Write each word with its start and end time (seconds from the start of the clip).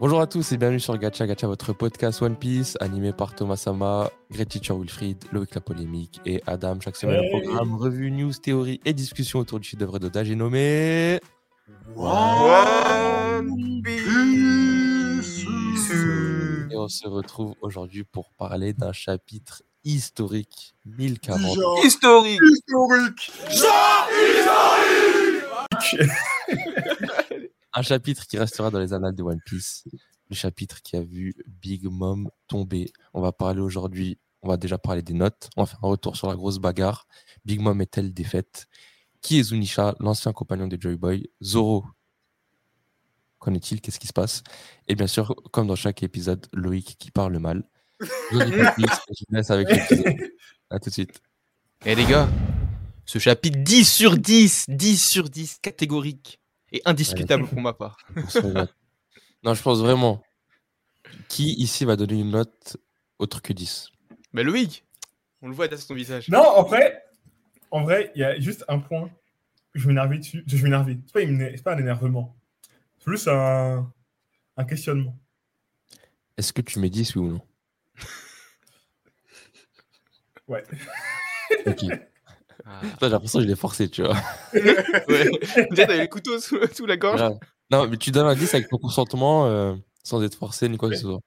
Bonjour 0.00 0.20
à 0.22 0.26
tous 0.26 0.50
et 0.52 0.56
bienvenue 0.56 0.80
sur 0.80 0.96
Gacha 0.96 1.26
Gacha, 1.26 1.46
votre 1.46 1.74
podcast 1.74 2.22
One 2.22 2.34
Piece, 2.36 2.78
animé 2.80 3.12
par 3.12 3.34
Thomas 3.34 3.56
Sama, 3.56 4.10
Great 4.30 4.48
Teacher 4.48 4.72
Wilfried, 4.72 5.22
Loïc 5.30 5.54
La 5.54 5.60
Polémique 5.60 6.22
et 6.24 6.42
Adam. 6.46 6.80
Chaque 6.80 6.96
semaine, 6.96 7.22
Hey. 7.22 7.30
le 7.34 7.42
programme 7.42 7.74
revue, 7.76 8.10
news, 8.10 8.32
théorie 8.32 8.80
et 8.86 8.94
discussion 8.94 9.40
autour 9.40 9.60
du 9.60 9.68
chef-d'œuvre 9.68 9.98
d'Oda. 9.98 10.24
J'ai 10.24 10.36
nommé. 10.36 11.20
One 11.96 13.82
Piece. 13.84 15.44
Et 16.70 16.76
on 16.76 16.88
se 16.88 17.06
retrouve 17.06 17.54
aujourd'hui 17.60 18.04
pour 18.04 18.30
parler 18.38 18.72
d'un 18.72 18.92
chapitre 18.92 19.62
historique 19.84 20.74
1040. 20.86 21.58
Historique. 21.84 22.40
historique. 22.50 23.30
Un 27.72 27.82
chapitre 27.82 28.26
qui 28.26 28.36
restera 28.36 28.70
dans 28.70 28.80
les 28.80 28.92
annales 28.92 29.14
de 29.14 29.22
One 29.22 29.40
Piece. 29.44 29.84
Le 30.28 30.34
chapitre 30.34 30.82
qui 30.82 30.96
a 30.96 31.02
vu 31.02 31.34
Big 31.46 31.84
Mom 31.84 32.28
tomber. 32.48 32.92
On 33.14 33.20
va 33.20 33.30
parler 33.30 33.60
aujourd'hui, 33.60 34.18
on 34.42 34.48
va 34.48 34.56
déjà 34.56 34.76
parler 34.76 35.02
des 35.02 35.14
notes. 35.14 35.50
On 35.56 35.62
va 35.62 35.66
faire 35.66 35.78
un 35.84 35.88
retour 35.88 36.16
sur 36.16 36.28
la 36.28 36.34
grosse 36.34 36.58
bagarre. 36.58 37.06
Big 37.44 37.60
Mom 37.60 37.80
est-elle 37.80 38.12
défaite? 38.12 38.66
Qui 39.20 39.38
est 39.38 39.44
Zunisha, 39.44 39.94
l'ancien 40.00 40.32
compagnon 40.32 40.66
de 40.66 40.80
Joy 40.80 40.96
Boy? 40.96 41.30
Zoro 41.42 41.84
Qu'en 43.38 43.54
est-il? 43.54 43.80
Qu'est-ce 43.80 44.00
qui 44.00 44.08
se 44.08 44.12
passe? 44.12 44.42
Et 44.88 44.96
bien 44.96 45.06
sûr, 45.06 45.34
comme 45.52 45.68
dans 45.68 45.76
chaque 45.76 46.02
épisode, 46.02 46.46
Loïc 46.52 46.96
qui 46.98 47.12
parle 47.12 47.38
mal. 47.38 47.62
Je 48.00 48.44
dis 48.44 48.56
pas 48.56 48.72
plus, 48.72 48.84
je 49.16 49.24
vous 49.28 49.36
laisse 49.36 49.50
avec. 49.50 49.68
À 50.70 50.78
tout 50.80 50.88
de 50.88 50.94
suite. 50.94 51.20
Eh 51.86 51.94
les 51.94 52.04
gars, 52.04 52.28
ce 53.04 53.18
chapitre 53.18 53.58
10 53.58 53.84
sur 53.84 54.16
10, 54.18 54.66
10 54.68 55.08
sur 55.08 55.30
10, 55.30 55.58
catégorique 55.62 56.39
et 56.72 56.82
indiscutable 56.84 57.46
pour 57.46 57.60
ma 57.60 57.72
part. 57.72 57.96
Non, 59.42 59.54
je 59.54 59.62
pense 59.62 59.78
vraiment. 59.78 60.22
Qui 61.30 61.54
ici 61.54 61.86
va 61.86 61.96
donner 61.96 62.20
une 62.20 62.30
note 62.30 62.76
autre 63.18 63.40
que 63.40 63.54
10 63.54 63.88
Mais 64.34 64.42
Loïc, 64.42 64.84
on 65.40 65.48
le 65.48 65.54
voit 65.54 65.66
derrière 65.66 65.86
ton 65.86 65.94
visage. 65.94 66.28
Non, 66.28 66.40
en 66.46 66.62
vrai, 66.64 67.02
en 67.70 67.82
vrai, 67.82 68.12
il 68.14 68.20
y 68.20 68.24
a 68.24 68.38
juste 68.38 68.66
un 68.68 68.78
point. 68.80 69.10
Je 69.72 69.80
vais 69.82 69.88
m'énerver 69.88 70.18
dessus. 70.18 70.44
Je 70.46 70.56
vais 70.58 70.62
m'énerver. 70.64 70.98
C'est 71.06 71.12
pas, 71.14 71.22
une- 71.22 71.38
c'est 71.56 71.62
pas 71.62 71.72
un 71.74 71.78
énervement. 71.78 72.36
C'est 72.98 73.10
juste 73.12 73.28
un, 73.28 73.90
un 74.58 74.64
questionnement. 74.64 75.18
Est-ce 76.36 76.52
que 76.52 76.60
tu 76.60 76.78
mets 76.78 76.90
10 76.90 77.16
oui 77.16 77.22
ou 77.22 77.28
non? 77.32 77.40
Ouais. 80.48 80.64
Ok. 81.66 81.84
Ah. 82.66 82.80
J'ai 83.00 83.08
l'impression 83.08 83.38
que 83.38 83.44
je 83.44 83.48
l'ai 83.48 83.56
forcé, 83.56 83.88
tu 83.88 84.02
vois. 84.02 84.16
Ouais. 84.54 85.30
Déjà, 85.70 85.86
t'avais 85.86 86.02
le 86.02 86.06
couteau 86.08 86.38
sous, 86.38 86.58
sous 86.74 86.86
la 86.86 86.96
gorge. 86.96 87.20
Voilà. 87.20 87.36
Non, 87.70 87.86
mais 87.88 87.96
tu 87.96 88.10
donnes 88.10 88.26
un 88.26 88.34
10 88.34 88.54
avec 88.54 88.68
ton 88.68 88.78
consentement 88.78 89.46
euh, 89.46 89.74
sans 90.02 90.22
être 90.22 90.34
forcé 90.34 90.68
ni 90.68 90.76
quoi 90.76 90.88
que 90.90 90.96
ce 90.96 91.02
soit. 91.02 91.20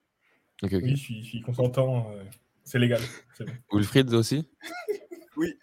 Ok, 0.62 0.74
ok. 0.74 0.82
Oui, 0.84 0.92
je 0.92 0.96
suis, 0.96 1.24
je 1.24 1.30
suis 1.30 1.42
consentant. 1.42 2.12
euh, 2.12 2.24
c'est 2.64 2.80
légal. 2.80 3.02
Bon. 3.40 3.46
Wilfried 3.78 4.14
aussi? 4.14 4.48
Oui. 5.38 5.56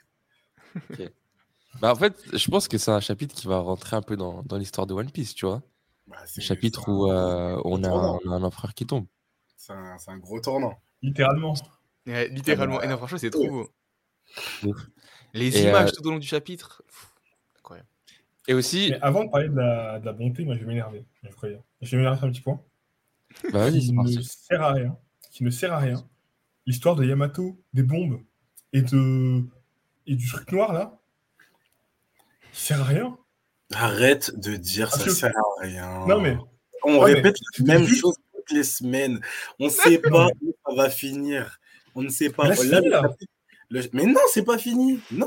Bah, 1.80 1.92
en 1.92 1.96
fait, 1.96 2.14
je 2.32 2.50
pense 2.50 2.66
que 2.68 2.76
c'est 2.78 2.90
un 2.90 3.00
chapitre 3.00 3.34
qui 3.34 3.46
va 3.46 3.58
rentrer 3.60 3.96
un 3.96 4.02
peu 4.02 4.16
dans, 4.16 4.42
dans 4.42 4.56
l'histoire 4.56 4.86
de 4.86 4.94
One 4.94 5.10
Piece, 5.10 5.34
tu 5.34 5.46
vois. 5.46 5.62
Bah, 6.08 6.16
Le 6.36 6.42
chapitre 6.42 6.88
un- 6.88 6.92
où 6.92 7.10
euh, 7.10 7.60
on, 7.64 7.82
a, 7.84 7.88
tournant. 7.88 8.18
on 8.24 8.32
a 8.32 8.34
un 8.34 8.42
empereur 8.42 8.74
qui 8.74 8.86
tombe. 8.86 9.06
C'est 9.56 9.72
un, 9.72 9.96
c'est 9.98 10.10
un 10.10 10.18
gros 10.18 10.40
tournant. 10.40 10.74
Littéralement. 11.02 11.54
Ouais, 12.06 12.28
littéralement. 12.28 12.82
Et 12.82 12.88
non, 12.88 12.96
franchement, 12.96 13.18
c'est 13.18 13.30
trop 13.30 13.42
ouais. 13.42 13.48
beau. 14.62 14.76
Les 15.34 15.56
Et, 15.58 15.68
images 15.68 15.90
euh, 15.90 15.92
tout 15.96 16.06
au 16.06 16.10
long 16.10 16.18
du 16.18 16.26
chapitre. 16.26 16.82
pff, 16.86 17.10
Incroyable. 17.58 17.88
Et 18.48 18.54
aussi, 18.54 18.88
Mais 18.90 19.00
avant 19.00 19.24
de 19.24 19.30
parler 19.30 19.48
de 19.48 19.56
la, 19.56 19.98
de 20.00 20.06
la 20.06 20.12
bonté, 20.12 20.44
moi, 20.44 20.54
je 20.54 20.60
vais 20.60 20.66
m'énerver. 20.66 21.04
Je. 21.22 21.28
Je 21.82 21.90
vais 21.90 21.96
m'énerver 21.98 22.18
sur 22.18 22.26
un 22.26 22.30
petit 22.30 22.40
point. 22.40 22.60
bah 23.52 23.58
vas-y, 23.70 23.80
c'est 23.82 23.88
qui 23.88 23.92
ne 24.16 24.22
sert 24.22 24.62
à 24.62 24.72
rien. 24.72 24.96
Qui 25.30 25.44
ne 25.44 25.50
sert 25.50 25.72
à 25.72 25.78
rien. 25.78 26.04
L'histoire 26.66 26.96
de 26.96 27.04
Yamato, 27.04 27.58
des 27.72 27.82
bombes 27.82 28.20
et 28.72 28.82
de 28.82 29.42
et 30.06 30.14
du 30.16 30.28
truc 30.28 30.50
noir 30.52 30.72
là. 30.72 30.98
Qui 32.52 32.60
sert 32.60 32.80
à 32.80 32.84
rien. 32.84 33.16
Arrête 33.72 34.36
de 34.38 34.56
dire 34.56 34.88
Parce 34.90 35.00
ça 35.00 35.04
que- 35.06 35.10
sert 35.12 35.32
à 35.38 35.62
rien. 35.62 36.06
Non 36.06 36.20
mais 36.20 36.36
On 36.82 36.98
Ouais, 36.98 37.10
mais- 37.10 37.14
répète 37.16 37.36
la 37.58 37.74
même 37.74 37.84
Juste- 37.84 38.00
chose 38.00 38.16
toutes 38.34 38.50
les 38.52 38.64
semaines. 38.64 39.20
On 39.58 39.66
ne 39.66 39.70
sait 39.70 39.98
pas 39.98 40.28
où 40.42 40.54
ça 40.66 40.74
va 40.74 40.90
finir. 40.90 41.58
On 41.94 42.02
ne 42.02 42.08
sait 42.08 42.30
pas. 42.30 42.48
Là, 42.48 42.54
Là, 42.64 42.80
là. 42.80 43.02
Le- 43.70 43.82
Mais 43.92 44.04
non, 44.04 44.20
c'est 44.32 44.44
pas 44.44 44.58
fini. 44.58 45.00
Non. 45.12 45.26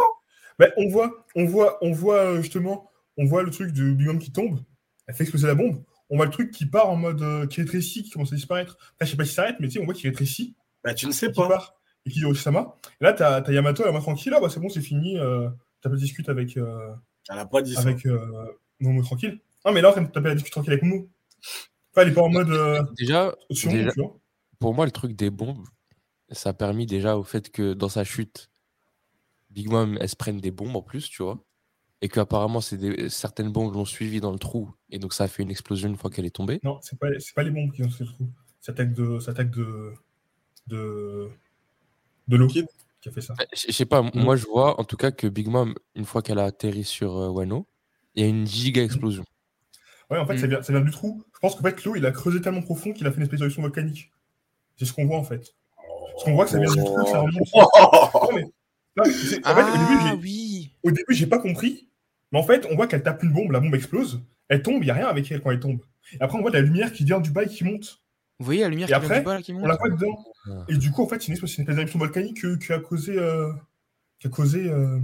Ben, 0.59 0.72
on 0.78 0.88
voit, 0.90 1.26
on 1.36 1.46
voit, 1.46 1.78
on 1.81 1.92
voit 1.92 2.18
euh, 2.20 2.42
justement, 2.42 2.90
on 3.18 3.26
voit 3.26 3.42
le 3.44 3.50
truc 3.52 3.72
de 3.72 3.92
Big 3.92 4.06
Mom 4.08 4.20
qui 4.20 4.31
tombe, 4.31 4.59
elle 5.08 5.16
fait 5.16 5.24
exploser 5.24 5.48
la 5.48 5.56
bombe. 5.56 5.84
On 6.09 6.18
voit 6.18 6.26
le 6.26 6.31
truc 6.31 6.52
qui 6.52 6.66
part 6.68 6.90
en 6.90 6.96
mode 6.96 7.22
euh, 7.24 7.48
qui 7.48 7.62
rétrécit, 7.62 8.04
qui 8.04 8.12
commence 8.12 8.31
à 8.31 8.36
disparaître. 8.36 8.78
Enfin, 8.80 9.06
je 9.06 9.12
sais 9.12 9.18
pas 9.18 9.26
si 9.26 9.31
ça 9.34 9.42
s'arrête, 9.44 9.56
mais 9.59 9.68
tu 9.68 9.74
sais, 9.74 9.80
on 9.81 9.86
voit 9.86 9.94
qu'il 9.96 10.09
rétrécit, 10.09 10.56
Bah, 10.84 10.94
tu 10.94 11.08
ne 11.08 11.12
sais 11.12 11.28
qui 11.28 11.34
pas. 11.42 11.48
part, 11.48 11.74
et 12.06 12.12
qui 12.12 12.20
dit 12.20 12.26
Osama. 12.26 12.76
Et 13.02 13.04
là, 13.04 13.14
t'as 13.14 13.42
as 13.42 13.52
Yamato, 13.52 13.84
elle 13.88 13.96
est 13.96 14.00
tranquille, 14.00 14.34
ah 14.36 14.40
bah 14.40 14.50
c'est 14.50 14.60
bon, 14.60 14.70
c'est 14.70 14.81
fini. 14.81 15.18
Euh, 15.18 15.50
t'as 15.81 15.90
pas 15.90 15.96
de 15.96 16.02
discute 16.02 16.30
avec 16.30 16.56
euh, 16.58 16.94
Elle 17.30 17.38
n'a 17.38 17.46
pas 17.48 17.62
dit 17.64 17.74
ça. 17.74 17.81
avec 17.81 18.06
euh, 18.06 18.20
Momo 18.80 19.02
tranquille. 19.02 19.40
Non, 19.66 19.72
mais 19.72 19.81
là, 19.81 19.92
taper 19.94 20.28
la 20.30 20.36
discute 20.36 20.52
tranquille 20.54 20.74
avec 20.74 20.84
Momo. 20.84 21.10
Enfin, 21.96 22.02
elle 22.04 22.10
est 22.10 22.14
pas 22.14 22.22
en 22.22 22.30
mode 22.30 22.50
euh, 22.52 22.84
Déjà, 23.00 23.34
sur 23.52 23.72
déjà- 23.72 23.92
tu 23.92 24.02
vois. 24.02 24.16
pour 24.60 24.74
moi, 24.75 24.86
le 24.86 24.92
truc 24.92 25.14
des 25.16 25.30
bombes, 25.31 25.66
ça 26.33 26.49
a 26.49 26.53
permis 26.53 26.85
déjà 26.85 27.17
au 27.17 27.23
fait 27.23 27.49
que 27.51 27.73
dans 27.73 27.89
sa 27.89 28.03
chute, 28.03 28.49
Big 29.49 29.69
Mom, 29.69 29.97
elle 30.01 30.09
se 30.09 30.16
prenne 30.16 30.39
des 30.39 30.51
bombes 30.51 30.75
en 30.75 30.81
plus, 30.81 31.09
tu 31.09 31.23
vois. 31.23 31.44
Et 32.01 32.09
qu'apparemment, 32.09 32.59
c'est 32.59 32.77
des... 32.77 33.09
certaines 33.09 33.51
bombes 33.51 33.73
l'ont 33.73 33.85
suivi 33.85 34.19
dans 34.19 34.31
le 34.31 34.39
trou. 34.39 34.73
Et 34.89 34.99
donc, 34.99 35.13
ça 35.13 35.25
a 35.25 35.27
fait 35.27 35.44
une 35.44 35.51
explosion 35.51 35.88
une 35.89 35.95
fois 35.97 36.09
qu'elle 36.09 36.25
est 36.25 36.35
tombée. 36.35 36.59
Non, 36.63 36.79
c'est 36.81 36.97
pas, 36.99 37.07
pas 37.35 37.44
les 37.44 37.51
bombes 37.51 37.71
qui 37.71 37.83
ont 37.83 37.89
fait 37.89 38.03
le 38.03 38.09
trou. 38.09 38.27
C'est 38.59 38.71
l'attaque 38.71 38.94
de, 38.94 39.19
c'est 39.19 39.27
l'attaque 39.27 39.51
de, 39.51 39.94
de, 40.67 41.29
de 42.27 42.35
l'eau 42.38 42.47
Kid. 42.47 42.65
qui 43.01 43.09
a 43.09 43.11
fait 43.11 43.21
ça. 43.21 43.35
Je 43.53 43.71
sais 43.71 43.85
pas, 43.85 44.01
moi, 44.13 44.35
je 44.35 44.45
vois 44.45 44.79
en 44.79 44.83
tout 44.83 44.97
cas 44.97 45.11
que 45.11 45.27
Big 45.27 45.47
Mom, 45.47 45.75
une 45.95 46.05
fois 46.05 46.21
qu'elle 46.21 46.39
a 46.39 46.45
atterri 46.45 46.83
sur 46.83 47.15
euh, 47.17 47.29
Wano, 47.29 47.67
il 48.15 48.23
y 48.23 48.25
a 48.25 48.29
une 48.29 48.45
giga 48.47 48.83
explosion. 48.83 49.23
Ouais, 50.09 50.17
en 50.19 50.25
fait, 50.25 50.38
ça, 50.38 50.47
Mm. 50.47 50.50
vient, 50.50 50.61
ça 50.61 50.73
vient 50.73 50.81
du 50.81 50.91
trou. 50.91 51.23
Je 51.33 51.39
pense 51.39 51.55
qu'en 51.55 51.63
fait, 51.63 51.83
l'eau, 51.85 51.95
il 51.95 52.05
a 52.05 52.11
creusé 52.11 52.41
tellement 52.41 52.61
profond 52.61 52.91
qu'il 52.91 53.07
a 53.07 53.11
fait 53.11 53.17
une 53.17 53.23
espèce 53.23 53.39
volcanique. 53.57 54.11
C'est 54.75 54.85
ce 54.85 54.94
qu'on 54.94 55.05
voit, 55.05 55.17
en 55.17 55.23
fait. 55.23 55.55
Parce 56.13 56.24
qu'on 56.24 56.34
voit 56.35 56.46
que 56.46 56.51
ça 56.51 56.59
vient 56.59 56.72
du 56.74 56.79
trou, 56.79 57.03
que 57.03 57.09
ça 57.09 57.19
remonte. 57.19 57.47
Non, 57.56 58.29
mais, 58.34 58.41
non, 58.96 59.03
mais 59.06 59.12
c'est- 59.12 59.46
en 59.47 59.56
fait, 59.56 59.62
au 59.63 59.72
début, 59.72 59.97
Ah 60.00 60.09
j'ai- 60.12 60.22
oui. 60.22 60.72
au 60.84 60.91
début, 60.91 61.13
j'ai 61.13 61.28
pas 61.28 61.40
compris. 61.40 61.88
Mais 62.31 62.40
en 62.40 62.44
fait, 62.44 62.68
on 62.72 62.75
voit 62.75 62.88
qu'elle 62.88 63.03
tape 63.03 63.24
une 63.24 63.34
bombe, 63.34 63.51
la 63.51 63.59
bombe 63.59 63.74
explose. 63.75 64.22
Elle 64.50 64.62
tombe, 64.62 64.84
il 64.84 64.85
n'y 64.85 64.91
a 64.91 64.94
rien 64.96 65.07
avec 65.07 65.31
elle 65.31 65.41
quand 65.41 65.51
elle 65.51 65.59
tombe. 65.59 65.79
Et 66.13 66.18
après, 66.22 66.38
on 66.38 66.41
voit 66.41 66.51
de 66.51 66.57
la 66.57 66.62
lumière 66.62 66.91
qui 66.91 67.03
vient 67.03 67.19
du 67.19 67.31
bas 67.31 67.44
et 67.44 67.47
qui 67.47 67.63
monte. 67.63 68.00
Vous 68.40 68.46
voyez 68.46 68.62
la 68.62 68.69
lumière 68.69 68.88
Et 68.88 68.91
qui 68.94 69.00
vient 69.00 69.06
après, 69.07 69.19
du 69.19 69.25
bas 69.25 69.34
là, 69.35 69.41
qui 69.41 69.53
monte 69.53 69.63
On 69.63 69.68
la 69.68 69.75
voit 69.78 69.90
dedans. 69.90 70.24
Ah. 70.47 70.66
Et 70.69 70.78
du 70.78 70.91
coup, 70.91 71.03
en 71.03 71.07
fait, 71.07 71.22
c'est 71.22 71.28
une 71.31 71.38
une 71.38 71.44
espèce 71.44 71.66
d'éruption 71.75 72.00
volcanique 72.00 72.41
que- 72.41 72.56
qui 72.56 72.74
a 72.74 72.80
causé, 72.80 73.18
euh, 73.18 73.51
qui 74.19 74.28
a 74.28 74.30
causé 74.30 74.69
euh, 74.69 75.00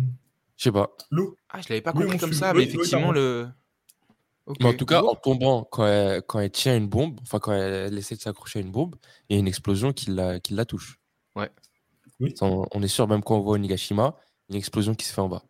Je 0.57 0.63
sais 0.65 0.71
pas. 0.71 0.89
l'eau. 1.09 1.35
Ah, 1.49 1.59
je 1.61 1.69
l'avais 1.69 1.81
pas 1.81 1.93
compris 1.93 2.17
comme 2.17 2.33
ça, 2.33 2.53
mais 2.53 2.63
effectivement, 2.63 3.11
le. 3.11 3.47
Mais 4.59 4.65
en 4.65 4.73
tout 4.73 4.85
cas, 4.87 5.01
en 5.03 5.13
tombant, 5.15 5.63
quand 5.63 5.85
elle, 5.85 6.23
quand 6.23 6.39
elle 6.39 6.49
tient 6.49 6.75
une 6.75 6.87
bombe, 6.87 7.19
enfin, 7.21 7.37
quand 7.39 7.53
elle, 7.53 7.95
essaie 7.97 8.15
de 8.15 8.21
s'accrocher 8.21 8.59
à 8.59 8.61
une 8.63 8.71
bombe, 8.71 8.95
il 9.29 9.35
y 9.35 9.37
a 9.37 9.39
une 9.39 9.47
explosion 9.47 9.93
qui 9.93 10.09
la, 10.09 10.39
qui 10.39 10.53
la 10.55 10.65
touche. 10.65 10.98
Ouais. 11.35 11.49
Oui. 12.19 12.33
On, 12.41 12.65
on 12.73 12.83
est 12.83 12.87
sûr, 12.87 13.07
même 13.07 13.23
quand 13.23 13.37
on 13.37 13.41
voit 13.41 13.55
Onigashima, 13.55 14.15
une 14.49 14.55
explosion 14.55 14.95
qui 14.95 15.05
se 15.05 15.13
fait 15.13 15.21
en 15.21 15.29
bas. 15.29 15.43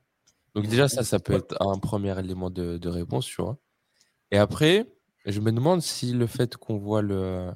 Donc, 0.55 0.67
déjà, 0.67 0.89
ça, 0.89 1.03
ça 1.03 1.19
peut 1.19 1.33
être 1.33 1.55
un 1.61 1.79
premier 1.79 2.17
élément 2.19 2.49
de, 2.49 2.77
de 2.77 2.89
réponse, 2.89 3.25
tu 3.27 3.41
vois. 3.41 3.57
Et 4.31 4.37
après, 4.37 4.87
je 5.25 5.39
me 5.41 5.51
demande 5.51 5.81
si 5.81 6.13
le 6.13 6.27
fait 6.27 6.57
qu'on 6.57 6.77
voit 6.77 7.01
le, 7.03 7.51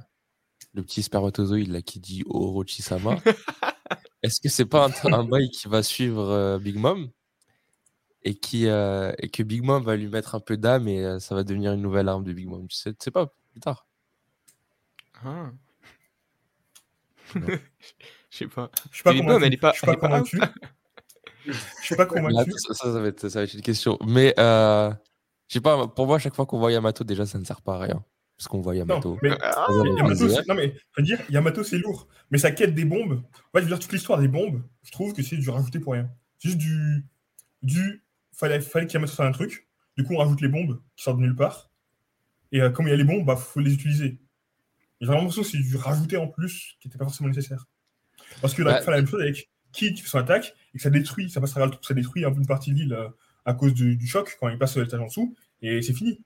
le 0.73 0.84
petit 0.84 1.03
spermatozoïde 1.03 1.72
là, 1.72 1.81
qui 1.81 2.00
dit 2.00 2.23
Orochi-sama, 2.28 3.17
est-ce 4.23 4.41
que 4.41 4.50
c'est 4.50 4.66
pas 4.66 4.88
un, 5.05 5.13
un 5.13 5.23
bail 5.25 5.50
qui 5.51 5.67
va 5.67 5.84
suivre 5.84 6.29
euh, 6.29 6.59
Big 6.59 6.78
Mom? 6.78 7.09
Et, 8.25 8.35
qui, 8.35 8.67
euh, 8.67 9.11
et 9.19 9.29
que 9.29 9.44
Big 9.44 9.63
Mom 9.63 9.84
va 9.84 9.97
lui 9.97 10.07
mettre 10.07 10.34
un 10.35 10.40
peu 10.40 10.55
d'âme 10.55 10.88
et 10.88 11.03
euh, 11.03 11.19
ça 11.19 11.35
va 11.35 11.44
devenir 11.44 11.73
une 11.73 11.81
nouvelle 11.81 12.07
arme 12.07 12.23
de 12.23 12.31
Big 12.31 12.47
Mom 12.47 12.67
Tu 12.69 12.78
sais, 12.78 12.91
tu 12.94 12.97
sais 13.01 13.11
pas, 13.11 13.28
plus 13.51 13.59
tard. 13.59 13.85
Ah. 15.23 15.51
Je 18.30 18.38
sais 18.38 18.47
pas. 18.47 18.72
Je 18.91 18.96
suis 18.96 19.03
pas 19.03 19.14
convaincu. 19.14 19.46
elle 19.46 19.53
est 19.53 19.58
pas- 19.58 19.72
Je 19.74 19.78
suis 19.78 19.85
pas 19.85 19.96
pas 19.97 20.08
convaincu. 20.08 20.40
Je 21.46 21.52
suis 21.85 21.96
pas 21.96 22.06
convaincu. 22.06 22.38
attends, 22.40 22.58
ça, 22.58 22.74
ça, 22.74 22.94
ça 22.94 23.00
va 23.00 23.08
être, 23.08 23.28
ça 23.30 23.40
va 23.40 23.44
être 23.44 23.53
une 23.53 23.62
question. 23.62 23.97
Mais 24.08 24.34
euh, 24.40 24.90
je 25.50 25.53
sais 25.56 25.62
pas, 25.62 25.88
pour 25.88 26.08
moi, 26.08 26.16
à 26.16 26.20
chaque 26.20 26.35
fois 26.35 26.46
qu'on 26.46 26.58
voit 26.59 26.72
Yamato, 26.72 27.03
déjà, 27.03 27.26
ça 27.26 27.38
ne 27.38 27.44
sert 27.46 27.62
pas 27.62 27.76
à 27.76 27.80
rien. 27.80 28.03
Parce 28.38 28.47
qu'on 28.47 28.62
voit 28.62 28.76
Yamato. 28.76 29.12
Non, 29.12 29.18
mais 29.22 29.38
Ah, 29.41 29.68
Yamato, 29.70 30.26
non 30.47 30.56
mais 30.56 30.74
je 30.74 31.02
veux 31.02 31.03
dire, 31.03 31.20
Yamato 31.30 31.64
c'est 31.64 31.78
lourd, 31.78 32.08
mais 32.32 32.40
sa 32.40 32.52
quête 32.52 32.74
des 32.74 32.84
bombes, 32.85 33.22
ouais, 33.53 33.62
je 33.62 33.62
veux 33.62 33.68
dire 33.68 33.79
toute 33.79 33.91
l'histoire 33.94 34.20
des 34.20 34.28
bombes, 34.28 34.64
je 34.82 34.91
trouve 34.91 35.14
que 35.14 35.22
c'est 35.22 35.38
du 35.38 35.50
rajouter 35.50 35.79
pour 35.79 35.94
rien. 35.94 36.09
C'est 36.40 36.50
juste 36.50 36.58
du, 36.59 37.06
du, 37.62 38.03
fallait, 38.34 38.59
fallait 38.59 38.88
qu'Yamato 38.88 39.12
fasse 39.14 39.26
un 39.28 39.32
truc. 39.32 39.68
Du 39.96 40.03
coup, 40.03 40.16
on 40.16 40.18
rajoute 40.18 40.41
les 40.41 40.47
bombes 40.47 40.82
qui 40.96 41.03
sortent 41.03 41.18
de 41.18 41.22
nulle 41.24 41.36
part. 41.36 41.70
Et 42.52 42.62
euh, 42.62 42.70
comme 42.72 42.88
il 42.88 42.90
y 42.90 42.94
a 42.94 42.97
les 42.97 43.03
bombes, 43.03 43.26
bah 43.26 43.36
faut 43.36 43.59
les 43.59 43.74
utiliser. 43.74 44.18
J'ai 45.03 45.08
vraiment 45.08 45.23
l'impression 45.23 45.41
que 45.41 45.50
c'est 45.50 45.58
du 45.58 45.76
rajouter 45.76 46.16
en 46.16 46.29
plus 46.29 46.78
qui 46.79 46.88
n'était 46.88 46.97
pas 46.97 47.03
forcément 47.03 47.28
nécessaire. 47.28 47.66
Parce 48.41 48.53
que 48.53 48.61
là, 48.61 48.79
Bah, 48.79 48.91
la 48.91 48.97
même 48.97 49.08
chose 49.08 49.20
avec 49.22 49.50
Kid 49.73 49.96
qui 49.96 50.02
fait 50.02 50.08
son 50.08 50.20
attaque 50.20 50.55
et 50.73 50.78
que 50.78 50.82
ça 50.82 50.90
détruit, 50.90 51.29
ça 51.29 51.41
passe 51.41 51.58
à 51.58 51.70
ça 51.82 51.94
détruit 51.94 52.23
une 52.23 52.47
partie 52.47 52.72
de 52.72 52.76
l'île 52.78 52.94
euh, 52.94 53.09
à 53.44 53.53
cause 53.53 53.73
du, 53.73 53.97
du 53.97 54.08
choc 54.08 54.38
quand 54.40 54.47
il 54.47 54.58
passe 54.58 54.72
sur 54.72 54.79
l'étage 54.79 55.02
en 55.02 55.08
dessous 55.08 55.35
et 55.61 55.82
c'est 55.82 55.91
fini. 55.91 56.22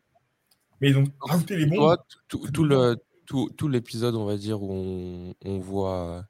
Mais 0.79 0.91
ils 0.91 0.97
ont 0.97 1.06
rajouté 1.19 1.57
les 1.57 1.65
bombes. 1.65 1.77
Toi, 1.77 2.06
tout, 2.27 2.51
tout 2.51 2.63
le, 2.63 2.97
tout, 3.25 3.50
tout 3.57 3.68
l'épisode, 3.68 4.13
on 4.13 4.25
va 4.25 4.38
dire, 4.38 4.62
où 4.62 4.71
on, 4.71 5.33
on 5.44 5.57
voit 5.57 6.24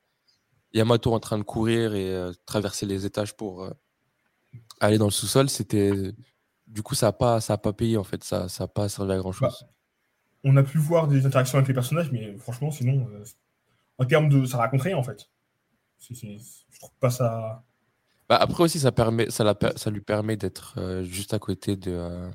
Yamato 0.72 1.14
en 1.14 1.20
train 1.20 1.38
de 1.38 1.44
courir 1.44 1.96
et 1.96 2.10
euh, 2.16 2.32
traverser 2.46 2.86
les 2.86 3.06
étages 3.06 3.36
pour 3.36 3.66
euh, 3.66 3.72
aller 4.80 4.98
dans 4.98 5.08
le 5.08 5.12
sous-sol, 5.12 5.50
c'était. 5.50 6.14
Du 6.66 6.82
coup, 6.82 6.96
ça 6.96 7.08
n'a 7.08 7.14
pas, 7.14 7.42
ça 7.42 7.54
a 7.54 7.58
pas 7.58 7.74
payé 7.74 7.98
en 7.98 8.06
fait, 8.06 8.24
ça 8.24 8.44
n'a 8.44 8.50
ça 8.50 8.70
pas 8.70 8.88
servi 8.88 9.12
à 9.12 9.18
grand 9.18 9.34
chose. 9.34 9.66
On 10.44 10.56
a 10.58 10.64
pu 10.64 10.78
voir 10.78 11.08
des 11.08 11.26
interactions 11.26 11.58
avec 11.58 11.68
les 11.68 11.74
personnages, 11.74 12.12
mais 12.12 12.38
franchement, 12.38 12.72
sinon, 12.72 13.08
euh, 13.12 13.24
en 13.98 14.06
termes 14.06 14.30
de. 14.30 14.46
Ça 14.46 14.58
raconte 14.58 14.82
rien 14.82 14.98
en 14.98 15.04
fait. 15.04 15.30
C'est- 16.00 16.14
c'est- 16.14 16.38
je 16.72 16.80
trouve 16.80 16.92
pas 17.00 17.10
ça. 17.10 17.64
Bah, 18.30 18.36
après 18.38 18.64
aussi, 18.64 18.80
ça, 18.80 18.92
permet, 18.92 19.30
ça, 19.30 19.44
la 19.44 19.56
ça 19.76 19.90
lui 19.90 20.02
permet 20.02 20.38
d'être 20.38 20.76
euh, 20.78 21.04
juste 21.04 21.34
à 21.34 21.40
côté 21.40 21.76
de. 21.76 21.92
euh, 21.92 22.30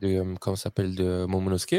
de 0.00 0.08
euh, 0.08 0.34
comment 0.40 0.56
ça 0.56 0.64
s'appelle 0.64 0.94
De 0.94 1.26
Momonosuke. 1.28 1.74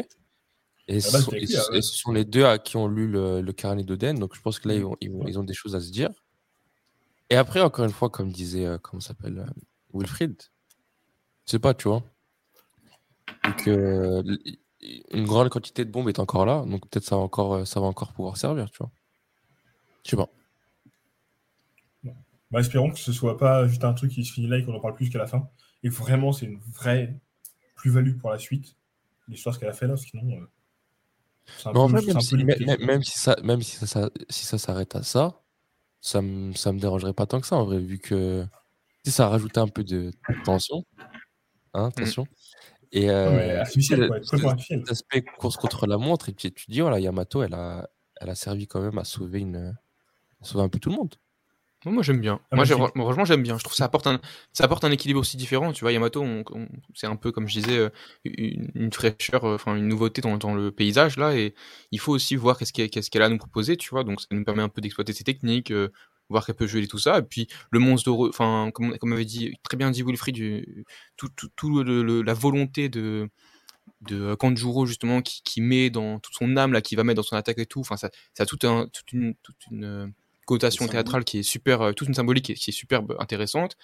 Et, 0.88 0.98
Ah 0.98 1.00
ce 1.00 1.12
bah, 1.12 1.38
et 1.38 1.48
ce- 1.48 1.72
ouais. 1.72 1.78
et 1.78 1.82
ce 1.82 1.96
sont 1.96 2.12
les 2.12 2.26
deux 2.26 2.44
à 2.46 2.58
qui 2.60 2.76
ont 2.78 2.88
lu 2.88 3.08
le, 3.08 3.42
le 3.42 3.54
carnet 3.54 3.84
d'Oden. 3.84 4.20
Donc 4.20 4.36
je 4.36 4.42
pense 4.42 4.60
que 4.60 4.68
là, 4.68 4.76
ils 4.76 4.84
ont, 4.84 4.96
ils, 5.02 5.12
ont, 5.16 5.28
ils 5.28 5.40
ont 5.40 5.44
des 5.44 5.54
choses 5.54 5.76
à 5.76 5.80
se 5.80 5.90
dire. 5.92 6.10
Et 7.30 7.36
après, 7.36 7.62
encore 7.62 7.86
une 7.86 7.92
fois, 7.92 8.10
comme 8.10 8.32
disait, 8.32 8.68
comment 8.82 9.00
s'appelle 9.00 9.46
Wilfried, 9.94 10.36
je 11.46 11.52
sais 11.52 11.60
pas, 11.60 11.74
tu 11.74 11.88
vois. 11.88 12.04
Donc, 13.46 13.68
une 15.12 15.26
grande 15.26 15.50
quantité 15.50 15.86
de 15.86 15.92
bombes 15.92 16.10
est 16.10 16.20
encore 16.20 16.46
là. 16.46 16.64
Donc 16.66 16.88
peut-être 16.90 17.04
ça 17.06 17.16
va 17.16 17.22
encore, 17.22 17.54
euh, 17.56 17.66
ça 17.66 17.80
va 17.80 17.86
encore 17.88 18.14
pouvoir 18.14 18.38
servir, 18.38 18.70
tu 18.72 18.80
vois. 18.80 18.92
Je 20.04 20.12
sais 20.12 20.18
pas. 20.18 20.30
Bah, 22.50 22.60
espérons 22.60 22.90
que 22.92 23.00
ce 23.00 23.14
soit 23.14 23.38
pas 23.38 23.66
juste 23.68 23.84
un 23.86 23.94
truc 23.94 24.12
qui 24.12 24.26
se 24.26 24.34
finit 24.34 24.48
là 24.48 24.58
et 24.58 24.66
qu'on 24.66 24.74
en 24.76 24.80
parle 24.82 24.96
plus 24.96 25.06
jusqu'à 25.06 25.20
la 25.20 25.28
fin. 25.28 25.50
Et 25.84 25.90
vraiment, 25.90 26.34
c'est 26.34 26.46
une 26.48 26.60
vraie 26.60 27.16
plus-value 27.76 28.18
pour 28.18 28.30
la 28.32 28.38
suite. 28.40 28.76
L'histoire, 29.30 29.56
ce 29.56 29.60
qu'elle 29.60 29.70
a 29.70 29.74
fait 29.74 29.88
là, 29.88 29.96
sinon. 29.96 30.30
euh, 30.36 30.46
c'est 31.58 31.70
un 31.70 31.74
Mais 31.74 31.80
en 31.80 31.88
peu- 31.88 31.94
même 31.94 32.18
un 32.18 32.20
si, 32.20 32.30
peu 32.32 32.36
même, 32.38 32.48
limité. 32.48 32.66
même- 32.66 32.86
même 32.86 33.04
si 33.04 33.18
ça, 33.20 33.36
même 33.44 33.62
si 33.62 33.78
ça, 33.78 33.88
ça- 33.88 34.10
si 34.30 34.46
ça 34.46 34.58
s'arrête 34.58 34.96
à 34.96 35.04
ça, 35.04 35.42
ça 36.02 36.22
me, 36.22 36.54
ça 36.54 36.74
me 36.74 36.80
dérangerait 36.80 37.14
pas 37.14 37.26
tant 37.26 37.40
que 37.40 37.48
ça 37.48 37.56
en 37.56 37.64
vrai, 37.66 37.80
vu 37.80 38.00
que 38.00 38.46
si 39.06 39.12
ça 39.12 39.30
rajoutait 39.30 39.60
un 39.60 39.68
peu 39.68 39.84
de 39.84 40.12
tension, 40.44 40.84
hein, 41.74 41.86
attention. 41.86 42.28
Et 42.94 43.10
euh, 43.10 43.32
mais 43.32 43.56
artificiel, 43.56 44.00
tu 44.00 44.04
sais, 44.04 44.08
quoi, 44.08 44.18
cet- 44.18 44.30
complètement 44.30 44.50
artificiel. 44.52 44.80
cet 44.82 44.92
aspect 44.92 45.22
course 45.40 45.58
contre 45.58 45.88
la 45.88 45.98
montre, 45.98 46.30
et 46.30 46.34
puis 46.34 46.52
tu 46.52 46.66
dis, 46.70 46.82
voilà, 46.82 47.00
Yamato, 47.00 47.42
elle 47.44 47.54
a, 47.54 47.90
elle 48.20 48.30
a 48.30 48.36
servi 48.36 48.68
quand 48.68 48.82
même 48.82 48.98
à 48.98 49.04
sauver 49.06 49.40
une, 49.40 49.76
à 50.42 50.46
sauver 50.46 50.64
un 50.66 50.70
peu 50.70 50.80
tout 50.80 50.90
le 50.90 50.96
monde. 50.98 51.16
Moi, 51.84 52.04
j'aime 52.04 52.20
bien. 52.22 52.40
Ah, 52.52 52.58
moi, 52.58 52.66
j'ai- 52.66 52.76
magnifique. 52.76 52.96
moi, 52.96 53.06
franchement, 53.06 53.26
j'aime 53.26 53.42
bien. 53.42 53.58
Je 53.58 53.64
trouve 53.64 53.72
que 53.72 53.78
ça 53.78 53.86
apporte 53.86 54.06
un, 54.06 54.20
ça 54.54 54.66
apporte 54.66 54.84
un 54.86 54.92
équilibre 54.92 55.20
aussi 55.20 55.36
différent. 55.36 55.72
Tu 55.72 55.84
vois, 55.84 55.92
Yamato, 55.92 56.22
on- 56.22 56.44
on- 56.52 56.68
c'est 56.94 57.08
un 57.08 57.16
peu 57.16 57.32
comme 57.32 57.48
je 57.48 57.60
disais, 57.60 57.76
euh, 57.78 57.90
une, 58.24 58.70
une 58.76 58.94
fraîcheur, 58.94 59.46
euh, 59.46 59.56
enfin 59.56 59.76
une 59.76 59.88
nouveauté 59.88 60.22
dans, 60.22 60.38
dans 60.38 60.54
le 60.54 60.72
paysage 60.72 61.18
là, 61.18 61.36
et 61.36 61.56
il 61.92 62.00
faut 62.00 62.12
aussi 62.12 62.36
voir 62.36 62.60
qu'est-ce 62.60 62.72
qu'elle 62.72 62.92
qu'est-ce 62.92 63.10
qu'elle 63.10 63.24
a 63.24 63.26
à 63.26 63.30
nous 63.30 63.40
proposer. 63.40 63.78
Tu 63.78 63.90
vois, 63.90 64.04
donc 64.04 64.22
ça 64.22 64.28
nous 64.30 64.44
permet 64.44 64.62
un 64.62 64.70
peu 64.70 64.80
d'exploiter 64.80 65.14
ses 65.14 65.24
techniques, 65.24 65.72
euh, 65.72 65.90
voir 66.32 66.46
qu'elle 66.46 66.56
peut 66.56 66.68
jouer 66.68 66.82
et 66.84 66.88
tout 66.88 66.98
ça. 67.00 67.20
Et 67.20 67.24
puis 67.24 67.48
le 67.72 67.80
monstre, 67.80 68.12
de, 68.12 68.30
enfin 68.30 68.72
comme 68.74 68.98
comme 68.98 69.14
avait 69.14 69.26
dit 69.26 69.54
très 69.64 69.78
bien 69.78 69.92
dit 69.92 70.04
Wilfried, 70.04 70.36
du- 70.36 70.86
tout, 71.18 71.30
tout, 71.36 71.50
tout 71.56 71.84
le- 71.84 72.04
le- 72.04 72.22
la 72.24 72.34
volonté 72.34 72.90
de 72.90 73.30
de 74.02 74.34
Kanjuro 74.36 74.86
justement 74.86 75.22
qui, 75.22 75.42
qui 75.44 75.62
met 75.62 75.90
dans 75.90 76.20
toute 76.20 76.34
son 76.36 76.58
âme 76.58 76.74
là 76.74 76.82
qui 76.82 76.96
va 76.96 77.04
mettre 77.04 77.18
dans 77.18 77.24
son 77.24 77.36
attaque 77.36 77.60
et 77.60 77.66
tout. 77.66 77.82
Enfin 77.82 77.98
ça, 77.98 78.10
ça 78.34 78.44
a 78.44 78.46
tout 78.46 78.60
un, 78.64 78.88
toute 78.88 79.12
une 79.14 79.36
toute 79.44 79.56
une 79.72 79.84
euh, 79.86 80.08
connotation 80.46 80.88
théâtrale 80.88 81.24
qui 81.24 81.40
est 81.40 81.44
super 81.44 81.82
euh, 81.82 81.94
toute 81.94 82.08
une 82.08 82.14
symbolique 82.16 82.46
qui 82.46 82.52
est, 82.54 82.56
qui 82.56 82.72
est 82.72 82.74
super 82.74 83.02
intéressante 83.20 83.78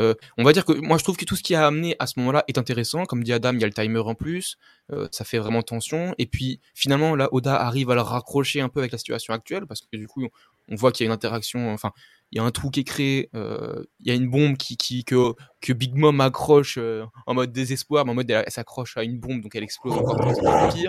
Euh, 0.00 0.14
on 0.38 0.44
va 0.44 0.52
dire 0.52 0.64
que 0.64 0.72
moi 0.72 0.96
je 0.96 1.04
trouve 1.04 1.16
que 1.16 1.26
tout 1.26 1.36
ce 1.36 1.42
qui 1.42 1.54
a 1.54 1.66
amené 1.66 1.94
à 1.98 2.06
ce 2.06 2.18
moment-là 2.20 2.44
est 2.48 2.56
intéressant 2.56 3.04
comme 3.04 3.22
dit 3.22 3.32
Adam 3.32 3.52
il 3.52 3.60
y 3.60 3.64
a 3.64 3.66
le 3.66 3.72
timer 3.72 4.00
en 4.00 4.14
plus 4.14 4.56
euh, 4.92 5.08
ça 5.10 5.24
fait 5.24 5.38
vraiment 5.38 5.62
tension 5.62 6.14
et 6.16 6.26
puis 6.26 6.60
finalement 6.74 7.14
là 7.14 7.28
Oda 7.32 7.54
arrive 7.56 7.90
à 7.90 7.94
le 7.94 8.00
raccrocher 8.00 8.62
un 8.62 8.70
peu 8.70 8.80
avec 8.80 8.92
la 8.92 8.98
situation 8.98 9.34
actuelle 9.34 9.66
parce 9.66 9.82
que 9.82 9.96
du 9.96 10.06
coup 10.06 10.26
on, 10.68 10.74
voit 10.74 10.90
qu'il 10.90 11.04
y 11.04 11.06
a 11.06 11.08
une 11.10 11.14
interaction 11.14 11.72
enfin 11.72 11.92
il 12.32 12.36
y 12.36 12.40
a 12.40 12.44
un 12.44 12.50
trou 12.52 12.70
qui 12.70 12.80
est 12.80 12.84
créé, 12.84 13.28
euh, 13.34 13.84
il 13.98 14.06
y 14.06 14.12
a 14.12 14.14
une 14.14 14.30
bombe 14.30 14.56
qui, 14.56 14.76
qui, 14.76 15.04
que, 15.04 15.34
que 15.60 15.72
Big 15.72 15.96
Mom 15.96 16.20
accroche 16.20 16.78
en 17.26 17.34
mode 17.34 17.50
désespoir, 17.50 18.04
mais 18.04 18.12
en 18.12 18.14
mode 18.14 18.30
elle, 18.30 18.44
s'accroche 18.46 18.96
à 18.96 19.02
une 19.02 19.18
bombe, 19.18 19.40
donc 19.40 19.56
elle 19.56 19.64
explose 19.64 19.94
encore 19.94 20.16
plus. 20.16 20.86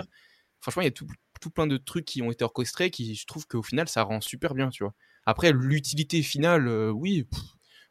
Franchement, 0.60 0.82
il 0.82 0.84
y 0.84 0.88
a 0.88 0.92
tout, 0.92 1.08
tout 1.40 1.50
plein 1.50 1.66
de 1.66 1.78
trucs 1.78 2.04
qui 2.04 2.22
ont 2.22 2.30
été 2.30 2.44
orchestrés 2.44 2.92
qui, 2.92 3.16
je 3.16 3.26
trouve 3.26 3.48
qu'au 3.48 3.64
final, 3.64 3.88
ça 3.88 4.04
rend 4.04 4.20
super 4.20 4.54
bien, 4.54 4.68
tu 4.68 4.84
vois. 4.84 4.94
Après, 5.26 5.50
l'utilité 5.50 6.22
finale, 6.22 6.68
oui, 6.92 7.26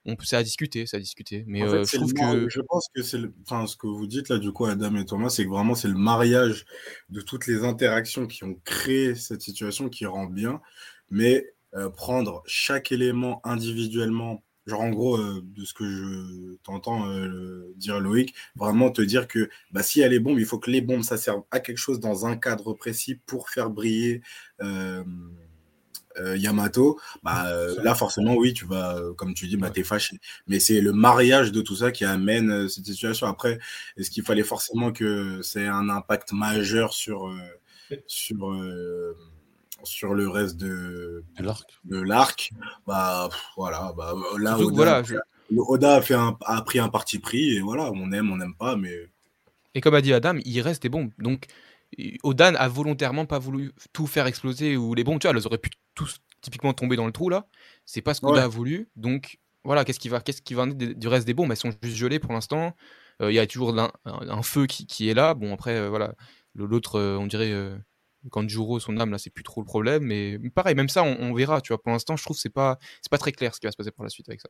on 0.05 0.15
peut, 0.15 0.25
ça 0.25 0.39
a 0.39 0.43
discuté, 0.43 0.85
ça 0.85 0.97
a 0.97 0.99
discuté, 0.99 1.43
mais 1.47 1.61
En 1.61 1.67
euh, 1.67 1.83
je 1.83 1.97
trouve 1.97 2.13
que 2.13 2.49
je 2.49 2.61
pense 2.61 2.87
que 2.93 3.03
c'est 3.03 3.19
le... 3.19 3.33
enfin, 3.43 3.67
ce 3.67 3.77
que 3.77 3.87
vous 3.87 4.07
dites 4.07 4.29
là, 4.29 4.39
du 4.39 4.51
coup, 4.51 4.65
Adam 4.65 4.95
et 4.95 5.05
Thomas, 5.05 5.29
c'est 5.29 5.43
que 5.45 5.49
vraiment 5.49 5.75
c'est 5.75 5.87
le 5.87 5.97
mariage 5.97 6.65
de 7.09 7.21
toutes 7.21 7.47
les 7.47 7.63
interactions 7.63 8.25
qui 8.25 8.43
ont 8.43 8.55
créé 8.65 9.13
cette 9.15 9.41
situation 9.41 9.89
qui 9.89 10.05
rend 10.05 10.25
bien, 10.25 10.61
mais 11.09 11.45
euh, 11.75 11.89
prendre 11.89 12.41
chaque 12.47 12.91
élément 12.91 13.41
individuellement, 13.43 14.43
genre 14.65 14.81
en 14.81 14.89
gros, 14.89 15.17
euh, 15.17 15.41
de 15.43 15.65
ce 15.65 15.73
que 15.75 15.87
je 15.87 16.55
t'entends 16.63 17.05
dire 17.75 17.99
Loïc, 17.99 18.33
vraiment 18.55 18.89
te 18.89 19.03
dire 19.03 19.27
que 19.27 19.49
bah, 19.71 19.83
s'il 19.83 20.01
y 20.01 20.05
a 20.05 20.07
les 20.07 20.19
bombes, 20.19 20.39
il 20.39 20.45
faut 20.45 20.57
que 20.57 20.71
les 20.71 20.81
bombes, 20.81 21.03
ça 21.03 21.17
serve 21.17 21.43
à 21.51 21.59
quelque 21.59 21.77
chose 21.77 21.99
dans 21.99 22.25
un 22.25 22.37
cadre 22.37 22.73
précis 22.73 23.19
pour 23.27 23.51
faire 23.51 23.69
briller. 23.69 24.21
Euh, 26.17 26.37
Yamato, 26.37 26.99
bah, 27.23 27.47
euh, 27.47 27.75
là 27.83 27.95
forcément 27.95 28.35
oui, 28.35 28.53
tu 28.53 28.65
vas, 28.65 28.97
euh, 28.97 29.13
comme 29.13 29.33
tu 29.33 29.47
dis, 29.47 29.57
bah, 29.57 29.69
t'es 29.69 29.83
fâché. 29.83 30.17
Mais 30.47 30.59
c'est 30.59 30.81
le 30.81 30.93
mariage 30.93 31.51
de 31.51 31.61
tout 31.61 31.75
ça 31.75 31.91
qui 31.91 32.05
amène 32.05 32.67
cette 32.69 32.85
situation. 32.85 33.27
Après, 33.27 33.59
est-ce 33.97 34.09
qu'il 34.11 34.23
fallait 34.23 34.43
forcément 34.43 34.91
que 34.91 35.41
c'est 35.41 35.67
un 35.67 35.89
impact 35.89 36.31
majeur 36.33 36.93
sur, 36.93 37.33
sur, 38.07 38.53
sur 39.83 40.13
le 40.13 40.27
reste 40.29 40.57
de, 40.57 41.23
De 41.85 41.99
l'arc. 42.01 42.51
Bah 42.87 43.27
pff, 43.31 43.41
voilà, 43.57 43.93
bah, 43.97 44.13
là 44.39 44.51
Surtout 44.57 44.67
Oda, 44.67 44.75
voilà, 44.75 45.03
je- 45.03 45.15
Oda 45.57 45.95
a, 45.95 46.01
fait 46.01 46.13
un- 46.13 46.37
a 46.45 46.61
pris 46.61 46.79
un 46.79 46.89
parti 46.89 47.19
pris 47.19 47.55
et 47.57 47.59
voilà, 47.61 47.91
on 47.91 48.11
aime, 48.11 48.31
on 48.31 48.37
n'aime 48.37 48.55
pas, 48.55 48.75
mais 48.75 49.09
Et 49.73 49.81
comme 49.81 49.95
a 49.95 50.01
dit 50.01 50.13
Adam, 50.13 50.37
il 50.45 50.61
reste 50.61 50.81
des 50.83 50.89
bombes. 50.89 51.11
Donc, 51.19 51.45
Odan 52.23 52.55
a 52.55 52.67
volontairement 52.67 53.25
pas 53.25 53.39
voulu 53.39 53.71
tout 53.93 54.07
faire 54.07 54.27
exploser 54.27 54.77
ou 54.77 54.93
les 54.93 55.03
bombes, 55.03 55.19
tu 55.19 55.27
vois, 55.27 55.35
elles 55.37 55.45
auraient 55.47 55.57
pu 55.57 55.69
tous 55.95 56.17
typiquement 56.41 56.73
tomber 56.73 56.95
dans 56.95 57.05
le 57.05 57.11
trou 57.11 57.29
là. 57.29 57.47
C'est 57.85 58.01
pas 58.01 58.13
ce 58.13 58.21
qu'Oda 58.21 58.41
Ouais. 58.41 58.45
a 58.45 58.47
voulu. 58.47 58.89
Donc, 58.95 59.39
voilà, 59.63 59.85
qu'est-ce 59.85 59.99
qui 59.99 60.09
va, 60.09 60.21
qu'est-ce 60.21 60.41
qui 60.41 60.53
va 60.53 60.63
en 60.63 60.69
être 60.71 60.77
des- 60.77 60.95
du 60.95 61.07
reste 61.07 61.27
des 61.27 61.33
bombes? 61.33 61.51
Elles 61.51 61.57
sont 61.57 61.71
juste 61.83 61.97
gelées 61.97 62.19
pour 62.19 62.33
l'instant. 62.33 62.75
Euh, 63.21 63.31
Il 63.31 63.35
y 63.35 63.39
a 63.39 63.45
toujours 63.47 63.77
un, 63.79 63.91
un- 64.05 64.41
feu 64.43 64.65
qui, 64.67 64.87
qui 64.87 65.09
est 65.09 65.13
là. 65.13 65.33
Bon, 65.35 65.53
après, 65.53 65.75
euh, 65.77 65.89
voilà, 65.89 66.15
l'autre, 66.55 66.95
euh, 66.99 67.17
on 67.17 67.27
dirait. 67.27 67.51
Euh, 67.51 67.77
Kanjuro, 68.29 68.79
son 68.79 68.99
âme, 68.99 69.09
là, 69.11 69.17
c'est 69.17 69.31
plus 69.31 69.43
trop 69.43 69.61
le 69.61 69.65
problème. 69.65 70.03
Mais 70.03 70.37
pareil, 70.51 70.75
même 70.75 70.89
ça, 70.89 71.03
on, 71.03 71.17
on 71.19 71.33
verra. 71.33 71.59
Tu 71.61 71.69
vois, 71.73 71.81
pour 71.81 71.91
l'instant, 71.91 72.15
je 72.17 72.23
trouve 72.23 72.35
que 72.37 72.41
c'est 72.41 72.49
pas, 72.49 72.77
c'est 73.01 73.09
pas 73.09 73.17
très 73.17 73.31
clair 73.31 73.53
ce 73.55 73.59
qui 73.59 73.65
va 73.67 73.71
se 73.71 73.77
passer 73.77 73.91
pour 73.91 74.03
la 74.03 74.09
suite 74.11 74.29
avec 74.29 74.41
ça. 74.41 74.49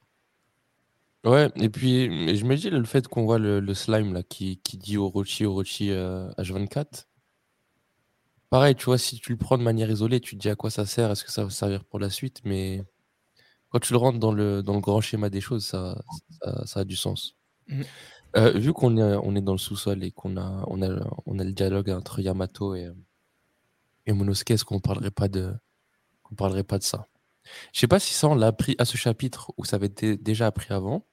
Ouais, 1.24 1.50
et 1.56 1.70
puis 1.70 2.36
je 2.36 2.46
me 2.46 2.56
dis 2.56 2.70
le 2.72 2.84
fait 2.84 3.08
qu'on 3.08 3.26
voit 3.26 3.38
le, 3.38 3.60
le 3.60 3.74
slime 3.76 4.12
là 4.14 4.24
qui, 4.24 4.58
qui 4.62 4.78
dit 4.78 4.98
Orochi, 4.98 5.46
Orochi 5.46 5.92
euh, 5.92 6.32
H24. 6.40 7.08
Pareil, 8.52 8.76
tu 8.76 8.86
vois, 8.86 8.98
si 8.98 9.18
tu 9.18 9.32
le 9.32 9.38
prends 9.38 9.58
de 9.58 9.64
manière 9.64 9.90
isolée, 9.90 10.20
tu 10.20 10.36
te 10.36 10.42
dis 10.42 10.50
à 10.50 10.56
quoi 10.56 10.70
ça 10.70 10.86
sert, 10.86 11.10
est-ce 11.10 11.24
que 11.24 11.32
ça 11.32 11.46
va 11.46 11.50
servir 11.50 11.86
pour 11.86 12.00
la 12.00 12.10
suite, 12.10 12.42
mais 12.44 12.84
quand 13.70 13.80
tu 13.80 13.94
le 13.94 13.98
rentres 13.98 14.20
dans 14.20 14.34
le, 14.34 14.62
dans 14.62 14.74
le 14.74 14.82
grand 14.82 15.00
schéma 15.00 15.30
des 15.30 15.40
choses, 15.40 15.66
ça, 15.66 16.02
ça, 16.44 16.66
ça 16.66 16.80
a 16.82 16.84
du 16.84 16.98
sens. 16.98 17.38
Mhm. 17.70 17.86
Euh, 18.36 18.52
vu 18.52 18.74
qu'on 18.74 18.98
est, 18.98 19.16
on 19.24 19.36
est 19.38 19.42
dans 19.42 19.54
le 19.54 19.58
sous-sol 19.58 20.04
et 20.04 20.12
qu'on 20.12 20.36
a, 20.36 20.66
on 20.68 20.82
a, 20.82 21.00
on 21.26 21.40
a 21.40 21.46
le 21.46 21.54
dialogue 21.54 21.90
entre 21.90 22.20
Yamato 22.20 22.76
et, 22.76 22.90
et 24.06 24.12
Monosuke, 24.12 24.52
est-ce 24.52 24.66
qu'on 24.66 24.82
parlerait 24.82 25.12
pas 25.12 25.30
de, 25.30 25.54
qu'on 26.24 26.36
parlerait 26.36 26.66
pas 26.66 26.78
de 26.78 26.84
ça? 26.84 27.08
Je 27.74 27.80
sais 27.80 27.88
pas 27.88 28.00
si 28.00 28.14
ça 28.14 28.28
on 28.28 28.36
l'a 28.36 28.48
appris 28.48 28.76
à 28.80 28.86
ce 28.86 28.98
chapitre 28.98 29.54
ou 29.58 29.64
ça 29.64 29.78
avait 29.78 29.88
été 29.88 30.18
déjà 30.18 30.48
appris 30.48 30.74
avant, 30.74 31.06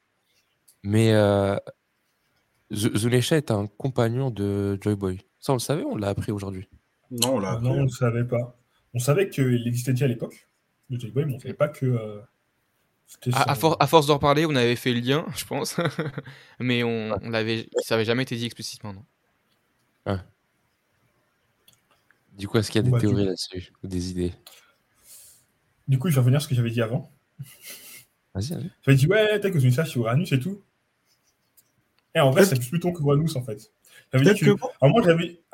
mais 0.82 1.12
euh, 1.12 1.56
Zunesha 2.72 3.36
est 3.36 3.52
un 3.52 3.68
compagnon 3.68 4.30
de 4.30 4.76
Joy 4.80 4.96
Boy. 4.96 5.20
Ça 5.38 5.52
on 5.52 5.56
le 5.56 5.60
savait, 5.60 5.84
on 5.84 5.96
l'a 5.96 6.08
appris 6.08 6.32
aujourd'hui. 6.32 6.68
Non, 7.10 7.36
on 7.36 7.38
l'a 7.40 7.52
appris. 7.52 7.64
Non, 7.64 7.72
on 7.72 7.82
ne 7.84 7.88
savait 7.88 8.24
pas. 8.24 8.56
On 8.94 8.98
savait 8.98 9.28
qu'il 9.28 9.66
existait 9.66 9.92
déjà 9.92 10.06
à 10.06 10.08
l'époque, 10.08 10.48
Joy 10.90 11.10
Boy, 11.10 11.24
mais 11.26 11.32
on 11.32 11.36
ne 11.36 11.40
savait 11.42 11.54
pas 11.54 11.68
que 11.68 11.86
euh, 11.86 12.20
c'était 13.06 13.34
À, 13.34 13.50
à 13.50 13.54
son- 13.54 13.60
for- 13.60 13.76
à 13.80 13.86
force 13.86 14.06
d'en 14.06 14.14
reparler, 14.14 14.46
on 14.46 14.54
avait 14.56 14.76
fait 14.76 14.92
le 14.92 15.00
lien, 15.00 15.26
je 15.36 15.44
pense. 15.44 15.76
mais 16.60 16.82
on, 16.84 17.12
on 17.22 17.30
l'avait, 17.30 17.68
ça 17.84 17.94
avait 17.94 18.04
jamais 18.04 18.22
été 18.22 18.36
dit 18.36 18.46
explicitement. 18.46 18.92
Non. 18.94 19.04
Du 22.36 22.46
coup, 22.46 22.56
est-ce 22.58 22.70
qu'il 22.70 22.78
y 22.78 22.82
a 22.82 22.82
des 22.84 22.90
Bah, 22.92 23.00
théories 23.00 23.24
là-dessus 23.24 23.72
ou 23.82 23.88
des 23.88 24.10
idées? 24.10 24.32
Du 25.88 25.98
coup, 25.98 26.08
je 26.08 26.14
vais 26.14 26.20
revenir 26.20 26.36
à 26.36 26.40
ce 26.40 26.46
que 26.48 26.54
j'avais 26.54 26.70
dit 26.70 26.80
avant. 26.82 27.10
Vas-y, 28.34 28.50
vas-y. 28.54 28.70
J'avais 28.82 28.96
dit, 28.96 29.06
ouais, 29.08 29.40
t'as 29.40 29.50
que 29.50 29.58
Zunisha, 29.58 29.84
c'est 29.84 29.96
Uranus 29.96 30.30
et 30.32 30.38
tout. 30.38 30.62
Et 32.14 32.20
en 32.20 32.30
vrai, 32.30 32.44
c'est 32.44 32.56
plus 32.56 32.68
Pluton 32.68 32.92
que 32.92 33.00
Uranus, 33.02 33.34
en 33.36 33.42
fait. 33.42 33.72
J'avais 34.12 34.34
dit 34.34 34.40
que... 34.40 34.50
que 34.52 34.64
À 34.80 34.86
un 34.86 34.88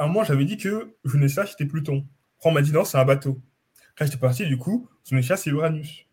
moment, 0.06 0.24
j'avais, 0.24 0.44
dit 0.44 0.56
que 0.56 0.94
Zunisha, 1.06 1.46
c'était 1.46 1.66
Pluton. 1.66 2.06
Après, 2.36 2.50
on 2.50 2.52
m'a 2.52 2.62
dit, 2.62 2.72
non, 2.72 2.84
c'est 2.84 2.98
un 2.98 3.04
bateau. 3.04 3.40
Quand 3.96 4.04
j'étais 4.04 4.18
parti, 4.18 4.46
du 4.46 4.58
coup, 4.58 4.88
Zunisha, 5.06 5.36
c'est 5.36 5.50
Uranus. 5.50 6.06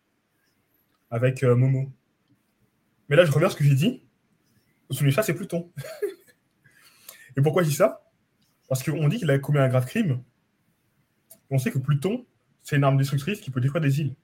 Avec 1.10 1.44
euh, 1.44 1.56
Momo. 1.56 1.92
Mais 3.10 3.16
là, 3.16 3.26
je 3.26 3.32
reviens 3.32 3.48
à 3.48 3.52
ce 3.52 3.56
que 3.56 3.64
j'ai 3.64 3.76
dit. 3.76 4.04
Zunisha, 4.92 5.24
c'est 5.24 5.34
Pluton. 5.34 5.72
et 7.38 7.42
pourquoi 7.42 7.64
je 7.64 7.70
dis 7.70 7.76
ça? 7.76 8.04
Parce 8.68 8.84
qu'on 8.84 9.08
dit 9.10 9.18
qu'il 9.18 9.30
a 9.30 9.38
commis 9.40 9.60
un 9.60 9.68
grave 9.68 9.86
crime. 9.86 10.24
on 11.50 11.58
sait 11.58 11.72
que 11.72 11.80
Pluton, 11.80 12.26
c'est 12.64 12.78
une 12.78 12.84
arme 12.84 12.98
destructrice 12.98 13.42
qui 13.42 13.52
peut 13.52 13.60
détruire 13.60 13.82
des 13.82 14.00
îles. 14.00 14.16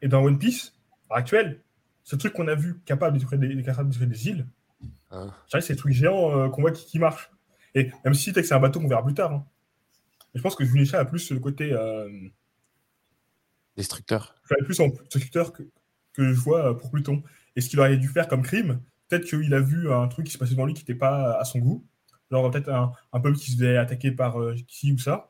Et 0.00 0.08
dans 0.08 0.22
One 0.22 0.38
Piece, 0.38 0.74
à 1.10 1.14
l'heure 1.14 1.18
actuelle, 1.18 1.60
ce 2.04 2.16
truc 2.16 2.32
qu'on 2.32 2.48
a 2.48 2.54
vu 2.54 2.80
capable 2.84 3.16
de 3.16 3.20
détruire 3.20 3.40
des, 3.40 3.62
capable 3.62 3.88
de 3.88 3.94
détruire 3.94 4.10
des 4.10 4.28
îles, 4.28 4.46
Je 5.10 5.58
que 5.58 5.60
c'est 5.60 5.74
des 5.74 5.78
trucs 5.78 5.92
géants 5.92 6.36
euh, 6.36 6.48
qu'on 6.48 6.62
voit 6.62 6.72
qui, 6.72 6.86
qui 6.86 6.98
marchent. 6.98 7.30
Et 7.74 7.90
même 8.04 8.14
si 8.14 8.32
c'est 8.32 8.52
un 8.52 8.60
bateau 8.60 8.80
qu'on 8.80 8.88
verra 8.88 9.04
plus 9.04 9.14
tard. 9.14 9.32
hein. 9.32 9.46
Je 10.34 10.40
pense 10.40 10.54
que 10.54 10.64
Junisha 10.64 10.98
a 10.98 11.04
plus 11.04 11.30
le 11.30 11.38
côté. 11.40 11.72
Euh, 11.72 12.08
Destructeur. 13.76 14.34
je 14.50 14.64
plus 14.64 14.80
en 14.80 14.88
destructeur 14.88 15.52
que, 15.52 15.62
que 16.12 16.32
je 16.32 16.38
vois 16.38 16.70
euh, 16.70 16.74
pour 16.74 16.90
Pluton. 16.90 17.22
Et 17.56 17.60
ce 17.60 17.68
qu'il 17.68 17.80
aurait 17.80 17.96
dû 17.96 18.08
faire 18.08 18.28
comme 18.28 18.42
crime, 18.42 18.80
peut-être 19.08 19.24
qu'il 19.24 19.52
a 19.54 19.60
vu 19.60 19.92
un 19.92 20.08
truc 20.08 20.26
qui 20.26 20.32
se 20.32 20.38
passait 20.38 20.52
devant 20.52 20.66
lui 20.66 20.74
qui 20.74 20.82
n'était 20.82 20.94
pas 20.94 21.38
à 21.38 21.44
son 21.44 21.58
goût. 21.58 21.86
Genre 22.30 22.50
peut-être 22.50 22.70
un, 22.70 22.92
un 23.12 23.20
peuple 23.20 23.36
qui 23.36 23.50
se 23.50 23.56
faisait 23.56 23.76
attaquer 23.76 24.10
par 24.12 24.40
euh, 24.40 24.54
qui 24.66 24.92
ou 24.92 24.98
ça. 24.98 25.28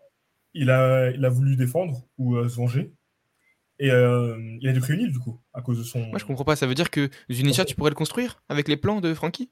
Il 0.55 0.71
a, 0.71 1.11
il 1.11 1.25
a 1.25 1.29
voulu 1.29 1.57
défendre 1.57 2.05
ou 2.19 2.37
euh, 2.37 2.49
se 2.49 2.57
venger. 2.57 2.93
Et 3.85 3.91
euh, 3.91 4.39
il 4.61 4.69
a 4.69 4.73
dû 4.73 4.81
créer 4.81 4.95
une 4.95 5.03
île 5.03 5.13
du 5.13 5.19
coup, 5.19 5.41
à 5.53 5.61
cause 5.61 5.77
de 5.79 5.83
son. 5.83 5.99
Moi, 6.07 6.19
je 6.19 6.25
comprends 6.25 6.45
pas. 6.45 6.55
Ça 6.55 6.69
veut 6.69 6.75
dire 6.77 6.89
que 6.89 7.11
Zunisha, 7.33 7.65
tu 7.65 7.75
pourrais 7.75 7.91
le 7.91 7.97
construire 7.97 8.41
avec 8.49 8.69
les 8.69 8.77
plans 8.77 9.01
de 9.01 9.13
Frankie? 9.13 9.51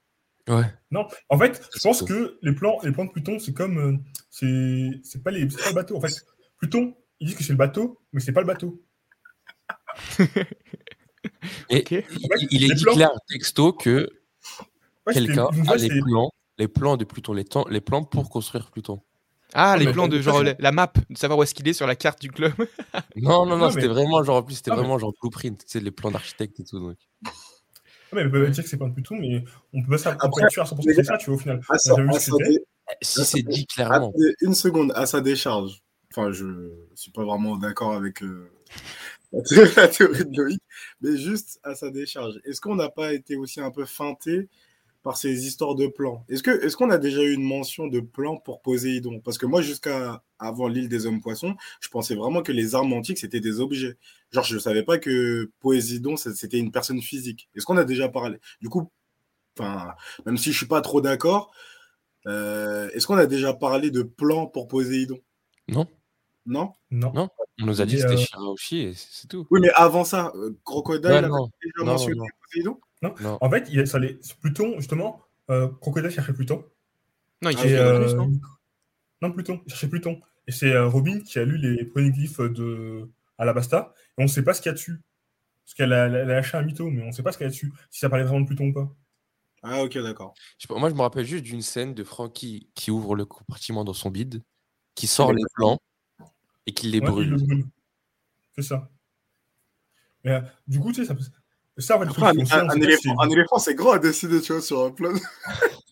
Ouais. 0.48 0.64
Non, 0.92 1.08
en 1.28 1.36
fait, 1.36 1.60
je 1.74 1.80
pense 1.80 2.02
que 2.04 2.38
les 2.40 2.52
plans, 2.52 2.78
les 2.84 2.92
plans 2.92 3.06
de 3.06 3.10
Pluton, 3.10 3.40
c'est 3.40 3.52
comme. 3.52 3.78
euh, 3.78 3.96
c'est 4.30 5.00
c'est 5.02 5.22
pas, 5.24 5.32
les- 5.32 5.46
pas 5.48 5.70
le 5.70 5.74
bateau. 5.74 5.96
En 5.96 6.00
fait, 6.00 6.14
Pluton, 6.58 6.94
ils 7.18 7.26
disent 7.26 7.36
que 7.36 7.42
c'est 7.42 7.52
le 7.52 7.58
bateau, 7.58 8.00
mais 8.12 8.20
c'est 8.20 8.32
pas 8.32 8.40
le 8.40 8.46
bateau. 8.46 8.84
Et 11.70 11.84
il, 12.50 12.64
est 12.70 12.74
dit 12.74 12.84
plans- 12.84 12.94
clair 12.94 13.10
texto 13.28 13.72
que 13.72 14.08
Ouais, 15.06 15.12
quelqu'un 15.14 15.46
a 15.66 15.76
les 15.76 15.88
plans, 16.00 16.30
les 16.58 16.68
plans 16.68 16.96
de 16.96 17.04
Pluton, 17.04 17.32
les, 17.32 17.44
temps- 17.44 17.66
les 17.68 17.80
plans 17.80 18.04
pour 18.04 18.30
construire 18.30 18.70
Pluton. 18.70 19.02
Ah, 19.54 19.76
Non, 19.76 19.84
les 19.84 19.92
plans 19.92 20.08
de 20.08 20.20
genre 20.20 20.42
la, 20.42 20.54
la 20.58 20.72
map, 20.72 20.92
de 21.08 21.16
savoir 21.18 21.38
où 21.38 21.42
est-ce 21.42 21.54
qu'il 21.54 21.66
est 21.68 21.72
sur 21.72 21.86
la 21.86 21.96
carte 21.96 22.20
du 22.20 22.30
club. 22.30 22.52
Non, 23.16 23.44
non, 23.44 23.56
non, 23.56 23.56
Non, 23.56 23.66
mais- 23.66 23.72
c'était 23.72 23.88
vraiment 23.88 24.22
genre 24.22 24.36
en 24.38 24.42
plus 24.42 24.54
c'était 24.56 24.70
vraiment 24.70 24.98
genre 24.98 25.12
blueprint, 25.20 25.58
tu 25.58 25.64
sais 25.66 25.80
les 25.80 25.90
plans 25.90 26.10
d'architecte 26.10 26.60
et 26.60 26.64
tout. 26.64 26.78
Donc. 26.78 26.96
Mais 28.12 28.24
on 28.24 28.30
peut 28.30 28.48
dire 28.48 28.64
que 28.64 28.68
c'est 28.68 28.76
pas 28.76 28.88
de 28.88 28.92
Pluton, 28.92 29.16
mais 29.20 29.44
on 29.72 29.82
peut 29.82 29.90
pas 29.90 29.98
sûr 29.98 30.10
à 30.10 30.16
100% 30.16 30.84
que 30.84 30.94
c'est 30.94 31.04
ça, 31.04 31.16
tu 31.16 31.26
vois, 31.26 31.36
au 31.36 31.38
final. 31.38 31.60
Si 33.02 33.24
c'est 33.24 33.42
dit 33.42 33.66
clairement. 33.66 34.12
Une 34.40 34.54
seconde, 34.54 34.92
à 34.96 35.06
sa 35.06 35.20
décharge. 35.20 35.80
Enfin, 36.12 36.32
je 36.32 36.44
suis 36.96 37.12
pas 37.12 37.24
vraiment 37.24 37.56
d'accord 37.56 37.94
avec 37.94 38.20
euh, 38.24 38.50
la 39.76 39.86
théorie 39.86 40.24
de 40.24 40.36
Loïc, 40.36 40.60
mais 41.00 41.16
juste 41.16 41.60
à 41.62 41.76
sa 41.76 41.90
décharge. 41.90 42.34
Est-ce 42.44 42.60
qu'on 42.60 42.74
n'a 42.74 42.88
pas 42.88 43.12
été 43.12 43.36
aussi 43.36 43.60
un 43.60 43.70
peu 43.70 43.84
feinté 43.84 44.48
par 45.02 45.16
ces 45.16 45.46
histoires 45.46 45.74
de 45.74 45.86
plans 45.86 46.24
Est-ce 46.28 46.48
est-ce 46.50 46.76
qu'on 46.76 46.90
a 46.90 46.98
déjà 46.98 47.22
eu 47.22 47.32
une 47.32 47.42
mention 47.42 47.86
de 47.86 48.00
plan 48.00 48.36
pour 48.36 48.60
Poséidon 48.60 49.20
Parce 49.20 49.38
que 49.38 49.46
moi, 49.46 49.62
jusqu'à 49.62 50.22
avant 50.38 50.68
l'île 50.68 50.88
des 50.88 51.06
hommes 51.06 51.20
poissons, 51.20 51.54
je 51.80 51.88
pensais 51.88 52.14
vraiment 52.14 52.42
que 52.42 52.52
les 52.52 52.74
armes 52.74 52.92
antiques 52.92 53.18
c'était 53.18 53.40
des 53.40 53.60
objets. 53.60 53.96
Genre, 54.32 54.44
je 54.44 54.58
savais 54.58 54.82
pas 54.82 54.98
que 54.98 55.50
Poséidon 55.60 56.16
c'était 56.16 56.58
une 56.58 56.72
personne 56.72 57.00
physique. 57.00 57.48
Est-ce 57.54 57.64
qu'on 57.64 57.76
a 57.76 57.84
déjà 57.84 58.08
parlé? 58.08 58.38
Du 58.60 58.68
coup, 58.68 58.90
même 60.26 60.36
si 60.36 60.52
je 60.52 60.56
suis 60.56 60.66
pas 60.66 60.80
trop 60.80 61.00
d'accord. 61.00 61.52
Euh, 62.26 62.90
Est-ce 62.90 63.06
qu'on 63.06 63.16
a 63.16 63.26
déjà 63.26 63.54
parlé 63.54 63.90
de 63.90 64.02
plan 64.02 64.46
pour 64.46 64.68
Poséidon 64.68 65.18
Non, 65.68 65.86
Non? 66.50 66.72
Non. 66.90 67.12
Non. 67.14 67.28
on 67.62 67.66
nous 67.66 67.80
a 67.80 67.86
dit 67.86 67.94
que 67.94 68.00
c'était 68.02 68.14
euh, 68.14 68.16
Shirahoshi 68.16 68.78
et 68.80 68.94
c'est 68.94 69.28
tout. 69.28 69.46
Oui, 69.52 69.60
mais 69.62 69.70
avant 69.76 70.04
ça, 70.04 70.32
euh, 70.34 70.50
Crocodile 70.64 71.06
Ouais, 71.10 71.16
avait 71.18 71.28
non, 71.28 71.48
déjà 71.62 71.72
non, 71.78 71.84
mentionné 71.84 72.16
non. 72.18 72.26
Poséidon 72.42 72.80
non? 73.02 73.38
En 73.40 73.48
fait, 73.48 73.68
il, 73.70 73.86
ça 73.86 73.98
allait- 73.98 74.18
Pluton, 74.40 74.74
justement, 74.78 75.22
euh, 75.48 75.68
Crocodile 75.80 76.10
cherchait 76.10 76.32
Pluton. 76.32 76.64
Non, 77.40 77.50
il 77.50 77.56
pas 77.56 77.62
euh, 77.64 78.14
non? 78.14 78.32
Non, 79.22 79.30
Pluton, 79.32 79.62
il 79.64 79.70
cherchait 79.70 79.88
Pluton. 79.88 80.20
Et 80.48 80.52
c'est 80.52 80.72
euh, 80.72 80.88
Robin 80.88 81.20
qui 81.20 81.38
a 81.38 81.44
lu 81.44 81.56
les 81.56 81.84
poneglyphes 81.84 82.40
de 82.40 83.08
Alabasta. 83.38 83.94
Et 84.18 84.22
on 84.22 84.24
ne 84.24 84.28
sait 84.28 84.42
pas 84.42 84.52
ce 84.52 84.60
qu'il 84.60 84.70
y 84.70 84.72
a 84.72 84.74
dessus. 84.74 85.00
Parce 85.64 85.74
qu'elle 85.74 85.92
a, 85.92 86.04
a 86.04 86.08
lâché 86.08 86.56
un 86.58 86.62
mytho, 86.62 86.90
mais 86.90 87.02
on 87.04 87.06
ne 87.06 87.12
sait 87.12 87.22
pas 87.22 87.30
ce 87.30 87.38
qu'il 87.38 87.44
y 87.44 87.48
a 87.48 87.50
dessus. 87.50 87.72
Si 87.90 88.00
ça 88.00 88.08
parlait 88.10 88.24
vraiment 88.24 88.40
de 88.40 88.46
Pluton 88.46 88.66
ou 88.66 88.72
pas. 88.72 88.92
Ah, 89.62 89.84
ok, 89.84 89.96
d'accord. 89.98 90.34
Je 90.58 90.62
sais 90.62 90.68
pas, 90.68 90.78
moi 90.80 90.90
je 90.90 90.94
me 90.94 91.00
rappelle 91.02 91.24
juste 91.24 91.44
d'une 91.44 91.62
scène 91.62 91.94
de 91.94 92.02
Frankie 92.02 92.68
qui 92.74 92.90
ouvre 92.90 93.14
le 93.14 93.24
compartiment 93.24 93.84
dans 93.84 93.92
son 93.92 94.10
bide, 94.10 94.42
qui 94.96 95.06
sort 95.06 95.32
les 95.32 95.38
les 95.38 95.44
plans 95.54 95.78
et 96.66 96.72
qui 96.72 96.86
les 96.88 96.98
Ouais, 97.00 97.06
il 97.06 97.10
brûle. 97.10 97.30
le 97.30 97.36
brûle. 97.36 97.64
C'est 98.56 98.62
ça. 98.62 98.88
Mais, 100.24 100.32
euh, 100.32 100.40
du 100.66 100.78
coup, 100.80 100.92
tu 100.92 101.00
sais, 101.02 101.06
ça, 101.06 101.14
peut- 101.14 101.22
ça 101.78 101.96
le 101.98 102.08
Après, 102.08 102.22
un, 102.26 102.28
un- 102.28 102.66
on 102.66 102.70
un 102.70 102.80
éléphant, 102.80 103.18
un 103.20 103.28
éléphant, 103.30 103.58
c'est 103.58 103.74
grand 103.74 103.92
à 103.92 103.98
décider, 103.98 104.40
tu 104.40 104.52
vois, 104.52 104.60
sur 104.62 104.84
un 104.84 104.90
plan. 104.90 105.12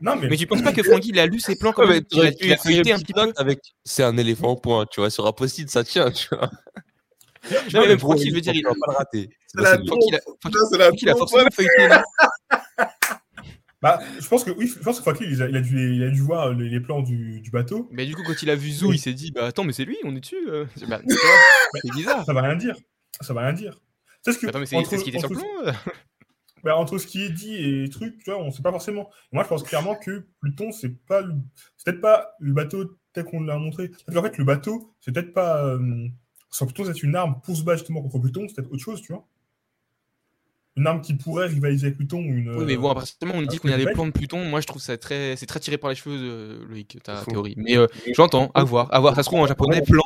Non, 0.00 0.16
mais, 0.16 0.28
Mais 0.28 0.36
tu 0.36 0.46
penses 0.46 0.62
pas 0.62 0.72
que 0.72 0.82
Frankie 0.82 1.08
il 1.10 1.18
a 1.18 1.26
lu 1.26 1.40
ses 1.40 1.56
plans 1.56 1.72
quand 1.72 1.82
Ouais, 1.82 2.00
mais 2.12 2.20
même 2.24 2.32
Il 2.40 2.52
a 2.52 2.56
feuilleter 2.56 2.92
un 2.92 2.98
petit 2.98 3.12
peu 3.12 3.32
avec 3.36 3.58
c'est 3.84 4.02
un 4.04 4.16
éléphant 4.16 4.54
point, 4.54 4.86
tu 4.86 5.00
vois, 5.00 5.10
sur 5.10 5.26
Apostille 5.26 5.68
ça 5.68 5.82
tient, 5.82 6.10
tu 6.10 6.28
vois. 6.30 6.50
Non, 7.50 7.80
mais 7.82 7.88
même 7.88 7.96
Gros, 7.98 8.10
Francky, 8.12 8.28
je 8.30 8.34
veux 8.34 8.40
dire, 8.40 8.54
il- 8.54 8.62
peut 8.62 8.70
pas 8.86 8.92
le 8.92 8.96
rater. 8.98 9.30
C'est 9.46 9.60
la. 9.60 9.70
Francky, 9.84 10.08
il 10.08 10.14
a- 10.14 10.18
Francky- 10.20 10.76
Francky, 10.78 11.04
il 11.06 11.08
forcément 11.16 11.50
feuilleté, 11.52 11.88
bah, 13.82 14.00
je 14.20 14.26
pense 14.28 14.44
que 14.44 14.50
oui, 14.52 14.66
je 14.68 14.78
pense 14.78 14.96
que 14.98 15.02
Franklin, 15.02 15.26
il 15.30 15.42
a, 15.42 15.48
il 15.48 15.56
a 15.56 15.60
dû, 15.60 15.94
il 15.96 16.02
a 16.02 16.08
dû 16.10 16.20
voir 16.22 16.52
les, 16.54 16.68
les 16.68 16.80
plans 16.80 17.02
du, 17.02 17.40
du 17.40 17.50
bateau. 17.50 17.88
Mais 17.90 18.06
du 18.06 18.14
coup, 18.14 18.22
quand 18.24 18.40
il 18.42 18.48
a 18.50 18.54
vu 18.56 18.70
Zou, 18.70 18.88
Oui. 18.90 18.96
il 18.96 18.98
s'est 18.98 19.12
dit 19.12 19.32
Bah 19.32 19.46
attends, 19.46 19.64
mais 19.64 19.72
c'est 19.72 19.84
lui, 19.84 19.96
on 20.04 20.14
est 20.16 20.20
dessus 20.20 20.48
euh. 20.48 20.64
C'est 20.76 20.88
bah, 20.88 21.00
c'est 21.82 21.92
bizarre. 21.92 22.24
Ça 22.24 22.32
va 22.32 22.42
rien 22.42 22.56
dire. 22.56 22.76
Ça 23.20 23.34
va 23.34 23.42
rien 23.42 23.52
dire. 23.52 23.78
C'est 24.22 24.32
ce 24.32 24.38
que 24.38 24.46
Attends, 24.46 24.60
mais 24.60 24.66
c'est 24.66 24.76
entre- 24.76 24.88
c'est 24.90 24.98
ce 24.98 25.04
qui 25.04 25.10
était 25.10 25.18
sur 25.18 25.28
le 25.30 25.36
entre- 25.36 25.44
plan 25.62 25.66
euh? 25.66 25.72
bah, 26.64 26.76
entre 26.76 26.98
ce 26.98 27.06
qui 27.06 27.24
est 27.24 27.30
dit 27.30 27.54
et 27.56 27.70
les 27.82 27.88
trucs, 27.90 28.18
tu 28.18 28.30
vois, 28.30 28.40
on 28.40 28.50
sait 28.52 28.62
pas 28.62 28.70
forcément. 28.70 29.10
Moi, 29.32 29.42
je 29.42 29.48
pense 29.48 29.62
clairement 29.64 29.96
que 29.96 30.26
Pluton, 30.40 30.70
c'est 30.72 30.90
pas, 31.06 31.20
le- 31.22 31.34
c'est 31.76 31.84
peut-être 31.90 32.00
pas 32.00 32.34
le 32.38 32.52
bateau 32.52 32.96
tel 33.12 33.24
qu'on 33.24 33.40
l'a 33.42 33.58
montré. 33.58 33.90
Qu'en 34.12 34.22
fait, 34.22 34.38
le 34.38 34.44
bateau, 34.44 34.94
c'est 35.00 35.12
peut-être 35.12 35.32
pas. 35.34 35.64
Euh... 35.66 36.08
Sans 36.50 36.66
Pluton, 36.66 36.84
c'est 36.84 37.02
une 37.02 37.16
arme 37.16 37.40
pour 37.42 37.56
se 37.56 37.62
battre 37.62 37.78
justement 37.78 38.02
contre 38.02 38.18
Pluton, 38.18 38.46
c'est 38.46 38.54
peut-être 38.56 38.70
autre 38.72 38.82
chose, 38.82 39.00
tu 39.02 39.12
vois. 39.12 39.26
Une 40.76 40.86
arme 40.86 41.02
qui 41.02 41.12
pourrait 41.14 41.48
rivaliser 41.48 41.88
avec 41.88 41.98
Pluton 41.98 42.18
ou 42.18 42.22
une. 42.34 42.56
Oui, 42.56 42.64
mais 42.66 42.76
bon, 42.76 42.88
euh, 42.88 42.92
à 42.92 42.94
partir 42.94 43.14
du 43.20 43.26
moment 43.26 43.38
où 43.40 43.42
on 43.42 43.44
un 43.44 43.48
dit 43.48 43.58
qu'on 43.58 43.68
a 43.68 43.76
des 43.76 43.84
plans 43.86 44.06
de 44.06 44.10
Pluton, 44.10 44.42
moi 44.46 44.60
je 44.62 44.66
trouve 44.66 44.80
ça 44.80 44.96
très, 44.96 45.36
c'est 45.36 45.44
très 45.46 45.60
tiré 45.60 45.76
par 45.76 45.90
les 45.90 45.96
cheveux, 45.96 46.16
euh, 46.18 46.64
Loïc, 46.66 46.98
ta 47.02 47.22
théorie. 47.24 47.54
Mais 47.58 47.76
euh, 47.76 47.86
j'entends, 48.14 48.50
à 48.54 48.64
voir, 48.64 48.88
à 48.92 48.98
voir. 49.00 49.14
Ça 49.14 49.22
se 49.22 49.28
trouve 49.28 49.40
en 49.40 49.46
japonais, 49.46 49.82
plan, 49.82 50.02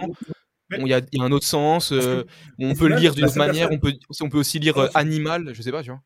il 0.73 0.89
y, 0.89 0.93
a 0.95 0.99
il 1.13 1.19
y 1.19 1.23
a 1.23 1.25
un 1.25 1.31
autre 1.31 1.47
sens, 1.47 1.93
euh, 1.93 2.25
on 2.59 2.75
peut 2.75 2.89
le 2.89 2.97
lire 2.97 3.15
d'une 3.15 3.27
autre 3.27 3.39
manière, 3.39 3.71
on 3.71 3.79
peut, 3.79 3.95
on 4.21 4.29
peut 4.29 4.39
aussi 4.39 4.59
lire 4.59 4.77
euh, 4.79 4.89
animal, 4.95 5.53
je 5.55 5.63
sais 5.63 5.71
pas, 5.71 5.85
tu 5.85 5.91
vois. 5.91 6.01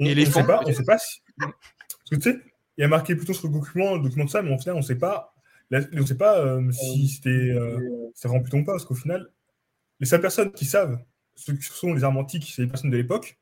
on, 0.00 0.04
on 0.04 0.08
éléphant, 0.08 0.40
sait 0.40 0.46
pas, 0.46 0.60
on 0.66 0.72
sait 0.72 0.82
pas 0.84 0.98
si. 0.98 1.20
Parce 1.38 1.52
que 2.10 2.16
tu 2.16 2.22
sais, 2.22 2.38
il 2.76 2.80
y 2.80 2.84
a 2.84 2.88
marqué 2.88 3.14
Pluton 3.14 3.32
sur 3.34 3.46
le 3.46 3.54
document, 3.54 3.94
le 3.94 4.02
document 4.02 4.24
de 4.24 4.30
ça, 4.30 4.42
mais 4.42 4.52
au 4.52 4.58
final, 4.58 4.74
on 4.76 4.82
sait 4.82 4.96
pas. 4.98 5.32
la- 5.70 5.82
On 5.92 6.04
sait 6.04 6.16
pas 6.16 6.40
euh, 6.40 6.72
si 6.72 7.06
c'était 7.06 7.28
euh, 7.30 7.78
c'était 8.14 8.26
vraiment 8.26 8.42
Pluton 8.42 8.58
ou 8.58 8.64
pas, 8.64 8.72
parce 8.72 8.84
qu'au 8.84 8.96
final, 8.96 9.30
les 10.00 10.06
seules 10.06 10.20
personnes 10.20 10.50
qui 10.50 10.64
savent 10.64 10.98
ce 11.36 11.52
que 11.52 11.62
sont 11.64 11.94
les 11.94 12.02
armes 12.02 12.16
antiques, 12.16 12.52
c'est 12.54 12.62
les 12.62 12.68
personnes 12.68 12.90
de 12.90 12.96
l'époque. 12.96 13.38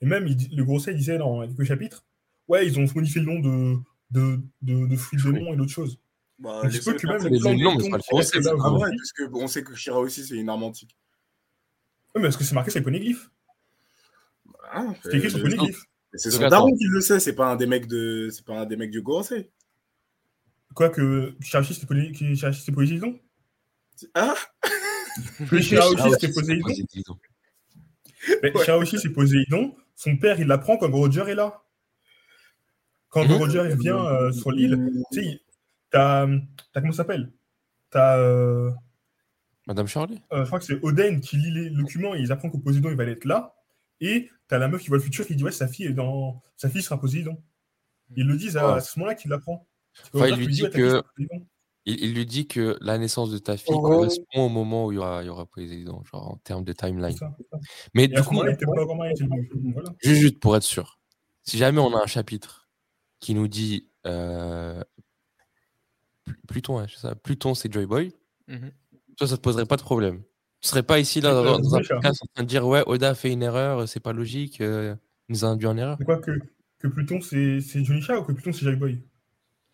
Et 0.00 0.06
même, 0.06 0.26
il 0.26 0.56
le 0.56 0.64
Grosset 0.64 0.94
disait 0.94 1.18
dans 1.18 1.46
quelques 1.46 1.64
chapitres, 1.64 2.04
ouais, 2.48 2.66
ils 2.66 2.78
ont 2.78 2.84
modifié 2.94 3.20
le 3.22 3.26
nom 3.26 3.40
de, 3.40 3.76
de, 4.10 4.40
de, 4.62 4.86
de 4.86 4.96
fruits 4.96 5.18
de 5.22 5.30
démon 5.32 5.54
et 5.54 5.56
d'autres 5.56 5.72
choses. 5.72 5.98
Bah, 6.38 6.60
Donc, 6.62 6.72
les 6.72 6.80
peut 6.80 6.92
que 6.94 7.06
même 7.06 7.16
le 7.16 7.28
Pluton 7.30 7.40
c'est 7.80 7.90
pas 7.90 7.96
le 7.96 8.18
là 8.18 8.22
c'est 8.22 8.46
Ah 8.46 8.54
aujourd'hui- 8.54 8.82
ouais, 8.82 8.90
parce 8.96 9.12
que 9.12 9.22
on 9.32 9.46
sait 9.48 9.62
que 9.64 9.74
Shira 9.74 9.98
aussi, 10.00 10.22
c'est 10.24 10.36
une 10.36 10.48
arme 10.50 10.64
antique. 10.64 10.94
Ouais, 12.14 12.20
mais 12.20 12.28
est-ce 12.28 12.36
que 12.38 12.44
c'est 12.44 12.54
marqué 12.54 12.70
sur 12.70 12.80
les 12.80 12.84
poneglyphes 12.84 13.30
Ah, 14.70 14.86
C'est 15.02 15.16
écrit 15.16 15.30
sur 15.30 15.38
euh, 15.40 15.44
les 15.48 15.56
poneglyphes. 15.56 15.82
C'est 16.14 16.30
son 16.30 16.46
daron 16.48 16.74
qui 16.76 16.84
le 16.84 17.00
sait, 17.00 17.20
c'est 17.20 17.34
pas 17.34 17.52
un 17.52 17.56
des 17.56 17.66
mecs 17.66 17.86
de, 17.86 18.28
c'est 18.30 18.44
pas 18.44 18.60
un 18.60 18.66
des 18.66 18.76
mecs 18.76 18.90
du 18.90 19.00
Gorosei. 19.02 19.50
Quoi 20.74 20.90
que 20.90 21.34
Shirahoshi, 21.40 21.74
c'était 21.74 22.72
Poséidon 22.72 23.18
Ah, 24.14 24.34
Que 25.48 25.58
Shirahoshi, 25.60 25.96
Ah 26.00 26.08
c'était 26.10 26.26
c'est 26.26 26.32
Poséidon. 26.34 27.18
Mais 28.42 28.52
Ouais. 28.54 28.64
Shirahoshi, 28.64 28.98
c'est 28.98 29.08
Poséidon. 29.10 29.74
Son 29.96 30.16
père, 30.18 30.38
il 30.38 30.46
l'apprend 30.46 30.76
quand 30.76 30.90
Roger 30.90 31.22
est 31.28 31.34
là. 31.34 31.62
Quand 33.08 33.24
Mhm. 33.24 33.32
Roger 33.32 33.62
il 33.66 33.72
revient 33.72 33.88
euh, 33.98 34.30
sur 34.30 34.52
l'île, 34.52 34.78
tu 35.10 35.20
sais, 35.20 35.26
il- 35.26 35.40
t'as. 35.90 36.26
t'as- 36.72 36.80
Comment 36.80 36.92
ça 36.92 36.98
s'appelle? 36.98 37.32
T'as. 37.90 38.18
euh, 38.18 38.70
Madame 39.66 39.86
Charlie 39.88 40.22
euh, 40.32 40.42
je 40.42 40.46
crois 40.46 40.60
que 40.60 40.64
c'est 40.64 40.78
Oden 40.84 41.20
qui 41.20 41.36
lit 41.38 41.50
les 41.50 41.70
documents 41.70 42.14
et 42.14 42.20
ils 42.20 42.30
apprennent 42.30 42.52
que 42.52 42.56
Poséidon 42.58 42.90
il 42.90 42.96
va 42.96 43.04
être 43.04 43.24
là. 43.24 43.54
Et 44.00 44.30
t'as 44.48 44.58
la 44.58 44.68
meuf 44.68 44.82
qui 44.82 44.88
voit 44.88 44.98
le 44.98 45.02
futur 45.02 45.26
qui 45.26 45.34
dit 45.34 45.42
Ouais, 45.42 45.50
sa 45.50 45.66
fille, 45.66 45.86
est 45.86 45.92
dans... 45.92 46.40
sa 46.56 46.68
fille 46.68 46.82
sera 46.82 47.00
Poséidon. 47.00 47.42
Ils 48.14 48.26
le 48.26 48.36
disent 48.36 48.56
à, 48.56 48.80
ce 48.80 48.98
moment-là 48.98 49.14
qu'il 49.16 49.30
l'apprend. 49.30 49.66
Enfin, 50.14 50.28
il 50.28 50.36
lui 50.36 50.48
dit 50.48 50.62
Ouais, 50.62 50.70
que-. 50.70 51.02
Il, 51.86 52.02
il 52.04 52.14
lui 52.14 52.26
dit 52.26 52.46
que 52.46 52.76
la 52.80 52.98
naissance 52.98 53.30
de 53.30 53.38
ta 53.38 53.56
fille 53.56 53.76
correspond 53.80 54.46
au 54.46 54.48
moment 54.48 54.86
où 54.86 54.92
il 54.92 54.96
y 54.96 54.98
aura, 54.98 55.22
il 55.22 55.26
y 55.26 55.28
aura 55.28 55.46
Poséidon, 55.46 56.02
genre 56.04 56.32
en 56.32 56.36
termes 56.36 56.64
de 56.64 56.72
timeline. 56.72 57.16
ça. 57.16 57.34
Mais 57.94 58.04
Et 58.04 58.08
du 58.08 58.22
coup, 58.22 58.44
était 58.44 58.66
pas 58.66 58.72
Voilà. 58.74 59.90
juste, 60.02 60.20
juste 60.20 60.38
pour 60.40 60.56
être 60.56 60.62
sûr, 60.62 60.98
si 61.42 61.56
jamais 61.58 61.80
on 61.80 61.94
a 61.96 62.02
un 62.02 62.06
chapitre 62.06 62.68
qui 63.20 63.34
nous 63.34 63.48
dit 63.48 63.88
euh, 64.06 64.82
Pl- 66.24 66.36
Pluton, 66.48 66.86
c'est 66.88 66.98
ça, 66.98 67.14
Pluton 67.14 67.54
c'est 67.54 67.72
Joy 67.72 67.86
Boy, 67.86 68.12
Mhm. 68.48 68.70
toi 69.16 69.26
ça 69.26 69.36
te 69.36 69.42
poserait 69.42 69.66
pas 69.66 69.76
de 69.76 69.82
problème. 69.82 70.22
Tu 70.60 70.68
serais 70.68 70.82
pas 70.82 70.98
ici 70.98 71.20
là 71.20 71.30
Euh, 71.30 71.42
dans, 71.44 71.58
dans 71.58 71.74
un 71.76 71.78
podcast 71.80 72.22
en 72.22 72.26
train 72.34 72.42
de 72.42 72.48
dire 72.48 72.66
ouais 72.66 72.82
Oda 72.86 73.10
a 73.10 73.14
fait 73.14 73.32
une 73.32 73.42
erreur, 73.42 73.88
c'est 73.88 74.00
pas 74.00 74.12
logique, 74.12 74.60
euh, 74.60 74.94
il 75.28 75.32
nous 75.34 75.44
a 75.44 75.48
induit 75.48 75.66
en 75.66 75.76
erreur. 75.76 75.96
C'est 75.98 76.04
quoi 76.04 76.18
que, 76.18 76.32
que 76.78 76.88
Pluton, 76.88 77.20
c'est 77.20 77.60
Jonisha 77.60 78.18
ou 78.18 78.24
que 78.24 78.32
Pluton, 78.32 78.52
c'est 78.52 78.64
Joy 78.64 78.76
Boy? 78.76 79.02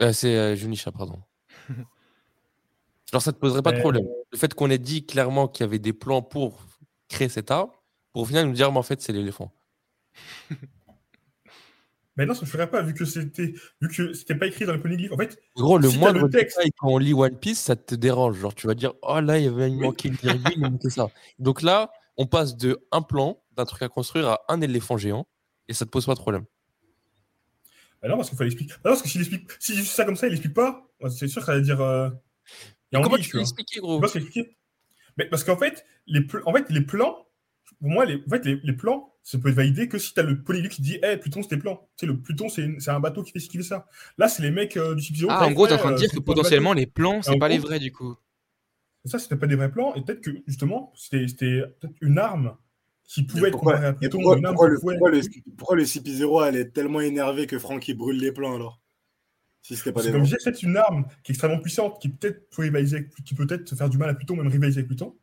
Euh, 0.01 0.13
c'est 0.13 0.37
euh, 0.37 0.55
Junisha, 0.57 0.91
pardon. 0.93 1.21
Genre, 3.13 3.23
ça 3.23 3.33
te 3.33 3.39
poserait 3.39 3.63
pas 3.63 3.73
de 3.73 3.79
problème. 3.79 4.07
Le 4.33 4.39
fait 4.39 4.55
qu'on 4.55 4.71
ait 4.71 4.79
dit 4.79 5.05
clairement 5.05 5.49
qu'il 5.49 5.65
y 5.65 5.69
avait 5.69 5.79
des 5.79 5.93
plans 5.93 6.23
pour 6.23 6.65
créer 7.09 7.29
cet 7.29 7.51
arbre, 7.51 7.83
pour 8.13 8.23
au 8.23 8.25
final 8.25 8.47
nous 8.47 8.53
dire, 8.55 8.73
mais 8.73 8.79
en 8.79 8.83
fait, 8.83 9.01
c'est 9.03 9.13
l'éléphant. 9.13 9.53
Mais 12.17 12.27
non, 12.27 12.35
ça 12.35 12.43
ne 12.43 12.47
ferait 12.47 12.69
pas, 12.69 12.83
vu 12.83 12.93
que 12.93 13.07
c'était 13.07 13.55
vu 13.81 13.89
que 13.89 14.13
c'était 14.13 14.35
pas 14.35 14.47
écrit 14.47 14.67
dans 14.67 14.75
le 14.75 14.81
polyglyphe. 14.83 15.13
En 15.13 15.17
fait, 15.17 15.41
Gros, 15.57 15.79
le 15.79 15.89
Si 15.89 15.99
moindre 15.99 16.21
le 16.27 16.29
texte- 16.31 16.59
détail 16.59 16.73
quand 16.79 16.89
on 16.89 16.99
lit 16.99 17.15
One 17.15 17.39
Piece, 17.39 17.59
ça 17.61 17.75
te 17.75 17.95
dérange. 17.95 18.39
Genre, 18.39 18.55
tu 18.55 18.67
vas 18.67 18.75
dire, 18.75 18.93
oh 19.01 19.19
là, 19.21 19.39
il 19.39 19.45
y 19.47 19.49
avait 19.49 19.71
il 19.71 19.79
manquait 19.79 20.09
une 20.09 20.17
virgule, 20.17 20.53
il 20.57 20.61
manquait 20.61 20.91
ça. 20.91 21.09
Donc 21.39 21.63
là, 21.63 21.91
on 22.19 22.27
passe 22.27 22.55
de 22.57 22.87
un 22.93 23.01
plan, 23.01 23.43
d'un 23.53 23.65
truc 23.65 23.81
à 23.81 23.89
construire, 23.89 24.29
à 24.29 24.43
un 24.49 24.61
éléphant 24.61 24.99
géant, 24.99 25.27
et 25.69 25.73
ça 25.73 25.87
te 25.87 25.91
pose 25.91 26.05
pas 26.05 26.13
de 26.15 26.19
problème. 26.21 26.45
bah 28.03 28.09
non, 28.09 28.17
parce 28.17 28.29
qu'il 28.29 28.37
faut 28.37 28.45
l'expliquer. 28.45 28.75
Bah 28.85 28.91
non, 28.91 28.97
parce 28.97 29.03
que 29.03 29.09
s'il 29.09 29.23
explique, 29.23 29.51
si 29.59 29.83
ça 29.83 30.05
comme 30.05 30.17
ça, 30.17 30.27
il 30.27 30.35
explique 30.35 30.53
pas, 30.55 30.87
bah, 31.01 31.09
c'est 31.09 31.29
sûr 31.29 31.41
que 31.41 31.47
ça 31.47 31.55
va 31.55 31.61
dire. 31.61 31.81
Euh... 31.81 32.11
il 32.93 32.97
y 32.97 32.99
a 32.99 33.03
Comment 33.03 33.17
tu 33.17 33.31
peux 33.31 33.41
expliquer, 33.41 33.81
gros? 33.81 33.97
Sais 33.97 34.01
pas 34.01 34.09
ce 34.09 34.13
qu'il 34.15 34.23
explique. 34.23 34.57
Mais 35.19 35.27
parce 35.27 35.45
qu'en 35.45 35.57
fait, 35.57 35.85
les, 36.07 36.23
pl- 36.23 36.43
en 36.47 36.53
fait, 36.55 36.71
les 36.71 36.81
plans, 36.83 37.27
pour 37.81 37.91
moi, 37.91 38.05
les, 38.07 38.17
en 38.17 38.31
fait, 38.31 38.45
les, 38.45 38.61
les 38.63 38.73
plans, 38.73 39.13
ça 39.23 39.39
peut 39.39 39.49
être 39.51 39.55
validé 39.55 39.89
que 39.89 39.99
si 39.99 40.15
tu 40.15 40.21
as 40.21 40.25
le 40.25 40.43
polyglyphe 40.43 40.73
qui 40.73 40.83
dit, 40.83 40.99
hé, 41.03 41.17
Pluton, 41.17 41.43
c'était 41.43 41.57
plan. 41.59 41.77
Tu 41.97 42.07
sais, 42.07 42.07
le 42.07 42.19
Pluton, 42.21 42.49
c'est 42.49 42.63
une- 42.63 42.81
c'est 42.81 42.91
un 42.91 43.01
bateau 43.01 43.23
qui 43.23 43.33
fait, 43.33 43.41
qui 43.41 43.57
fait 43.59 43.63
ça. 43.63 43.87
Là, 44.19 44.29
c'est 44.29 44.43
les 44.43 44.51
mecs 44.51 44.77
euh, 44.77 44.95
du 44.95 45.03
Sub-Zero. 45.03 45.31
Ah, 45.31 45.47
en 45.47 45.53
gros, 45.53 45.67
t'es 45.67 45.75
en 45.75 45.79
train 45.79 45.91
de 45.91 45.97
fait, 45.97 46.07
dire 46.07 46.11
euh, 46.13 46.17
que 46.17 46.25
potentiellement 46.25 46.73
les 46.73 46.87
plans, 46.87 47.23
c'est 47.23 47.39
pas 47.39 47.49
les 47.49 47.59
vrais 47.59 47.79
du 47.79 47.93
coup. 47.93 48.17
Ça, 49.05 49.19
c'était 49.19 49.37
pas 49.37 49.47
des 49.47 49.57
vrais 49.57 49.71
plans. 49.71 49.95
Et 49.95 50.03
peut-être 50.03 50.21
que, 50.21 50.31
justement, 50.47 50.93
c'était 50.97 51.27
une 52.01 52.19
arme 52.19 52.57
qui 53.05 53.25
pouvait 53.25 53.49
être 53.49 53.53
Pourquoi, 53.53 53.73
comparée 53.75 53.87
à 53.89 53.93
Pluton. 53.95 54.19
pourquoi, 54.19 54.39
une 54.39 54.47
arme 54.47 54.55
pourquoi 54.55 54.69
qui 54.69 54.75
le, 54.75 54.81
pouvait- 54.81 54.95
pourquoi, 54.95 55.11
le, 55.11 55.21
pourquoi 55.57 55.77
le 55.77 55.85
CP0 55.85 56.43
elle 56.45 56.57
est 56.57 56.71
tellement 56.71 57.01
énervé 57.01 57.47
que 57.47 57.59
Franck 57.59 57.89
il 57.89 57.95
brûle 57.95 58.19
les 58.19 58.33
plans 58.33 58.55
alors? 58.57 58.81
Si 59.63 59.77
c'était 59.77 59.93
pas 59.93 60.03
des 60.03 60.11
comme 60.11 60.23
disais, 60.25 60.37
c'est 60.43 60.63
une 60.63 60.77
arme 60.77 61.07
qui 61.23 61.31
est 61.31 61.35
extrêmement 61.35 61.61
puissante, 61.61 62.01
qui 62.03 62.09
peut-être 62.09 62.51
peut 62.51 62.63
rivaliser 62.63 63.09
qui 63.25 63.35
peut 63.35 63.47
peut-être 63.47 63.75
faire 63.77 63.89
du 63.89 63.97
mal 63.97 64.11
à 64.11 64.15
Pluton, 64.15 64.37
même 64.37 64.49
rivaliser 64.49 64.79
avec 64.81 64.89
Pluton. 64.89 65.17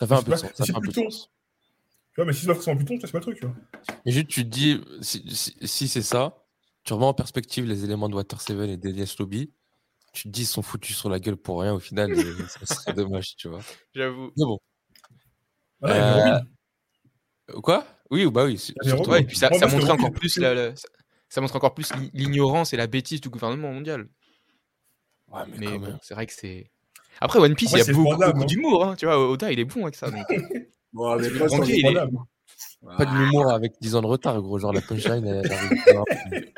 Ça 0.00 0.06
fait 0.06 0.14
un 0.14 0.22
peu 0.22 0.30
de 0.32 0.36
sens. 0.36 0.50
c'est 0.50 0.56
Ça 0.56 0.64
fait 0.66 0.76
un 0.76 0.80
Pluton. 0.80 1.08
Tu 1.08 2.16
vois, 2.16 2.24
mais 2.24 2.32
si 2.32 2.42
c'est 2.42 2.46
pas 2.46 2.54
forcément 2.54 2.76
Pluton, 2.76 3.00
ça, 3.00 3.06
c'est 3.06 3.12
pas 3.12 3.18
le 3.18 3.22
truc. 3.22 3.38
Tu 3.40 3.46
vois. 3.46 3.54
Mais 4.06 4.12
juste, 4.12 4.28
tu 4.28 4.44
te 4.44 4.48
dis, 4.48 4.80
si, 5.00 5.24
si- 5.34 5.56
si 5.62 5.88
c'est 5.88 6.02
ça, 6.02 6.44
tu 6.84 6.92
remets 6.92 7.06
en 7.06 7.14
perspective 7.14 7.64
les 7.64 7.84
éléments 7.84 8.08
de 8.08 8.14
Water 8.14 8.40
7 8.40 8.58
et 8.68 8.76
d'Elias 8.76 9.16
Lobby, 9.18 9.50
tu 10.12 10.24
te 10.24 10.28
dis, 10.28 10.42
ils 10.42 10.46
sont 10.46 10.62
foutus 10.62 10.96
sur 10.96 11.08
la 11.08 11.18
gueule 11.18 11.36
pour 11.36 11.60
rien, 11.62 11.72
au 11.74 11.80
final, 11.80 12.12
et 12.12 12.14
ça 12.48 12.66
serait 12.66 12.92
dommage, 12.92 13.34
tu 13.36 13.48
vois. 13.48 13.60
J'avoue. 13.94 14.30
Mais 14.36 14.44
bon. 14.44 14.58
Y 15.82 15.86
Euh. 15.90 17.60
Quoi? 17.60 17.86
Oui, 18.10 18.30
bah 18.30 18.44
oui. 18.44 18.60
avait 18.80 18.90
surtout-. 18.90 19.10
Ouais, 19.10 19.22
et 19.22 19.24
puis 19.24 19.36
ça, 19.36 19.50
ça 19.52 19.66
montrait 19.66 19.90
encore 19.90 20.12
plus 20.12 20.36
la, 20.38 20.54
la- 20.54 20.74
ça, 21.32 21.40
montre 21.40 21.56
encore 21.56 21.74
plus 21.74 21.92
l'i- 21.94 22.10
l'ignorance 22.14 22.72
et 22.72 22.76
la 22.76 22.86
bêtise 22.86 23.20
du 23.20 23.28
gouvernement 23.30 23.72
mondial. 23.72 24.06
Ouais, 25.28 25.42
mais, 25.48 25.66
Mais 25.70 25.78
bon, 25.78 25.98
c'est 26.02 26.14
vrai 26.14 26.26
que 26.26 26.32
c'est. 26.32 26.70
Après, 27.20 27.38
One 27.38 27.54
Piece, 27.54 27.72
il 27.72 27.78
y 27.78 27.80
a 27.80 27.92
beaucoup, 27.92 28.22
hein. 28.22 28.44
d'humour. 28.44 28.84
Hein. 28.84 28.96
Tu 28.96 29.06
vois, 29.06 29.18
Oda, 29.30 29.50
il 29.50 29.58
est 29.58 29.64
bon 29.64 29.82
avec 29.82 29.94
ça. 29.94 30.10
donc. 30.10 30.26
Bon, 30.94 31.16
mais 31.16 31.30
Le 31.30 31.38
pas 31.38 31.46
il 31.64 31.70
est- 31.70 33.06
de 33.06 33.16
l'humour 33.18 33.50
avec 33.50 33.72
10 33.80 33.94
ans 33.94 34.02
de 34.02 34.06
retard, 34.06 34.42
gros. 34.42 34.58
Genre, 34.58 34.74
la 34.74 34.82
punchline, 34.82 35.26
elle 35.26 35.50
arrive. 35.50 35.70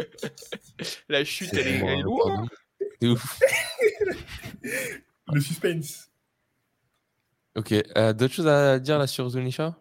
La 1.09 1.25
chute, 1.25 1.51
C'est 1.53 1.61
elle 1.61 1.69
est, 1.69 1.77
elle 1.79 1.85
est 1.85 1.93
un 1.93 2.03
lourde. 2.03 2.49
C'est 3.01 3.09
ouf. 3.09 3.39
Le 5.33 5.41
suspense. 5.41 6.11
Ok, 7.57 7.73
euh, 7.97 8.13
d'autres 8.13 8.35
choses 8.35 8.49
à 8.49 8.81
dire 8.81 8.99
là 8.99 9.07
sur 9.07 9.29
Zunisha? 9.29 9.81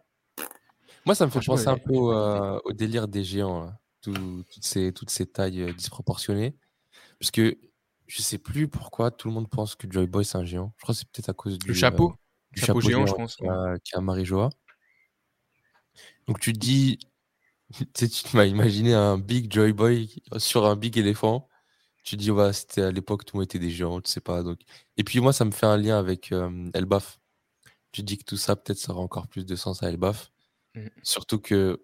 Moi, 1.04 1.14
ça 1.16 1.26
me 1.26 1.30
fait 1.32 1.40
penser 1.44 1.66
un 1.66 1.74
est- 1.74 1.80
peu 1.84 1.94
au, 1.94 2.12
euh, 2.12 2.60
au 2.64 2.72
délire 2.72 3.08
des 3.08 3.24
géants, 3.24 3.64
là. 3.64 3.78
Tout- 4.04 4.44
toutes, 4.50 4.64
ces, 4.64 4.92
toutes 4.92 5.08
ces 5.08 5.24
tailles 5.24 5.62
euh, 5.62 5.72
disproportionnées. 5.72 6.54
Parce 7.18 7.30
que 7.30 7.56
je 8.06 8.20
sais 8.20 8.36
plus 8.36 8.68
pourquoi 8.68 9.10
tout 9.10 9.28
le 9.28 9.34
monde 9.34 9.48
pense 9.48 9.76
que 9.76 9.90
Joy 9.90 10.06
Boy 10.06 10.26
c'est 10.26 10.36
un 10.36 10.44
géant. 10.44 10.74
Je 10.76 10.82
crois 10.82 10.94
que 10.94 10.98
c'est 10.98 11.08
peut-être 11.08 11.30
à 11.30 11.32
cause 11.32 11.58
du 11.58 11.68
Le 11.68 11.74
chapeau. 11.74 12.10
euh, 12.10 12.14
du 12.52 12.60
chapeau 12.60 12.80
géant, 12.82 13.06
je 13.06 13.14
pense, 13.14 13.36
qui 13.36 13.46
a, 13.48 13.78
qui 13.82 13.96
a 13.96 14.00
Marie-Joa. 14.02 14.50
Donc 16.26 16.38
tu 16.38 16.52
te 16.52 16.58
dis, 16.58 16.98
tu 17.72 17.86
sais, 17.94 18.08
tu 18.08 18.36
m'as 18.36 18.44
imaginé 18.44 18.92
un 18.92 19.16
big 19.16 19.50
Joy 19.50 19.72
Boy 19.72 20.14
sur 20.36 20.66
un 20.66 20.76
big 20.76 20.98
éléphant. 20.98 21.48
Tu 22.02 22.16
te 22.16 22.20
dis, 22.20 22.30
ouais, 22.30 22.52
c'était 22.52 22.82
à 22.82 22.90
l'époque, 22.90 23.24
tout 23.24 23.36
le 23.36 23.40
monde 23.40 23.44
était 23.46 23.58
des 23.58 23.70
géants, 23.70 24.02
tu 24.02 24.10
sais 24.10 24.20
pas. 24.20 24.42
Donc... 24.42 24.60
Et 24.98 25.04
puis 25.04 25.20
moi, 25.20 25.32
ça 25.32 25.46
me 25.46 25.50
fait 25.50 25.64
un 25.64 25.78
lien 25.78 25.98
avec 25.98 26.32
euh, 26.32 26.70
Elbaf. 26.74 27.18
Tu 27.92 28.02
te 28.02 28.06
dis 28.06 28.18
que 28.18 28.24
tout 28.24 28.36
ça, 28.36 28.54
peut-être, 28.54 28.78
ça 28.78 28.92
aura 28.92 29.00
encore 29.00 29.28
plus 29.28 29.46
de 29.46 29.56
sens 29.56 29.82
à 29.82 29.88
Elbaf. 29.88 30.30
Mhm. 30.74 30.90
Surtout 31.02 31.38
que 31.38 31.80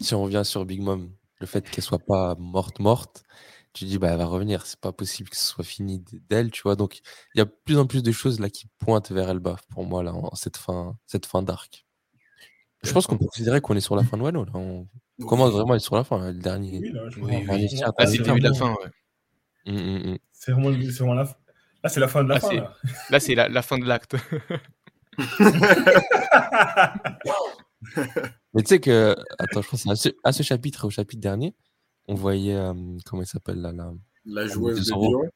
si 0.00 0.14
on 0.14 0.22
revient 0.22 0.42
sur 0.44 0.64
Big 0.64 0.80
Mom, 0.80 1.10
le 1.40 1.46
fait 1.46 1.68
qu'elle 1.68 1.84
soit 1.84 1.98
pas 1.98 2.34
morte, 2.38 2.78
morte, 2.80 3.22
tu 3.72 3.84
dis, 3.84 3.98
bah, 3.98 4.08
elle 4.12 4.18
va 4.18 4.24
revenir. 4.26 4.64
C'est 4.66 4.80
pas 4.80 4.92
possible 4.92 5.28
que 5.28 5.36
ce 5.36 5.44
soit 5.44 5.64
fini 5.64 6.02
d'elle, 6.30 6.50
tu 6.50 6.62
vois. 6.62 6.76
Donc, 6.76 7.00
il 7.34 7.38
y 7.38 7.40
a 7.40 7.44
de 7.44 7.54
plus 7.64 7.78
en 7.78 7.86
plus 7.86 8.02
de 8.02 8.12
choses 8.12 8.40
là 8.40 8.48
qui 8.48 8.66
pointent 8.78 9.10
vers 9.12 9.28
Elbaf 9.28 9.60
pour 9.68 9.84
moi, 9.84 10.02
là, 10.02 10.14
en 10.14 10.34
cette 10.34 10.56
fin, 10.56 10.96
cette 11.06 11.26
fin 11.26 11.42
d'arc. 11.42 11.84
Je 12.82 12.92
pense 12.92 13.06
qu'on 13.06 13.18
peut 13.18 13.26
considérer 13.26 13.60
qu'on 13.60 13.76
est 13.76 13.80
sur 13.80 13.96
la 13.96 14.04
fin 14.04 14.16
de 14.16 14.22
Wano. 14.22 14.44
Là. 14.44 14.52
On 14.54 14.86
commence 15.26 15.52
vraiment 15.52 15.72
à 15.72 15.76
être 15.76 15.82
sur 15.82 15.96
la 15.96 16.04
fin. 16.04 16.18
là, 16.18 16.32
Le 16.32 16.38
dernier. 16.38 16.78
Oui, 16.78 16.90
là, 16.92 17.02
je 17.10 17.20
Oui, 17.20 17.44
oui. 17.48 17.68
C'est 17.68 18.18
le 18.18 18.24
début 18.24 18.40
de 18.40 18.48
la 18.48 18.54
fin. 18.54 18.70
ouais. 18.70 18.90
Hum, 19.66 19.76
hum, 19.76 20.02
hum. 20.10 20.18
C'est 20.32 20.52
vraiment, 20.52 20.70
la 21.14 21.26
fin. 21.26 21.34
Là, 21.82 21.88
c'est 21.90 22.00
la 22.00 22.08
fin 22.08 22.24
de 22.24 22.28
la 22.28 22.36
Ah, 22.36 22.40
fin. 22.40 22.54
Là. 22.54 22.74
Là, 23.10 23.20
c'est 23.20 23.34
la, 23.34 23.48
la 23.48 23.62
fin 23.62 23.78
de 23.78 23.84
l'acte. 23.84 24.16
Mais 28.54 28.62
tu 28.62 28.68
sais 28.68 28.80
que, 28.80 29.14
attends, 29.38 29.62
je 29.62 29.68
pense 29.68 29.86
à 29.86 29.96
ce, 29.96 30.08
à 30.24 30.32
ce 30.32 30.42
chapitre 30.42 30.86
au 30.86 30.90
chapitre 30.90 31.20
dernier, 31.20 31.54
on 32.08 32.14
voyait, 32.14 32.54
euh, 32.56 32.72
comment 33.04 33.22
il 33.22 33.26
s'appelle 33.26 33.60
là, 33.60 33.72
là 33.72 33.92
La 34.24 34.46
joueuse 34.46 34.86
de. 34.86 34.92
Lyon. 34.94 35.30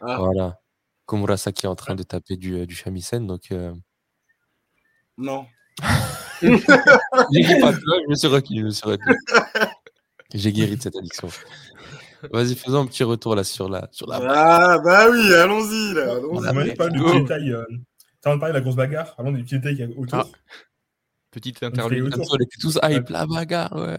Ah, 0.00 0.18
Voilà. 0.18 0.58
Komurasaki 1.06 1.66
est 1.66 1.68
en 1.68 1.76
train 1.76 1.94
de 1.94 2.02
taper 2.02 2.36
du, 2.36 2.54
euh, 2.56 2.66
du 2.66 2.74
shamisen, 2.74 3.26
donc. 3.26 3.52
euh, 3.52 3.72
non. 5.18 5.46
J'ai 6.42 6.50
dit 6.50 7.60
pas, 7.60 7.72
je 7.72 8.08
me 8.10 8.14
suis 8.14 8.28
reculé, 8.28 8.60
je 8.60 8.64
me 8.66 8.70
suis. 8.70 8.88
J'ai 10.34 10.52
guéri 10.52 10.76
de 10.76 10.82
cette 10.82 10.96
addiction. 10.96 11.28
Vas-y, 12.32 12.54
faisons 12.56 12.80
un 12.82 12.86
petit 12.86 13.04
retour 13.04 13.34
là 13.36 13.44
sur 13.44 13.68
la. 13.68 13.88
Sur 13.92 14.08
la... 14.08 14.18
Ah, 14.22 14.78
bah 14.78 15.08
oui, 15.10 15.32
allons-y 15.34 15.94
là. 15.94 16.12
allons-y. 16.16 16.48
On 16.48 16.52
m'a 16.54 16.64
dit 16.64 16.72
pas 16.74 16.88
de 16.88 17.20
détails. 17.20 17.52
Euh... 17.52 17.64
T'as 18.20 18.30
envie 18.30 18.38
de 18.38 18.40
parler 18.40 18.52
de 18.54 18.58
la 18.58 18.62
grosse 18.62 18.76
bagarre? 18.76 19.14
Avant 19.18 19.30
des 19.32 19.42
petits 19.42 19.58
détails 19.58 19.94
autour. 19.96 20.18
Ah. 20.18 20.26
Petite 21.36 21.62
interlude. 21.62 22.14
on 22.16 22.36
était 22.36 22.56
tous 22.58 22.78
hype, 22.82 23.10
la 23.10 23.26
bagarre, 23.26 23.76
ouais. 23.76 23.98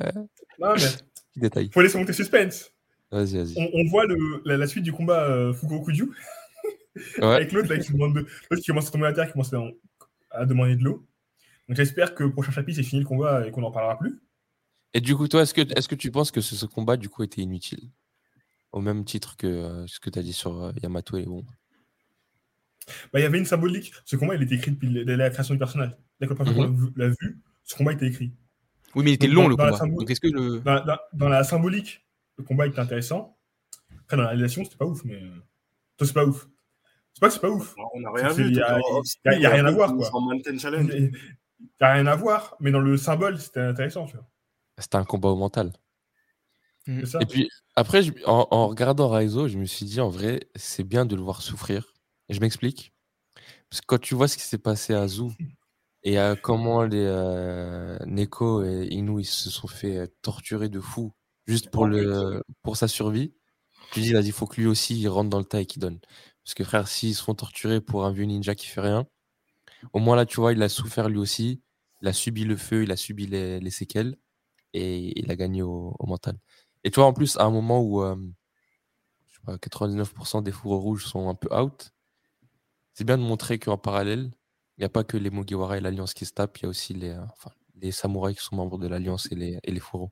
Non, 0.60 0.73
mais 0.76 0.82
Petit 1.34 1.39
détail. 1.39 1.69
faut 1.71 1.82
laisser 1.82 2.00
monter 2.00 2.08
le 2.13 2.15
suspense. 2.15 2.71
Vas-y, 3.12 3.38
vas-y. 3.38 3.54
On, 3.58 3.69
on 3.80 3.89
voit 3.91 4.08
le, 4.08 4.15
la, 4.43 4.58
la 4.58 4.65
suite 4.65 4.84
du 4.84 4.91
combat 4.91 5.23
euh, 5.30 5.54
Ouais. 7.19 7.26
avec 7.26 7.52
l'autre 7.52 7.69
là, 7.69 7.78
qui, 7.78 7.93
demande 7.93 8.15
de- 8.15 8.21
l'autre 8.50 8.62
qui 8.63 8.67
commence 8.67 8.88
à 8.88 8.91
tomber 8.91 9.06
à 9.06 9.13
terre, 9.13 9.28
qui 9.28 9.34
commence 9.34 9.54
à, 9.54 9.62
à 10.32 10.45
demander 10.47 10.76
de 10.76 10.84
l'eau. 10.84 11.06
Donc 11.67 11.78
j'espère 11.78 12.15
que 12.15 12.23
le 12.23 12.32
prochain 12.32 12.52
chapitre 12.52 12.78
c'est 12.78 12.84
fini 12.88 13.02
le 13.04 13.08
combat 13.08 13.45
et 13.47 13.52
qu'on 13.52 13.62
n'en 13.62 13.71
parlera 13.71 14.00
plus. 14.00 14.19
Et 14.95 15.00
du 15.02 15.15
coup, 15.15 15.28
toi, 15.28 15.43
est-ce 15.43 15.54
que, 15.54 15.62
est 15.62 15.88
que 15.88 15.93
tu 15.93 16.10
penses 16.10 16.32
que 16.32 16.41
ce, 16.41 16.56
ce 16.56 16.65
combat, 16.65 16.97
du 16.97 17.08
coup, 17.08 17.21
était 17.21 17.41
inutile? 17.41 17.91
Au 18.71 18.82
même 18.82 19.06
titre 19.06 19.38
que 19.38 19.45
euh, 19.45 19.86
ce 19.86 20.00
que 20.00 20.10
tu 20.10 20.17
as 20.17 20.23
dit 20.23 20.34
sur 20.34 20.63
euh, 20.63 20.71
Yamato 20.82 21.17
et 21.17 21.19
les 21.21 21.28
bombes. 21.28 21.45
Bah, 23.13 23.19
il 23.19 23.21
y 23.21 23.26
avait 23.26 23.38
une 23.38 23.45
symbolique. 23.45 23.93
Ce 24.06 24.15
combat 24.15 24.34
il 24.36 24.41
était 24.41 24.56
écrit 24.56 24.71
depuis 24.71 24.89
la 25.06 25.30
création 25.30 25.54
du 25.54 25.60
personnage. 25.60 25.91
Le 26.19 26.27
premier 26.36 26.67
Mhm. 26.67 26.93
l'a 26.95 27.08
vu- 27.10 27.41
ce 27.63 27.75
combat 27.75 27.93
était 27.93 28.08
écrit. 28.08 28.34
Oui, 28.95 29.03
mais 29.03 29.12
il 29.12 29.13
était 29.15 29.27
Donc, 29.27 29.36
long 29.36 29.43
dans- 29.43 29.49
le 29.49 29.56
dans 29.56 29.63
la 29.65 29.69
combat. 29.71 29.80
symbole- 29.80 29.99
Donc 29.99 30.10
est-ce 30.10 30.19
que 30.21 30.27
le. 30.27 30.60
Dans, 30.62 30.84
dans- 30.86 30.97
dans 31.13 31.30
la 31.30 31.43
symbolique, 31.43 32.06
le 32.38 32.43
combat 32.43 32.65
était 32.67 32.80
intéressant. 32.80 33.38
Après, 34.01 34.17
dans 34.17 34.23
la 34.23 34.30
réalisation, 34.30 34.63
c'était 34.63 34.77
pas 34.77 34.86
ouf, 34.86 35.03
mais. 35.03 35.21
euh, 35.21 35.30
Toi, 35.97 36.06
c'est 36.08 36.13
pas 36.13 36.25
ouf. 36.25 36.47
C'est 37.13 37.19
pas 37.21 37.27
que 37.27 37.34
c'est 37.34 37.39
pas 37.39 37.49
ouf. 37.49 37.73
On 37.95 37.99
n'a 38.01 38.12
rien 38.12 38.30
vu. 38.32 38.45
il 38.49 38.53
y 38.56 38.62
a- 38.62 39.49
rien 39.49 39.65
à 39.65 39.71
voir, 39.71 39.95
quoi. 39.95 40.06
sont 40.06 40.15
en 40.17 40.21
Mountain 40.21 40.58
Challenge. 40.60 40.91
Il 40.93 41.12
n'y 41.12 41.67
a 41.82 41.93
rien 41.93 42.06
à 42.06 42.15
voir, 42.15 42.56
mais 42.60 42.69
dans 42.71 42.80
le 42.80 42.95
symbole, 42.97 43.39
c'était 43.39 43.62
intéressant. 43.62 44.06
Tu 44.06 44.15
vois. 44.15 44.27
C'était 44.77 44.97
un 44.97 45.03
combat 45.06 45.30
au 45.30 45.36
mental. 45.36 45.73
Et 46.88 47.25
puis, 47.27 47.49
après, 47.75 48.03
je- 48.03 48.13
en, 48.25 48.47
en 48.51 48.67
regardant 48.67 49.10
Raizo, 49.10 49.47
je 49.47 49.58
me 49.58 49.65
suis 49.65 49.86
dit, 49.86 49.99
en 49.99 50.10
vrai, 50.10 50.47
c'est 50.56 50.84
bien 50.84 51.06
de 51.06 51.15
le 51.15 51.21
voir 51.21 51.41
souffrir. 51.41 51.93
Et 52.30 52.34
je 52.34 52.39
m'explique. 52.39 52.93
Parce 53.69 53.82
que 53.82 53.86
quand 53.88 53.99
tu 53.99 54.15
vois 54.15 54.27
ce 54.27 54.38
qui 54.38 54.43
s'est 54.43 54.58
passé 54.60 54.93
à 54.93 55.08
Zou 55.08 55.34
et 56.04 56.18
à 56.18 56.36
comment 56.36 56.84
les 56.84 57.04
euh, 57.06 57.98
Neko 58.06 58.64
et 58.64 58.88
Inu 58.92 59.22
ils 59.22 59.26
se 59.26 59.50
sont 59.50 59.68
fait 59.68 59.98
euh, 59.98 60.08
torturer 60.22 60.70
de 60.70 60.80
fou 60.80 61.14
juste 61.48 61.70
pour, 61.70 61.86
le, 61.88 62.44
pour 62.62 62.78
sa 62.78 62.88
survie, 62.88 63.34
tu 63.92 64.02
dis, 64.02 64.14
vas-y, 64.14 64.32
faut 64.32 64.48
que 64.48 64.60
lui 64.62 64.68
aussi 64.68 65.00
il 65.00 65.08
rentre 65.08 65.30
dans 65.30 65.40
le 65.40 65.46
tas 65.46 65.62
et 65.62 65.66
qu'il 65.66 65.82
donne. 65.82 66.00
Parce 66.44 66.54
que 66.54 66.64
frère, 66.64 66.88
s'ils 66.88 67.16
se 67.16 67.24
font 67.24 67.36
torturer 67.36 67.82
pour 67.82 68.06
un 68.06 68.12
vieux 68.12 68.26
ninja 68.26 68.56
qui 68.56 68.68
fait 68.68 68.82
rien, 68.82 69.08
au 69.94 70.00
moins 70.00 70.16
là, 70.16 70.26
tu 70.26 70.40
vois, 70.40 70.54
il 70.54 70.62
a 70.64 70.70
souffert 70.70 71.10
lui 71.10 71.18
aussi. 71.18 71.62
Il 72.02 72.08
a 72.08 72.14
subi 72.14 72.44
le 72.44 72.58
feu, 72.58 72.84
il 72.84 72.92
a 72.92 72.96
subi 72.98 73.28
les, 73.28 73.60
les 73.60 73.72
séquelles 73.72 74.18
et 74.74 75.20
il 75.20 75.32
a 75.32 75.36
gagné 75.36 75.62
au, 75.64 75.96
au 76.00 76.06
mental. 76.08 76.38
Et 76.84 76.92
tu 76.92 77.00
vois, 77.00 77.08
en 77.08 77.14
plus, 77.14 77.38
à 77.38 77.44
un 77.46 77.52
moment 77.52 77.82
où 77.82 78.04
euh, 78.04 78.16
je 79.28 79.36
sais 79.36 79.42
pas, 79.46 79.58
99% 79.58 80.44
des 80.44 80.52
fourreaux 80.52 80.80
rouges 80.80 81.06
sont 81.06 81.30
un 81.30 81.36
peu 81.36 81.54
out, 81.56 81.92
c'est 82.94 83.04
bien 83.04 83.18
de 83.18 83.24
montrer 83.24 83.60
qu'en 83.60 83.78
parallèle, 83.78 84.32
il 84.78 84.82
n'y 84.82 84.86
a 84.86 84.90
pas 84.90 85.04
que 85.04 85.18
les 85.18 85.30
Mugiwara 85.30 85.78
et 85.78 85.82
l'Alliance 85.82 86.13
qui 86.13 86.26
se 86.26 86.34
tapent, 86.34 86.58
il 86.60 86.63
y 86.63 86.66
a 86.66 86.70
aussi 86.70 86.94
les, 86.94 87.10
euh, 87.10 87.22
enfin, 87.34 87.52
les 87.82 87.92
samouraïs 87.92 88.38
qui 88.38 88.44
sont 88.46 88.56
membres 88.56 88.78
de 88.78 88.88
l'Alliance 88.88 89.28
et 89.32 89.36
les, 89.36 89.60
et 89.63 89.72
les 89.72 89.80
fourreaux. 89.80 90.12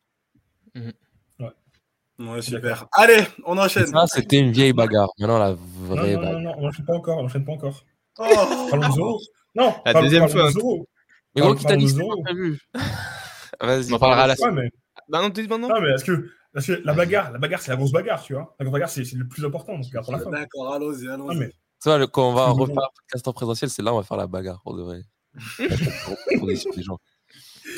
Ouais, 2.18 2.42
super. 2.42 2.88
Allez, 2.94 3.24
on 3.46 3.58
enchaîne. 3.58 3.88
Ça, 3.88 4.08
c'était 4.08 4.40
une 4.40 4.52
vieille 4.52 4.72
bagarre. 4.72 5.10
Maintenant, 5.20 5.38
la 5.38 5.50
Non, 5.50 5.58
vraie 5.58 6.14
non, 6.16 6.22
non, 6.22 6.28
bagarre. 6.28 6.42
non, 6.42 6.54
on 6.58 6.62
n'enchaîne 6.62 6.86
pas 6.86 6.94
encore, 6.94 7.18
on 7.18 7.24
n'enchaîne 7.24 7.44
pas 7.44 7.52
encore. 7.52 7.84
Oh 8.20 8.68
Parlons 8.70 8.88
de 8.88 8.94
Zoro. 8.94 9.20
Non, 9.54 9.74
La 9.86 9.92
parlons- 9.92 10.02
deuxième 10.04 10.22
parlons 10.30 10.36
de 10.36 10.40
fois. 10.40 10.52
Zoro. 10.52 10.88
Mais 11.36 11.42
gros, 11.42 11.56
qui 11.56 11.66
t'a 11.66 11.76
dit 11.76 11.94
prévu 12.24 12.62
Vas-y. 13.62 13.92
On 13.92 13.96
en 13.96 14.00
parlera 14.00 14.24
à 14.24 14.28
la 14.28 14.36
Ouais, 14.40 14.52
mais, 14.54 14.70
Bah 15.10 15.22
non, 15.22 15.30
t'es- 15.30 15.46
bah 15.48 15.58
non. 15.58 15.68
non, 15.68 15.82
mais 15.82 15.90
est-ce 15.90 16.06
que, 16.06 16.30
parce 16.54 16.66
que 16.68 16.72
la 16.86 16.94
bagarre, 16.94 17.34
la 17.34 17.38
bagarre, 17.40 17.62
c'est 17.62 17.72
la 17.72 17.78
grosse 17.78 17.92
bagarre, 17.92 18.24
tu 18.24 18.34
vois. 18.34 18.56
La 18.60 18.64
grosse 18.66 18.72
bagarre, 18.74 18.90
c'est 18.90 19.12
le 19.14 19.28
plus 19.28 19.44
important, 19.44 19.78
donc 19.78 19.92
pour 20.04 20.14
la 20.14 20.20
fin. 20.20 20.30
D'accord, 20.32 20.74
allons-y, 20.74 21.10
Ah, 21.10 21.14
allons-y. 21.16 21.52
Tu 21.86 21.90
vois, 21.92 22.08
quand 22.08 22.30
on 22.30 22.34
va 22.34 22.52
Oui, 22.52 22.62
refaire 22.62 22.78
un 22.84 22.90
podcast 22.96 23.28
en 23.28 23.34
présentiel, 23.34 23.70
c'est 23.70 23.84
là 23.84 23.92
où 23.92 23.96
on 23.96 24.00
va 24.00 24.04
faire 24.04 24.18
la 24.18 24.26
bagarre, 24.26 24.60
pour 24.64 24.76
de 24.76 24.82
vrai. 24.82 25.02
Pour 26.40 26.48
les 26.48 26.56
gens. 26.56 26.98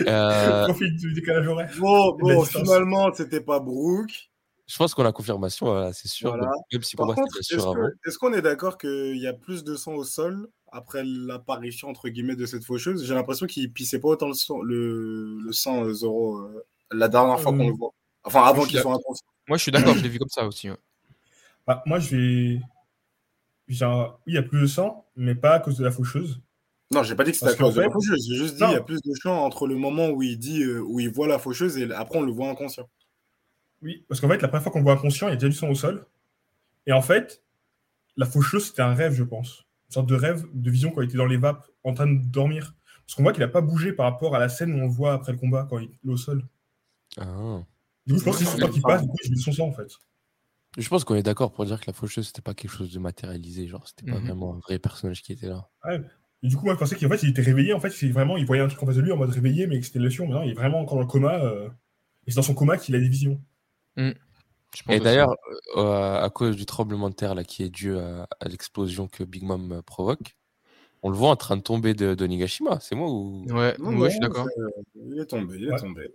Euh, 0.08 0.64
Profite 0.64 0.96
du 0.96 1.12
décalage 1.14 1.46
horaire. 1.46 1.70
Bon, 1.78 2.16
bon, 2.16 2.42
distance. 2.44 2.64
finalement, 2.64 3.14
c'était 3.14 3.42
pas 3.42 3.60
Brooke. 3.60 4.30
je 4.66 4.78
pense 4.78 4.94
qu'on 4.94 5.04
a 5.06 5.12
confirmation, 5.12 5.66
voilà, 5.66 5.92
c'est 5.92 6.08
sûr. 6.08 6.30
Voilà. 6.30 6.50
même 6.72 6.84
si 6.84 6.96
pour 6.96 7.08
Par 7.08 7.16
contre, 7.16 7.38
est-ce 7.40 7.56
sûr 7.56 7.68
avant. 7.68 7.88
est-ce 8.06 8.18
qu'on 8.18 8.32
est 8.32 8.42
d'accord 8.42 8.78
qu'il 8.78 9.18
y 9.18 9.28
a 9.28 9.34
plus 9.34 9.66
de 9.66 9.76
sang 9.76 9.96
au 9.96 10.06
sol 10.06 10.48
après 10.72 11.04
l'apparition 11.04 11.90
entre 11.90 12.08
guillemets 12.08 12.38
de 12.38 12.46
cette 12.46 12.64
faucheuse? 12.64 13.04
J'ai 13.06 13.14
l'impression 13.14 13.46
qu'il 13.46 13.74
pissait 13.74 14.00
pas 14.00 14.08
autant 14.08 14.28
le 14.30 14.36
sang, 14.36 14.62
le, 14.62 15.38
le 15.42 15.52
sang 15.52 15.84
euh, 15.84 15.94
Zoro 15.94 16.38
euh, 16.38 16.64
la 16.92 17.10
dernière 17.10 17.42
fois 17.42 17.52
Euh, 17.52 17.58
qu'on 17.58 17.68
le 17.68 17.76
voit. 17.76 17.92
Enfin, 18.24 18.44
avant 18.44 18.64
qu'il 18.64 18.80
soit 18.80 18.94
inconscient. 18.94 19.28
Moi, 19.50 19.58
je 19.58 19.64
suis 19.64 19.72
d'accord, 19.74 19.96
je 19.96 20.04
l'ai 20.04 20.10
vu 20.10 20.20
comme 20.20 20.30
ça 20.30 20.46
aussi. 20.46 20.70
ouais. 20.70 20.78
Bah, 21.66 21.84
moi, 21.86 22.00
je 22.00 22.16
vais. 22.16 22.62
Genre, 23.68 24.20
oui, 24.26 24.34
il 24.34 24.36
y 24.36 24.38
a 24.38 24.44
plus 24.44 24.62
de 24.62 24.68
sang, 24.68 25.06
mais 25.16 25.36
pas 25.36 25.54
à 25.54 25.60
cause 25.60 25.78
de 25.78 25.84
la 25.84 25.92
faucheuse. 25.92 26.42
Non, 26.92 27.04
j'ai 27.04 27.16
pas 27.16 27.26
dit 27.26 27.32
que 27.32 27.38
c'était 27.38 27.52
à 27.52 27.56
cause 27.56 27.76
de 27.76 27.82
la 27.82 27.90
faucheuse. 27.90 28.26
J'ai 28.28 28.36
juste 28.36 28.56
dit 28.56 28.62
Non. 28.62 28.70
il 28.70 28.74
y 28.74 28.78
a 28.78 28.82
plus 28.82 29.02
de 29.02 29.14
champ 29.22 29.44
entre 29.44 29.68
le 29.68 29.76
moment 29.76 30.10
où 30.10 30.24
il 30.24 30.38
dit 30.38 30.64
euh, 30.64 30.80
où 30.80 31.00
il 31.00 31.10
voit 31.10 31.28
la 31.28 31.38
faucheuse 31.38 31.78
et 31.78 31.92
après 31.94 32.18
on 32.18 32.22
le 32.22 32.32
voit 32.32 32.50
inconscient. 32.50 32.90
Oui, 33.82 34.06
parce 34.08 34.22
qu'en 34.22 34.30
fait, 34.30 34.42
la 34.42 34.48
première 34.48 34.64
fois 34.64 34.72
qu'on 34.72 34.82
voit 34.82 34.94
inconscient, 34.94 35.28
il 35.28 35.32
y 35.32 35.34
a 35.34 35.36
déjà 35.36 35.50
du 35.50 35.56
sang 35.56 35.70
au 35.70 35.76
sol. 35.76 36.06
Et 36.86 36.94
en 36.94 37.02
fait, 37.02 37.44
la 38.16 38.26
faucheuse, 38.26 38.68
c'était 38.68 38.82
un 38.82 38.94
rêve, 38.94 39.14
je 39.14 39.24
pense. 39.24 39.66
Une 39.90 39.94
sorte 39.94 40.08
de 40.08 40.16
rêve, 40.16 40.46
de 40.54 40.72
vision 40.72 40.92
quand 40.92 41.02
il 41.02 41.06
était 41.06 41.18
dans 41.18 41.26
les 41.26 41.38
vapes, 41.38 41.66
en 41.84 41.94
train 41.94 42.08
de 42.08 42.20
dormir. 42.26 42.74
Parce 43.06 43.16
qu'on 43.16 43.24
voit 43.24 43.34
qu'il 43.34 43.42
n'a 43.42 43.48
pas 43.48 43.62
bougé 43.62 43.94
par 43.94 44.12
rapport 44.12 44.36
à 44.36 44.40
la 44.40 44.50
scène 44.50 44.74
où 44.74 44.80
on 44.80 44.88
le 44.88 44.92
voit 44.92 45.14
après 45.14 45.32
le 45.32 45.38
combat, 45.38 45.68
quand 45.70 45.78
il 45.80 45.90
est 45.90 46.10
au 46.10 46.18
sol. 46.18 46.44
Ah. 47.18 47.62
Du 48.06 48.14
coup, 48.14 48.20
je 48.20 48.26
pense 48.26 48.38
que 48.38 48.46
c'est 48.46 48.52
son 48.52 48.58
temps 48.58 48.70
qui 48.70 48.82
passe, 48.82 49.02
du 49.02 49.08
coup, 49.08 49.16
il 49.24 49.38
son 49.38 49.52
sang, 49.52 49.68
en 49.68 49.72
fait. 49.74 49.92
Je 50.78 50.88
pense 50.90 51.04
qu'on 51.04 51.16
est 51.16 51.24
d'accord 51.24 51.52
pour 51.52 51.66
dire 51.66 51.80
que 51.80 51.88
la 51.88 51.94
faucheuse, 51.94 52.28
c'était 52.28 52.42
pas 52.42 52.54
quelque 52.54 52.72
chose 52.72 52.94
de 52.94 53.00
matérialisé. 53.00 53.68
Genre, 53.68 53.88
c'était 53.88 54.10
pas 54.10 54.18
Mhm. 54.20 54.26
vraiment 54.28 54.54
un 54.54 54.60
vrai 54.60 54.80
personnage 54.80 55.24
qui 55.24 55.34
était 55.34 55.48
là. 55.48 55.70
Et 56.44 56.48
du 56.48 56.56
coup, 56.56 56.66
moi, 56.66 56.76
je 56.76 56.80
pensais 56.80 56.96
qu'en 56.96 57.10
fait, 57.10 57.24
il 57.24 57.30
était 57.30 57.42
réveillé. 57.42 57.74
En 57.74 57.80
fait, 57.80 57.90
c'est 57.90 58.10
vraiment, 58.10 58.38
il 58.38 58.46
voyait 58.46 58.62
un 58.62 58.68
truc 58.68 58.82
en 58.84 58.86
face 58.86 58.96
de 58.96 59.02
lui 59.02 59.12
en 59.12 59.18
mode 59.18 59.32
réveillé, 59.32 59.66
mais 59.66 59.80
que 59.80 59.86
c'était 59.86 60.00
l'émotion. 60.00 60.28
Mais 60.28 60.34
non, 60.34 60.44
il 60.44 60.52
est 60.52 60.54
vraiment 60.54 60.80
encore 60.80 60.96
dans 60.96 61.02
le 61.02 61.08
coma. 61.08 61.44
euh, 61.44 61.68
Et 62.28 62.32
c'est 62.32 62.36
dans 62.36 62.44
son 62.44 62.54
coma 62.54 62.78
qu'il 62.78 62.96
a 62.96 63.00
des 63.00 63.10
visions. 63.10 63.42
Pense 64.86 64.96
Et 64.96 65.00
d'ailleurs, 65.00 65.36
euh, 65.78 66.22
à 66.22 66.30
cause 66.30 66.56
du 66.56 66.66
tremblement 66.66 67.10
de 67.10 67.16
terre 67.16 67.34
là, 67.34 67.44
qui 67.44 67.64
est 67.64 67.70
dû 67.70 67.98
à, 67.98 68.28
à 68.40 68.48
l'explosion 68.48 69.08
que 69.08 69.24
Big 69.24 69.44
Mom 69.44 69.72
euh, 69.72 69.82
provoque, 69.82 70.38
on 71.04 71.10
le 71.10 71.18
voit 71.18 71.30
en 71.32 71.36
train 71.38 71.58
de 71.58 71.62
tomber 71.64 71.94
de, 71.94 72.16
de 72.16 72.28
Nigashima. 72.28 72.80
C'est 72.82 72.96
moi 72.96 73.10
ou? 73.10 73.46
Ouais, 73.48 73.76
Non, 73.80 73.92
ouais, 73.92 73.96
non, 73.98 74.06
je 74.06 74.10
suis 74.12 74.20
d'accord. 74.20 74.48
Il 74.96 75.20
est 75.20 75.26
tombé, 75.26 75.58
il 75.58 75.66
est 75.66 75.72
Ouais. 75.72 75.80
tombé. 75.80 76.10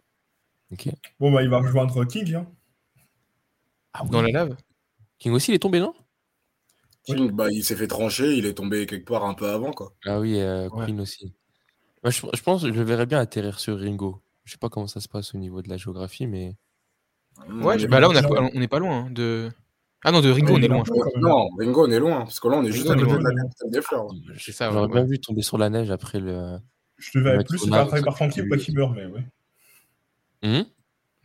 Ok. 0.73 0.89
Bon, 1.21 1.33
bah, 1.33 1.43
il 1.43 1.49
va 1.49 1.59
rejoindre 1.59 2.05
King. 2.05 2.35
Hein. 2.35 2.47
Ah 3.95 4.03
oui. 4.05 4.11
Dans 4.11 4.23
la 4.23 4.31
lave 4.31 4.57
King 5.19 5.33
aussi, 5.33 5.53
il 5.53 5.55
est 5.55 5.59
tombé, 5.61 5.81
non? 5.81 5.95
King, 7.05 7.31
bah, 7.33 7.49
il 7.51 7.65
s'est 7.65 7.77
fait 7.77 7.89
trancher, 7.89 8.35
il 8.37 8.47
est 8.47 8.55
tombé 8.55 8.87
quelque 8.87 9.07
part 9.07 9.25
un 9.25 9.35
peu 9.35 9.49
avant 9.49 9.73
quoi. 9.73 9.93
Ah 10.07 10.21
oui, 10.21 10.39
euh, 10.41 10.69
Ouais. 10.71 10.87
Queen 10.87 11.01
aussi. 11.01 11.35
Moi, 12.03 12.11
je, 12.11 12.21
je 12.35 12.43
pense 12.43 12.63
que 12.63 12.73
je 12.73 12.83
verrais 12.83 13.07
bien 13.07 13.19
atterrir 13.21 13.59
sur 13.61 13.79
Ringo. 13.79 14.21
Je 14.45 14.53
sais 14.53 14.59
pas 14.59 14.69
comment 14.69 14.87
ça 14.89 15.01
se 15.01 15.09
passe 15.09 15.35
au 15.35 15.39
niveau 15.39 15.63
de 15.63 15.69
la 15.69 15.77
géographie, 15.77 16.27
mais. 16.27 16.57
Ouais, 17.49 17.77
mais 17.77 17.87
bah 17.87 18.01
là, 18.01 18.09
on, 18.09 18.15
a- 18.17 18.23
non. 18.23 18.51
on 18.53 18.61
est 18.61 18.69
pas 18.69 18.79
loin 18.79 19.07
hein, 19.07 19.11
de. 19.11 19.51
Ah 20.05 20.11
non, 20.11 20.21
de 20.21 20.31
Ringo, 20.31 20.53
Ouais, 20.55 20.59
on 20.59 20.63
est 20.63 20.69
loin, 20.69 20.83
je. 20.85 21.19
Non, 21.21 21.49
Ringo, 21.59 21.87
on 21.87 21.91
est 21.91 21.99
loin, 22.01 22.19
parce 22.21 22.41
que 22.41 22.49
là 22.49 22.57
on 22.57 22.65
est 22.65 22.73
juste 22.73 22.91
à 22.91 22.95
côté 22.95 23.07
de 23.07 23.19
la 23.19 23.71
des 23.71 23.83
fleurs. 23.83 24.07
C'est 24.39 24.51
ça, 24.53 24.67
ouais, 24.69 24.73
J'aurais 24.75 24.87
ouais. 24.89 24.93
bien 24.95 25.05
vu 25.05 25.21
tomber 25.21 25.43
sur 25.43 25.59
la 25.59 25.71
neige 25.71 25.91
après 25.91 26.19
le. 26.19 26.59
Je 26.99 27.11
te 27.13 27.19
verrais 27.19 27.45
plus 27.45 27.65
âme, 27.67 27.75
attraper 27.75 28.03
par 28.03 28.17
Frankie 28.17 28.35
c'est 28.35 28.43
pour 28.43 28.51
pas 28.51 28.57
lui. 28.57 28.65
qu'il 28.65 28.75
meure, 28.77 28.91
mais 28.93 29.07
ouais. 29.07 29.25
Hum 30.45 30.65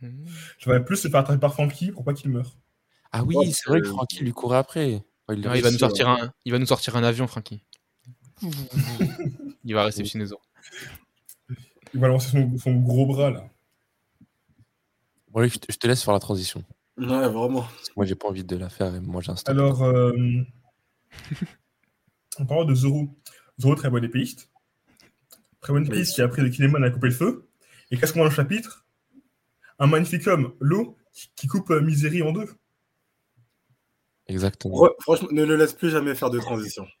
Je 0.00 0.66
verrais 0.66 0.84
plus 0.84 0.96
se 0.96 1.08
faire 1.08 1.20
attraper 1.20 1.40
par 1.40 1.52
Frankie 1.52 1.90
pour 1.92 2.04
pas 2.04 2.14
qu'il 2.14 2.30
meure. 2.30 2.56
ah 3.12 3.24
oui, 3.24 3.52
c'est 3.52 3.68
vrai 3.68 3.80
que 3.80 3.86
euh, 3.86 3.90
Francky 3.90 4.20
lui 4.20 4.32
courait 4.32 4.58
après. 4.58 5.02
Ouais, 5.28 5.36
il 5.36 5.62
va 5.62 5.70
nous 5.70 5.78
sortir 5.78 6.08
un, 6.08 6.32
il 6.44 6.52
va 6.52 6.58
nous 6.58 6.66
sortir 6.66 6.96
un 6.96 7.02
avion, 7.02 7.26
Frankie. 7.26 7.62
il 9.64 9.74
va 9.74 9.84
réceptionner 9.84 10.26
Zoro. 10.26 10.40
Il 11.94 12.00
va 12.00 12.08
lancer 12.08 12.30
son, 12.30 12.56
son 12.58 12.74
gros 12.74 13.06
bras, 13.06 13.30
là. 13.30 13.48
Bon, 15.30 15.40
allez, 15.40 15.48
je, 15.48 15.58
te, 15.58 15.72
je 15.72 15.76
te 15.76 15.86
laisse 15.86 16.02
faire 16.02 16.14
la 16.14 16.20
transition. 16.20 16.64
Ouais, 16.96 17.06
vraiment. 17.06 17.62
Parce 17.62 17.88
que 17.88 17.94
moi, 17.96 18.06
j'ai 18.06 18.14
pas 18.14 18.28
envie 18.28 18.44
de 18.44 18.56
la 18.56 18.68
faire 18.68 18.94
et 18.94 19.00
moi, 19.00 19.20
j'ai 19.20 19.32
un 19.32 19.36
stop. 19.36 19.54
Alors, 19.54 19.82
euh... 19.82 20.12
en 22.38 22.46
parlant 22.46 22.64
de 22.64 22.74
Zoro, 22.74 23.08
Zoro, 23.60 23.74
très 23.74 23.90
bon 23.90 24.02
épéiste. 24.02 24.50
Très 25.60 25.72
bon 25.72 25.84
épéiste 25.84 26.14
qui 26.14 26.22
a 26.22 26.24
appris 26.24 26.42
de 26.42 26.48
Kinemon 26.48 26.82
à 26.82 26.90
couper 26.90 27.08
le 27.08 27.14
feu. 27.14 27.48
Et 27.90 27.96
qu'est-ce 27.96 28.12
qu'on 28.12 28.20
a 28.20 28.24
dans 28.24 28.30
le 28.30 28.34
chapitre? 28.34 28.86
Un 29.78 29.86
magnifique 29.86 30.26
homme, 30.26 30.54
l'eau, 30.60 30.96
qui- 31.36 31.46
coupe 31.46 31.70
euh, 31.70 31.80
Misery 31.80 32.22
en 32.22 32.32
deux. 32.32 32.48
Exactement. 34.26 34.74
Re- 34.74 34.94
franchement, 35.00 35.28
ne 35.32 35.44
le 35.44 35.56
laisse 35.56 35.72
plus 35.72 35.90
jamais 35.90 36.14
faire 36.14 36.30
de 36.30 36.38
transition. 36.38 36.86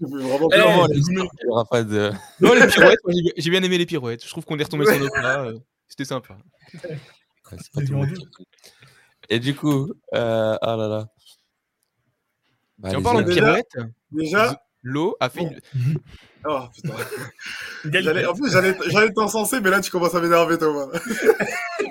Vraiment 0.00 0.48
Eh, 0.52 0.58
Vraiment, 0.58 0.86
aura 1.48 1.64
pas 1.64 1.82
de. 1.82 2.10
Non, 2.40 2.52
les 2.54 2.66
pirouettes, 2.66 2.98
moi, 3.04 3.14
j'ai 3.36 3.50
bien 3.50 3.62
aimé 3.62 3.78
les 3.78 3.86
pirouettes. 3.86 4.22
Je 4.24 4.28
trouve 4.28 4.44
qu'on 4.44 4.58
est 4.58 4.62
retombé 4.64 4.84
sur 4.86 4.98
nos 5.00 5.08
plats. 5.10 5.44
euh, 5.46 5.58
C'était 5.88 6.04
sympa. 6.04 6.36
Ouais, 6.84 7.58
pas 7.72 7.80
tout 7.82 7.92
monde 7.92 8.08
Et 9.30 9.38
du 9.40 9.54
coup, 9.54 9.92
euh, 10.14 10.56
ah 10.60 10.76
là 10.76 10.88
là. 10.88 11.08
Bah, 12.78 12.90
allez-y, 12.90 13.02
parlant 13.02 13.20
de 13.22 13.26
déjà- 13.26 13.40
pirouettes, 13.40 13.76
Déjà, 14.12 14.62
l'eau 14.82 15.16
a 15.20 15.28
fait 15.30 15.40
une. 15.42 15.60
oh 16.46 16.60
putain. 16.74 16.94
En 18.28 18.34
plus, 18.34 18.50
j'allais 18.52 18.76
j'allais 18.88 19.12
t'encenser, 19.12 19.60
mais 19.60 19.70
là, 19.70 19.80
tu 19.80 19.90
commences 19.90 20.14
à 20.14 20.20
m'énerver, 20.20 20.58
Thomas. 20.58 20.88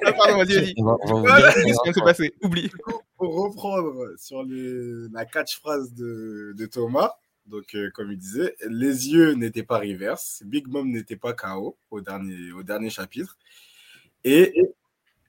Ah, 0.04 0.13
pardon, 0.13 0.38
vas-y, 0.38 0.56
vas-y. 0.56 0.74
On 0.78 0.84
va, 0.86 0.95
on 1.04 1.08
va 1.08 1.13
vous 1.13 1.19
Voilà, 1.21 1.39
dire- 1.54 1.63
Qu'est-ce 1.63 1.63
qui 1.63 1.84
vient 1.84 1.91
de 1.91 1.98
se 1.98 2.04
passer? 2.04 2.34
Oublie. 2.41 2.69
Pour 3.17 3.34
reprendre 3.43 4.13
sur 4.17 4.43
les- 4.43 5.08
la 5.12 5.26
catchphrase 5.26 5.93
de, 5.93 6.54
de 6.58 6.65
Thomas, 6.65 7.12
donc 7.45 7.76
euh, 7.76 7.89
comme 7.93 8.12
il 8.12 8.17
disait, 8.17 8.56
les 8.69 9.10
yeux 9.10 9.34
n'étaient 9.34 9.63
pas 9.63 9.80
reverse, 9.80 10.41
Big 10.45 10.67
Mom 10.67 10.89
n'était 10.91 11.15
pas 11.15 11.34
KO 11.34 11.78
au 11.91 12.02
dernier, 12.02 12.52
au 12.52 12.63
dernier 12.63 12.89
chapitre. 12.89 13.38
Et 14.26 14.54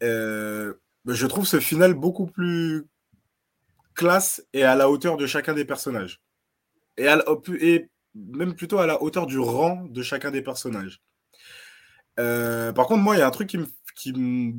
euh, 0.02 0.72
je 1.06 1.26
trouve 1.26 1.46
ce 1.46 1.60
final 1.60 1.94
beaucoup 1.94 2.26
plus 2.26 2.86
classe 3.94 4.44
et 4.52 4.62
à 4.64 4.74
la 4.74 4.90
hauteur 4.90 5.16
de 5.16 5.26
chacun 5.26 5.54
des 5.54 5.64
personnages. 5.64 6.20
Et, 6.98 7.88
même 8.14 8.54
plutôt 8.54 8.78
à 8.78 8.86
la 8.86 9.02
hauteur 9.02 9.26
du 9.26 9.38
rang 9.38 9.84
de 9.84 10.02
chacun 10.02 10.30
des 10.30 10.42
personnages. 10.42 11.02
Euh, 12.18 12.72
par 12.72 12.86
contre, 12.86 13.02
moi, 13.02 13.16
il 13.16 13.18
y 13.18 13.22
a 13.22 13.26
un 13.26 13.30
truc 13.30 13.48
qui 13.94 14.12
me. 14.12 14.52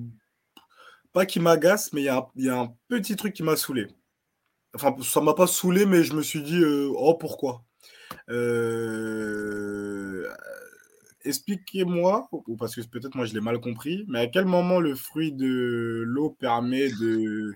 Pas 1.13 1.25
qui 1.25 1.39
m'agace, 1.39 1.93
mais 1.93 2.01
il 2.01 2.05
y 2.45 2.49
a 2.49 2.59
un 2.59 2.75
petit 2.87 3.15
truc 3.15 3.33
qui 3.33 3.41
m'a 3.41 3.55
saoulé. 3.55 3.87
Enfin, 4.75 4.95
ça 5.01 5.21
m'a 5.21 5.33
pas 5.33 5.47
saoulé, 5.47 5.85
mais 5.87 6.03
je 6.03 6.13
me 6.13 6.21
suis 6.21 6.43
dit, 6.43 6.59
euh, 6.59 6.91
oh, 6.95 7.15
pourquoi? 7.15 7.63
Euh, 8.29 10.27
Expliquez-moi, 11.27 12.29
ou 12.31 12.55
parce 12.55 12.75
que 12.75 12.81
peut-être 12.87 13.15
moi 13.15 13.25
je 13.25 13.33
l'ai 13.33 13.41
mal 13.41 13.59
compris, 13.59 14.05
mais 14.07 14.19
à 14.19 14.27
quel 14.27 14.45
moment 14.45 14.79
le 14.79 14.95
fruit 14.95 15.33
de 15.33 16.03
l'eau 16.05 16.29
permet 16.29 16.87
de. 16.87 17.53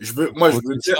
Je 0.00 0.12
veux, 0.14 0.30
moi, 0.34 0.50
je 0.50 0.56
veux 0.56 0.76
bien, 0.82 0.94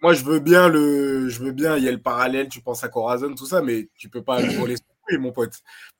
moi, 0.00 0.14
je 0.14 0.24
veux 0.24 0.40
bien 0.40 0.68
le, 0.68 1.28
je 1.28 1.40
veux 1.42 1.52
bien, 1.52 1.76
il 1.76 1.84
y 1.84 1.88
a 1.88 1.92
le 1.92 2.00
parallèle, 2.00 2.48
tu 2.48 2.62
penses 2.62 2.82
à 2.84 2.88
Corazon, 2.88 3.34
tout 3.34 3.44
ça, 3.46 3.60
mais 3.60 3.90
tu 3.96 4.08
peux 4.08 4.22
pas 4.24 4.40
voler 4.58 4.76
son 4.76 4.94
fruit, 5.02 5.18
mon 5.18 5.30
pote. 5.30 5.52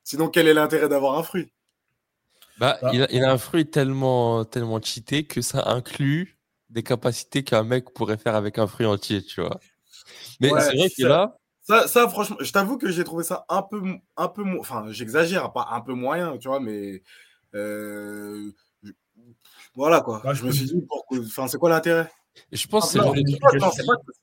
Sinon, 0.03 0.29
quel 0.29 0.49
est 0.49 0.55
l'intérêt 0.55 0.89
d'avoir 0.89 1.19
un 1.19 1.23
fruit? 1.23 1.53
Bah, 2.59 2.79
Ah. 2.83 2.91
il, 2.95 3.03
a, 3.03 3.07
il 3.13 3.23
a 3.25 3.31
un 3.31 3.39
fruit 3.39 3.67
tellement, 3.69 4.45
tellement 4.47 4.81
cheaté 4.81 5.27
que 5.27 5.43
ça 5.43 5.69
inclut 5.71 6.39
des 6.71 6.83
capacités 6.83 7.45
qu'un 7.45 7.63
mec 7.63 7.93
pourrait 7.93 8.17
faire 8.17 8.35
avec 8.35 8.59
un 8.59 8.67
fruit 8.67 8.87
entier, 8.87 9.23
tu 9.23 9.43
vois. 9.43 9.61
Mais 10.41 10.51
Ouais, 10.51 10.61
c'est 10.61 10.77
vrai 10.77 10.89
que 10.89 11.03
là, 11.05 11.37
Ça, 11.63 11.89
ça, 11.89 12.09
franchement, 12.09 12.37
je 12.41 12.51
t'avoue 12.53 12.79
que 12.79 12.91
j'ai 12.91 13.05
trouvé 13.05 13.23
ça 13.25 13.45
un 13.49 13.63
peu, 13.63 13.83
un 14.17 14.29
peu, 14.29 14.45
enfin, 14.59 14.87
j'exagère, 14.91 15.53
pas 15.53 15.69
un 15.73 15.81
peu 15.83 15.93
moyen, 15.95 16.39
tu 16.39 16.49
vois, 16.49 16.61
mais 16.61 17.03
euh, 17.55 18.51
voilà 19.75 20.01
quoi. 20.01 20.25
Ouais, 20.25 20.35
je 20.35 20.41
je 20.41 20.47
me 20.47 20.51
suis 20.53 20.65
dit, 20.67 20.81
pourquoi- 20.89 21.19
enfin, 21.21 21.49
c'est 21.49 21.59
quoi 21.59 21.71
l'intérêt? 21.71 22.11
Je 22.53 22.67
pense 22.67 22.93
que 22.93 22.99
c'est 22.99 22.99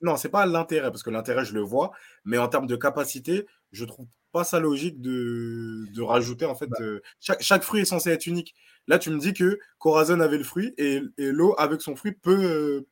Non, 0.00 0.16
c'est 0.16 0.28
pas, 0.28 0.40
pas 0.40 0.46
l'intérêt, 0.46 0.90
parce 0.90 1.02
que 1.02 1.10
l'intérêt, 1.10 1.44
je 1.44 1.54
le 1.54 1.60
vois, 1.60 1.92
mais 2.24 2.38
en 2.38 2.48
termes 2.48 2.66
de 2.66 2.76
capacité, 2.76 3.46
je 3.72 3.84
trouve 3.84 4.06
pas 4.32 4.44
ça 4.44 4.58
logique 4.60 5.00
de, 5.00 5.86
de 5.94 6.02
rajouter, 6.02 6.44
en 6.44 6.54
fait, 6.54 6.66
Bah. 6.66 6.76
euh, 6.80 7.00
chaque, 7.20 7.42
chaque 7.42 7.62
fruit 7.62 7.82
est 7.82 7.84
censé 7.84 8.10
être 8.10 8.26
unique. 8.26 8.54
Là, 8.88 8.98
tu 8.98 9.10
me 9.10 9.18
dis 9.18 9.32
que 9.32 9.58
Corazon 9.78 10.20
avait 10.20 10.38
le 10.38 10.44
fruit 10.44 10.74
et, 10.76 11.00
et 11.18 11.30
l'eau, 11.32 11.54
avec 11.58 11.80
son 11.82 11.96
fruit, 11.96 12.12
peut 12.12 12.44
euh, 12.44 12.86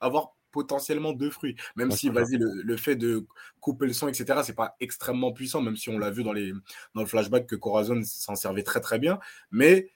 avoir 0.00 0.34
potentiellement 0.52 1.12
deux 1.12 1.30
fruits. 1.30 1.56
Même 1.74 1.90
si, 1.90 2.08
vas-y, 2.10 2.36
le, 2.38 2.62
le 2.62 2.76
fait 2.76 2.94
de 2.94 3.26
couper 3.60 3.86
le 3.86 3.92
son, 3.92 4.06
etc., 4.06 4.40
c'est 4.44 4.54
pas 4.54 4.76
extrêmement 4.78 5.32
puissant, 5.32 5.60
même 5.60 5.76
si 5.76 5.88
on 5.88 5.98
l'a 5.98 6.10
vu 6.10 6.22
dans, 6.22 6.32
les, 6.32 6.52
dans 6.94 7.00
le 7.00 7.06
flashback 7.06 7.46
que 7.46 7.56
Corazon 7.56 8.00
s'en 8.04 8.36
servait 8.36 8.62
très 8.62 8.80
très 8.80 9.00
bien. 9.00 9.18
Mais 9.50 9.90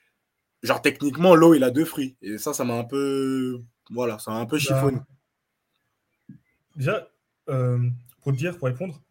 genre 0.64 0.82
techniquement, 0.82 1.36
l'eau, 1.36 1.54
il 1.54 1.62
a 1.62 1.70
deux 1.70 1.84
fruits. 1.84 2.16
Et 2.22 2.38
ça, 2.38 2.52
ça 2.52 2.64
m'a 2.64 2.74
un 2.74 2.82
peu. 2.84 3.62
Voilà, 3.90 4.18
ça 4.18 4.30
m'a 4.30 4.38
un 4.38 4.46
peu 4.46 4.58
chiffonné. 4.58 4.98
Bah, 4.98 6.34
déjà, 6.76 7.08
euh, 7.48 7.88
pour 8.22 8.32
te 8.32 8.36
dire, 8.36 8.56
pour 8.58 8.68
répondre, 8.68 9.02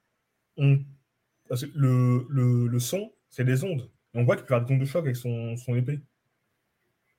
on... 0.58 0.80
parce 1.50 1.66
que 1.66 1.72
le, 1.76 2.26
le, 2.30 2.68
le 2.68 2.80
son, 2.80 3.12
c'est 3.30 3.44
des 3.44 3.64
ondes. 3.64 3.90
Et 4.14 4.20
on 4.20 4.24
voit 4.24 4.36
qu'il 4.36 4.46
peut 4.46 4.54
faire 4.56 4.64
des 4.64 4.74
ondes 4.74 4.80
de 4.80 4.86
choc 4.86 5.04
avec 5.04 5.16
son, 5.16 5.58
son 5.58 5.76
épée. 5.76 6.00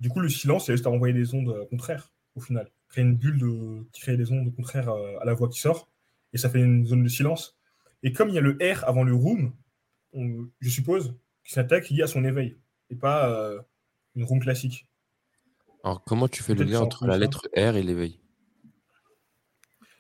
Du 0.01 0.09
coup, 0.09 0.21
le 0.21 0.29
silence, 0.29 0.67
c'est 0.67 0.73
juste 0.73 0.87
à 0.87 0.91
envoyer 0.91 1.15
des 1.15 1.35
ondes 1.35 1.51
euh, 1.51 1.67
contraires, 1.67 2.13
au 2.35 2.41
final. 2.41 2.71
Créer 2.89 3.05
une 3.05 3.17
bulle 3.17 3.39
de... 3.39 3.85
qui 3.93 4.01
crée 4.01 4.17
des 4.17 4.33
ondes 4.33 4.55
contraires 4.55 4.89
euh, 4.89 5.19
à 5.21 5.25
la 5.25 5.35
voix 5.35 5.49
qui 5.49 5.61
sort. 5.61 5.89
Et 6.33 6.39
ça 6.39 6.49
fait 6.49 6.61
une 6.61 6.87
zone 6.87 7.03
de 7.03 7.09
silence. 7.09 7.59
Et 8.03 8.13
comme 8.13 8.29
il 8.29 8.35
y 8.35 8.39
a 8.39 8.41
le 8.41 8.57
R 8.61 8.85
avant 8.89 9.03
le 9.03 9.15
room, 9.15 9.53
on- 10.13 10.49
je 10.61 10.71
suppose 10.71 11.11
que 11.45 11.51
c'est 11.51 11.61
attaque 11.61 11.91
liée 11.91 12.03
à 12.03 12.07
son 12.07 12.25
éveil. 12.25 12.57
Et 12.91 12.95
pas 12.97 13.31
euh, 13.31 13.61
une 14.15 14.25
room 14.25 14.41
classique. 14.41 14.88
Alors, 15.85 16.05
comment 16.05 16.29
tu 16.29 16.43
fais 16.43 16.55
le 16.55 16.65
lien 16.65 16.81
entre 16.81 17.07
la 17.07 17.15
ça. 17.15 17.19
lettre 17.19 17.49
R 17.57 17.77
et 17.77 17.83
l'éveil? 17.83 18.21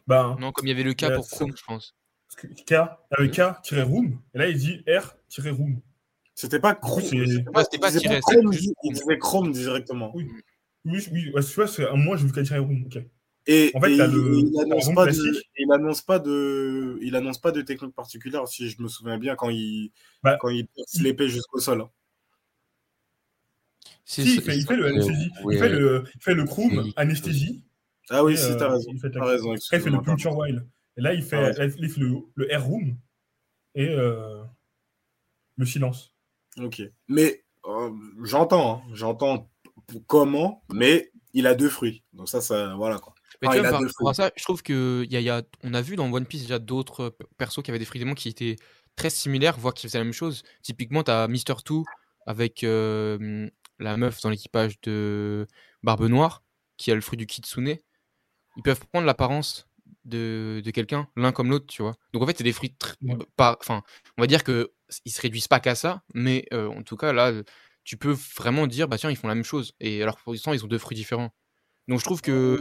Ben, 0.07 0.37
Non, 0.41 0.53
comme 0.53 0.67
il 0.67 0.71
y 0.71 0.73
avait 0.73 0.83
le 0.83 0.95
cas 0.95 1.11
Euh, 1.11 1.14
pour 1.14 1.29
Chrome, 1.29 1.53
je 1.57 1.62
pense. 1.64 1.95
Parce 2.29 2.43
que 2.43 2.47
K, 2.64 2.88
avec 3.11 3.33
K-room, 3.33 4.21
et 4.35 4.38
là 4.38 4.49
il 4.49 4.57
dit 4.59 4.85
R-room. 4.87 5.81
C'était 6.35 6.61
pas 6.61 6.75
Chrome. 6.75 7.03
c'était 7.03 7.79
pas 7.79 7.91
il 7.93 8.21
Chrome, 8.21 8.53
il 8.53 8.93
disait 8.93 9.19
Chrome 9.19 9.53
directement. 9.53 10.12
Oui. 10.14 10.29
Oui, 10.85 11.05
oui, 11.12 11.31
ouais, 11.33 11.43
tu 11.43 11.55
vois, 11.55 11.67
c'est 11.67 11.87
un 11.87 11.97
moi 11.97 12.17
j'ai 12.17 12.27
vu 12.27 12.33
K-room. 12.33 12.85
ok. 12.87 13.03
Et, 13.47 13.73
En 13.75 13.81
fait, 13.81 13.95
et 13.95 13.97
t'as 13.97 14.07
le- 14.07 14.38
il, 14.38 14.51
il 14.53 14.61
annonce 14.61 14.95
pas 14.95 15.07
de, 15.07 15.12
classique. 15.12 15.51
il 15.57 15.73
annonce 15.73 16.03
pas 16.03 16.19
de, 16.19 16.99
il 17.01 17.17
annonce 17.17 17.38
pas 17.38 17.51
de 17.51 17.62
technique 17.62 17.95
particulière 17.95 18.47
si 18.47 18.69
je 18.69 18.81
me 18.83 18.88
souviens 18.88 19.17
bien 19.19 19.37
quand 19.37 19.49
il, 19.49 19.91
Bah, 20.23 20.37
quand 20.38 20.51
il 20.51 20.67
perce 20.67 21.01
l'épée 21.01 21.29
jusqu'au 21.29 21.59
sol. 21.59 21.81
hein. 21.81 21.91
Si, 24.11 24.23
il 24.23 24.40
fait, 24.40 24.57
il 24.57 24.66
fait 24.66 24.77
le 24.77 24.87
anesthésie. 24.87 25.31
Il 25.51 25.59
fait 25.59 25.68
le, 25.68 26.05
il 26.14 26.21
fait 26.23 26.35
le 26.35 26.44
Chrome 26.44 26.79
Oui. 26.79 26.92
anesthésie. 26.97 27.62
Ah 28.09 28.25
oui, 28.25 28.33
et, 28.33 28.37
si, 28.38 28.53
euh, 28.53 28.57
t'as 28.57 28.71
raison. 28.71 28.90
il 28.90 28.99
fait, 28.99 29.11
T'as 29.11 29.23
raison. 29.23 29.53
Après, 29.53 29.77
il 29.77 29.81
fait 29.83 29.90
le 29.90 30.01
Puncture 30.01 30.35
Wild. 30.35 30.66
Et 30.97 31.03
là, 31.03 31.12
il 31.12 31.23
fait, 31.23 31.37
Ah 31.37 31.51
ouais. 31.61 31.71
il 31.79 31.90
fait 31.90 32.01
le, 32.01 32.16
le 32.35 32.57
R-room 32.57 32.97
et 33.75 33.87
euh, 33.90 34.42
le 35.59 35.66
silence. 35.66 36.14
Ok. 36.59 36.81
Mais 37.07 37.44
euh, 37.66 37.90
j'entends, 38.25 38.79
hein, 38.83 38.90
j'entends 38.94 39.51
comment, 40.07 40.64
mais 40.73 41.12
il 41.35 41.47
a 41.47 41.55
deux 41.55 41.68
fruits. 41.68 42.03
Donc 42.14 42.31
ça, 42.31 42.40
ça, 42.40 42.75
voilà 42.77 42.99
quoi. 42.99 43.14
Mais 43.42 43.49
Ah, 43.49 43.53
tu 43.53 43.59
il 43.59 43.61
vois, 43.61 43.68
a 43.79 44.05
par 44.05 44.14
ça, 44.16 44.31
je 44.37 44.42
trouve 44.42 44.62
que 44.62 45.07
y 45.11 45.16
a, 45.16 45.21
y 45.21 45.29
a- 45.29 45.42
on 45.62 45.75
a 45.75 45.83
vu 45.83 45.97
dans 45.97 46.11
One 46.11 46.25
Piece 46.25 46.42
déjà 46.42 46.59
d'autres 46.59 47.01
euh, 47.05 47.27
persos 47.37 47.62
qui 47.62 47.71
avaient 47.71 47.79
des 47.79 47.85
fruits 47.85 47.99
démons 48.01 48.14
qui 48.14 48.31
étaient 48.31 48.57
très 48.97 49.11
similaires, 49.11 49.59
voire 49.59 49.75
qui 49.75 49.87
faisaient 49.87 49.99
la 49.99 50.05
même 50.05 50.14
chose. 50.14 50.42
Typiquement, 50.62 51.03
tu 51.05 51.11
as 51.11 51.29
Mister 51.29 51.55
Two 51.62 51.85
avec 52.27 52.64
euh, 52.64 53.49
la 53.79 53.97
meuf 53.97 54.21
dans 54.23 54.31
l'équipage 54.31 54.81
de 54.83 55.47
Barbe 55.83 56.07
Noire 56.07 56.43
qui 56.77 56.91
a 56.91 56.95
le 56.95 57.01
fruit 57.01 57.17
du 57.17 57.27
Kitsune. 57.27 57.77
Ils 58.57 58.62
peuvent 58.62 58.81
prendre 58.93 59.07
l'apparence 59.07 59.69
de, 60.05 60.62
de 60.64 60.71
quelqu'un, 60.71 61.09
l'un 61.17 61.33
comme 61.33 61.51
l'autre, 61.51 61.67
tu 61.67 61.83
vois. 61.83 61.97
Donc 62.12 62.23
en 62.23 62.27
fait, 62.27 62.37
c'est 62.38 62.45
des 62.45 62.53
fruits 62.53 62.75
Ouais. 63.03 63.17
pas. 63.37 63.57
Enfin, 63.61 63.83
on 64.17 64.23
va 64.23 64.27
dire 64.27 64.45
que 64.45 64.73
ils 65.05 65.12
se 65.12 65.21
réduisent 65.21 65.49
pas 65.49 65.61
qu'à 65.61 65.75
ça, 65.75 66.03
mais 66.14 66.47
euh, 66.53 66.69
en 66.69 66.83
tout 66.83 66.97
cas 66.97 67.12
là, 67.12 67.33
tu 67.85 67.97
peux 67.97 68.17
vraiment 68.37 68.67
dire 68.67 68.88
bah 68.88 68.99
tiens, 68.99 69.11
ils 69.11 69.17
font 69.17 69.29
la 69.29 69.35
même 69.35 69.45
chose. 69.45 69.75
Et 69.81 70.03
alors 70.03 70.19
pour 70.19 70.33
l'instant, 70.33 70.53
ils 70.53 70.64
ont 70.64 70.69
deux 70.69 70.79
fruits 70.79 70.97
différents. 70.97 71.31
Donc 71.88 72.01
je 72.01 72.05
trouve 72.05 72.21
que 72.21 72.61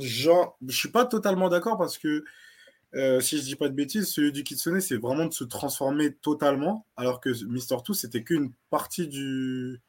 Genre, 0.00 0.56
je 0.66 0.76
suis 0.76 0.90
pas 0.90 1.04
totalement 1.04 1.48
d'accord 1.48 1.76
parce 1.76 1.98
que 1.98 2.24
euh, 2.94 3.20
si 3.20 3.38
je 3.38 3.42
dis 3.42 3.56
pas 3.56 3.68
de 3.68 3.74
bêtises, 3.74 4.08
celui 4.08 4.32
du 4.32 4.42
Kitsune, 4.42 4.80
c'est 4.80 4.96
vraiment 4.96 5.26
de 5.26 5.32
se 5.34 5.44
transformer 5.44 6.14
totalement, 6.14 6.86
alors 6.96 7.20
que 7.20 7.30
Mister 7.44 7.76
Two, 7.84 7.94
c'était 7.94 8.24
qu'une 8.24 8.52
partie 8.70 9.08
du. 9.08 9.82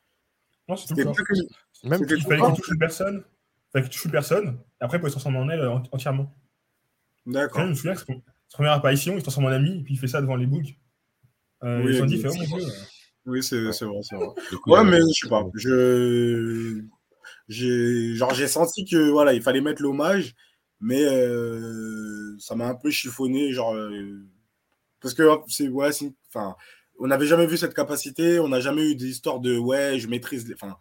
Non, 0.68 0.76
c'est 0.76 0.88
tout 0.88 0.96
que- 0.96 1.88
Même 1.88 2.02
Il 2.10 2.22
fallait 2.24 2.42
qu'il 2.42 2.54
touche 2.56 2.70
une 2.72 2.78
personne. 2.80 3.24
Il 3.24 3.72
fallait 3.72 3.84
qu'il 3.86 3.94
touche 3.94 4.06
une 4.06 4.12
personne. 4.12 4.60
Et 4.82 4.84
après, 4.84 4.98
il 4.98 5.00
pouvait 5.00 5.10
se 5.12 5.16
transformer 5.16 5.38
en 5.40 5.50
elle 5.50 5.60
euh, 5.62 5.72
ent- 5.72 5.84
entièrement. 5.92 6.34
D'accord. 7.26 7.64
Je 7.64 7.70
me 7.70 7.74
souviens 7.76 7.94
que 7.94 8.00
c'est 8.00 8.06
son 8.14 8.22
sa 8.50 8.56
première 8.58 8.74
apparition, 8.74 9.14
il 9.16 9.20
se 9.20 9.24
transforme 9.24 9.48
en 9.48 9.50
ami, 9.52 9.80
et 9.80 9.84
puis 9.84 9.96
il 9.96 9.98
fait 9.98 10.08
ça 10.08 10.22
devant 10.22 10.38
les 10.38 10.46
bugs. 10.46 10.62
Euh, 11.64 11.84
Oui, 11.84 11.96
ils 11.96 12.02
ont 12.02 12.06
dit, 12.06 12.18
fait, 12.18 12.30
oh 12.30 12.34
mon 12.36 12.58
dieu. 12.58 12.68
Oui, 13.26 13.44
c'est 13.44 13.72
c'est 13.74 13.84
vrai, 13.86 13.98
c'est 14.04 14.16
vrai. 14.16 14.28
Coup, 14.64 14.72
Ouais, 14.72 14.80
a- 14.80 14.84
mais 14.86 15.00
je 15.02 15.20
sais 15.26 15.30
pas. 15.30 15.44
Je 15.54 16.82
j'ai 17.50 18.16
genre 18.16 18.34
j'ai 18.34 18.48
senti 18.48 18.86
que 18.86 19.10
voilà, 19.10 19.34
il 19.34 19.42
fallait 19.42 19.60
mettre 19.62 19.82
l'hommage, 19.82 20.34
mais 20.80 21.04
euh, 21.04 22.36
ça 22.40 22.56
m'a 22.56 22.68
un 22.68 22.76
peu 22.76 22.90
chiffonné, 22.90 23.52
genre 23.52 23.74
euh, 23.76 24.26
parce 25.02 25.14
que 25.14 25.24
c'est 25.50 25.68
ouais, 25.68 25.92
c'est- 25.92 26.14
enfin, 26.34 26.56
on 27.00 27.08
n'avait 27.08 27.26
jamais 27.28 27.48
vu 27.48 27.58
cette 27.58 27.74
capacité, 27.74 28.40
on 28.40 28.48
n'a 28.50 28.60
jamais 28.60 28.84
eu 28.92 28.96
des 28.96 29.08
histoires 29.08 29.40
de 29.40 29.58
ouais, 29.58 30.00
je 30.00 30.08
maîtrise 30.08 30.48
les, 30.48 30.54
enfin, 30.56 30.78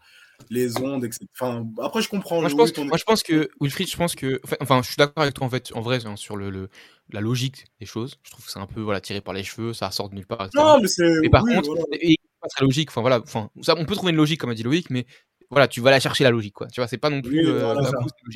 les 0.50 0.78
ondes, 0.78 1.04
etc. 1.04 1.24
Enfin, 1.34 1.66
après 1.82 2.02
je 2.02 2.08
comprends. 2.08 2.40
Moi 2.40 2.48
je, 2.50 2.54
pense, 2.54 2.72
ton- 2.72 2.84
moi, 2.84 2.96
je 2.98 3.04
pense 3.04 3.22
que, 3.22 3.48
Wilfried, 3.60 3.88
je 3.90 3.96
pense 3.96 4.14
que. 4.14 4.40
Enfin, 4.60 4.82
je 4.82 4.88
suis 4.88 4.96
d'accord 4.96 5.22
avec 5.22 5.34
toi, 5.34 5.46
en 5.46 5.50
fait, 5.50 5.72
en 5.74 5.80
vrai, 5.80 6.04
hein, 6.06 6.16
sur 6.16 6.36
le, 6.36 6.50
le- 6.50 6.68
la 7.12 7.20
logique 7.20 7.64
des 7.80 7.86
choses. 7.86 8.16
Je 8.22 8.30
trouve 8.30 8.44
que 8.44 8.50
c'est 8.50 8.58
un 8.58 8.66
peu 8.66 8.80
voilà, 8.80 9.00
tiré 9.00 9.20
par 9.20 9.34
les 9.34 9.42
cheveux, 9.44 9.72
ça 9.72 9.90
sort 9.90 10.08
de 10.10 10.14
nulle 10.14 10.26
part. 10.26 10.42
etc. 10.46 10.62
Non, 10.62 10.80
mais 10.80 10.88
c'est 10.88 11.20
mais 11.22 11.30
par 11.30 11.42
oui, 11.44 11.54
contre, 11.54 11.68
voilà. 11.68 11.84
et, 11.92 12.12
et 12.12 12.16
pas 12.40 12.48
très 12.48 12.64
logique. 12.64 12.90
Enfin, 12.90 13.00
voilà, 13.00 13.20
enfin, 13.22 13.50
ça, 13.62 13.74
on 13.78 13.84
peut 13.84 13.94
trouver 13.94 14.10
une 14.10 14.16
logique, 14.18 14.40
comme 14.40 14.50
a 14.50 14.54
dit 14.54 14.62
Loïc, 14.62 14.90
mais 14.90 15.06
voilà, 15.50 15.68
tu 15.68 15.80
vas 15.80 15.90
la 15.92 16.00
chercher 16.00 16.24
la 16.24 16.30
logique, 16.30 16.54
quoi. 16.54 16.66
Tu 16.66 16.80
vois, 16.80 16.88
c'est 16.88 16.98
pas 16.98 17.08
non 17.08 17.22
plus. 17.22 17.38
Oui, 17.40 17.46
euh, 17.46 17.72
voilà. 17.72 17.90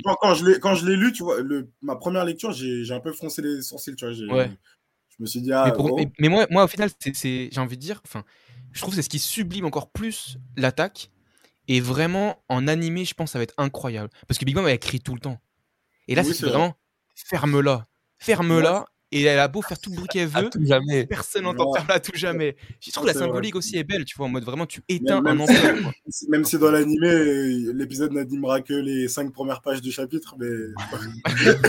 Quand, 0.04 0.14
quand 0.20 0.34
je 0.34 0.46
l'ai 0.46 0.60
quand 0.60 0.74
je 0.76 0.86
l'ai 0.86 0.96
lu, 0.96 1.12
tu 1.12 1.22
vois, 1.24 1.40
le, 1.40 1.68
ma 1.82 1.96
première 1.96 2.24
lecture, 2.24 2.52
j'ai 2.52 2.84
j'ai 2.84 2.94
un 2.94 3.00
peu 3.00 3.12
froncé 3.12 3.42
les 3.42 3.60
sourcils, 3.62 3.96
tu 3.96 4.04
vois, 4.06 4.14
j'ai- 4.14 4.26
Ouais. 4.26 4.50
Je 5.20 5.22
me 5.22 5.26
suis 5.26 5.40
dit 5.42 5.52
ah 5.52 5.64
mais, 5.66 5.72
pour- 5.74 5.88
bon. 5.90 5.96
mais- 5.96 6.10
mais 6.18 6.28
moi, 6.30 6.46
moi, 6.50 6.64
au 6.64 6.68
final, 6.68 6.88
j'ai 7.14 7.50
envie 7.58 7.76
de 7.76 7.82
dire, 7.82 8.00
enfin, 8.06 8.24
je 8.72 8.80
trouve 8.80 8.92
que 8.94 8.96
c'est 8.96 9.02
ce 9.02 9.10
qui 9.10 9.18
sublime 9.18 9.66
encore 9.66 9.90
plus 9.90 10.38
l'attaque. 10.56 11.10
Et 11.68 11.80
vraiment, 11.80 12.42
en 12.48 12.66
animé, 12.66 13.04
je 13.04 13.14
pense 13.14 13.28
que 13.28 13.32
ça 13.32 13.38
va 13.38 13.42
être 13.44 13.54
incroyable. 13.58 14.08
Parce 14.26 14.38
que 14.38 14.44
Big 14.46 14.56
Mom, 14.56 14.66
elle 14.66 14.74
écrit 14.74 14.98
tout 15.00 15.14
le 15.14 15.20
temps. 15.20 15.38
Et 16.08 16.14
là, 16.16 16.22
Oui, 16.22 16.28
c'est 16.28 16.34
c'est 16.34 16.46
vrai. 16.46 16.52
vraiment 16.54 16.74
ferme-la. 17.14 17.86
Ferme-la. 18.18 18.86
Et 19.12 19.22
elle 19.24 19.40
a 19.40 19.48
beau 19.48 19.60
faire 19.60 19.76
tout 19.80 19.90
le 19.90 19.96
bruit 19.96 20.06
qu'elle 20.08 20.28
veut. 20.28 20.48
jamais. 20.60 21.04
Personne 21.04 21.42
n'entend 21.42 21.72
faire 21.74 21.84
là 21.88 21.98
tout 21.98 22.12
jamais. 22.14 22.54
Je 22.80 22.92
trouve 22.92 23.06
Ouais, 23.06 23.12
la 23.12 23.18
vrai. 23.18 23.26
symbolique 23.26 23.56
aussi 23.56 23.76
est 23.76 23.82
belle, 23.82 24.04
tu 24.04 24.16
vois, 24.16 24.26
en 24.26 24.28
mode 24.28 24.44
vraiment 24.44 24.66
tu 24.66 24.82
éteins 24.88 25.20
même 25.20 25.40
un 25.40 25.46
si- 25.48 25.82
quoi. 25.82 25.92
Même 26.28 26.44
si 26.44 26.58
dans 26.58 26.70
l'animé, 26.70 27.72
l'épisode 27.74 28.12
n'animera 28.12 28.60
que 28.62 28.72
les 28.72 29.08
cinq 29.08 29.32
premières 29.32 29.62
pages 29.62 29.80
du 29.82 29.90
chapitre, 29.90 30.36
mais 30.38 30.46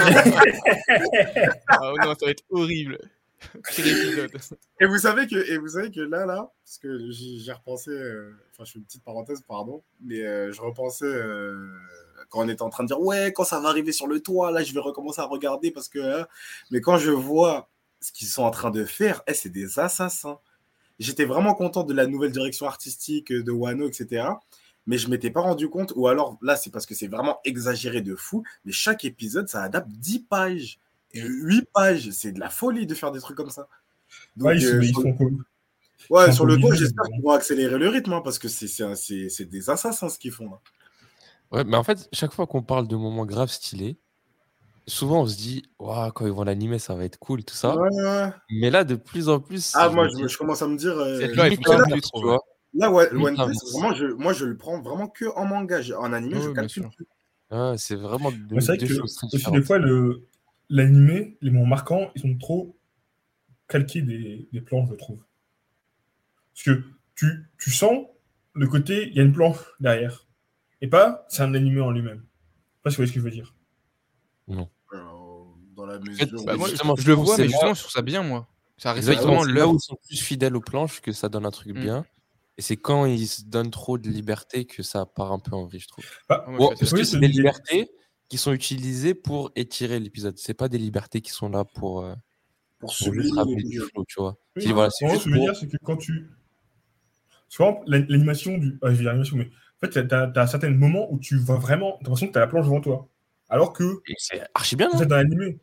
Ah 1.68 1.92
non, 2.06 2.14
ça 2.20 2.26
va 2.26 2.32
être 2.32 2.44
horrible. 2.50 2.98
Et 4.80 4.86
vous 4.86 4.98
savez 4.98 5.28
que 5.28 5.36
et 5.52 5.58
vous 5.58 5.70
savez 5.70 5.92
que 5.92 6.02
là 6.02 6.26
là, 6.26 6.52
parce 6.64 6.78
que 6.78 7.12
j'ai 7.12 7.52
repensé, 7.52 7.92
euh, 7.92 8.34
enfin 8.52 8.64
je 8.66 8.74
fais 8.74 8.80
une 8.80 8.86
petite 8.86 9.04
parenthèse, 9.04 9.42
pardon, 9.48 9.84
mais 10.02 10.22
euh, 10.22 10.52
je 10.52 10.62
repensais 10.62 11.06
euh, 11.06 11.70
quand 12.30 12.46
on 12.46 12.50
était 12.50 12.62
en 12.62 12.70
train 12.70 12.84
de 12.84 12.88
dire 12.88 13.00
ouais 13.00 13.34
quand 13.34 13.44
ça 13.44 13.60
va 13.60 13.70
arriver 13.70 13.92
sur 13.92 14.08
le 14.08 14.20
toit, 14.20 14.52
là 14.52 14.64
je 14.64 14.74
vais 14.74 14.80
recommencer 14.80 15.22
à 15.22 15.26
regarder 15.26 15.72
parce 15.72 15.90
que, 15.90 16.00
hein, 16.00 16.28
mais 16.72 16.82
quand 16.82 16.98
je 16.98 17.12
vois 17.12 17.70
ce 18.00 18.12
qu'ils 18.12 18.28
sont 18.28 18.44
en 18.44 18.52
train 18.52 18.72
de 18.72 18.84
faire, 18.86 19.22
eh, 19.28 19.34
c'est 19.34 19.50
des 19.50 19.80
assassins. 19.80 20.40
J'étais 21.00 21.26
vraiment 21.26 21.54
content 21.56 21.84
de 21.84 21.94
la 21.94 22.06
nouvelle 22.08 22.32
direction 22.32 22.68
artistique 22.68 23.32
de 23.32 23.52
Wano, 23.52 23.88
etc. 23.88 24.26
Mais 24.88 24.98
je 24.98 25.10
m'étais 25.10 25.30
pas 25.32 25.42
rendu 25.42 25.70
compte, 25.70 25.94
ou 25.96 26.08
alors 26.08 26.38
là, 26.42 26.56
c'est 26.56 26.72
parce 26.72 26.86
que 26.86 26.96
c'est 26.96 27.08
vraiment 27.08 27.40
exagéré 27.46 28.02
de 28.02 28.16
fou, 28.16 28.44
mais 28.66 28.72
chaque 28.72 29.06
épisode, 29.06 29.48
ça 29.48 29.64
adapte 29.64 29.90
10 29.90 30.24
pages. 30.24 30.80
Et 31.14 31.22
8 31.22 31.68
pages, 31.74 32.10
c'est 32.12 32.32
de 32.32 32.40
la 32.40 32.50
folie 32.50 32.88
de 32.88 32.96
faire 32.96 33.12
des 33.12 33.20
trucs 33.20 33.38
comme 33.38 33.50
ça. 33.50 33.68
Donc, 34.36 34.50
Ouais, 34.50 34.58
ils, 34.58 34.62
sont, 34.62 34.76
euh, 34.76 34.84
ils 34.84 34.88
sur, 34.94 35.02
sont 35.02 35.14
cool. 35.14 35.46
ouais, 36.10 36.26
sont 36.28 36.32
sur 36.32 36.46
le 36.46 36.58
dos, 36.58 36.74
j'espère 36.74 37.06
qu'ils 37.06 37.22
vont 37.22 37.32
accélérer 37.32 37.78
le 37.78 37.90
rythme, 37.90 38.14
hein, 38.14 38.22
parce 38.22 38.40
que 38.40 38.48
c'est- 38.48 39.46
des 39.46 39.70
assassins 39.70 40.10
ce 40.10 40.18
qu'ils 40.20 40.32
font. 40.32 40.50
Là. 40.52 40.60
Ouais, 41.52 41.64
mais 41.66 41.76
en 41.78 41.84
fait, 41.84 42.08
chaque 42.14 42.34
fois 42.34 42.48
qu'on 42.48 42.64
parle 42.64 42.88
de 42.88 42.96
moments 42.96 43.26
graves 43.26 43.50
stylés, 43.50 43.98
souvent 44.88 45.22
on 45.24 45.26
se 45.28 45.36
dit, 45.38 45.64
Ouah, 45.80 46.12
quand 46.14 46.26
ils 46.26 46.32
vont 46.32 46.44
l'animer, 46.44 46.80
ça 46.80 46.96
va 46.96 47.04
être 47.04 47.18
cool, 47.20 47.44
tout 47.44 47.56
ça. 47.56 47.76
Ouais, 47.76 47.90
ouais. 48.04 48.30
Mais 48.50 48.70
là, 48.70 48.84
de 48.84 48.96
plus 48.96 49.30
en 49.30 49.40
plus. 49.40 49.74
Ah, 49.76 49.90
je 49.90 49.96
moi, 49.96 50.08
je, 50.08 50.16
dis, 50.16 50.28
je 50.28 50.38
commence 50.38 50.62
à 50.62 50.68
me 50.68 50.78
dire. 50.78 50.98
euh, 50.98 51.20
limite 51.28 51.56
fonctionne 51.56 51.80
l'inverse, 51.82 51.92
plus 52.02 52.12
tu 52.20 52.26
vois. 52.26 52.42
là, 52.74 52.92
ouais, 52.92 53.14
One 53.14 53.36
Piece, 53.36 53.72
vraiment, 53.74 53.94
je, 53.94 54.06
moi, 54.08 54.34
je 54.34 54.46
le 54.46 54.58
prends 54.58 54.82
vraiment 54.82 55.08
que 55.08 55.26
en 55.36 55.46
manga. 55.46 55.80
En 55.98 56.14
animé, 56.14 56.42
je 56.42 56.50
calcule. 56.52 56.90
Ouais, 57.52 57.76
c'est 57.78 57.96
vraiment 57.96 58.32
deux, 58.32 58.56
Mais 58.56 58.62
c'est 58.62 58.68
vrai 58.68 58.78
deux 58.78 58.88
que 58.88 58.94
choses 58.94 59.16
très 59.16 59.28
aussi 59.28 59.38
différentes. 59.38 59.60
des 59.60 59.66
fois, 59.66 59.78
le- 59.78 60.26
l'animé, 60.72 61.38
les 61.42 61.52
moments 61.52 61.68
marquants, 61.68 62.12
ils 62.16 62.22
sont 62.22 62.36
trop 62.38 62.76
calqués 63.68 64.02
des, 64.02 64.48
des 64.52 64.62
plans, 64.62 64.88
je 64.90 64.96
trouve. 64.96 65.20
Parce 66.54 66.64
que 66.64 66.84
tu, 67.16 67.46
tu 67.60 67.72
sens 67.72 68.08
le 68.54 68.68
côté, 68.68 69.08
il 69.10 69.16
y 69.16 69.20
a 69.20 69.24
une 69.24 69.34
planche 69.34 69.60
derrière. 69.80 70.28
Et 70.82 70.88
pas, 70.88 71.26
c'est 71.30 71.44
un 71.44 71.54
animé 71.54 71.82
en 71.82 71.92
lui-même. 71.92 72.24
Je 72.24 72.24
sais 72.24 72.82
pas 72.84 72.90
si 72.90 72.96
vous 72.96 72.98
voyez 73.02 73.10
ce 73.10 73.14
que 73.14 73.20
je 73.20 73.24
veux 73.26 73.32
dire. 73.32 73.56
Euh, 74.50 74.64
dans 75.76 75.86
la 75.86 76.00
fait, 76.00 76.10
mesure. 76.10 76.44
Bah, 76.46 76.56
où- 76.56 76.58
moi, 76.58 76.70
Justement, 76.70 76.96
je, 76.96 77.02
je 77.04 77.08
le 77.08 77.14
trouve 77.14 77.26
vois, 77.26 77.38
mais 77.38 77.48
je 77.48 77.56
trouve 77.58 77.76
ça 77.92 78.02
bien, 78.02 78.24
moi. 78.24 78.48
Ça 78.78 78.94
respecte 78.94 79.10
Exactement, 79.20 79.42
vraiment 79.44 79.54
là 79.54 79.68
où 79.68 79.76
ils 79.76 79.80
sont 79.80 79.98
plus 80.08 80.20
fidèles 80.20 80.56
aux 80.56 80.62
planches 80.62 81.02
que 81.02 81.12
ça 81.12 81.30
donne 81.30 81.46
un 81.46 81.52
truc 81.52 81.76
Mm. 81.76 81.80
bien. 81.82 82.06
Et 82.58 82.62
c'est 82.62 82.78
quand 82.78 83.06
ils 83.06 83.28
se 83.28 83.44
donnent 83.44 83.72
trop 83.72 83.98
de 83.98 84.10
liberté 84.10 84.66
que 84.66 84.84
ça 84.84 85.06
part 85.06 85.32
un 85.32 85.40
peu 85.40 85.56
en 85.56 85.66
vrille, 85.66 85.80
je 85.80 85.88
trouve. 85.88 86.06
Bah, 86.28 86.46
Bon, 86.48 86.70
parce 86.70 86.92
oui, 86.92 87.00
que 87.02 87.06
c'est 87.06 87.20
des 87.20 87.28
libertés 87.28 87.90
qui 88.32 88.38
sont 88.38 88.54
utilisées 88.54 89.14
pour 89.14 89.52
étirer 89.58 90.00
l'épisode. 90.00 90.38
C'est 90.38 90.54
pas 90.54 90.70
des 90.70 90.78
libertés 90.78 91.20
qui 91.20 91.32
sont 91.32 91.50
là 91.50 91.66
pour, 91.66 92.00
euh, 92.00 92.16
pour 92.80 92.96
pour 92.98 93.14
juste 93.14 93.36
ramener 93.36 93.62
du 93.62 93.82
flow, 93.82 94.06
tu 94.08 94.22
vois. 94.22 94.38
Oui, 94.56 94.72
voilà, 94.72 94.90
c'est 94.90 95.06
juste 95.10 95.24
ce 95.24 95.26
que 95.26 95.32
je 95.32 95.36
veux 95.36 95.42
pour- 95.42 95.52
dire, 95.52 95.60
c'est 95.60 95.68
que 95.68 95.76
quand 95.84 95.98
tu. 95.98 96.30
Souvent, 97.50 97.84
l'animation 97.88 98.58
du. 98.58 98.80
ah, 98.82 98.88
je 98.88 98.92
vais 98.92 98.98
dire 99.00 99.08
l'animation, 99.08 99.36
mais 99.36 99.50
En 99.84 99.86
fait, 99.86 100.08
t'as 100.08 100.32
as, 100.34 100.48
certains 100.48 100.70
moments 100.70 101.12
où 101.12 101.20
tu 101.20 101.36
vois 101.40 101.58
vraiment, 101.58 101.98
t'as 101.98 102.06
l'impression 102.06 102.28
que 102.28 102.32
t'as 102.32 102.40
la 102.40 102.48
planche 102.48 102.64
devant 102.68 102.80
toi. 102.80 103.10
Alors 103.50 103.74
que. 103.74 104.02
C'est 104.18 104.42
archi 104.54 104.78
bien. 104.78 104.90
C'est 104.98 105.08
dans 105.08 105.18
l'animé. 105.18 105.60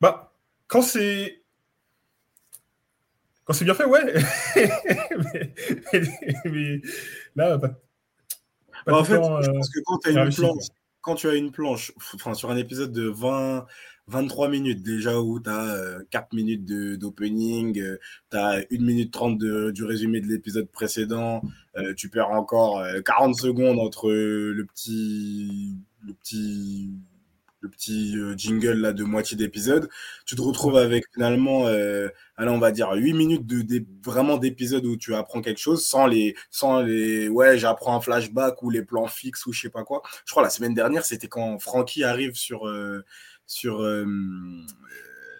Bah, 0.00 0.32
quand 0.66 0.82
c'est. 0.82 1.44
Quand 3.44 3.52
c'est 3.52 3.64
bien 3.64 3.74
fait, 3.74 3.84
ouais. 3.84 4.14
mais, 6.44 6.80
là, 7.36 7.56
pas, 7.56 7.68
bah, 8.84 8.98
en 8.98 9.04
fait, 9.04 9.14
je 9.14 9.50
pense 9.50 9.70
que 9.70 9.80
quand 9.84 9.98
tu 9.98 10.08
as 10.08 10.24
une 10.24 10.34
planche, 10.34 10.64
quand 11.00 11.14
tu 11.14 11.28
as 11.28 11.34
une 11.34 11.50
planche, 11.50 11.92
enfin, 12.14 12.34
sur 12.34 12.50
un 12.50 12.56
épisode 12.56 12.92
de 12.92 13.08
20, 13.08 13.66
23 14.08 14.48
minutes 14.48 14.82
déjà 14.82 15.20
où 15.20 15.40
tu 15.40 15.48
as 15.48 15.98
4 16.10 16.32
minutes 16.34 16.64
d'opening, 16.98 17.74
tu 18.30 18.36
as 18.36 18.64
1 18.70 18.84
minute 18.84 19.12
30 19.12 19.38
de, 19.38 19.70
du 19.70 19.84
résumé 19.84 20.20
de 20.20 20.26
l'épisode 20.26 20.68
précédent, 20.68 21.42
euh, 21.76 21.94
tu 21.94 22.08
perds 22.08 22.30
encore 22.30 22.82
40 23.04 23.30
euh, 23.30 23.40
secondes 23.40 23.78
entre 23.78 24.10
le 24.10 24.64
petit, 24.64 25.76
le 26.06 26.12
petit 26.14 26.90
le 27.60 27.68
petit 27.68 28.16
euh, 28.16 28.34
jingle 28.36 28.72
là 28.72 28.92
de 28.92 29.04
moitié 29.04 29.36
d'épisode, 29.36 29.88
tu 30.24 30.34
te 30.34 30.40
retrouves 30.40 30.76
avec 30.76 31.04
finalement, 31.12 31.66
euh, 31.66 32.08
allez, 32.36 32.50
on 32.50 32.58
va 32.58 32.70
dire 32.70 32.90
8 32.92 33.12
minutes 33.12 33.46
de, 33.46 33.84
vraiment 34.04 34.38
d'épisode 34.38 34.84
où 34.86 34.96
tu 34.96 35.14
apprends 35.14 35.42
quelque 35.42 35.60
chose 35.60 35.84
sans 35.84 36.06
les, 36.06 36.34
sans 36.50 36.80
les, 36.80 37.28
ouais, 37.28 37.58
j'apprends 37.58 37.96
un 37.96 38.00
flashback 38.00 38.62
ou 38.62 38.70
les 38.70 38.82
plans 38.82 39.06
fixes 39.06 39.46
ou 39.46 39.52
je 39.52 39.60
sais 39.60 39.70
pas 39.70 39.84
quoi. 39.84 40.02
Je 40.24 40.30
crois 40.30 40.42
la 40.42 40.50
semaine 40.50 40.74
dernière, 40.74 41.04
c'était 41.04 41.28
quand 41.28 41.58
Frankie 41.58 42.04
arrive 42.04 42.34
sur, 42.34 42.66
euh, 42.66 43.04
sur, 43.46 43.82
euh, 43.82 44.06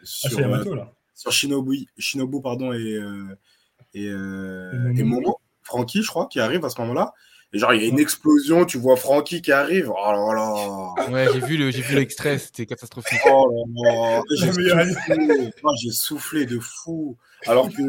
ah, 0.02 0.06
sur, 0.28 0.48
là. 0.76 0.92
sur 1.14 1.33
Shinobu, 1.33 1.87
Shinobu 1.98 2.40
pardon 2.42 2.72
et 2.72 2.98
et, 3.92 4.06
et 4.06 5.02
Momo, 5.02 5.40
Frankie, 5.62 6.02
je 6.02 6.09
crois, 6.09 6.28
qui 6.28 6.38
arrive 6.38 6.64
à 6.64 6.68
ce 6.68 6.80
moment-là 6.83 7.12
genre, 7.58 7.74
il 7.74 7.82
y 7.82 7.84
a 7.84 7.88
une 7.88 7.98
explosion, 7.98 8.64
tu 8.64 8.78
vois 8.78 8.96
Frankie 8.96 9.42
qui 9.42 9.52
arrive. 9.52 9.90
Oh 9.90 10.12
là 10.12 10.34
là. 10.34 11.10
Ouais, 11.10 11.26
j'ai 11.32 11.40
vu 11.40 11.56
le, 11.56 11.70
j'ai 11.70 11.82
vu 11.82 11.96
l'extrait, 11.96 12.38
c'était 12.38 12.66
catastrophique. 12.66 13.20
Oh 13.26 13.50
là 13.50 13.92
là. 13.92 14.22
J'ai 14.36 14.46
soufflé. 14.46 15.50
j'ai 15.82 15.90
soufflé 15.90 16.46
de 16.46 16.58
fou. 16.58 17.16
Alors 17.46 17.68
que 17.68 17.82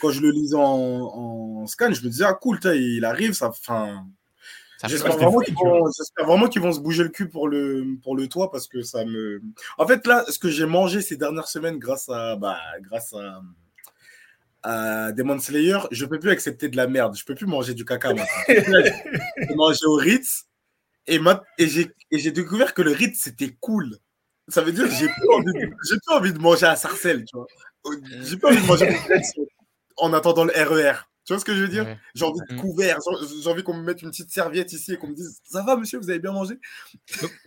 quand 0.00 0.10
je 0.10 0.20
le 0.20 0.30
lisais 0.30 0.56
en, 0.56 0.62
en 0.62 1.66
scan, 1.66 1.92
je 1.92 2.02
me 2.02 2.08
disais, 2.08 2.24
ah 2.24 2.34
cool, 2.34 2.58
il 2.64 3.04
arrive, 3.04 3.32
ça. 3.32 3.52
Fin... 3.52 4.06
J'espère 4.88 5.16
vraiment, 5.16 5.40
qu'ils 5.40 5.54
vont, 5.54 5.84
vraiment 6.24 6.48
qu'ils 6.48 6.62
vont 6.62 6.72
se 6.72 6.80
bouger 6.80 7.02
le 7.02 7.10
cul 7.10 7.28
pour 7.28 7.48
le, 7.48 7.98
pour 8.02 8.16
le 8.16 8.28
toit 8.28 8.50
parce 8.50 8.66
que 8.66 8.82
ça 8.82 9.04
me. 9.04 9.42
En 9.76 9.86
fait, 9.86 10.06
là, 10.06 10.24
ce 10.28 10.38
que 10.38 10.48
j'ai 10.48 10.64
mangé 10.64 11.02
ces 11.02 11.16
dernières 11.16 11.48
semaines 11.48 11.78
grâce 11.78 12.08
à, 12.08 12.36
bah, 12.36 12.58
grâce 12.80 13.12
à, 13.12 13.42
à 14.62 15.12
Demon 15.12 15.38
Slayer, 15.38 15.78
je 15.90 16.04
peux 16.04 16.18
plus 16.18 16.30
accepter 16.30 16.68
de 16.68 16.76
la 16.76 16.86
merde. 16.86 17.16
Je 17.16 17.24
peux 17.24 17.34
plus 17.34 17.46
manger 17.46 17.74
du 17.74 17.84
caca 17.84 18.12
maintenant. 18.14 18.24
j'ai 18.48 19.54
mangé 19.54 19.86
au 19.86 19.94
Ritz 19.94 20.46
et, 21.06 21.20
et 21.58 22.18
j'ai 22.18 22.30
découvert 22.30 22.74
que 22.74 22.82
le 22.82 22.92
Ritz 22.92 23.20
c'était 23.22 23.56
cool. 23.60 23.96
Ça 24.48 24.62
veut 24.62 24.72
dire 24.72 24.84
que 24.84 24.94
j'ai 24.94 25.08
plus, 25.08 25.28
envie 25.32 25.52
de, 25.52 25.66
plus 25.88 26.00
envie 26.08 26.32
de 26.32 26.38
manger 26.38 26.66
à 26.66 26.76
Sarcelles, 26.76 27.24
tu 27.24 27.36
vois. 27.36 27.46
J'ai 28.22 28.36
plus 28.36 28.48
envie 28.48 28.60
de 28.60 28.66
manger 28.66 28.96
en 29.96 30.12
attendant 30.12 30.44
le 30.44 30.52
RER. 30.52 30.90
E 30.90 30.94
tu 31.26 31.34
vois 31.34 31.40
ce 31.40 31.44
que 31.44 31.54
je 31.54 31.62
veux 31.62 31.68
dire? 31.68 31.96
J'ai 32.14 32.24
envie 32.24 32.40
de 32.48 32.54
mm. 32.54 32.60
couvert, 32.60 32.98
j'ai 33.42 33.48
envie 33.48 33.62
qu'on 33.62 33.74
me 33.74 33.82
mette 33.82 34.02
une 34.02 34.10
petite 34.10 34.32
serviette 34.32 34.72
ici 34.72 34.94
et 34.94 34.96
qu'on 34.96 35.08
me 35.08 35.14
dise 35.14 35.38
Ça 35.44 35.62
va, 35.62 35.76
monsieur, 35.76 35.98
vous 35.98 36.10
avez 36.10 36.18
bien 36.18 36.32
mangé 36.32 36.58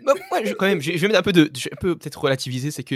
bah, 0.06 0.14
quand 0.58 0.68
même, 0.68 0.80
je, 0.80 0.92
vais 0.92 1.08
mettre 1.08 1.20
un 1.20 1.24
peu 1.24 1.34
de. 1.34 1.50
Je 1.56 1.70
peux 1.82 1.98
peut-être 1.98 2.22
relativiser, 2.22 2.72
c'est 2.72 2.84
que 2.84 2.96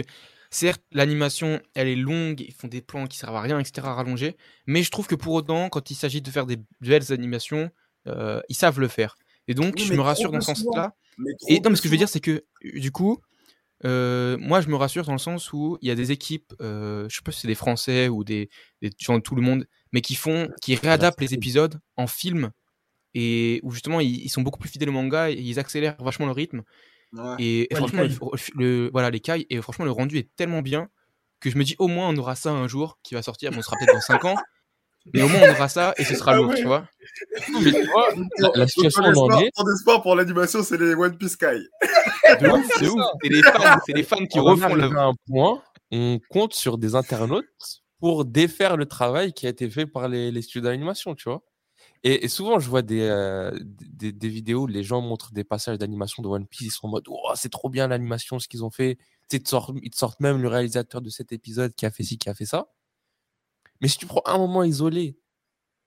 Certes, 0.50 0.82
l'animation, 0.92 1.62
elle 1.76 1.88
est 1.88 1.96
longue, 1.96 2.42
ils 2.42 2.54
font 2.54 2.68
des 2.68 2.82
plans 2.82 3.08
qui 3.08 3.18
servent 3.18 3.36
à 3.36 3.42
rien, 3.42 3.60
etc., 3.60 3.88
rallongés. 3.88 4.38
Mais 4.66 4.84
je 4.84 4.92
trouve 4.92 5.08
que 5.08 5.16
pour 5.16 5.34
autant, 5.34 5.70
quand 5.70 5.92
il 5.92 5.96
s'agit 5.96 6.22
de 6.22 6.32
faire 6.32 6.46
des 6.46 6.58
belles 6.82 7.12
animations, 7.12 7.70
euh, 8.08 8.42
ils 8.50 8.56
savent 8.56 8.80
le 8.80 8.88
faire. 8.88 9.16
Et 9.48 9.54
donc, 9.54 9.80
je 9.80 9.94
me 9.94 10.02
rassure 10.02 10.32
dans 10.32 10.42
ce 10.42 10.54
sens-là. 10.54 10.96
Et 11.48 11.60
non, 11.60 11.70
mais 11.70 11.76
ce 11.76 11.82
que 11.82 11.88
je 11.88 11.92
veux 11.92 11.98
dire, 11.98 12.10
c'est 12.10 12.20
que 12.20 12.46
du 12.64 12.92
coup, 12.92 13.20
euh, 13.86 14.38
moi, 14.40 14.62
je 14.62 14.70
me 14.70 14.76
rassure 14.76 15.06
dans 15.06 15.14
le 15.14 15.18
sens 15.20 15.54
où 15.54 15.78
il 15.82 15.88
y 15.88 15.92
a 15.92 15.96
des 15.96 16.12
équipes, 16.12 16.54
euh, 16.62 17.08
je 17.10 17.16
sais 17.16 17.22
pas 17.24 17.32
si 17.32 17.42
c'est 17.42 17.48
des 17.48 17.56
Français 17.56 18.08
ou 18.08 18.24
des, 18.24 18.50
gens 19.00 19.18
de 19.18 19.24
tout 19.24 19.36
le 19.36 19.42
monde, 19.42 19.68
mais 19.92 20.02
qui 20.02 20.16
font, 20.16 20.50
qui 20.62 20.76
réadaptent 20.76 21.22
les 21.22 21.34
épisodes 21.34 21.80
en 21.96 22.08
film 22.08 22.52
et 23.14 23.60
où 23.64 23.72
justement 23.72 24.00
ils, 24.00 24.24
ils 24.24 24.30
sont 24.30 24.42
beaucoup 24.42 24.60
plus 24.60 24.70
fidèles 24.70 24.90
au 24.90 24.94
manga 24.94 25.30
et 25.30 25.36
ils 25.36 25.60
accélèrent 25.60 25.96
vachement 26.00 26.26
le 26.26 26.32
rythme. 26.32 26.64
Et, 27.40 27.68
franchement, 27.74 28.04
le, 28.56 28.90
voilà, 28.92 29.10
les 29.10 29.20
cailles, 29.20 29.46
et 29.50 29.62
franchement, 29.62 29.86
le 29.86 29.92
rendu 29.92 30.18
est 30.18 30.30
tellement 30.36 30.62
bien 30.62 30.90
que 31.40 31.50
je 31.50 31.58
me 31.58 31.64
dis 31.64 31.76
au 31.80 31.88
moins 31.88 32.10
on 32.10 32.18
aura 32.18 32.36
ça 32.36 32.52
un 32.52 32.68
jour 32.68 33.00
qui 33.04 33.16
va 33.16 33.22
sortir. 33.22 33.52
Bon, 33.52 33.60
on 33.60 33.62
sera 33.62 33.76
peut-être 33.78 33.94
dans 33.94 34.02
5 34.02 34.26
ans, 34.26 34.36
mais 35.14 35.22
au 35.22 35.28
moins 35.30 35.42
on 35.44 35.52
aura 35.52 35.70
ça 35.70 35.94
et 35.98 36.04
ce 36.04 36.16
sera 36.16 36.34
ah 36.34 36.38
lourd, 36.38 36.54
tu 36.56 36.66
vois. 36.66 36.88
Mais 37.62 37.72
tu 37.72 37.86
vois, 37.86 38.08
la, 38.56 38.68
situation 38.68 39.04
en 39.04 39.14
anglais. 39.14 39.50
Mon 39.58 39.74
espoir 39.74 40.02
pour 40.02 40.16
l'animation, 40.16 40.64
c'est 40.64 40.78
les 40.78 40.94
One 40.94 41.18
Piece 41.18 41.36
Kai. 41.36 41.60
c'est 42.24 42.50
ouf, 42.50 42.68
c'est 42.78 42.88
ouf. 42.88 43.02
C'est 43.22 43.30
les 43.30 43.44
fans, 43.44 43.80
c'est 43.86 43.94
les 43.94 44.04
fans 44.04 44.26
qui 44.26 44.40
refont 44.40 44.76
le. 44.76 44.84
un 44.98 45.14
point, 45.28 45.62
on 45.92 46.20
compte 46.30 46.54
sur 46.54 46.78
des 46.78 46.96
internautes 46.96 47.46
pour 48.00 48.26
défaire 48.26 48.78
le 48.78 48.86
travail 48.86 49.34
qui 49.34 49.48
a 49.48 49.50
été 49.50 49.70
fait 49.70 49.86
par 49.86 50.08
les, 50.08 50.32
les 50.32 50.42
studios 50.42 50.70
d'animation, 50.70 51.16
tu 51.16 51.30
vois. 51.30 51.42
Et, 52.04 52.28
souvent, 52.28 52.60
je 52.60 52.70
vois 52.70 52.82
euh, 52.92 53.60
des, 53.62 54.12
des, 54.12 54.30
vidéos 54.30 54.64
où 54.64 54.68
les 54.68 54.84
gens 54.84 55.02
montrent 55.02 55.32
des 55.34 55.44
passages 55.44 55.78
d'animation 55.78 56.24
de 56.24 56.28
One 56.28 56.48
Piece. 56.48 56.68
Ils 56.68 56.72
sont 56.72 56.88
en 56.88 56.92
mode 56.92 57.06
oh, 57.08 57.32
c'est 57.36 57.52
trop 57.52 57.70
bien 57.70 57.88
l'animation, 57.88 58.40
ce 58.40 58.48
qu'ils 58.48 58.64
ont 58.64 58.70
fait. 58.70 58.98
ils 59.32 59.42
te, 59.42 59.50
sortent, 59.50 60.20
même 60.20 60.42
le 60.42 60.48
réalisateur 60.48 61.02
de 61.02 61.10
cet 61.10 61.32
épisode 61.32 61.74
qui 61.74 61.86
a 61.86 61.92
fait 61.92 62.04
ci, 62.04 62.18
qui 62.18 62.30
a 62.30 62.34
fait 62.34 62.46
ça. 62.46 62.72
Mais 63.82 63.88
si 63.88 63.98
tu 63.98 64.06
prends 64.06 64.22
un 64.26 64.38
moment 64.38 64.64
isolé, 64.64 65.18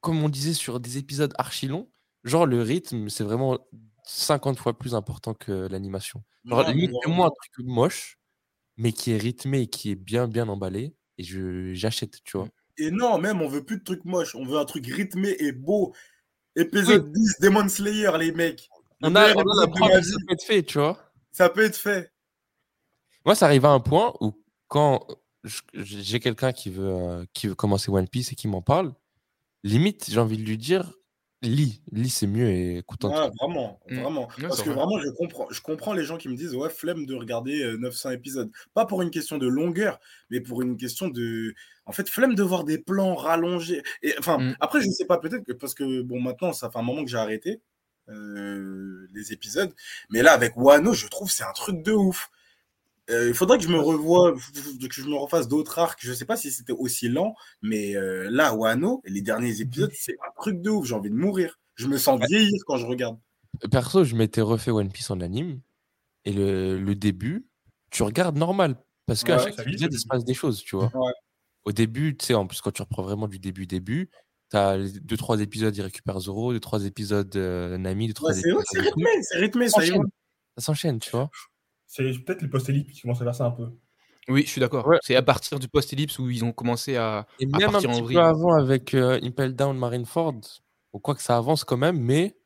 comme 0.01 0.23
on 0.23 0.29
disait 0.29 0.55
sur 0.55 0.81
des 0.81 0.99
épisodes 0.99 1.33
archi 1.38 1.68
longs, 1.68 1.90
genre 2.25 2.46
le 2.46 2.62
rythme, 2.62 3.09
c'est 3.09 3.25
vraiment 3.25 3.59
50 4.05 4.59
fois 4.59 4.79
plus 4.79 4.94
important 4.94 5.35
que 5.35 5.68
l'animation. 5.68 6.23
Genre, 6.44 6.68
limite, 6.68 6.92
moi 7.07 7.27
un 7.27 7.31
truc 7.31 7.66
moche, 7.66 8.18
mais 8.77 8.92
qui 8.92 9.12
est 9.12 9.18
rythmé 9.18 9.62
et 9.62 9.66
qui 9.68 9.90
est 9.90 9.96
bien, 9.96 10.29
bien 10.29 10.49
emballé. 10.49 10.94
Et 11.18 11.25
j'achète, 11.75 12.23
tu 12.25 12.38
vois. 12.38 12.49
Et 12.81 12.90
non, 12.90 13.19
même, 13.19 13.43
on 13.43 13.49
veut 13.49 13.62
plus 13.62 13.77
de 13.77 13.85
trucs 13.85 14.07
moches. 14.07 14.35
On 14.35 14.47
veut 14.47 14.57
un 14.57 14.64
truc 14.64 14.87
rythmé 14.87 15.37
et 15.38 15.53
beau. 15.53 15.95
Épisode 16.57 17.12
10, 17.12 17.40
Demon 17.40 17.69
Slayer, 17.69 18.11
les 18.19 18.33
mecs. 18.33 18.71
On 19.03 19.14
a, 19.14 19.29
la 19.29 19.35
preuve, 19.35 20.03
ça 20.03 20.16
peut 20.27 20.33
être 20.33 20.45
fait, 20.45 20.62
tu 20.62 20.79
vois. 20.79 20.99
Ça 21.31 21.51
peut 21.51 21.64
être 21.64 21.77
fait. 21.77 22.11
Moi, 23.27 23.35
ça 23.35 23.47
arrive 23.47 23.66
à 23.66 23.71
un 23.71 23.81
point 23.81 24.14
où 24.21 24.33
quand 24.69 25.07
j'ai 25.75 26.21
quelqu'un 26.21 26.53
qui 26.53 26.71
veut, 26.71 26.88
euh, 26.88 27.25
qui 27.35 27.49
veut 27.49 27.55
commencer 27.55 27.90
One 27.90 28.09
Piece 28.09 28.33
et 28.33 28.35
qui 28.35 28.49
m'en 28.49 28.62
parle, 28.62 28.95
limite, 29.62 30.07
j'ai 30.09 30.19
envie 30.19 30.38
de 30.38 30.43
lui 30.43 30.57
dire, 30.57 30.90
lis, 31.42 31.83
lis 31.90 32.11
c'est 32.11 32.26
mieux 32.26 32.48
et 32.48 32.79
écoute 32.79 33.05
ouais, 33.05 33.31
vraiment, 33.40 33.81
mmh. 33.88 34.00
vraiment. 34.00 34.29
Parce 34.40 34.62
que 34.62 34.70
vraiment, 34.70 34.98
je 34.98 35.09
comprends, 35.11 35.46
je 35.50 35.61
comprends 35.61 35.92
les 35.92 36.05
gens 36.05 36.16
qui 36.16 36.29
me 36.29 36.37
disent, 36.37 36.55
ouais, 36.55 36.68
flemme 36.68 37.07
de 37.07 37.14
regarder 37.14 37.76
900 37.79 38.09
euh, 38.09 38.12
épisodes. 38.12 38.50
Pas 38.74 38.87
pour 38.87 39.03
une 39.03 39.11
question 39.11 39.38
de 39.38 39.46
longueur, 39.46 40.00
mais 40.31 40.40
pour 40.40 40.62
une 40.62 40.76
question 40.76 41.09
de, 41.09 41.55
en 41.87 41.92
fait, 41.92 42.09
flemme 42.09 42.35
de 42.35 42.42
voir 42.42 42.64
des 42.64 42.79
plans 42.79 43.14
rallongés. 43.14 43.83
Et 44.03 44.14
enfin, 44.18 44.38
mmh. 44.38 44.57
après, 44.61 44.81
je 44.81 44.87
ne 44.87 44.92
sais 44.92 45.07
pas, 45.07 45.18
peut-être 45.18 45.44
que 45.44 45.53
parce 45.53 45.74
que 45.74 46.03
bon, 46.03 46.20
maintenant, 46.20 46.53
ça 46.53 46.70
fait 46.70 46.79
un 46.79 46.83
moment 46.83 47.05
que 47.05 47.11
j'ai 47.11 47.16
arrêté 47.16 47.61
euh, 48.09 49.07
les 49.14 49.33
épisodes, 49.33 49.72
mais 50.11 50.22
là, 50.22 50.33
avec 50.33 50.57
Wano, 50.57 50.92
je 50.92 51.07
trouve 51.07 51.31
c'est 51.31 51.44
un 51.44 51.53
truc 51.53 51.83
de 51.83 51.92
ouf. 51.92 52.31
Euh, 53.11 53.29
il 53.29 53.35
faudrait 53.35 53.59
que 53.59 53.64
je 53.64 53.68
me 53.68 53.79
revoie, 53.79 54.33
que 54.35 54.94
je 54.94 55.09
me 55.09 55.16
refasse 55.16 55.49
d'autres 55.49 55.79
arcs. 55.79 55.99
Je 56.03 56.11
ne 56.11 56.14
sais 56.14 56.25
pas 56.25 56.37
si 56.37 56.51
c'était 56.51 56.73
aussi 56.73 57.09
lent, 57.09 57.35
mais 57.62 57.96
euh, 57.96 58.29
là, 58.31 58.55
Wano, 58.55 59.03
les 59.05 59.20
derniers 59.20 59.61
épisodes, 59.61 59.90
c'est 59.94 60.14
un 60.14 60.33
truc 60.40 60.61
de 60.61 60.70
ouf. 60.70 60.87
J'ai 60.87 60.94
envie 60.94 61.11
de 61.11 61.16
mourir. 61.16 61.59
Je 61.75 61.87
me 61.88 61.99
sens 61.99 62.20
vieillir 62.29 62.61
quand 62.66 62.77
je 62.77 62.87
regarde. 62.87 63.18
Perso, 63.70 64.05
je 64.05 64.14
m'étais 64.14 64.40
refait 64.40 64.70
One 64.70 64.92
Piece 64.92 65.11
en 65.11 65.20
anime. 65.20 65.61
Et 66.25 66.33
le, 66.33 66.94
début, 66.94 67.46
tu 67.90 68.03
regardes 68.03 68.37
normal. 68.37 68.77
Parce 69.07 69.25
qu'à 69.25 69.38
chaque 69.38 69.59
épisode, 69.61 69.92
il 69.92 69.99
se 69.99 70.07
passe 70.07 70.25
des 70.25 70.35
choses, 70.35 70.62
tu 70.62 70.77
vois. 70.77 70.92
Au 71.64 71.73
début, 71.73 72.16
tu 72.16 72.27
sais, 72.27 72.35
en 72.35 72.46
plus, 72.46 72.61
quand 72.61 72.70
tu 72.70 72.83
reprends 72.83 73.03
vraiment 73.03 73.29
du 73.29 73.38
début, 73.38 73.66
début, 73.66 74.11
tu 74.51 74.57
as 74.57 74.79
deux, 74.79 75.16
trois 75.16 75.40
épisodes, 75.40 75.77
il 75.77 75.83
récupère 75.83 76.20
Zoro, 76.20 76.53
deux, 76.53 76.61
trois 76.61 76.85
épisodes 76.85 77.35
euh, 77.37 77.77
Nami, 77.77 78.09
deux, 78.09 78.14
trois 78.14 78.37
épisodes. 78.38 78.62
C'est 78.70 78.81
rythmé, 78.81 79.11
c'est 79.23 79.39
rythmé, 79.39 79.68
ça 79.68 79.80
s'enchaîne, 80.59 80.99
tu 80.99 81.11
vois. 81.11 81.30
C'est 81.91 82.05
peut-être 82.24 82.41
les 82.41 82.49
post-ellipses 82.49 82.93
qui 82.93 83.03
commencent 83.03 83.20
à 83.20 83.24
faire 83.24 83.34
ça 83.34 83.47
un 83.47 83.51
peu. 83.51 83.68
Oui, 84.28 84.45
je 84.45 84.49
suis 84.49 84.61
d'accord. 84.61 84.88
C'est 85.03 85.16
à 85.16 85.22
partir 85.22 85.59
du 85.59 85.66
post-ellipse 85.66 86.20
où 86.20 86.30
ils 86.30 86.45
ont 86.45 86.53
commencé 86.53 86.95
à. 86.95 87.26
Et 87.41 87.47
même 87.47 87.74
un 87.74 87.80
petit 87.80 88.14
peu 88.14 88.20
avant 88.20 88.55
avec 88.55 88.95
euh, 88.95 89.18
Impel 89.24 89.57
Down 89.57 89.76
Marineford, 89.76 90.41
ou 90.93 91.01
quoi 91.01 91.16
que 91.16 91.22
ça 91.22 91.36
avance 91.36 91.64
quand 91.64 91.76
même, 91.76 91.99
mais 91.99 92.36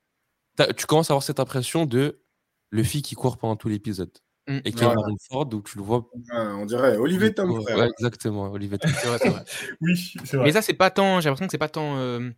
tu 0.79 0.87
commences 0.87 1.11
à 1.11 1.13
avoir 1.13 1.23
cette 1.23 1.41
impression 1.41 1.85
de 1.85 2.23
le 2.71 2.83
fille 2.85 3.03
qui 3.03 3.17
court 3.17 3.37
pendant 3.37 3.57
tout 3.57 3.69
l'épisode. 3.69 4.11
Mmh. 4.49 4.59
Et 4.65 4.73
qui 4.73 4.83
est 4.83 4.95
Marineford, 4.95 5.53
où 5.53 5.61
tu 5.61 5.77
le 5.77 5.85
vois. 5.85 6.09
on 6.33 6.65
dirait 6.65 6.97
Olivier 6.97 7.35
Tom, 7.35 7.61
frère. 7.65 7.77
Ouais, 7.77 7.91
exactement, 7.99 8.51
Olivier 8.51 8.79
Tom. 8.79 8.93
oui, 9.83 10.15
c'est 10.25 10.39
vrai. 10.39 10.47
Mais 10.47 10.53
ça, 10.53 10.63
c'est 10.63 10.73
pas 10.73 10.89
tant. 10.89 11.21
J'ai 11.21 11.29
l'impression 11.29 11.49
que 11.49 11.53
c'est 11.53 11.59
pas 11.59 11.69
tant. 11.69 11.99
Euh, 11.99 12.31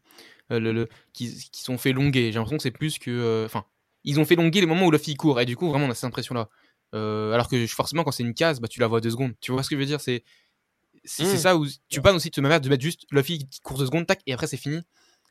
euh, 0.50 0.58
le, 0.58 0.72
le, 0.72 0.88
qui, 1.12 1.48
qui 1.52 1.62
sont 1.62 1.78
fait 1.78 1.92
longuer. 1.92 2.32
J'ai 2.32 2.38
l'impression 2.38 2.56
que 2.56 2.64
c'est 2.64 2.72
plus 2.72 2.98
que. 2.98 3.44
Enfin, 3.44 3.64
ils 4.02 4.18
ont 4.18 4.24
fait 4.24 4.34
longuer 4.34 4.60
les 4.60 4.66
moments 4.66 4.86
où 4.86 4.90
la 4.90 4.98
fille 4.98 5.14
court. 5.14 5.40
Et 5.40 5.44
du 5.44 5.54
coup, 5.54 5.68
vraiment, 5.68 5.86
on 5.86 5.90
a 5.90 5.94
cette 5.94 6.04
impression-là. 6.04 6.48
Euh, 6.94 7.32
alors 7.32 7.48
que 7.48 7.66
forcément, 7.66 8.04
quand 8.04 8.12
c'est 8.12 8.22
une 8.22 8.34
case, 8.34 8.60
bah, 8.60 8.68
tu 8.68 8.80
la 8.80 8.86
vois 8.86 9.00
deux 9.00 9.10
secondes. 9.10 9.32
Tu 9.40 9.52
vois 9.52 9.62
ce 9.62 9.68
que 9.70 9.76
je 9.76 9.80
veux 9.80 9.86
dire? 9.86 10.00
C'est 10.00 10.22
c'est 11.04 11.24
mmh. 11.24 11.36
ça 11.36 11.56
où 11.56 11.66
tu 11.88 12.00
passes 12.00 12.14
aussi 12.16 12.30
de 12.30 12.34
te 12.34 12.40
mettre 12.40 12.60
de 12.64 12.68
mettre 12.68 12.82
juste 12.82 13.02
la 13.12 13.22
fille 13.22 13.46
qui 13.48 13.60
court 13.60 13.78
deux 13.78 13.86
secondes, 13.86 14.06
tac, 14.06 14.20
et 14.26 14.32
après 14.32 14.46
c'est 14.46 14.56
fini. 14.56 14.80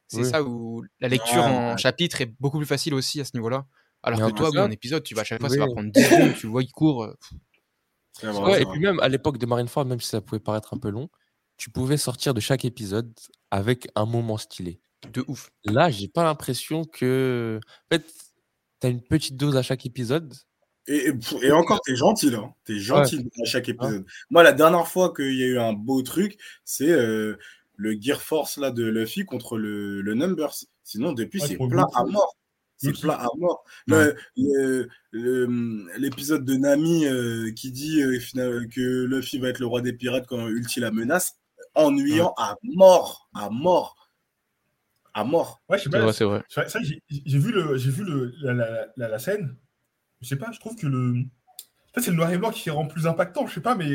C'est 0.08 0.22
Oui. 0.22 0.30
ça 0.30 0.44
où 0.44 0.84
la 1.00 1.08
lecture 1.10 1.38
Ouais, 1.44 1.50
en 1.50 1.72
ouais. 1.72 1.78
chapitre 1.78 2.22
est 2.22 2.32
beaucoup 2.40 2.58
plus 2.58 2.68
facile 2.68 2.94
aussi 2.94 3.20
à 3.20 3.26
ce 3.26 3.32
niveau-là. 3.36 3.66
Alors 4.04 4.20
que 4.20 4.36
toi, 4.36 4.50
en 4.64 4.70
épisode, 4.70 5.04
tu 5.04 5.16
vas 5.16 5.22
à 5.22 5.24
chaque 5.24 5.40
fois, 5.40 5.50
ça 5.50 5.58
va 5.58 5.66
prendre 5.66 5.92
10 5.92 6.04
secondes, 6.04 6.36
tu 6.38 6.46
vois, 6.48 6.62
il 6.62 6.72
court. 6.72 7.04
euh, 7.06 7.14
C'est 8.14 8.28
vrai, 8.28 8.44
Ouais, 8.44 8.54
c'est 8.58 8.62
et 8.62 8.66
puis 8.68 8.80
même 8.80 9.00
à 9.00 9.08
l'époque 9.10 9.38
de 9.40 9.46
Marineford, 9.48 9.86
même 9.86 10.00
si 10.00 10.08
ça 10.10 10.22
pouvait 10.22 10.40
paraître 10.40 10.74
un 10.74 10.78
peu 10.78 10.90
long, 10.90 11.10
tu 11.58 11.72
pouvais 11.72 11.98
sortir 11.98 12.34
de 12.36 12.40
chaque 12.40 12.64
épisode 12.66 13.12
avec 13.50 13.88
un 13.96 14.06
moment 14.06 14.38
stylé. 14.38 14.80
De 15.12 15.24
ouf. 15.28 15.50
Là, 15.66 15.90
j'ai 15.90 16.08
pas 16.08 16.24
l'impression 16.24 16.84
que. 16.86 17.60
En 17.92 17.96
fait, 17.96 18.06
t'as 18.80 18.90
une 18.90 19.02
petite 19.02 19.38
dose 19.38 19.58
à 19.58 19.64
chaque 19.64 19.86
épisode. 19.86 20.34
Et, 20.88 21.12
et, 21.42 21.52
encore, 21.52 21.82
t'es 21.82 21.96
gentil 21.96 22.30
là. 22.30 22.54
T'es 22.64 22.78
gentil 22.78 23.28
à 23.42 23.46
chaque 23.46 23.70
épisode. 23.70 24.06
Moi, 24.30 24.44
la 24.44 24.52
dernière 24.54 24.88
fois 24.88 25.14
qu'il 25.14 25.34
y 25.36 25.44
a 25.44 25.48
eu 25.48 25.58
un 25.58 25.74
beau 25.74 26.02
truc, 26.04 26.38
c'est 26.64 26.92
euh, 26.92 27.38
le 27.76 28.00
Gear 28.00 28.22
Force 28.22 28.58
là, 28.58 28.70
de 28.72 28.84
Luffy 28.86 29.26
contre 29.26 29.58
le, 29.58 30.02
le 30.02 30.14
Numbers. 30.14 30.54
Sinon, 30.84 31.14
depuis, 31.14 31.42
Ouais, 31.42 31.48
c'est 31.48 31.58
plat 31.58 31.88
à 31.96 32.04
mort. 32.04 32.36
C'est 32.78 32.92
plat 33.00 33.16
à 33.20 33.28
mort. 33.38 33.64
L'épisode 35.98 36.46
de 36.46 36.56
Nami 36.56 37.06
euh, 37.08 37.52
qui 37.56 37.72
dit 37.72 38.04
euh, 38.04 38.20
que 38.68 39.06
Luffy 39.06 39.40
va 39.40 39.50
être 39.50 39.60
le 39.60 39.66
roi 39.66 39.82
des 39.82 39.94
pirates 39.94 40.28
quand 40.28 40.48
Ulti 40.48 40.80
la 40.80 40.92
menace, 40.92 41.38
ennuyant 41.74 42.34
à 42.38 42.58
mort. 42.64 43.28
À 43.34 43.50
mort. 43.50 44.10
À 45.16 45.24
mort. 45.24 45.62
Ouais, 45.70 45.78
je 45.78 45.84
sais 45.84 45.90
C'est 45.90 45.98
pas. 45.98 46.04
vrai, 46.04 46.14
c'est 46.14 46.26
vrai. 46.26 46.44
C'est 46.68 46.84
j'ai 47.26 47.40
vu, 47.40 47.52
le, 47.52 47.78
j'ai 47.78 47.90
vu 47.90 48.04
le, 48.04 48.34
la, 48.42 48.54
la, 48.54 48.88
la, 48.98 49.08
la 49.08 49.20
scène. 49.20 49.56
Je 50.22 50.28
sais 50.28 50.36
pas, 50.38 50.52
je 50.52 50.60
trouve 50.60 50.76
que 50.76 50.88
le. 50.88 51.14
Peut-être 51.94 52.06
c'est 52.06 52.12
le 52.12 52.18
noir 52.18 52.32
et 52.32 52.38
blanc 52.38 52.52
qui 52.52 52.70
rend 52.70 52.88
plus 52.88 53.08
impactant, 53.08 53.48
je 53.48 53.54
sais 53.54 53.62
pas, 53.62 53.76
mais 53.76 53.86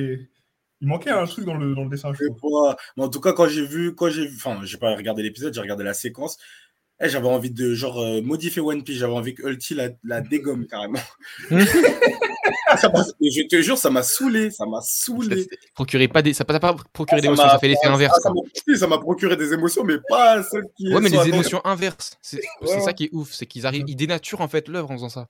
il 0.80 0.88
manquait 0.88 1.10
un 1.10 1.26
truc 1.26 1.44
dans 1.44 1.54
le, 1.56 1.74
dans 1.74 1.84
le 1.84 1.90
dessin, 1.90 2.12
je 2.14 2.24
pas. 2.40 2.76
Mais 2.96 3.04
en 3.04 3.08
tout 3.10 3.20
cas, 3.20 3.32
quand 3.32 3.46
j'ai 3.48 3.64
vu, 3.66 3.94
quand 3.94 4.08
j'ai 4.08 4.26
vu, 4.26 4.36
enfin, 4.36 4.60
j'ai 4.64 4.78
pas 4.78 4.94
regardé 4.96 5.22
l'épisode, 5.22 5.52
j'ai 5.52 5.60
regardé 5.60 5.84
la 5.84 5.94
séquence. 5.94 6.38
Eh, 7.02 7.08
j'avais 7.08 7.28
envie 7.28 7.50
de 7.50 7.74
genre 7.74 7.98
euh, 8.00 8.20
modifier 8.22 8.60
One 8.60 8.82
Piece. 8.84 8.98
J'avais 8.98 9.12
envie 9.14 9.34
que 9.34 9.42
Ulti 9.46 9.74
la, 9.74 9.88
la 10.04 10.20
dégomme 10.20 10.66
carrément. 10.66 10.98
Ça 12.76 12.88
je 13.20 13.46
te 13.48 13.60
jure, 13.62 13.76
ça 13.76 13.90
m'a 13.90 14.02
saoulé, 14.02 14.50
ça 14.50 14.64
m'a 14.64 14.80
saoulé. 14.80 15.46
Pas 16.08 16.22
des... 16.22 16.32
Ça 16.32 16.44
n'a 16.48 16.60
pas 16.60 16.76
procuré 16.92 17.18
Ça 17.18 17.22
d'émotions, 17.22 17.44
m'a- 17.44 17.50
ça 17.52 17.58
fait 17.58 17.68
l'effet 17.68 17.86
inverse. 17.86 18.14
Ah, 18.16 18.20
ça 18.22 18.30
m'a 18.30 18.40
oui, 18.68 18.78
ça 18.78 18.86
m'a 18.86 18.98
procuré 18.98 19.36
des 19.36 19.52
émotions, 19.52 19.82
mais 19.82 19.96
pas 20.08 20.42
celles 20.44 20.64
qui. 20.76 20.92
Ouais, 20.94 21.00
mais 21.00 21.10
des 21.10 21.16
attendues. 21.16 21.32
émotions 21.34 21.60
inverses. 21.66 22.16
C'est 22.22 22.40
c'est 22.64 22.74
Ouais. 22.76 22.80
ça 22.80 22.92
qui 22.92 23.04
est 23.04 23.10
ouf, 23.12 23.32
c'est 23.32 23.46
qu'ils 23.46 23.66
arrivent, 23.66 23.84
ils 23.88 23.96
dénaturent 23.96 24.40
en 24.40 24.48
fait 24.48 24.68
l'œuvre 24.68 24.90
en 24.92 24.94
faisant 24.94 25.08
ça. 25.08 25.28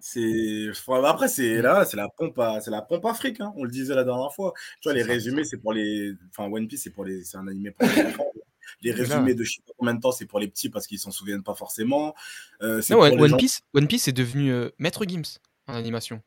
C'est 0.00 0.68
après 1.04 1.28
c'est 1.28 1.60
là, 1.62 1.84
c'est 1.84 1.96
la 1.96 2.08
pompe 2.08 2.38
à 2.38 2.60
c'est 2.60 2.70
la 2.70 2.82
pompe 2.82 3.04
afrique 3.06 3.40
hein. 3.40 3.52
on 3.56 3.64
le 3.64 3.70
disait 3.70 3.94
la 3.94 4.04
dernière 4.04 4.32
fois. 4.32 4.52
Tu 4.80 4.88
vois 4.88 4.94
les 4.94 5.02
résumés 5.02 5.44
c'est 5.44 5.58
pour 5.58 5.72
les 5.72 6.14
enfin 6.30 6.50
One 6.50 6.66
Piece 6.66 6.82
c'est 6.84 6.90
pour 6.90 7.04
les 7.04 7.24
c'est 7.24 7.36
un 7.36 7.46
animé 7.48 7.70
pour 7.72 7.88
les 7.88 8.02
enfants. 8.06 8.30
Les 8.80 8.90
résumés 8.92 9.34
de 9.34 9.44
je 9.44 9.52
sais 9.54 9.62
pas 9.66 9.72
combien 9.76 9.94
de 9.94 10.00
temps 10.00 10.12
c'est 10.12 10.24
pour 10.26 10.40
les 10.40 10.48
petits 10.48 10.68
parce 10.70 10.86
qu'ils 10.86 10.98
s'en 10.98 11.10
souviennent 11.10 11.42
pas 11.42 11.54
forcément. 11.54 12.14
Euh, 12.62 12.80
Non, 12.90 12.96
pour 12.96 13.00
One, 13.04 13.10
les 13.16 13.22
One 13.22 13.30
gens- 13.30 13.36
Piece, 13.36 13.60
One 13.74 13.86
Piece 13.86 14.08
est 14.08 14.12
devenu 14.12 14.50
euh, 14.52 14.70
Maître 14.78 15.04
Gims 15.06 15.38
en 15.68 15.74
animation. 15.74 16.20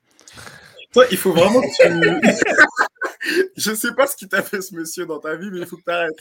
Toi, 0.94 1.06
il 1.12 1.18
faut 1.18 1.32
vraiment 1.34 1.60
que 1.62 2.22
tu 2.22 2.32
Je 3.58 3.74
sais 3.74 3.94
pas 3.94 4.06
ce 4.08 4.16
qui 4.16 4.28
t'a 4.28 4.42
fait 4.44 4.62
ce 4.62 4.76
monsieur 4.76 5.06
dans 5.06 5.20
ta 5.20 5.36
vie 5.36 5.50
mais 5.52 5.60
il 5.60 5.66
faut 5.66 5.78
que 5.78 5.84
tu 5.84 5.92
arrêtes. 5.92 6.14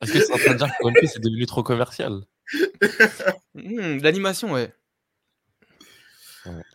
Est-ce 0.00 0.12
que 0.12 0.20
c'est 0.20 0.32
en 0.32 0.36
train 0.36 0.52
de 0.52 0.58
dire 0.58 0.68
que 0.78 0.86
One 0.86 0.94
Piece 0.94 1.16
est 1.16 1.20
devenu 1.20 1.44
trop 1.46 1.62
commercial? 1.62 2.22
Hmm, 3.54 3.98
L'animation, 4.02 4.52
ouais. 4.52 4.72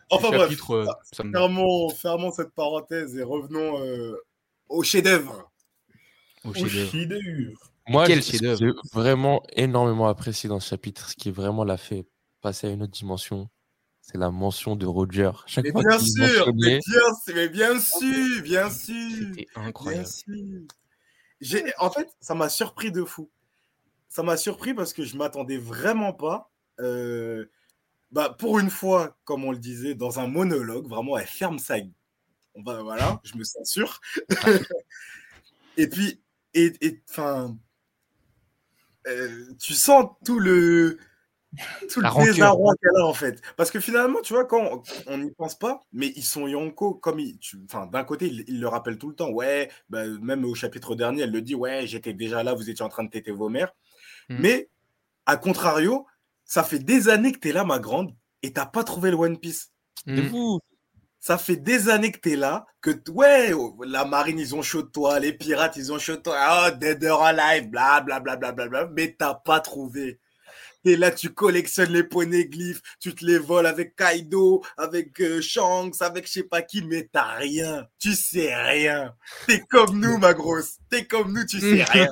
Enfin 0.10 0.30
bref, 0.30 0.42
chapitre, 0.50 0.72
euh, 0.72 0.86
ça 1.14 1.24
me- 1.24 1.32
fermons, 1.32 1.90
fermons 1.90 2.32
cette 2.32 2.52
parenthèse 2.54 3.16
et 3.16 3.24
revenons 3.24 3.80
euh, 3.84 4.16
au 4.68 4.84
chef-d'œuvre. 4.84 5.52
au 6.44 6.54
chef-d'œuvre. 6.54 6.92
Moi, 7.88 8.06
j'ai 8.08 8.72
vraiment 8.94 9.44
énormément 9.54 10.08
apprécié 10.08 10.48
dans 10.48 10.60
ce 10.60 10.70
chapitre, 10.70 11.10
ce 11.10 11.16
qui 11.16 11.32
vraiment 11.32 11.64
l'a 11.64 11.78
fait 11.78 12.06
passer 12.42 12.68
à 12.68 12.70
une 12.70 12.84
autre 12.84 12.92
dimension, 12.94 13.50
c'est 14.02 14.18
la 14.18 14.32
mention 14.32 14.76
de 14.76 14.86
Roger. 14.86 15.32
Chaque 15.48 15.66
Mais 15.66 15.72
fois 15.72 15.82
bien 15.84 16.00
sûr, 16.00 16.54
mais 16.56 16.70
bien, 16.70 16.80
sûr, 16.82 17.34
mais 17.36 17.50
bien 17.50 17.80
sûr, 17.80 18.42
bien 18.44 18.70
sûr. 18.70 18.96
C'était 19.18 19.48
Bien 19.56 19.64
incroyable. 19.66 20.08
sûr. 21.42 21.72
En 21.80 21.90
fait, 21.90 22.10
ça 22.20 22.36
m'a 22.36 22.50
surpris 22.50 22.92
de 22.92 23.04
fou. 23.04 23.30
Ça 24.08 24.24
m'a 24.24 24.38
surpris 24.38 24.74
parce 24.74 24.94
que 24.94 25.04
je 25.04 25.18
m'attendais 25.18 25.58
vraiment 25.58 26.14
pas. 26.14 26.52
euh, 26.80 27.46
bah, 28.12 28.36
pour 28.38 28.60
une 28.60 28.70
fois, 28.70 29.18
comme 29.24 29.44
on 29.44 29.52
le 29.52 29.58
disait, 29.58 29.94
dans 29.96 30.20
un 30.20 30.28
monologue, 30.28 30.88
vraiment, 30.88 31.18
elle 31.18 31.28
ferme 31.28 31.60
sa 31.60 31.80
gueule. 31.80 31.92
On 32.56 32.64
va, 32.64 32.82
voilà, 32.82 33.20
je 33.24 33.38
me 33.38 33.44
censure. 33.44 34.02
et 35.78 35.88
puis, 35.88 36.22
et, 36.54 36.74
et, 36.82 37.02
enfin, 37.10 37.56
euh, 39.08 39.46
tu 39.60 39.74
sens 39.74 40.10
tout 40.26 40.40
le, 40.40 40.98
tout 41.90 42.02
le 42.02 42.26
désarroi 42.26 42.74
qu'elle 42.82 43.02
a 43.02 43.06
en 43.06 43.14
fait. 43.14 43.42
Parce 43.56 43.72
que 43.72 43.80
finalement, 43.80 44.22
tu 44.22 44.34
vois, 44.34 44.46
quand 44.46 44.84
on 45.08 45.18
n'y 45.20 45.32
pense 45.32 45.58
pas, 45.58 45.84
mais 45.94 46.08
ils 46.16 46.24
sont 46.24 46.48
Yonko, 46.48 46.96
comme 46.96 47.20
ils, 47.20 47.38
tu- 47.38 47.62
enfin, 47.66 47.86
d'un 47.86 48.04
côté, 48.04 48.28
ils 48.28 48.44
il 48.48 48.60
le 48.60 48.68
rappellent 48.68 48.98
tout 48.98 49.10
le 49.10 49.16
temps. 49.16 49.30
Ouais, 49.30 49.70
bah, 49.90 50.06
même 50.08 50.44
au 50.46 50.56
chapitre 50.56 50.96
dernier, 50.96 51.24
elle 51.24 51.32
le 51.32 51.42
dit, 51.42 51.56
ouais, 51.56 51.86
j'étais 51.86 52.14
déjà 52.14 52.44
là, 52.44 52.56
vous 52.56 52.70
étiez 52.70 52.84
en 52.84 52.90
train 52.90 53.04
de 53.04 53.10
téter 53.10 53.32
vos 53.32 53.50
mères. 53.50 53.74
Mm. 54.30 54.38
Mais, 54.40 54.70
à 55.26 55.38
contrario, 55.38 56.08
ça 56.50 56.64
fait 56.64 56.80
des 56.80 57.10
années 57.10 57.32
que 57.32 57.38
tu 57.40 57.50
es 57.50 57.54
là, 57.54 57.64
ma 57.64 57.78
grande, 57.80 58.12
et 58.42 58.52
t'as 58.52 58.66
pas 58.66 58.84
trouvé 58.84 59.12
le 59.12 59.18
One 59.18 59.38
Piece. 59.40 59.72
de 60.08 60.22
Hmm. 60.24 60.28
vous, 60.30 60.60
Ça 61.20 61.38
fait 61.38 61.58
des 61.58 61.90
années 61.90 62.12
que 62.12 62.20
tu 62.20 62.34
es 62.34 62.36
là, 62.36 62.66
que 62.82 62.92
ouais, 63.12 63.54
oh, 63.54 63.78
la 63.86 64.04
marine, 64.06 64.40
ils 64.40 64.56
ont 64.56 64.62
chaud 64.64 64.82
de 64.82 64.88
toi, 64.88 65.20
les 65.20 65.34
pirates, 65.34 65.76
ils 65.78 65.94
ont 65.94 66.00
chaud 66.00 66.16
de 66.16 66.22
toi, 66.22 66.68
oh, 66.68 66.72
dead 66.78 67.04
or 67.06 67.24
alive, 67.24 67.70
bla 67.70 68.02
bla 68.02 68.20
bla 68.20 68.36
bla 68.36 68.52
bla 68.52 68.68
bla, 68.68 68.88
mais 68.88 69.16
t'as 69.18 69.36
pas 69.36 69.60
trouvé. 69.60 70.20
T'es 70.84 70.96
là, 70.96 71.12
tu 71.12 71.30
collectionnes 71.34 71.92
les 71.92 72.04
poneglyphes, 72.06 72.82
tu 73.00 73.14
te 73.14 73.26
les 73.26 73.38
voles 73.38 73.68
avec 73.68 73.96
Kaido, 73.96 74.64
avec 74.78 75.20
euh, 75.22 75.42
Shanks, 75.42 76.02
avec 76.02 76.26
je 76.26 76.32
sais 76.32 76.44
pas 76.44 76.62
qui, 76.62 76.82
mais 76.84 77.10
t'as 77.12 77.36
rien. 77.36 77.86
Tu 78.00 78.14
sais 78.16 78.56
rien. 78.56 79.14
T'es 79.46 79.60
comme 79.70 80.00
nous, 80.00 80.18
ma 80.18 80.34
grosse. 80.34 80.78
T'es 80.90 81.06
comme 81.06 81.34
nous, 81.34 81.46
tu 81.46 81.60
sais 81.60 81.84
rien. 81.92 82.10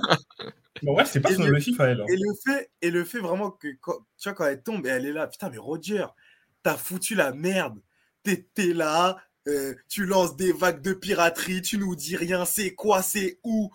Bon, 0.83 0.95
ouais, 0.95 1.05
c'est 1.05 1.19
pas 1.21 1.31
Et 1.31 1.35
son 1.35 1.43
le- 1.43 1.49
objectif 1.49 1.79
à 1.79 1.87
elle. 1.89 2.01
hein. 2.01 2.05
Et 2.09 2.15
le 2.15 2.33
fait, 2.45 2.71
et 2.81 2.91
le 2.91 3.03
fait 3.03 3.19
vraiment 3.19 3.51
que, 3.51 3.67
quand, 3.81 3.97
tu 4.17 4.29
vois, 4.29 4.33
quand 4.33 4.45
elle 4.45 4.61
tombe 4.61 4.85
et 4.85 4.89
elle 4.89 5.05
est 5.05 5.11
là, 5.13 5.27
putain, 5.27 5.49
mais 5.49 5.57
Roger, 5.57 6.05
t'as 6.63 6.77
foutu 6.77 7.15
la 7.15 7.31
merde. 7.31 7.79
T'es 8.23 8.47
t'es 8.53 8.73
là, 8.73 9.17
euh, 9.47 9.73
tu 9.87 10.05
lances 10.05 10.35
des 10.35 10.51
vagues 10.51 10.81
de 10.81 10.93
piraterie, 10.93 11.61
tu 11.61 11.77
nous 11.77 11.95
dis 11.95 12.15
rien, 12.15 12.45
c'est 12.45 12.73
quoi, 12.75 13.01
c'est 13.01 13.39
où? 13.43 13.71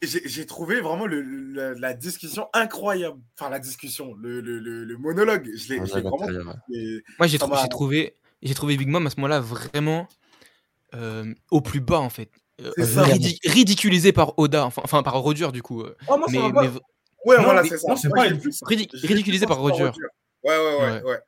J'ai 0.00 0.20
j'ai 0.28 0.46
trouvé 0.46 0.80
vraiment 0.80 1.06
le, 1.06 1.20
le- 1.22 1.72
la, 1.74 1.92
discussion 1.92 2.48
incroyable. 2.52 3.20
Enfin, 3.36 3.50
la 3.50 3.58
discussion, 3.58 4.14
le, 4.14 4.40
le, 4.40 4.60
le, 4.60 4.84
le 4.84 4.96
monologue. 4.96 5.50
Je 5.56 5.70
l'ai 5.70 5.80
vraiment. 5.80 6.18
trouvé- 6.18 7.02
Moi, 7.18 7.26
j'ai 7.26 7.38
trou- 7.38 7.68
trouvé, 7.68 8.16
j'ai 8.42 8.54
trouvé 8.54 8.76
Big 8.76 8.86
Mom 8.88 9.04
à 9.06 9.10
ce 9.10 9.16
moment-là 9.16 9.40
vraiment 9.40 10.06
euh, 10.94 11.34
au 11.50 11.60
plus 11.60 11.80
bas 11.80 11.98
en 11.98 12.10
fait. 12.10 12.30
Euh, 12.60 12.72
ridiculisé 13.44 14.12
par 14.12 14.38
Oda, 14.38 14.64
enfin, 14.66 14.82
enfin 14.84 15.02
par 15.02 15.14
Roger 15.20 15.50
du 15.52 15.62
coup. 15.62 15.82
euh. 15.82 15.94
Oh, 16.08 16.16
moi, 16.18 16.26
mais, 16.30 16.38
mais 16.38 16.68
Ouais, 17.24 17.36
Non, 17.36 17.42
voilà, 17.44 17.62
c'est 17.64 17.78
ça. 17.78 17.88
non, 17.88 17.96
pas 18.14 18.28
plus- 18.30 18.60
ridi- 18.62 18.88
j'ai 18.92 19.06
ridiculisé 19.08 19.46
par 19.46 19.58
Roger. 19.58 19.84
Ouais, 19.84 19.90
ouais, 20.44 20.56
ouais, 20.58 20.76
Ouais. 20.78 21.02
ouais. 21.02 21.18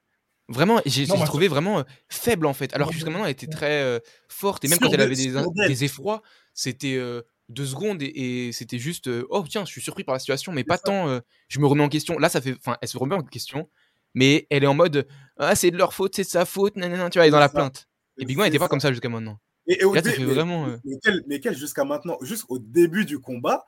Vraiment, 0.48 0.80
j'ai 0.86 1.06
trouvé 1.06 1.46
vraiment 1.46 1.78
euh, 1.80 1.82
faible 2.08 2.46
en 2.46 2.54
fait. 2.54 2.74
Alors 2.74 2.90
jusqu'à 2.92 3.10
maintenant, 3.10 3.24
elle 3.24 3.30
était 3.32 3.46
très 3.46 3.82
euh, 3.82 4.00
forte 4.28 4.64
et 4.64 4.68
même 4.68 4.78
quand 4.80 4.90
elle 4.92 5.00
avait 5.00 5.14
des, 5.14 5.84
effrois, 5.84 6.22
c'était 6.54 6.96
euh, 6.96 7.22
deux 7.48 7.66
secondes 7.66 8.02
et, 8.02 8.48
et 8.48 8.52
c'était 8.52 8.78
juste 8.80 9.06
euh, 9.06 9.24
oh 9.30 9.44
tiens, 9.48 9.64
je 9.64 9.70
suis 9.70 9.80
surpris 9.80 10.02
par 10.02 10.12
la 10.14 10.18
situation, 10.18 10.50
mais 10.52 10.64
pas 10.64 10.76
ça. 10.76 10.82
tant 10.86 11.08
euh, 11.08 11.20
je 11.48 11.60
me 11.60 11.66
remets 11.66 11.84
en 11.84 11.88
question. 11.88 12.18
Là, 12.18 12.28
ça 12.28 12.40
fait, 12.40 12.56
enfin, 12.58 12.76
elle 12.82 12.88
se 12.88 12.98
remet 12.98 13.14
en 13.14 13.22
question, 13.22 13.68
mais 14.14 14.48
elle 14.50 14.64
est 14.64 14.68
en 14.68 14.74
mode 14.74 15.06
ah 15.38 15.54
c'est 15.54 15.70
de 15.70 15.76
leur 15.76 15.94
faute, 15.94 16.16
c'est 16.16 16.24
de 16.24 16.28
sa 16.28 16.44
faute, 16.44 16.74
nanana, 16.76 17.10
tu 17.10 17.18
vois, 17.18 17.26
elle 17.26 17.28
est 17.28 17.32
dans 17.32 17.38
la 17.38 17.46
ça. 17.46 17.54
plainte. 17.54 17.86
Et 18.18 18.24
Big 18.24 18.36
Mom 18.36 18.44
C'est 18.44 18.50
n'était 18.50 18.58
pas 18.58 18.68
comme 18.68 18.80
ça 18.80 18.90
jusqu'à 18.90 19.08
maintenant. 19.08 19.38
Et, 19.66 19.80
et 19.82 19.84
au 19.84 19.94
Là, 19.94 20.00
dé- 20.00 20.14
mais- 20.18 20.24
vraiment. 20.24 20.66
euh, 20.66 20.76
Mais 20.84 20.96
quel, 21.02 21.22
mais 21.26 21.40
quel 21.40 21.56
jusqu'à 21.56 21.84
maintenant, 21.84 22.16
jusqu'au 22.22 22.58
début 22.58 23.04
du 23.04 23.18
combat, 23.18 23.66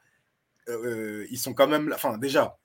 euh, 0.69 1.27
ils 1.31 1.39
sont 1.39 1.55
quand 1.55 1.69
même 1.69 1.89
là. 1.89 1.97
Enfin, 1.97 2.19
déjà, 2.19 2.57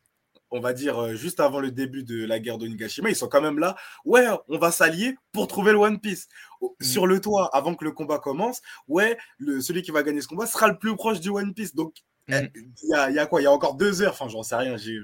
on 0.49 0.59
va 0.59 0.71
dire 0.73 0.97
euh, 0.97 1.13
juste 1.15 1.39
avant 1.39 1.59
le 1.59 1.71
début 1.71 2.03
de 2.03 2.25
la 2.25 2.39
guerre 2.39 2.57
d'Onigashima, 2.57 3.09
ils 3.09 3.15
sont 3.15 3.27
quand 3.27 3.41
même 3.41 3.59
là. 3.59 3.75
Ouais, 4.05 4.25
on 4.47 4.57
va 4.57 4.71
s'allier 4.71 5.15
pour 5.33 5.47
trouver 5.47 5.71
le 5.73 5.77
One 5.77 5.99
Piece. 5.99 6.27
Mm. 6.61 6.67
Sur 6.83 7.05
le 7.07 7.19
toit, 7.19 7.49
avant 7.55 7.75
que 7.75 7.83
le 7.85 7.91
combat 7.91 8.19
commence, 8.19 8.61
ouais, 8.87 9.17
le, 9.39 9.61
celui 9.61 9.81
qui 9.81 9.91
va 9.91 10.03
gagner 10.03 10.21
ce 10.21 10.27
combat 10.27 10.45
sera 10.45 10.67
le 10.69 10.77
plus 10.77 10.95
proche 10.95 11.19
du 11.19 11.29
One 11.29 11.53
Piece. 11.53 11.75
Donc, 11.75 11.93
Mm. 12.29 12.33
eh, 12.33 12.51
il 12.83 12.89
y, 12.89 12.93
a, 12.93 13.09
il 13.09 13.15
y 13.15 13.19
a 13.19 13.25
quoi? 13.25 13.41
Il 13.41 13.45
y 13.45 13.47
a 13.47 13.51
encore 13.51 13.75
deux 13.75 14.01
heures. 14.01 14.11
Enfin, 14.13 14.27
j'en 14.29 14.43
sais 14.43 14.55
rien. 14.55 14.77
j'ai- 14.77 14.99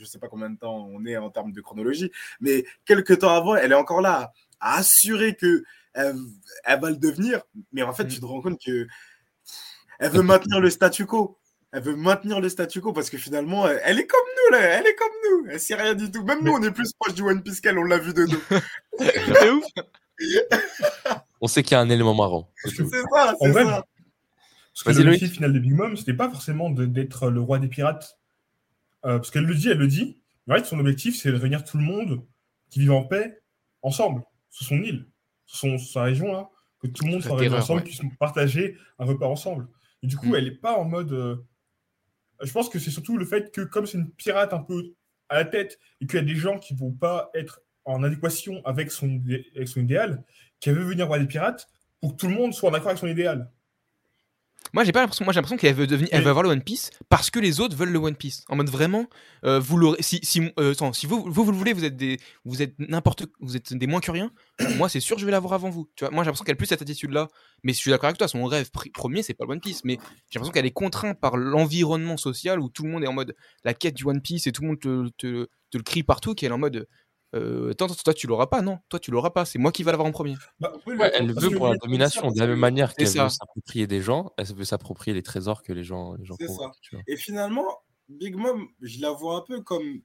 Je 0.00 0.04
sais 0.04 0.20
pas 0.20 0.28
combien 0.28 0.48
de 0.48 0.56
temps 0.56 0.86
on 0.92 1.04
est 1.06 1.16
en 1.16 1.28
termes 1.28 1.50
de 1.50 1.60
chronologie. 1.60 2.12
Mais 2.40 2.64
quelques 2.84 3.18
temps 3.18 3.34
avant, 3.34 3.56
elle 3.56 3.72
est 3.72 3.74
encore 3.74 4.00
là 4.00 4.32
à 4.60 4.76
assurer 4.78 5.34
que 5.34 5.64
elle, 5.94 6.16
elle 6.64 6.80
va 6.80 6.90
le 6.90 6.96
devenir. 6.96 7.42
Mais 7.72 7.82
en 7.82 7.92
fait, 7.92 8.04
Mm. 8.04 8.08
tu 8.08 8.20
te 8.20 8.24
rends 8.24 8.40
compte 8.42 8.58
que 8.64 8.86
elle 10.00 10.10
veut 10.12 10.22
maintenir 10.22 10.60
le 10.60 10.70
statu 10.70 11.06
quo. 11.06 11.38
Elle 11.72 11.82
veut 11.82 11.96
maintenir 11.96 12.40
le 12.40 12.48
statu 12.48 12.80
quo 12.80 12.92
parce 12.92 13.10
que 13.10 13.18
finalement, 13.18 13.66
elle, 13.68 13.80
elle 13.84 13.98
est 13.98 14.06
comme 14.06 14.20
nous, 14.36 14.52
là. 14.56 14.60
Elle 14.78 14.86
est 14.86 14.94
comme 14.94 15.12
nous. 15.30 15.50
Elle 15.50 15.60
sait 15.60 15.74
rien 15.74 15.94
du 15.94 16.10
tout. 16.10 16.24
Même 16.24 16.42
nous, 16.42 16.52
on 16.52 16.62
est 16.62 16.70
plus 16.70 16.92
proche 16.98 17.14
du 17.14 17.22
One 17.22 17.42
Piece 17.42 17.60
qu'elle. 17.60 17.78
On 17.78 17.84
l'a 17.84 17.98
vu 17.98 18.14
de 18.14 18.24
nous. 18.24 18.40
C'est 18.98 19.50
ouf. 19.50 19.64
on 21.40 21.46
sait 21.46 21.62
qu'il 21.62 21.72
y 21.72 21.74
a 21.74 21.80
un 21.80 21.90
élément 21.90 22.14
marrant. 22.14 22.50
c'est 22.64 22.70
ça, 22.74 23.34
En 23.40 23.44
c'est 23.46 23.50
vrai, 23.50 23.64
ça. 23.64 23.84
Parce 24.84 24.96
que 24.96 25.02
l'objectif 25.02 25.32
final 25.32 25.52
de 25.52 25.58
Big 25.58 25.72
Mom, 25.72 25.96
c'était 25.96 26.14
pas 26.14 26.30
forcément 26.30 26.70
d'être 26.70 27.30
le 27.30 27.40
roi 27.40 27.58
des 27.58 27.68
pirates 27.68 28.18
euh, 29.04 29.18
parce 29.18 29.30
qu'elle 29.30 29.44
le 29.44 29.54
dit, 29.54 29.68
elle 29.68 29.78
le 29.78 29.88
dit. 29.88 30.20
Mais 30.46 30.54
en 30.54 30.58
fait, 30.58 30.64
son 30.64 30.78
objectif, 30.78 31.16
c'est 31.20 31.30
de 31.32 31.36
réunir 31.36 31.64
tout 31.64 31.76
le 31.78 31.82
monde 31.84 32.24
qui 32.70 32.80
vit 32.80 32.90
en 32.90 33.02
paix 33.04 33.40
ensemble, 33.82 34.22
sur 34.50 34.66
son 34.66 34.76
île, 34.76 35.06
son, 35.48 35.76
sa 35.78 36.02
région, 36.04 36.30
là, 36.32 36.48
que 36.80 36.86
tout 36.86 37.04
le 37.04 37.10
monde 37.10 37.22
terreur, 37.22 37.58
ensemble, 37.58 37.80
ouais. 37.80 37.84
puisse 37.84 38.00
partager 38.20 38.76
un 39.00 39.04
repas 39.06 39.26
ensemble. 39.26 39.66
Et 40.02 40.06
du 40.06 40.16
coup, 40.16 40.28
Mm. 40.28 40.34
elle 40.36 40.44
n'est 40.44 40.50
pas 40.52 40.76
en 40.78 40.84
mode. 40.84 41.12
euh, 41.12 41.36
Je 42.44 42.52
pense 42.52 42.68
que 42.68 42.78
c'est 42.78 42.92
surtout 42.92 43.16
le 43.18 43.24
fait 43.24 43.50
que, 43.50 43.62
comme 43.62 43.84
c'est 43.86 43.98
une 43.98 44.12
pirate 44.12 44.52
un 44.52 44.60
peu 44.62 44.94
à 45.28 45.34
la 45.34 45.44
tête, 45.44 45.80
et 46.00 46.06
qu'il 46.06 46.20
y 46.20 46.22
a 46.22 46.24
des 46.24 46.36
gens 46.36 46.60
qui 46.60 46.74
ne 46.74 46.78
vont 46.78 46.92
pas 46.92 47.30
être 47.34 47.60
en 47.84 48.04
adéquation 48.04 48.64
avec 48.64 48.92
son, 48.92 49.08
idé- 49.08 49.46
avec 49.56 49.66
son 49.66 49.80
idéal, 49.80 50.22
qu'elle 50.60 50.76
veut 50.76 50.84
venir 50.84 51.08
voir 51.08 51.18
des 51.18 51.26
pirates 51.26 51.68
pour 52.00 52.12
que 52.12 52.16
tout 52.20 52.28
le 52.28 52.34
monde 52.34 52.54
soit 52.54 52.70
en 52.70 52.74
accord 52.74 52.88
avec 52.90 52.98
son 52.98 53.08
idéal. 53.08 53.50
Moi, 54.72 54.84
j'ai 54.84 54.92
pas 54.92 55.00
l'impression. 55.00 55.24
Moi, 55.24 55.32
j'ai 55.32 55.38
l'impression 55.38 55.56
qu'elle 55.56 55.74
veut 55.74 55.86
devenir, 55.86 56.08
elle 56.12 56.22
veut 56.22 56.30
avoir 56.30 56.42
le 56.42 56.50
One 56.50 56.62
Piece 56.62 56.90
parce 57.08 57.30
que 57.30 57.38
les 57.38 57.60
autres 57.60 57.76
veulent 57.76 57.90
le 57.90 57.98
One 57.98 58.16
Piece. 58.16 58.44
En 58.48 58.56
mode 58.56 58.70
vraiment, 58.70 59.06
euh, 59.44 59.58
vous 59.58 59.76
l'aurez. 59.76 60.02
Si, 60.02 60.20
si, 60.22 60.52
euh, 60.58 60.72
attends, 60.72 60.92
si 60.92 61.06
vous, 61.06 61.24
vous, 61.26 61.44
vous 61.44 61.50
le 61.50 61.56
voulez, 61.56 61.72
vous 61.72 61.84
êtes 61.84 61.96
des, 61.96 62.18
vous 62.44 62.62
êtes 62.62 62.74
n'importe, 62.78 63.26
vous 63.40 63.56
êtes 63.56 63.72
des 63.72 63.86
moins 63.86 64.00
que 64.00 64.10
rien. 64.10 64.30
moi, 64.76 64.88
c'est 64.88 65.00
sûr, 65.00 65.18
je 65.18 65.24
vais 65.24 65.32
l'avoir 65.32 65.54
avant 65.54 65.70
vous. 65.70 65.88
Tu 65.96 66.04
vois, 66.04 66.12
moi, 66.12 66.22
j'ai 66.22 66.28
l'impression 66.28 66.44
qu'elle 66.44 66.54
a 66.54 66.56
plus 66.56 66.66
cette 66.66 66.82
attitude-là. 66.82 67.28
Mais 67.64 67.72
je 67.72 67.78
suis 67.78 67.90
d'accord 67.90 68.06
avec 68.08 68.18
toi. 68.18 68.28
Son 68.28 68.44
rêve 68.44 68.70
premier, 68.92 69.22
c'est 69.22 69.34
pas 69.34 69.44
le 69.44 69.52
One 69.52 69.60
Piece. 69.60 69.84
Mais 69.84 69.98
j'ai 70.30 70.38
l'impression 70.38 70.52
qu'elle 70.52 70.66
est 70.66 70.70
contrainte 70.70 71.18
par 71.20 71.36
l'environnement 71.36 72.16
social 72.16 72.60
où 72.60 72.68
tout 72.68 72.84
le 72.84 72.90
monde 72.90 73.04
est 73.04 73.08
en 73.08 73.12
mode 73.12 73.34
la 73.64 73.74
quête 73.74 73.94
du 73.94 74.04
One 74.04 74.20
Piece 74.20 74.46
et 74.46 74.52
tout 74.52 74.62
le 74.62 74.68
monde 74.68 74.80
te, 74.80 75.08
te, 75.16 75.48
te 75.70 75.78
le 75.78 75.82
crie 75.82 76.02
partout. 76.02 76.34
Qu'elle 76.34 76.50
est 76.50 76.54
en 76.54 76.58
mode. 76.58 76.86
Euh, 77.34 77.72
attends, 77.72 77.88
toi 77.88 78.14
tu 78.14 78.26
l'auras 78.26 78.46
pas, 78.46 78.62
non, 78.62 78.78
toi 78.88 78.98
tu 78.98 79.10
l'auras 79.10 79.30
pas, 79.30 79.44
c'est 79.44 79.58
moi 79.58 79.70
qui 79.70 79.82
va 79.82 79.90
l'avoir 79.92 80.08
en 80.08 80.12
premier. 80.12 80.34
Bah, 80.60 80.72
Ouais, 80.86 81.10
elle 81.14 81.32
veut 81.32 81.50
pour 81.50 81.68
la 81.68 81.76
domination, 81.76 82.30
de 82.30 82.38
la 82.38 82.46
même 82.46 82.58
manière 82.58 82.94
qu'elle 82.94 83.08
ça. 83.08 83.24
veut 83.24 83.28
s'approprier 83.28 83.86
des 83.86 84.00
gens, 84.00 84.32
elle 84.38 84.46
veut 84.46 84.64
s'approprier 84.64 85.14
les 85.14 85.22
trésors 85.22 85.62
que 85.62 85.72
les 85.72 85.84
gens, 85.84 86.14
les 86.14 86.24
gens 86.24 86.36
C'est 86.40 86.46
convoitent, 86.46 86.76
tu 86.80 86.94
vois. 86.94 87.04
Et 87.06 87.16
finalement, 87.16 87.66
Big 88.08 88.34
Mom, 88.34 88.66
je 88.80 89.00
la 89.02 89.10
vois 89.10 89.36
un 89.36 89.42
peu 89.42 89.60
comme 89.60 90.00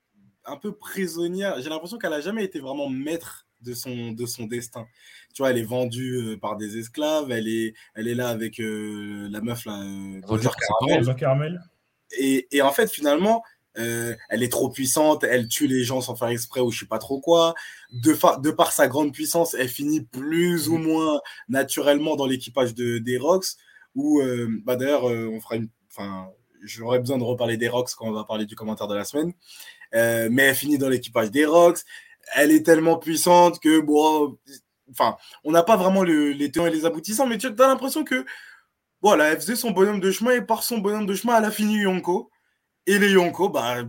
un 0.46 0.58
peu 0.58 0.76
prisonnière. 0.76 1.62
J'ai 1.62 1.70
l'impression 1.70 1.98
qu'elle 1.98 2.12
a 2.14 2.20
jamais 2.20 2.44
été 2.44 2.60
vraiment 2.60 2.90
maître 2.90 3.48
de 3.62 3.74
son, 3.74 4.12
de 4.12 4.26
son 4.26 4.44
destin. 4.46 4.86
Tu 5.34 5.42
vois, 5.42 5.52
elle 5.52 5.58
est 5.58 5.64
vendue 5.64 6.18
euh, 6.34 6.38
par 6.38 6.58
des 6.58 6.78
esclaves, 6.78 7.32
elle 7.32 7.48
est, 7.48 7.74
elle 7.96 8.10
est 8.10 8.16
là 8.16 8.28
avec 8.28 8.60
euh, 8.60 9.30
la 9.32 9.40
meuf 9.40 9.66
là, 9.66 9.80
euh, 9.82 10.20
Roger 10.26 10.50
Caramel. 10.50 10.58
Caramel. 10.60 10.98
Roger 11.00 11.16
Caramel. 11.18 11.62
Et, 12.20 12.48
et 12.52 12.62
en 12.62 12.72
fait, 12.72 12.92
finalement, 12.92 13.42
euh, 13.78 14.16
elle 14.30 14.44
est 14.44 14.52
trop 14.52 14.70
puissante, 14.70 15.24
elle 15.24 15.48
tue 15.48 15.68
les 15.68 15.84
gens 15.84 16.02
sans 16.02 16.16
faire 16.16 16.28
exprès 16.30 16.62
ou 16.62 16.72
je 16.72 16.80
sais 16.80 16.86
pas 16.86 17.00
trop 17.00 17.20
quoi. 17.20 17.56
De, 17.92 18.52
par 18.52 18.72
sa 18.72 18.88
grande 18.88 19.14
puissance, 19.14 19.54
elle 19.54 19.70
finit 19.70 20.02
plus 20.02 20.70
ou 20.70 20.78
moins 20.78 21.20
naturellement 21.50 22.16
dans 22.16 22.26
l'équipage 22.26 22.74
de, 22.76 22.98
des 23.00 23.18
Rocks. 23.18 23.48
Ou 23.96 24.22
euh, 24.22 24.48
bah 24.64 24.76
d'ailleurs, 24.76 25.10
euh, 25.10 25.30
on 25.32 25.40
fera 25.40 25.56
une. 25.56 25.70
Enfin, 25.92 26.28
j'aurais 26.64 27.00
besoin 27.00 27.18
de 27.18 27.24
reparler 27.24 27.58
des 27.58 27.70
Rocks 27.70 27.92
quand 27.98 28.08
on 28.08 28.12
va 28.12 28.24
parler 28.24 28.46
du 28.46 28.56
commentaire 28.56 28.88
de 28.88 28.96
la 28.96 29.06
semaine. 29.06 29.34
Mais 29.94 30.44
elle 30.44 30.56
finit 30.56 30.78
dans 30.78 30.90
l'équipage 30.90 31.30
des 31.32 31.46
Rocks. 31.46 31.80
Elle 32.36 32.52
est 32.52 32.64
tellement 32.66 32.98
puissante 32.98 33.60
que 33.60 33.80
bon, 33.80 34.38
enfin, 34.90 35.18
on 35.44 35.52
n'a 35.52 35.62
pas 35.62 35.76
vraiment 35.78 36.04
le- 36.04 36.32
les 36.32 36.52
tenants 36.52 36.68
et 36.68 36.72
les 36.72 36.86
aboutissants, 36.86 37.28
mais 37.28 37.38
tu 37.38 37.48
as 37.48 37.68
l'impression 37.68 38.04
que 38.04 38.26
voilà, 39.02 39.26
elle 39.26 39.38
faisait 39.42 39.58
son 39.58 39.72
bonhomme 39.72 40.00
de 40.00 40.12
chemin 40.12 40.32
et 40.32 40.42
par 40.42 40.64
son 40.64 40.78
bonhomme 40.78 41.06
de 41.06 41.14
chemin, 41.14 41.38
elle 41.38 41.46
a 41.46 41.52
fini 41.52 41.80
Yonko. 41.80 42.32
Et 42.86 43.00
les 43.00 43.12
Yonko, 43.12 43.50
bah, 43.50 43.84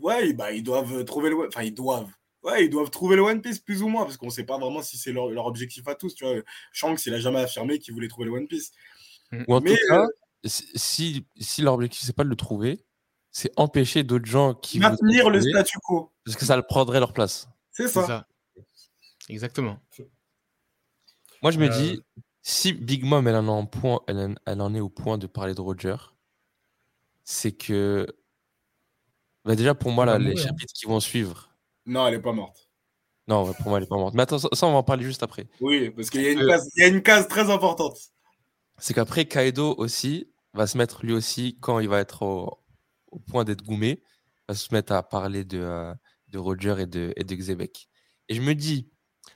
ouais, 0.00 0.32
bah, 0.32 0.52
ils 0.52 0.62
doivent 0.62 1.04
trouver 1.04 1.30
le. 1.30 1.46
Enfin, 1.48 1.62
ils 1.62 1.74
doivent. 1.74 2.10
Ouais, 2.42 2.64
ils 2.64 2.70
doivent 2.70 2.88
trouver 2.90 3.16
le 3.16 3.22
One 3.22 3.42
Piece 3.42 3.58
plus 3.58 3.82
ou 3.82 3.88
moins, 3.88 4.04
parce 4.04 4.16
qu'on 4.16 4.26
ne 4.26 4.30
sait 4.30 4.44
pas 4.44 4.56
vraiment 4.58 4.80
si 4.82 4.96
c'est 4.96 5.12
leur, 5.12 5.28
leur 5.28 5.44
objectif 5.46 5.86
à 5.88 5.94
tous. 5.94 6.14
Tu 6.14 6.24
vois, 6.24 6.36
Shanks, 6.72 7.04
il 7.04 7.12
a 7.12 7.20
jamais 7.20 7.40
affirmé 7.40 7.78
qu'il 7.78 7.92
voulait 7.92 8.08
trouver 8.08 8.26
le 8.26 8.32
One 8.32 8.48
Piece. 8.48 8.72
Ou 9.46 9.54
en 9.54 9.60
Mais, 9.60 9.72
tout 9.76 9.76
cas, 9.88 10.06
si, 10.44 10.66
si, 10.74 11.26
si 11.38 11.60
leur 11.62 11.74
objectif, 11.74 12.02
c'est 12.02 12.16
pas 12.16 12.24
de 12.24 12.30
le 12.30 12.36
trouver, 12.36 12.82
c'est 13.30 13.52
empêcher 13.56 14.04
d'autres 14.04 14.24
gens 14.24 14.54
qui 14.54 14.78
Maintenir 14.80 15.28
le 15.28 15.38
trouver, 15.38 15.52
statu 15.52 15.78
quo. 15.80 16.10
parce 16.24 16.36
que 16.36 16.46
ça 16.46 16.56
le 16.56 16.62
prendrait 16.62 16.98
leur 16.98 17.12
place. 17.12 17.46
C'est 17.72 17.88
ça. 17.88 18.06
ça. 18.06 18.26
Exactement. 19.28 19.78
Moi, 21.42 21.50
je 21.52 21.58
me 21.58 21.66
Euh, 21.66 21.68
dis, 21.68 22.00
si 22.42 22.72
Big 22.72 23.04
Mom, 23.04 23.28
elle 23.28 23.36
en, 23.36 23.46
est 23.46 23.50
en 23.50 23.66
point, 23.66 24.00
elle, 24.08 24.16
en- 24.18 24.34
elle 24.46 24.60
en 24.62 24.74
est 24.74 24.80
au 24.80 24.88
point 24.88 25.18
de 25.18 25.26
parler 25.26 25.54
de 25.54 25.60
Roger, 25.60 25.96
c'est 27.24 27.52
que. 27.52 28.06
Bah 29.44 29.56
déjà, 29.56 29.74
pour 29.74 29.90
moi, 29.90 30.04
là, 30.06 30.18
les 30.18 30.30
mourir, 30.30 30.44
chapitres 30.44 30.72
qui 30.74 30.86
vont 30.86 31.00
suivre. 31.00 31.50
Non, 31.86 32.06
elle 32.06 32.14
est 32.14 32.20
pas 32.20 32.32
morte. 32.32 32.68
Non, 33.26 33.52
pour 33.54 33.68
moi, 33.68 33.78
elle 33.78 33.84
est 33.84 33.88
pas 33.88 33.96
morte. 33.96 34.14
Mais 34.14 34.22
attends, 34.22 34.38
ça, 34.38 34.48
on 34.66 34.72
va 34.72 34.78
en 34.78 34.82
parler 34.82 35.04
juste 35.04 35.22
après. 35.22 35.46
Oui, 35.60 35.90
parce 35.90 36.10
qu'il 36.10 36.22
y, 36.22 36.26
a 36.26 36.30
une 36.32 36.40
Euh, 36.40 36.48
case- 36.48 36.68
il 36.76 36.80
y 36.80 36.84
a 36.84 36.88
une 36.88 37.02
case 37.02 37.28
très 37.28 37.50
importante. 37.50 37.96
C'est 38.78 38.92
qu'après, 38.94 39.24
Kaido 39.26 39.74
aussi 39.78 40.30
va 40.52 40.66
se 40.66 40.76
mettre 40.76 41.04
lui 41.04 41.12
aussi, 41.12 41.56
quand 41.60 41.78
il 41.78 41.88
va 41.88 42.00
être 42.00 42.22
au, 42.22 42.58
au 43.10 43.18
point 43.18 43.44
d'être 43.44 43.62
goumé, 43.62 44.02
va 44.48 44.54
se 44.54 44.72
mettre 44.74 44.92
à 44.92 45.02
parler 45.02 45.44
de, 45.44 45.58
euh, 45.58 45.94
de 46.28 46.38
Roger 46.38 46.74
et 46.80 46.86
de, 46.86 47.12
et 47.16 47.24
de 47.24 47.34
Xebec. 47.34 47.88
Et 48.28 48.34
je 48.34 48.40
me 48.40 48.54
dis, 48.54 48.88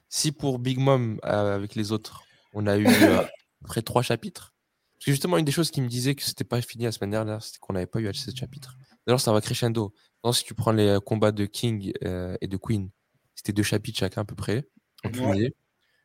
si 0.09 0.32
pour 0.32 0.59
Big 0.59 0.78
Mom, 0.78 1.18
euh, 1.24 1.55
avec 1.55 1.74
les 1.74 1.92
autres, 1.92 2.22
on 2.52 2.66
a 2.66 2.76
eu 2.76 2.86
euh, 2.86 3.20
à 3.20 3.24
peu 3.24 3.66
près 3.68 3.82
trois 3.82 4.02
chapitres, 4.02 4.55
parce 4.94 5.05
que 5.07 5.11
justement, 5.12 5.36
une 5.38 5.44
des 5.44 5.52
choses 5.52 5.70
qui 5.70 5.80
me 5.80 5.88
disait 5.88 6.14
que 6.14 6.22
c'était 6.22 6.44
pas 6.44 6.61
fini 6.62 6.84
la 6.84 6.92
semaine 6.92 7.11
dernière, 7.11 7.42
c'était 7.42 7.59
qu'on 7.61 7.72
n'avait 7.74 7.86
pas 7.86 8.00
eu 8.00 8.09
assez 8.09 8.30
de 8.32 8.36
chapitres. 8.36 8.76
D'ailleurs, 9.07 9.20
ça 9.20 9.32
va 9.32 9.40
crescendo. 9.40 9.92
Non, 10.24 10.32
si 10.32 10.44
tu 10.44 10.55
prends 10.55 10.72
les 10.72 10.86
euh, 10.88 11.00
combats 11.00 11.32
de 11.32 11.44
King 11.46 11.92
euh, 12.05 12.36
et 12.40 12.46
de 12.48 12.57
Queen, 12.57 12.90
c'était 13.34 13.52
deux 13.52 13.62
chapitres 13.62 13.98
chacun 13.98 14.22
à 14.22 14.24
peu 14.24 14.34
près. 14.34 14.66
en 15.05 15.09
Ouais. 15.09 15.14
cumulé. 15.14 15.55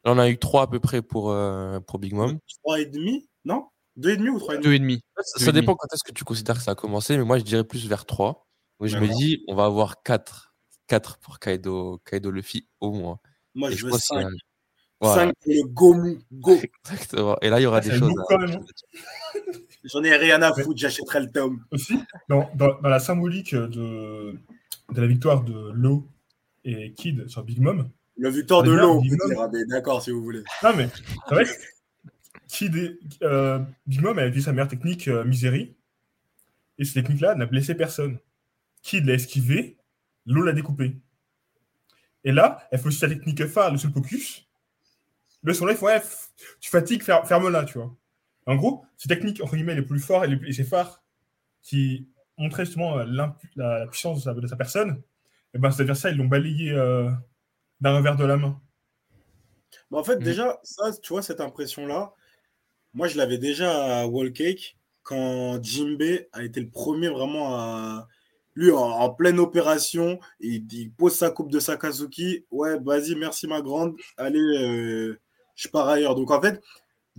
Là, 0.06 0.14
on 0.14 0.18
a 0.20 0.30
eu 0.30 0.38
trois 0.38 0.64
à 0.64 0.68
peu 0.68 0.80
près 0.80 1.02
pour, 1.02 1.32
euh, 1.32 1.80
pour 1.82 2.00
Big 2.00 2.14
Mom. 2.14 2.40
Trois 2.64 2.80
et 2.80 2.86
demi 2.86 3.30
Non? 3.46 3.68
Deux 3.96 4.12
et 4.12 4.18
demi 4.18 4.30
ou 4.30 4.40
trois 4.40 4.56
et 4.56 4.58
demi? 4.58 4.64
Deux 4.66 4.74
et 4.74 4.80
demi. 4.80 5.02
Ça, 5.18 5.40
Deux 5.40 5.46
ça 5.46 5.50
et 5.50 5.54
demi. 5.54 5.62
dépend 5.62 5.76
quand 5.76 5.88
est-ce 5.94 6.04
que 6.04 6.12
tu 6.14 6.24
considères 6.24 6.56
que 6.58 6.62
ça 6.64 6.72
a 6.72 6.76
commencé, 6.76 7.18
mais 7.18 7.24
moi 7.24 7.38
je 7.38 7.44
dirais 7.44 7.64
plus 7.66 7.88
vers 7.88 8.06
3. 8.06 8.46
Donc 8.80 8.88
je 8.90 8.98
me 8.98 9.08
dis, 9.08 9.44
on 9.48 9.56
va 9.56 9.66
avoir 9.66 10.02
4. 10.04 10.54
4 10.88 11.18
pour 11.20 11.38
Kaido, 11.40 12.00
Kaido 12.06 12.32
Luffy 12.32 12.68
au 12.80 12.92
moins. 12.94 13.20
Moi, 13.56 13.70
Et 13.70 13.74
je 13.74 13.78
je 13.80 13.86
veux 13.86 13.92
pense 13.92 14.06
cinq. 14.06 14.28
Voilà, 15.02 15.26
Cinq 15.28 15.34
pour 15.42 15.54
le 15.54 15.64
Gomu. 15.68 16.20
Go. 16.32 16.58
exactement. 16.92 17.38
Et 17.42 17.50
là, 17.50 17.60
il 17.60 17.64
y 17.64 17.66
aura 17.66 17.78
Ah, 17.78 17.82
des 17.82 17.92
choses. 17.92 18.12
à-. 18.30 18.38
J'en 19.86 20.04
ai 20.04 20.16
rien 20.16 20.42
à 20.42 20.54
foutre, 20.54 20.78
j'achèterai 20.80 21.22
le 21.22 21.32
tome. 21.32 21.64
Aussi, 21.72 21.98
dans, 22.28 22.50
dans- 22.56 22.80
dans 22.82 22.90
la 22.90 23.00
symbolique 23.00 23.56
de, 23.56 24.36
de 24.92 25.02
la 25.02 25.08
victoire 25.08 25.44
de 25.44 25.72
Lo 25.74 26.08
et 26.66 26.92
Kid 26.94 27.28
sur 27.30 27.44
Big 27.44 27.60
Mom, 27.60 27.90
Le 28.18 28.30
Victor 28.30 28.64
de 28.64 28.72
mais 29.54 29.66
d'accord 29.66 30.02
si 30.04 30.12
vous 30.12 30.22
voulez. 30.22 30.44
Non, 30.64 30.76
mais 30.76 30.90
c'est 31.30 31.34
vrai 31.36 31.46
que 31.46 31.50
Kid 32.48 32.76
et, 32.76 33.00
euh, 33.24 33.60
Big 33.88 34.02
Mom 34.02 34.20
a 34.20 34.26
utilisé 34.28 34.46
sa 34.46 34.52
meilleure 34.52 34.68
technique 34.68 35.08
euh, 35.08 35.24
Misery. 35.24 35.76
Et 36.78 36.84
cette 36.86 36.96
technique-là 36.96 37.36
n'a 37.36 37.46
blessé 37.46 37.76
personne. 37.76 38.18
Kid 38.82 39.06
l'a 39.06 39.14
esquivé, 39.14 39.78
l'eau 40.26 40.44
l'a 40.44 40.54
découpé. 40.54 40.98
Et 42.26 42.32
là, 42.34 42.68
elle 42.72 42.80
fait 42.80 42.88
aussi 42.88 43.00
sa 43.00 43.08
technique 43.08 43.46
phare, 43.48 43.72
le 43.72 43.78
seul 43.78 43.92
focus. 43.92 44.46
Le 45.44 45.54
son 45.54 45.66
là, 45.66 45.72
il 45.74 45.78
faut, 45.78 45.86
ouais, 45.86 46.02
tu 46.60 46.70
fatigues, 46.70 47.02
fer- 47.04 47.26
ferme-la, 47.26 47.64
tu 47.64 47.78
vois. 47.78 47.96
En 48.46 48.56
gros, 48.56 48.86
ces 48.98 49.08
techniques, 49.08 49.42
entre 49.44 49.56
guillemets, 49.56 49.76
les 49.76 49.82
plus 49.82 50.00
forts 50.00 50.26
et, 50.26 50.28
les 50.28 50.38
plus- 50.38 50.64
phares 50.64 51.04
qui 51.62 52.08
montraient 52.38 52.66
justement 52.66 53.00
euh, 53.00 53.06
la, 53.06 53.36
la 53.56 53.88
puissance 53.88 54.20
de 54.20 54.24
sa, 54.24 54.34
de 54.34 54.48
sa 54.48 54.56
personne, 54.56 55.02
et 55.54 55.60
ben, 55.60 55.72
c'est-à-dire 55.72 55.98
ça, 55.98 56.10
ils 56.10 56.18
l'ont 56.18 56.26
balayé 56.28 56.72
euh, 56.72 57.10
d'un 57.82 57.98
revers 57.98 58.16
de 58.16 58.26
la 58.26 58.38
main. 58.38 58.60
Mais 59.92 59.98
en 59.98 60.04
fait, 60.04 60.18
Mm. 60.18 60.24
déjà, 60.24 60.60
ça, 60.64 60.92
tu 61.02 61.14
vois, 61.14 61.22
cette 61.22 61.42
impression-là, 61.42 62.14
moi, 62.94 63.08
je 63.08 63.18
l'avais 63.18 63.38
déjà 63.38 64.02
à 64.02 64.06
Wall 64.08 64.32
Cake 64.34 64.78
quand 65.04 65.64
Jimbe 65.64 66.26
a 66.32 66.44
été 66.44 66.60
le 66.60 66.70
premier 66.70 67.10
vraiment 67.10 67.56
à. 67.56 68.08
Lui, 68.56 68.72
en, 68.72 68.78
en 68.80 69.10
pleine 69.12 69.40
opération, 69.40 70.20
il, 70.40 70.66
il 70.74 70.92
pose 70.92 71.16
sa 71.16 71.30
coupe 71.30 71.52
de 71.52 71.60
Sakazuki. 71.60 72.46
Ouais, 72.52 72.78
vas-y, 72.80 73.16
merci 73.16 73.48
ma 73.48 73.62
grande. 73.62 73.96
Allez, 74.18 74.40
euh, 74.40 75.20
je 75.56 75.68
pars 75.70 75.88
ailleurs. 75.88 76.16
Donc, 76.16 76.30
en 76.32 76.42
fait, 76.42 76.62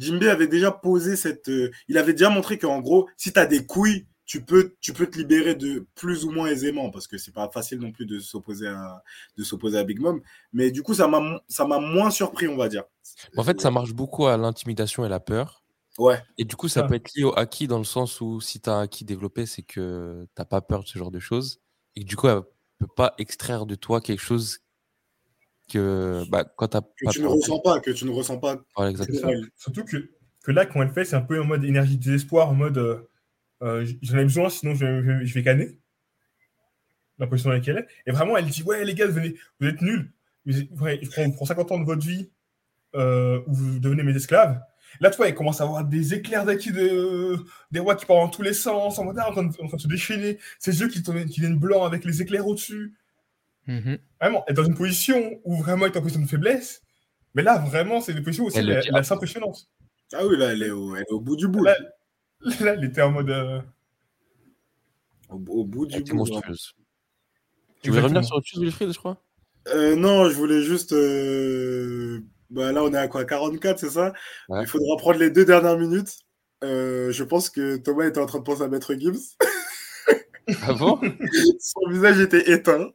Jimbe 0.00 0.24
avait 0.24 0.48
déjà 0.48 0.70
posé 0.72 1.14
cette. 1.16 1.48
euh, 1.48 1.70
il 1.88 1.96
avait 1.98 2.12
déjà 2.14 2.30
montré 2.30 2.58
qu'en 2.58 2.80
gros, 2.80 3.08
si 3.16 3.32
tu 3.32 3.38
as 3.38 3.46
des 3.46 3.64
couilles, 3.66 4.06
tu 4.26 4.44
peux, 4.44 4.74
tu 4.80 4.92
peux 4.92 5.06
te 5.08 5.18
libérer 5.18 5.54
de 5.56 5.86
plus 5.96 6.24
ou 6.24 6.30
moins 6.30 6.46
aisément 6.46 6.90
parce 6.90 7.06
que 7.08 7.18
c'est 7.18 7.32
pas 7.34 7.50
facile 7.52 7.78
non 7.80 7.90
plus 7.90 8.06
de 8.06 8.20
s'opposer 8.20 8.68
à, 8.68 9.02
de 9.36 9.42
s'opposer 9.42 9.76
à 9.78 9.84
Big 9.84 9.98
Mom. 10.00 10.20
Mais 10.52 10.70
du 10.70 10.82
coup, 10.82 10.94
ça 10.94 11.08
m'a 11.08 11.40
ça 11.48 11.66
m'a 11.66 11.80
moins 11.80 12.10
surpris, 12.10 12.46
on 12.48 12.56
va 12.56 12.68
dire. 12.68 12.84
En 13.36 13.42
fait, 13.42 13.60
ça 13.60 13.70
marche 13.72 13.92
beaucoup 13.92 14.26
à 14.26 14.36
l'intimidation 14.36 15.04
et 15.04 15.08
la 15.08 15.18
peur. 15.20 15.64
Ouais. 15.98 16.22
Et 16.38 16.44
du 16.44 16.54
coup, 16.56 16.68
ça 16.68 16.82
Ah. 16.84 16.88
peut 16.88 16.94
être 16.94 17.12
lié 17.16 17.24
au 17.24 17.36
acquis 17.36 17.66
dans 17.66 17.78
le 17.78 17.84
sens 17.84 18.20
où 18.20 18.40
si 18.40 18.60
tu 18.60 18.70
as 18.70 18.74
un 18.74 18.82
acquis 18.82 19.04
développé, 19.04 19.44
c'est 19.46 19.62
que 19.62 20.26
t'as 20.36 20.44
pas 20.44 20.60
peur 20.60 20.84
de 20.84 20.88
ce 20.88 20.96
genre 20.98 21.10
de 21.10 21.18
choses. 21.18 21.60
Et 21.96 22.02
que 22.02 22.06
du 22.08 22.14
coup, 22.16 22.28
elle 22.28 22.42
peut 22.78 22.86
pas 22.86 23.14
extraire 23.18 23.66
de 23.66 23.74
toi 23.74 24.00
quelque 24.00 24.22
chose 24.22 24.60
que 25.70 26.22
bah, 26.30 26.44
quand 26.56 26.68
t'as 26.68 26.80
que 26.80 27.04
pas 27.04 27.10
tu 27.12 27.20
ne 27.22 27.26
ressens 27.26 27.60
pas, 27.60 27.80
que 27.80 27.90
tu 27.90 28.04
ne 28.04 28.10
ressens 28.10 28.38
pas. 28.38 28.56
Surtout 29.56 29.84
que, 29.84 30.10
que 30.42 30.52
là, 30.52 30.66
quand 30.66 30.82
elle 30.82 30.90
fait, 30.90 31.04
c'est 31.04 31.16
un 31.16 31.20
peu 31.22 31.40
en 31.40 31.44
mode 31.44 31.64
énergie 31.64 31.96
de 31.98 32.02
désespoir, 32.04 32.48
en 32.50 32.54
mode 32.54 32.78
euh, 33.62 33.86
j'en 34.02 34.18
ai 34.18 34.24
besoin, 34.24 34.48
sinon 34.50 34.74
je, 34.74 34.84
vais- 34.86 35.02
je 35.02 35.06
vais- 35.10 35.26
je 35.26 35.34
vais 35.34 35.42
canner. 35.42 35.78
La 37.18 37.26
position 37.26 37.50
dans 37.50 37.56
laquelle 37.56 37.76
elle 37.76 37.84
est. 37.84 38.10
Et 38.10 38.12
vraiment, 38.12 38.36
elle 38.36 38.46
dit 38.46 38.62
Ouais, 38.62 38.84
les 38.84 38.94
gars, 38.94 39.06
venez, 39.06 39.34
vous 39.60 39.66
êtes 39.68 39.82
nuls. 39.82 40.10
Je 40.46 40.62
prends, 41.06 41.30
prends 41.30 41.44
50 41.44 41.72
ans 41.72 41.78
de 41.78 41.84
votre 41.84 42.06
vie 42.06 42.30
euh, 42.94 43.40
où 43.46 43.52
vous 43.54 43.78
devenez 43.78 44.02
mes 44.02 44.16
esclaves. 44.16 44.58
Là, 45.00 45.10
tu 45.10 45.18
vois, 45.18 45.28
il 45.28 45.34
commence 45.34 45.60
à 45.60 45.64
avoir 45.64 45.84
des 45.84 46.14
éclairs 46.14 46.44
d'acquis 46.44 46.72
de... 46.72 47.36
des 47.70 47.78
rois 47.78 47.94
qui 47.94 48.06
partent 48.06 48.20
dans 48.20 48.28
tous 48.28 48.42
les 48.42 48.54
sens, 48.54 48.98
en, 48.98 49.04
mode, 49.04 49.18
ah, 49.20 49.28
en, 49.28 49.32
train, 49.32 49.44
de, 49.44 49.48
en 49.62 49.68
train 49.68 49.76
de 49.76 49.82
se 49.82 49.86
déchaîner. 49.86 50.38
Ses 50.58 50.80
yeux 50.80 50.88
qui, 50.88 51.02
qui 51.02 51.40
viennent 51.40 51.58
blancs 51.58 51.86
avec 51.86 52.04
les 52.04 52.22
éclairs 52.22 52.46
au-dessus. 52.46 52.94
Mhm. 53.66 53.98
Vraiment, 54.20 54.44
être 54.48 54.56
dans 54.56 54.64
une 54.64 54.74
position 54.74 55.40
où 55.44 55.56
vraiment 55.56 55.86
est 55.86 55.96
en 55.96 56.00
position 56.02 56.22
de 56.22 56.28
faiblesse. 56.28 56.82
Mais 57.34 57.42
là, 57.42 57.58
vraiment, 57.58 58.00
c'est 58.00 58.14
des 58.14 58.22
positions 58.22 58.46
aussi, 58.46 58.58
Elle 58.58 58.66
le 58.66 58.72
elle, 58.74 58.80
dit 58.82 58.88
elle 58.88 58.96
est 58.96 58.98
assez 58.98 59.12
impressionnante. 59.12 59.68
Ah 60.12 60.26
oui, 60.26 60.36
là, 60.36 60.52
elle 60.52 60.62
est 60.62 60.70
au, 60.70 60.96
elle 60.96 61.02
est 61.08 61.12
au 61.12 61.20
bout 61.20 61.36
du 61.36 61.46
bout. 61.46 61.62
Là, 61.62 61.76
là, 62.60 62.74
il 62.74 62.84
était 62.84 63.02
en 63.02 63.12
mode. 63.12 63.30
euh, 63.30 63.60
Au, 65.28 65.34
au 65.48 65.64
bout 65.64 65.86
du 65.86 65.96
Elle 65.96 66.02
bout. 66.04 66.16
monstrueuse. 66.16 66.72
Tu 67.82 67.90
voulais 67.90 68.02
revenir 68.02 68.24
sur 68.24 68.36
autre 68.36 68.46
chose, 68.46 68.60
Wilfried, 68.62 68.92
je 68.92 68.98
crois? 68.98 69.22
Euh, 69.68 69.94
non, 69.94 70.28
je 70.28 70.34
voulais 70.34 70.62
juste. 70.62 70.92
euh, 70.92 72.20
Bah, 72.50 72.72
là, 72.72 72.82
on 72.82 72.92
est 72.92 72.98
à 72.98 73.06
quoi 73.08 73.24
44, 73.24 73.78
c'est 73.78 73.90
ça? 73.90 74.12
Ouais. 74.48 74.62
Il 74.62 74.66
faudra 74.66 74.96
prendre 74.96 75.18
les 75.20 75.30
deux 75.30 75.44
dernières 75.44 75.78
minutes. 75.78 76.18
Euh, 76.64 77.12
je 77.12 77.22
pense 77.24 77.48
que 77.48 77.76
Thomas 77.76 78.06
était 78.06 78.18
en 78.20 78.26
train 78.26 78.38
de 78.40 78.44
penser 78.44 78.62
à 78.62 78.68
Maître 78.68 78.94
Gibbs. 78.94 79.36
Ah 80.62 80.72
bon? 80.72 80.98
Son 81.60 81.88
visage 81.90 82.18
était 82.20 82.50
éteint. 82.50 82.90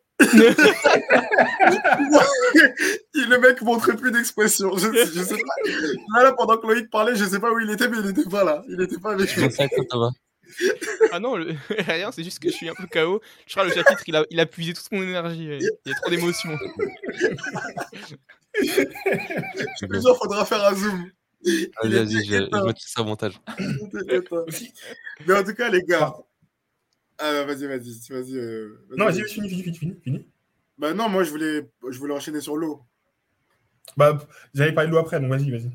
Et 3.15 3.25
le 3.27 3.37
mec 3.39 3.61
montrait 3.61 3.95
plus 3.95 4.11
d'expression. 4.11 4.77
Je, 4.77 4.87
je 4.93 5.21
sais 5.23 5.35
pas. 5.35 5.69
Là, 6.17 6.23
là, 6.23 6.33
pendant 6.33 6.57
que 6.57 6.67
Loïc 6.67 6.89
parlait, 6.89 7.15
je 7.15 7.25
sais 7.25 7.39
pas 7.39 7.51
où 7.51 7.59
il 7.59 7.69
était, 7.69 7.87
mais 7.89 7.97
il 8.03 8.09
était 8.09 8.29
pas 8.29 8.43
là. 8.43 8.63
Il 8.69 8.81
était 8.81 8.97
pas 8.97 9.11
avec 9.13 9.29
Je 9.29 9.39
nous. 9.41 9.45
Ah 11.11 11.19
non, 11.19 11.35
le- 11.35 11.53
rien, 11.69 12.11
c'est 12.11 12.23
juste 12.23 12.39
que 12.39 12.49
je 12.49 12.55
suis 12.55 12.69
un 12.69 12.73
peu 12.75 12.85
KO. 12.91 13.21
Je 13.47 13.53
crois 13.53 13.63
que 13.65 13.69
le 13.69 13.75
chapitre, 13.75 14.03
il 14.07 14.15
a, 14.15 14.23
il 14.29 14.39
a 14.39 14.45
puisé 14.45 14.73
toute 14.73 14.89
mon 14.91 15.01
énergie. 15.03 15.49
Il 15.59 15.69
y 15.85 15.91
a 15.91 15.95
trop 15.95 16.09
d'émotions. 16.11 16.57
Je 18.61 19.85
te 19.85 19.93
jure, 19.99 20.17
faudra 20.17 20.45
faire 20.45 20.63
un 20.65 20.75
zoom. 20.75 21.11
Vas-y, 21.83 21.93
vas-y, 21.93 22.25
je, 22.25 22.31
je 22.31 22.65
mettrai 22.65 22.73
ça 22.87 23.01
au 23.01 23.05
montage. 23.05 23.39
Mais 25.27 25.33
en 25.35 25.43
tout 25.43 25.53
cas, 25.53 25.69
les 25.69 25.81
gars. 25.83 26.13
Ah, 27.17 27.43
vas-y, 27.43 27.65
vas-y, 27.67 27.99
vas-y. 28.09 28.37
euh, 28.37 28.85
Non, 28.97 29.05
vas-y, 29.05 29.23
fini, 29.29 29.49
fini, 29.49 29.63
fini, 29.63 29.77
fini, 29.77 29.95
fini. 30.03 30.27
Bah 30.77 30.93
non, 30.93 31.07
moi 31.09 31.23
je 31.23 31.29
voulais, 31.29 31.69
je 31.89 31.97
voulais 31.97 32.13
enchaîner 32.13 32.41
sur 32.41 32.57
l'eau. 32.57 32.81
Bah, 33.97 34.17
j'allais 34.53 34.73
parler 34.73 34.89
de 34.89 34.93
l'eau 34.93 34.99
après, 34.99 35.19
donc 35.19 35.29
vas-y, 35.29 35.49
vas-y. 35.51 35.71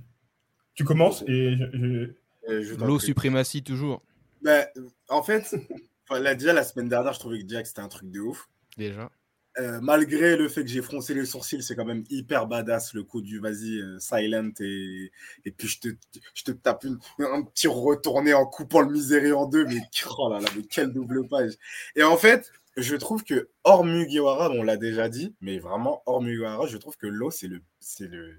Tu 0.75 0.85
commences 0.85 1.23
et 1.27 1.57
je. 1.57 1.65
je- 1.73 2.15
Euh, 2.49 2.77
L'eau 2.79 2.99
suprématie, 2.99 3.63
toujours. 3.63 4.03
Bah, 4.43 4.67
en 5.09 5.23
fait, 5.23 5.55
enfin, 6.09 6.21
là, 6.21 6.35
déjà 6.35 6.53
la 6.55 6.65
semaine 6.65 6.89
dernière, 6.89 7.13
je 7.13 7.19
trouvais 7.21 7.43
que 7.43 7.49
Jack 7.49 7.67
c'était 7.67 7.81
un 7.83 7.89
truc 7.89 8.11
de 8.11 8.21
ouf. 8.21 8.49
Déjà. 8.79 9.11
Euh, 9.59 9.81
malgré 9.81 10.37
le 10.37 10.49
fait 10.49 10.63
que 10.63 10.69
j'ai 10.71 10.81
froncé 10.81 11.13
les 11.13 11.25
sourcils, 11.27 11.63
c'est 11.63 11.75
quand 11.75 11.85
même 11.85 12.05
hyper 12.09 12.47
badass 12.47 12.95
le 12.95 13.03
coup 13.03 13.21
du 13.21 13.41
vas-y, 13.41 13.81
euh, 13.81 13.99
silent 13.99 14.53
et, 14.61 15.11
et 15.45 15.51
puis 15.51 15.67
je 15.67 15.81
te, 15.81 15.89
je 16.35 16.45
te 16.45 16.53
tape 16.53 16.85
une- 16.85 17.01
un 17.19 17.43
petit 17.43 17.67
retourné 17.67 18.33
en 18.33 18.47
coupant 18.47 18.81
le 18.81 18.91
miséré 18.93 19.33
en 19.33 19.47
deux, 19.47 19.65
mais 19.67 19.81
oh 20.19 20.29
là 20.33 20.39
là, 20.39 20.49
mais 20.57 20.63
quelle 20.63 20.93
double 20.93 21.27
page. 21.27 21.55
Et 21.97 22.05
en 22.05 22.17
fait, 22.17 22.53
je 22.77 22.95
trouve 22.95 23.25
que 23.25 23.49
hors 23.65 23.85
Mugiwara, 23.85 24.51
on 24.51 24.63
l'a 24.63 24.77
déjà 24.77 25.09
dit, 25.09 25.35
mais 25.41 25.59
vraiment 25.59 26.03
hors 26.07 26.23
Mugiwara, 26.23 26.67
je 26.69 26.77
trouve 26.77 26.97
que 26.97 27.09
l'eau 27.09 27.31
c'est 27.33 27.49
le, 27.49 27.61
c'est 27.81 28.07
le, 28.07 28.37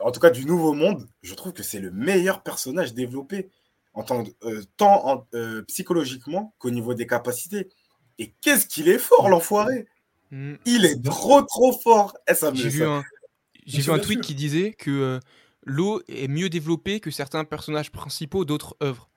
en 0.00 0.10
tout 0.10 0.20
cas 0.20 0.30
du 0.30 0.44
Nouveau 0.44 0.72
Monde, 0.74 1.06
je 1.22 1.34
trouve 1.34 1.52
que 1.52 1.62
c'est 1.62 1.80
le 1.80 1.90
meilleur 1.90 2.42
personnage 2.42 2.94
développé 2.94 3.50
en 3.94 4.02
tant, 4.02 4.24
euh, 5.34 5.62
psychologiquement 5.68 6.54
qu'au 6.58 6.70
niveau 6.70 6.94
des 6.94 7.06
capacités. 7.06 7.68
Et 8.18 8.32
qu'est-ce 8.40 8.66
qu'il 8.66 8.88
est 8.88 8.98
fort, 8.98 9.28
l'enfoiré 9.28 9.86
Mm. 10.30 10.54
Il 10.64 10.84
est 10.86 11.00
trop, 11.04 11.42
trop 11.42 11.72
fort 11.78 12.16
Eh, 12.28 12.32
J'ai 12.54 12.68
vu 12.68 12.84
un, 12.84 13.04
j'ai 13.66 13.78
Mais 13.78 13.84
vu 13.84 13.90
un 13.90 13.94
bien 13.94 14.02
tweet 14.02 14.18
sûr. 14.18 14.26
qui 14.26 14.34
disait 14.34 14.72
que 14.72 14.90
euh, 14.90 15.20
l'eau 15.64 16.02
est 16.08 16.26
mieux 16.28 16.48
développée 16.48 16.98
que 16.98 17.10
certains 17.12 17.44
personnages 17.44 17.92
principaux 17.92 18.44
d'autres 18.44 18.74
œuvres 18.82 19.10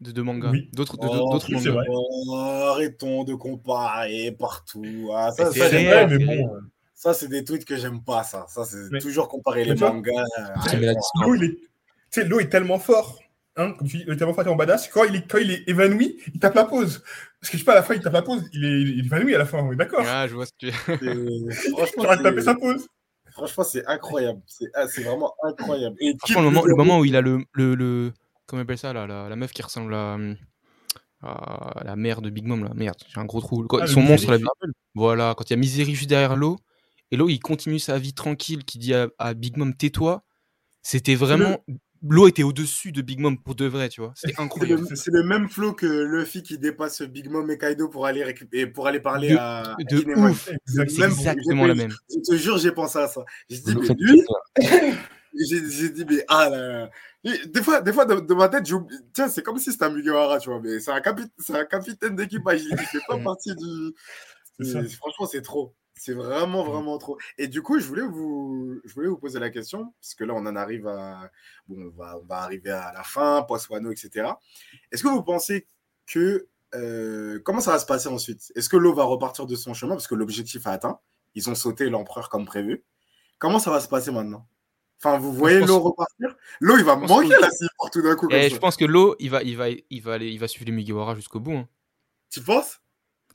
de, 0.00 0.10
de 0.12 0.22
manga. 0.22 0.48
Oui. 0.50 0.70
D'autres 0.72 0.96
de- 0.96 1.06
Oh, 1.06 1.38
oui, 1.48 1.54
mangas. 1.54 1.84
Oh, 1.90 2.34
arrêtons 2.70 3.24
de 3.24 3.34
comparer 3.34 4.32
partout. 4.32 5.10
Ah, 5.12 5.32
ça, 5.32 5.52
c'est 5.52 6.06
mais 6.06 6.18
bon. 6.24 6.60
Ça, 6.94 7.12
des 7.28 7.44
tweets 7.44 7.64
que 7.64 7.76
j'aime 7.76 8.00
pas, 8.02 8.22
ça. 8.22 8.46
Ça, 8.48 8.64
c'est 8.64 8.90
Mais- 8.90 9.00
toujours 9.00 9.28
comparer 9.28 9.66
Mais 9.66 9.74
les 9.74 9.80
mangas. 9.80 10.24
Il 10.72 11.44
est. 11.44 12.24
L'eau 12.24 12.40
est 12.40 12.48
tellement 12.48 12.78
fort. 12.78 13.18
Hein, 13.56 13.72
comme 13.72 13.86
tu 13.86 13.98
dis, 13.98 14.04
il 14.06 14.12
est 14.12 14.16
tellement 14.16 14.32
fort, 14.32 14.44
tellement 14.44 14.56
badass. 14.56 14.88
Quand 14.88 15.04
il, 15.04 15.16
est, 15.16 15.28
quand 15.30 15.38
il 15.38 15.50
est 15.50 15.68
évanoui, 15.68 16.18
il 16.32 16.40
tape 16.40 16.54
la 16.54 16.64
pause. 16.64 17.02
Parce 17.40 17.50
que 17.50 17.58
je 17.58 17.58
sais 17.58 17.64
pas, 17.64 17.72
à 17.72 17.76
la 17.76 17.82
fin, 17.82 17.94
il 17.94 18.00
tape 18.00 18.12
la 18.14 18.22
pause. 18.22 18.48
Il 18.54 18.64
est, 18.64 18.80
il 18.80 19.00
est 19.00 19.04
évanoui 19.04 19.34
à 19.34 19.38
la 19.38 19.44
fin, 19.44 19.58
on 19.58 19.72
est 19.72 19.76
d'accord. 19.76 20.04
Ah, 20.06 20.26
je 20.26 20.34
vois 20.34 20.46
ce 20.46 20.52
que 20.52 20.70
tu 20.70 21.70
Franchement, 21.72 22.04
tapé 22.04 22.30
c'est- 22.36 22.42
sa 22.42 22.54
pause. 22.54 22.86
franchement, 23.32 23.64
c'est 23.64 23.84
incroyable. 23.86 24.40
C'est 24.46 24.66
ah, 24.74 24.88
c'est 24.88 25.02
vraiment 25.02 25.34
incroyable. 25.42 25.96
Et 26.00 26.14
Franchement, 26.18 26.40
le 26.40 26.46
moment, 26.48 26.62
qui- 26.62 26.68
le 26.68 26.74
moment 26.76 26.98
où 27.00 27.04
il 27.04 27.14
a 27.16 27.20
le, 27.20 27.44
le, 27.52 27.74
le- 27.74 28.12
comment 28.46 28.60
on 28.60 28.64
appelle 28.64 28.78
ça 28.78 28.92
là, 28.94 29.06
la, 29.06 29.28
la 29.28 29.36
meuf 29.36 29.52
qui 29.52 29.60
ressemble 29.62 29.92
à, 29.94 30.16
à 31.22 31.82
la 31.84 31.94
mère 31.96 32.20
de 32.22 32.30
Big 32.30 32.46
Mom 32.46 32.64
là, 32.64 32.72
merde, 32.74 32.96
j'ai 33.08 33.20
un 33.20 33.24
gros 33.24 33.40
trou. 33.40 33.64
Quand- 33.68 33.78
Ah, 33.82 33.86
son 33.86 34.00
monstre 34.02 34.32
Misery. 34.32 34.44
voilà, 34.94 35.34
quand 35.36 35.44
il 35.48 35.52
y 35.52 35.54
a 35.54 35.56
Misery 35.56 35.94
juste 35.94 36.08
derrière 36.08 36.36
l'eau, 36.36 36.58
et 37.10 37.16
l'eau 37.16 37.28
il 37.28 37.38
continue 37.38 37.78
sa 37.78 37.98
vie 37.98 38.14
tranquille, 38.14 38.64
qui 38.64 38.78
dit 38.78 38.94
à, 38.94 39.08
à 39.18 39.34
Big 39.34 39.56
Mom 39.56 39.74
tais-toi, 39.74 40.24
c'était 40.82 41.14
vraiment, 41.14 41.58
l'eau 42.08 42.26
était 42.28 42.42
au-dessus 42.42 42.92
de 42.92 43.00
Big 43.02 43.18
Mom 43.20 43.38
pour 43.38 43.54
de 43.54 43.66
vrai, 43.66 43.88
tu 43.88 44.00
vois, 44.00 44.12
c'était 44.16 44.34
C'est 44.36 44.42
incroyable. 44.42 44.86
le, 44.90 44.96
c'est 44.96 45.10
le 45.12 45.22
même 45.24 45.48
flow 45.48 45.72
que 45.72 45.86
Luffy 45.86 46.42
qui 46.42 46.58
dépasse 46.58 47.02
Big 47.02 47.28
Mom 47.30 47.50
et 47.50 47.58
Kaido 47.58 47.88
pour 47.88 48.06
aller, 48.06 48.24
récupérer, 48.24 48.66
pour 48.66 48.86
aller 48.86 49.00
parler 49.00 49.30
De- 49.30 49.36
à, 49.36 49.76
De 49.90 49.96
ouf, 50.18 50.50
c'est 50.66 50.98
Même- 50.98 51.10
exactement 51.10 51.66
la 51.66 51.74
même. 51.74 51.92
Je 52.10 52.32
te 52.32 52.36
jure, 52.36 52.58
j'ai 52.58 52.72
pensé 52.72 52.98
à 52.98 53.08
ça. 53.08 53.24
J'ai 53.48 53.58
dit, 53.58 53.74
mais 53.76 53.88
lui, 53.98 54.22
j'ai 55.34 55.88
dit, 55.90 56.04
mais 56.08 56.24
ah 56.28 56.48
là 56.50 56.68
là. 56.68 56.90
Et 57.24 57.46
Des 57.46 57.62
fois, 57.62 57.80
des 57.80 57.92
fois 57.92 58.04
de, 58.04 58.20
de 58.20 58.34
ma 58.34 58.48
tête, 58.48 58.66
j'oublie. 58.66 58.96
Tiens, 59.14 59.28
c'est 59.28 59.42
comme 59.42 59.58
si 59.58 59.70
c'était 59.72 59.84
un 59.84 59.90
Mugiwara, 59.90 60.38
tu 60.40 60.50
vois, 60.50 60.60
mais 60.60 60.80
c'est 60.80 60.90
un, 60.90 61.00
capi- 61.00 61.30
c'est 61.38 61.54
un 61.56 61.64
capitaine 61.64 62.16
d'équipage. 62.16 62.62
Il 62.64 62.72
ne 62.72 62.76
fait 62.78 62.98
pas 63.06 63.16
partie 63.18 63.54
du. 63.54 63.94
Franchement, 64.98 65.26
c'est 65.30 65.42
trop. 65.42 65.74
C'est 66.04 66.14
vraiment, 66.14 66.64
vraiment 66.64 66.98
trop. 66.98 67.16
Et 67.38 67.46
du 67.46 67.62
coup, 67.62 67.78
je 67.78 67.86
voulais 67.86 68.02
vous, 68.02 68.80
je 68.84 68.92
voulais 68.92 69.06
vous 69.06 69.18
poser 69.18 69.38
la 69.38 69.50
question, 69.50 69.94
parce 70.00 70.16
que 70.16 70.24
là, 70.24 70.34
on 70.34 70.44
en 70.46 70.56
arrive 70.56 70.88
à. 70.88 71.30
Bon, 71.68 71.76
on 71.80 71.90
va, 71.96 72.18
on 72.20 72.26
va 72.26 72.38
arriver 72.38 72.70
à 72.72 72.92
la 72.92 73.04
fin, 73.04 73.42
Poiswano, 73.42 73.92
etc. 73.92 74.32
Est-ce 74.90 75.04
que 75.04 75.08
vous 75.08 75.22
pensez 75.22 75.68
que. 76.06 76.48
euh, 76.74 77.38
comment 77.44 77.60
ça 77.60 77.70
va 77.70 77.78
se 77.78 77.86
passer 77.86 78.08
ensuite? 78.08 78.50
Est-ce 78.56 78.68
que 78.68 78.76
l'eau 78.76 78.92
va 78.94 79.04
repartir 79.04 79.46
de 79.46 79.54
son 79.54 79.74
chemin, 79.74 79.94
parce 79.94 80.08
que 80.08 80.16
l'objectif 80.16 80.66
a 80.66 80.72
atteint? 80.72 80.98
Ils 81.36 81.48
ont 81.48 81.54
sauté 81.54 81.88
l'empereur 81.88 82.28
comme 82.30 82.46
prévu. 82.46 82.82
Comment 83.38 83.60
ça 83.60 83.70
va 83.70 83.78
se 83.78 83.88
passer 83.88 84.10
maintenant? 84.10 84.44
Enfin, 84.98 85.18
vous 85.18 85.32
voyez 85.32 85.60
l'eau 85.60 85.78
repartir? 85.78 86.34
L'eau, 86.58 86.78
il 86.78 86.84
va 86.84 86.96
manquer 86.96 87.28
que- 87.28 87.40
là 87.40 87.48
s'il 87.50 87.68
part 87.78 87.90
tout 87.90 88.02
d'un 88.02 88.16
coup. 88.16 88.26
comme 88.26 88.36
Et 88.36 88.48
ça. 88.50 88.56
je 88.56 88.58
pense 88.60 88.76
que 88.76 88.84
l'eau, 88.84 89.14
il 89.20 89.30
va, 89.30 89.44
il 89.44 89.56
va, 89.56 89.66
il 89.70 90.02
va 90.02 90.14
aller, 90.14 90.30
il 90.32 90.40
va 90.40 90.48
suivre 90.48 90.66
les 90.66 90.72
Mugiwara 90.72 91.14
jusqu'au 91.14 91.38
bout. 91.38 91.52
hein. 91.52 91.68
Tu 92.28 92.40
penses? 92.42 92.80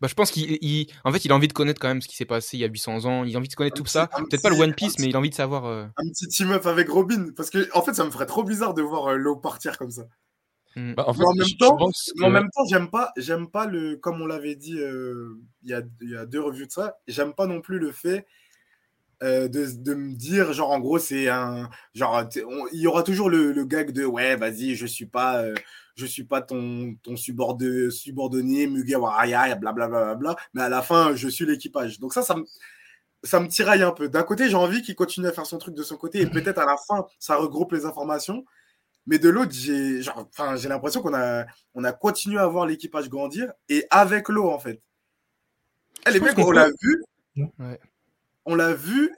Bah, 0.02 0.08
je 0.08 0.14
pense 0.14 0.32
qu'il, 0.32 0.58
il- 0.62 0.88
en 1.04 1.12
fait, 1.12 1.26
il 1.26 1.32
a 1.32 1.36
envie 1.36 1.48
de 1.48 1.54
connaître 1.54 1.80
quand 1.82 1.88
même 1.88 2.02
ce 2.02 2.08
qui 2.08 2.16
s'est 2.16 2.26
passé 2.26 2.58
il 2.58 2.60
y 2.60 2.64
a 2.64 2.68
800 2.68 3.06
ans. 3.06 3.24
Il 3.24 3.36
a 3.36 3.40
envie 3.40 3.48
de 3.48 3.54
connaître 3.56 3.76
Un 3.76 3.78
tout 3.78 3.84
petit- 3.84 3.94
ça. 3.94 4.08
Peut-être 4.08 4.42
pas 4.44 4.50
le 4.50 4.56
One 4.60 4.74
Piece, 4.74 4.94
petit- 4.94 5.02
mais 5.04 5.10
il 5.10 5.16
a 5.16 5.20
envie 5.20 5.30
de 5.30 5.36
savoir. 5.36 5.66
euh, 5.66 5.86
Un 5.98 6.08
petit 6.10 6.28
team-up 6.28 6.66
avec 6.66 6.90
Robin 6.90 7.28
Parce 7.36 7.50
que, 7.50 7.68
en 7.74 7.82
fait, 7.82 7.94
ça 7.94 8.06
me 8.06 8.12
ferait 8.12 8.26
trop 8.28 8.44
bizarre 8.44 8.74
de 8.74 8.82
voir 8.82 9.08
euh, 9.08 9.16
l'eau 9.16 9.36
partir 9.36 9.78
comme 9.78 9.92
ça. 9.92 10.04
hmm. 10.76 10.94
Bah, 10.94 11.06
en 11.08 11.14
fait, 11.14 11.20
Mais 11.20 11.26
en 11.26 11.34
même 11.34 11.58
temps- 11.58 11.78
en 12.24 12.30
même 12.30 12.50
temps, 12.54 12.66
j'aime 12.70 12.90
pas, 12.90 13.12
j'aime 13.18 13.48
pas 13.50 13.66
le, 13.66 13.96
comme 13.98 14.22
on 14.22 14.28
l'avait 14.28 14.56
dit 14.56 14.78
euh, 14.80 15.36
il 15.64 15.70
y, 15.72 15.74
a, 15.74 15.82
il 16.02 16.12
y 16.12 16.16
a 16.16 16.26
deux 16.26 16.42
revues 16.42 16.68
de 16.68 16.72
ça, 16.72 16.98
j'aime 17.08 17.34
pas 17.34 17.48
non 17.48 17.62
plus 17.62 17.80
le 17.80 17.92
fait 17.92 18.26
euh, 19.24 19.48
de, 19.48 19.66
de 19.66 19.94
me 19.94 20.14
dire, 20.14 20.54
genre, 20.54 20.72
en 20.72 20.80
gros, 20.80 21.00
c'est 21.00 21.28
un. 21.30 21.70
Genre, 21.94 22.24
il 22.72 22.80
y 22.80 22.88
aura 22.88 23.04
toujours 23.04 23.30
le, 23.30 23.52
le 23.52 23.66
gag 23.66 23.92
de 23.92 24.06
ouais, 24.06 24.36
vas-y, 24.36 24.76
je 24.76 24.86
suis 24.86 25.08
pas. 25.08 25.42
euh, 25.44 25.56
je 25.96 26.06
suis 26.06 26.24
pas 26.24 26.44
ton, 26.44 26.96
ton 27.02 27.16
subordonné, 27.16 27.90
subordonné 27.90 28.68
Mugiwara, 28.68 29.56
blablabla, 29.56 30.14
bla, 30.14 30.36
mais 30.54 30.62
à 30.62 30.70
la 30.70 30.84
fin, 30.84 31.16
je 31.16 31.28
suis 31.28 31.44
l'équipage. 31.44 32.00
Donc 32.00 32.14
ça, 32.14 32.22
ça 32.22 32.36
me, 32.36 32.46
ça 33.24 33.40
me 33.40 33.48
tiraille 33.48 33.82
un 33.82 33.90
peu. 33.92 34.08
D'un 34.08 34.22
côté, 34.22 34.48
j'ai 34.48 34.56
envie 34.56 34.84
qu'il 34.84 34.94
continue 34.94 35.26
à 35.26 35.32
faire 35.32 35.48
son 35.48 35.58
truc 35.58 35.74
de 35.74 35.82
son 35.82 35.98
côté, 35.98 36.22
et 36.22 36.28
peut-être 36.28 36.60
à 36.60 36.68
la 36.68 36.78
fin, 36.78 37.08
ça 37.18 37.36
regroupe 37.38 37.72
les 37.72 37.86
informations. 37.86 38.46
Mais 39.08 39.18
de 39.18 39.28
l'autre, 39.28 39.54
j'ai 39.54 40.02
l'impression 40.70 41.02
qu'on 41.02 41.16
a, 41.16 41.48
on 41.74 41.84
a 41.84 41.94
continué 41.94 42.38
à 42.38 42.46
voir 42.46 42.68
l'équipage 42.68 43.10
grandir, 43.10 43.52
et 43.68 43.88
avec 43.90 44.30
l'eau, 44.30 44.52
en 44.52 44.60
fait. 44.60 44.80
Eh, 46.08 46.12
les 46.12 46.20
mecs, 46.20 46.36
qu'on 46.36 46.44
on 46.44 46.52
l'a 46.52 46.70
vu. 46.80 47.04
Ouais. 47.38 47.80
On 48.48 48.56
l'a 48.56 48.74
vu. 48.74 49.12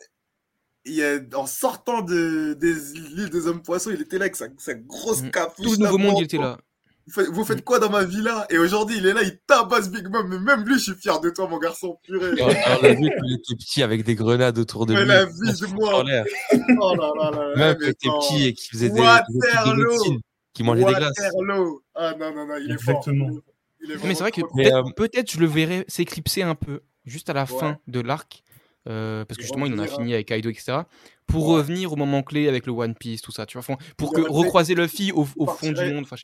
Il 0.86 0.94
y 0.94 1.04
a, 1.04 1.20
en 1.36 1.46
sortant 1.46 2.02
de, 2.02 2.54
des 2.54 2.94
îles 2.94 3.30
des 3.30 3.48
hommes 3.48 3.62
poissons, 3.62 3.92
il 3.94 4.02
était 4.02 4.18
là 4.18 4.24
avec 4.26 4.36
sa, 4.36 4.48
sa 4.58 4.74
grosse 4.74 5.22
Mm. 5.22 5.32
capuche. 5.32 5.66
Tout 5.66 5.72
le 5.74 5.78
nouveau 5.78 5.98
monde, 5.98 6.16
il 6.20 6.24
était 6.24 6.38
là. 6.38 6.58
Vous 7.06 7.14
faites, 7.14 7.28
vous 7.30 7.44
faites 7.46 7.64
quoi 7.64 7.80
dans 7.80 7.90
ma 7.90 8.04
villa 8.04 8.46
Et 8.50 8.58
aujourd'hui, 8.58 8.98
il 8.98 9.06
est 9.08 9.14
là, 9.14 9.22
il 9.24 9.40
tabasse 9.48 9.90
Big 9.92 10.08
Mom. 10.08 10.28
Mais 10.30 10.40
même 10.40 10.64
lui, 10.66 10.76
je 10.76 10.92
suis 10.92 10.94
fier 10.94 11.20
de 11.20 11.30
toi, 11.32 11.48
mon 11.48 11.58
garçon. 11.58 11.98
Purée. 12.04 12.32
Alors, 12.42 12.50
alors, 12.50 12.80
on 12.82 12.86
a 12.86 12.90
vu 12.90 12.96
qu'il 12.98 13.34
était 13.34 13.56
petit 13.56 13.84
avec 13.84 14.04
des 14.04 14.16
grenades 14.16 14.58
autour 14.60 14.86
de 14.86 14.94
Mais 14.94 15.02
lui. 15.02 15.08
la 15.08 15.24
il 15.24 15.28
vie 15.28 15.60
de 15.60 15.66
moi. 15.74 15.92
Oh 16.00 16.04
là 16.04 16.24
là 16.24 17.32
là. 17.32 17.56
Même 17.56 17.78
mais 17.80 17.86
qui 17.86 17.90
était 17.92 18.10
petit 18.10 18.48
et 18.48 18.54
qui 18.54 18.68
faisait 18.70 18.90
des, 18.90 19.02
des 19.02 20.18
qui 20.54 20.64
mangeait 20.64 20.86
des 20.86 20.94
glaces. 20.94 21.14
Waterloo. 21.20 21.82
Ah 21.96 22.14
non, 22.18 22.34
non, 22.34 22.48
non, 22.48 22.56
il 22.58 22.70
est 22.72 22.74
Exactement. 22.74 23.28
fort. 23.28 23.42
Il 23.82 23.92
est 23.92 24.04
Mais 24.04 24.14
c'est 24.14 24.20
vrai 24.22 24.32
que 24.32 24.42
Mais, 24.56 24.64
peut-être 24.64 24.76
euh, 24.88 24.92
peut-être 24.96 25.32
je 25.32 25.40
le 25.40 25.46
verrais 25.48 25.86
s'éclipser 25.88 26.44
un 26.44 26.56
peu, 26.56 26.82
juste 27.06 27.30
à 27.30 27.34
la 27.34 27.44
Ouais. 27.44 27.60
fin 27.60 27.78
de 27.88 28.00
l'arc, 28.02 28.44
euh, 28.88 29.26
parce 29.26 29.38
que 29.38 29.44
justement, 29.44 29.66
il 29.66 29.74
en 29.74 29.80
a 29.80 29.88
fini 29.88 30.14
avec 30.14 30.28
Kaido, 30.28 30.50
etc. 30.50 30.80
Pour 31.28 31.48
Ouais. 31.50 31.56
revenir 31.58 31.92
au 31.94 31.96
moment 31.96 32.24
clé 32.24 32.48
avec 32.48 32.66
le 32.66 32.72
One 32.72 32.96
Piece, 32.96 33.22
tout 33.22 33.32
ça, 33.32 33.46
tu 33.46 33.58
vois. 33.58 33.60
Enfin, 33.60 33.78
Pour 33.98 34.14
que 34.14 34.22
recroiser 34.22 34.74
Luffy 34.76 35.12
au, 35.12 35.28
au 35.38 35.48
fond 35.48 35.72
du 35.72 35.94
monde, 35.94 36.04
enfin, 36.04 36.16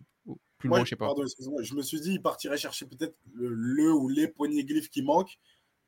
plus 0.58 0.70
loin, 0.70 0.84
je 0.84 0.89
sais 0.89 0.95
pas. 0.95 1.06
Pardon. 1.08 1.24
Je 1.62 1.76
me 1.76 1.82
suis 1.82 1.99
dit, 1.99 2.14
il 2.14 2.22
partirait 2.22 2.58
chercher 2.58 2.86
peut-être 2.86 3.16
le, 3.34 3.49
le 3.49 3.91
ou 3.93 4.08
les 4.10 4.28
poneglyphes 4.28 4.89
qui 4.89 5.03
manquent 5.03 5.38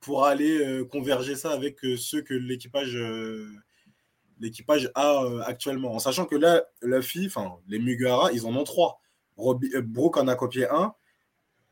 pour 0.01 0.25
aller 0.25 0.59
euh, 0.59 0.83
converger 0.85 1.35
ça 1.35 1.51
avec 1.51 1.83
euh, 1.83 1.97
ceux 1.97 2.21
que 2.21 2.33
l'équipage 2.35 2.95
euh, 2.95 3.49
l'équipage 4.39 4.91
a 4.93 5.23
euh, 5.23 5.41
actuellement. 5.45 5.93
En 5.95 5.99
sachant 5.99 6.25
que 6.25 6.35
là, 6.35 6.63
Luffy, 6.83 7.25
enfin, 7.25 7.55
les 7.67 7.79
Mugiwara, 7.79 8.31
ils 8.33 8.45
en 8.45 8.55
ont 8.55 8.63
trois. 8.65 8.99
Robi- 9.37 9.73
euh, 9.75 9.81
Brook 9.81 10.17
en 10.17 10.27
a 10.27 10.35
copié 10.35 10.67
un. 10.69 10.93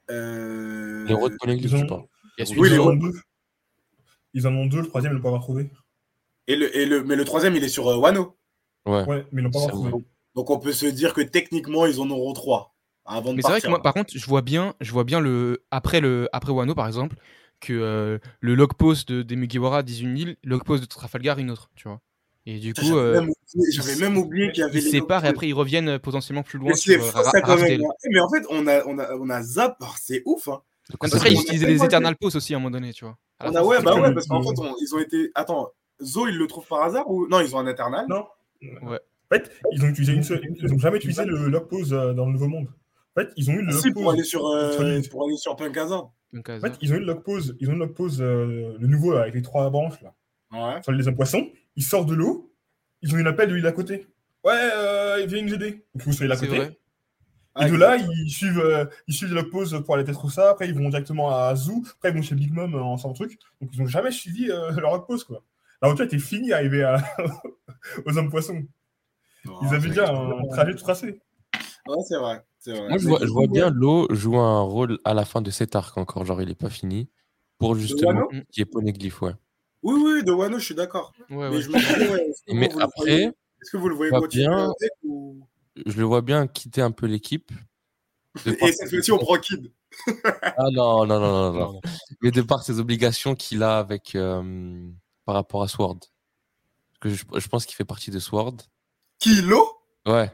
Euh, 0.09 1.05
Les 1.05 1.13
rois 1.13 1.29
de 1.29 1.35
Poneglyph, 1.39 1.65
ils 1.65 1.69
je 1.69 1.75
ont- 1.75 1.79
sais 1.81 1.85
pas. 1.87 2.05
Oui, 2.57 2.69
les. 2.69 2.77
Ils 4.35 4.45
en 4.45 4.53
ont 4.53 4.67
deux, 4.67 4.81
le 4.81 4.87
troisième, 4.87 5.13
ils 5.13 5.15
l'ont 5.15 5.21
pas 5.23 5.29
encore 5.29 5.41
trouvé. 5.41 5.71
et 6.47 6.55
le, 6.55 6.77
et 6.77 6.85
le, 6.85 7.03
mais 7.03 7.15
le 7.15 7.25
troisième, 7.25 7.55
il 7.55 7.63
est 7.63 7.69
sur 7.69 7.87
euh, 7.87 7.97
Wano. 7.97 8.37
Ouais. 8.85 9.03
Ouais, 9.05 9.25
mais 9.31 9.41
ils 9.41 9.45
l'ont 9.45 9.49
pas 9.49 9.59
encore 9.59 9.71
trouvé. 9.71 10.05
Donc 10.35 10.49
on 10.49 10.59
peut 10.59 10.73
se 10.73 10.85
dire 10.85 11.13
que 11.13 11.21
techniquement, 11.21 11.85
ils 11.87 11.99
en 11.99 12.09
auront 12.09 12.33
trois 12.33 12.75
avant 13.05 13.31
de 13.31 13.37
Mais 13.37 13.41
c'est 13.41 13.49
vrai 13.49 13.61
que 13.61 13.67
moi, 13.67 13.81
par 13.81 13.93
contre, 13.93 14.11
je 14.15 14.25
vois 14.27 14.41
bien, 14.41 14.75
je 14.81 14.91
vois 14.91 15.05
bien 15.05 15.19
le 15.19 15.63
après 15.71 16.01
le 16.01 16.27
après 16.33 16.51
Wano 16.51 16.75
par 16.75 16.85
exemple 16.85 17.15
que 17.61 17.71
euh, 17.73 18.19
le 18.41 18.53
log 18.53 18.73
post 18.73 19.07
de, 19.09 19.21
des 19.21 19.37
Mugiwara 19.37 19.81
disent 19.81 20.01
une 20.01 20.17
île, 20.17 20.35
le 20.43 20.49
log 20.51 20.65
post 20.65 20.83
de 20.83 20.87
Trafalgar 20.87 21.39
une 21.39 21.49
autre, 21.49 21.69
tu 21.75 21.87
vois. 21.87 22.01
Et 22.45 22.59
du 22.59 22.73
coup, 22.73 22.81
J'avais 22.83 22.99
euh, 22.99 23.21
même 24.01 24.17
oublié- 24.17 24.51
qu'il 24.51 24.59
y 24.59 24.63
avait 24.63 24.77
ils 24.77 24.81
se 24.83 24.89
séparent 24.89 25.25
et 25.25 25.29
après 25.29 25.47
ils 25.47 25.53
reviennent 25.53 25.97
potentiellement 25.97 26.43
plus 26.43 26.59
loin 26.59 26.69
Mais 26.71 26.75
c'est 26.75 26.93
sur 26.99 27.05
fou 27.05 27.23
ça 27.31 27.41
quand 27.41 27.57
même. 27.57 27.81
Hein. 27.81 27.89
Mais 28.11 28.19
en 28.19 28.29
fait, 28.29 28.43
on 28.49 28.67
a, 28.67 28.85
on 28.85 28.99
a, 28.99 29.15
on 29.15 29.29
a 29.29 29.41
zap. 29.41 29.77
Oh, 29.81 29.85
c'est 29.99 30.21
ouf. 30.25 30.49
Hein. 30.49 30.61
Après, 30.99 31.31
ils 31.31 31.37
on 31.37 31.39
a 31.39 31.41
utilisaient 31.43 31.65
les 31.65 31.83
Eternal 31.83 32.15
Post 32.17 32.35
aussi 32.35 32.53
à 32.53 32.57
un 32.57 32.59
moment 32.59 32.71
donné, 32.71 32.93
tu 32.93 33.05
vois. 33.05 33.17
On 33.43 33.53
a, 33.53 33.63
ouais, 33.63 33.81
bah 33.81 33.95
ouais, 33.99 34.13
parce 34.13 34.27
qu'en 34.27 34.41
fait, 34.41 34.57
on- 34.59 34.75
ils 34.81 34.95
ont 34.95 34.99
été. 34.99 35.31
Attends, 35.35 35.69
Zo, 36.01 36.27
ils 36.27 36.37
le 36.37 36.47
trouvent 36.47 36.67
par 36.67 36.83
hasard 36.83 37.09
ou 37.09 37.27
non 37.27 37.39
Ils 37.41 37.55
ont 37.55 37.59
un 37.59 37.67
Eternal. 37.67 38.05
Non. 38.09 38.25
Ouais. 38.61 38.99
En 39.31 39.35
fait, 39.35 39.51
ils 39.71 39.83
ont 39.83 39.87
utilisé 39.87 40.13
une 40.13 40.23
seule. 40.23 40.41
Ils 40.61 40.73
ont 40.73 40.77
jamais 40.77 40.97
utilisé 40.97 41.25
le 41.25 41.47
log 41.49 41.67
pose 41.67 41.93
euh, 41.93 42.13
dans 42.13 42.25
le 42.27 42.31
Nouveau 42.33 42.47
Monde. 42.47 42.67
En 43.17 43.21
fait, 43.21 43.29
ils 43.37 43.49
ont 43.49 43.53
eu 43.53 43.61
le 43.61 43.69
Ah, 43.69 43.73
log 43.73 43.81
si, 43.81 43.91
pour 43.91 44.03
pose. 44.03 44.13
aller 44.13 44.23
sur, 44.23 44.45
euh, 44.47 45.01
pour 45.11 45.25
aller 45.25 45.37
sur 45.37 45.55
Punk 45.55 45.75
Hazard. 45.77 46.11
Donc, 46.33 46.49
En 46.49 46.59
fait, 46.59 46.73
ils 46.81 46.91
ont 46.93 46.95
eu 46.95 46.99
le 46.99 47.05
log 47.05 47.23
pose. 47.23 47.55
Ils 47.59 47.69
ont 47.69 47.71
eu 47.73 47.75
le 47.75 47.79
log 47.85 47.93
pose, 47.93 48.21
euh, 48.21 48.75
le 48.79 48.87
nouveau 48.87 49.13
là, 49.13 49.21
avec 49.21 49.35
les 49.35 49.41
trois 49.41 49.69
branches 49.69 50.01
là, 50.01 50.13
Ouais. 50.53 50.81
sur 50.83 50.91
les 50.91 51.11
poissons. 51.13 51.49
Ils 51.75 51.83
sortent 51.83 52.09
de 52.09 52.15
l'eau. 52.15 52.51
Ils 53.01 53.13
ont 53.13 53.17
eu 53.17 53.23
l'appel 53.23 53.49
de 53.49 53.55
l'île 53.55 53.67
à 53.67 53.71
côté. 53.71 54.07
Ouais, 54.43 54.53
euh, 54.53 55.17
il 55.21 55.27
vient 55.27 55.41
nous 55.41 55.53
aider. 55.53 55.71
Donc 55.93 56.03
vous 56.05 56.13
soyez 56.13 56.31
à 56.31 56.35
C'est 56.35 56.45
côté. 56.47 56.57
vrai. 56.59 56.77
Ah, 57.55 57.67
Et 57.67 57.71
de 57.71 57.77
là, 57.77 57.95
ils 57.97 58.29
suivent, 58.29 58.59
euh, 58.59 58.85
ils 59.07 59.13
suivent 59.13 59.33
le 59.33 59.49
pause 59.49 59.81
pour 59.85 59.95
aller 59.95 60.03
à 60.03 60.07
Tetrusa. 60.07 60.49
Après, 60.51 60.67
ils 60.67 60.75
vont 60.75 60.89
directement 60.89 61.29
à 61.35 61.55
Zoo. 61.55 61.83
Après, 61.95 62.09
ils 62.09 62.15
vont 62.15 62.21
chez 62.21 62.35
Big 62.35 62.51
Mom 62.53 62.75
euh, 62.75 62.81
en 62.81 62.97
sans 62.97 63.13
truc. 63.13 63.39
Donc, 63.61 63.69
ils 63.73 63.79
n'ont 63.79 63.87
jamais 63.87 64.11
suivi 64.11 64.51
euh, 64.51 64.71
leur 64.79 65.05
pause, 65.05 65.23
quoi. 65.23 65.41
La 65.81 65.89
route 65.89 65.99
était 66.01 66.19
finie 66.19 66.51
à 66.51 66.57
arriver 66.57 66.83
à... 66.83 66.97
aux 68.05 68.17
hommes 68.17 68.29
poissons. 68.29 68.63
Ils 69.45 69.73
avaient 69.75 69.89
déjà 69.89 70.11
un 70.11 70.47
trajet 70.49 70.73
tout 70.73 70.79
tracé. 70.83 71.21
Ouais, 71.87 71.97
c'est 72.07 72.17
vrai. 72.17 72.43
Moi, 72.89 72.97
je 72.97 73.07
vois, 73.07 73.19
je 73.21 73.47
bien 73.47 73.69
l'eau 73.69 74.07
jouer 74.09 74.37
un 74.39 74.61
rôle 74.61 74.97
à 75.05 75.13
la 75.13 75.23
fin 75.23 75.41
de 75.41 75.51
cet 75.51 75.75
arc 75.75 75.97
encore. 75.97 76.25
Genre, 76.25 76.41
il 76.41 76.49
est 76.49 76.59
pas 76.59 76.69
fini. 76.69 77.09
Pour 77.57 77.75
justement 77.75 78.27
qui 78.51 78.61
est 78.61 78.65
Poneglyph, 78.65 79.21
ouais. 79.21 79.33
Oui, 79.83 80.01
oui, 80.03 80.23
de 80.23 80.31
Wano, 80.31 80.57
je 80.59 80.65
suis 80.65 80.75
d'accord. 80.75 81.13
Ouais, 81.29 81.49
Mais 81.49 81.55
ouais. 81.57 81.61
je 81.61 81.69
me 81.69 81.77
dis, 81.77 82.11
ouais, 82.11 82.27
est-ce 82.27 82.41
que 82.43 82.53
Mais 82.57 82.67
vous 82.69 82.79
le 82.79 82.83
après, 82.83 83.01
voyez- 83.03 83.23
est-ce 83.61 83.71
que 83.71 83.77
vous 83.77 83.89
le 83.89 83.95
voyez 83.95 84.11
continuer 84.11 84.47
bien. 84.47 84.71
ou... 85.03 85.47
je 85.85 85.97
le 85.97 86.03
vois 86.03 86.21
bien 86.21 86.47
quitter 86.47 86.81
un 86.81 86.91
peu 86.91 87.05
l'équipe. 87.05 87.51
Et 88.45 88.71
cette 88.71 88.89
fois-ci, 88.89 89.11
on 89.11 89.17
prend 89.17 89.37
Kid. 89.37 89.71
Ah 90.41 90.69
non, 90.71 91.05
non, 91.05 91.19
non, 91.19 91.53
non. 91.53 91.81
Mais 92.21 92.31
de 92.31 92.41
par 92.41 92.63
ses 92.63 92.79
obligations 92.79 93.35
qu'il 93.35 93.63
a 93.63 93.77
avec 93.77 94.15
euh, 94.15 94.89
par 95.23 95.35
rapport 95.35 95.63
à 95.63 95.67
Sword. 95.67 95.99
Parce 95.99 96.99
que 96.99 97.09
je, 97.09 97.23
je 97.39 97.47
pense 97.47 97.65
qu'il 97.65 97.75
fait 97.75 97.85
partie 97.85 98.11
de 98.11 98.19
Sword. 98.19 98.57
Kilo? 99.19 99.65
Ouais. 100.05 100.31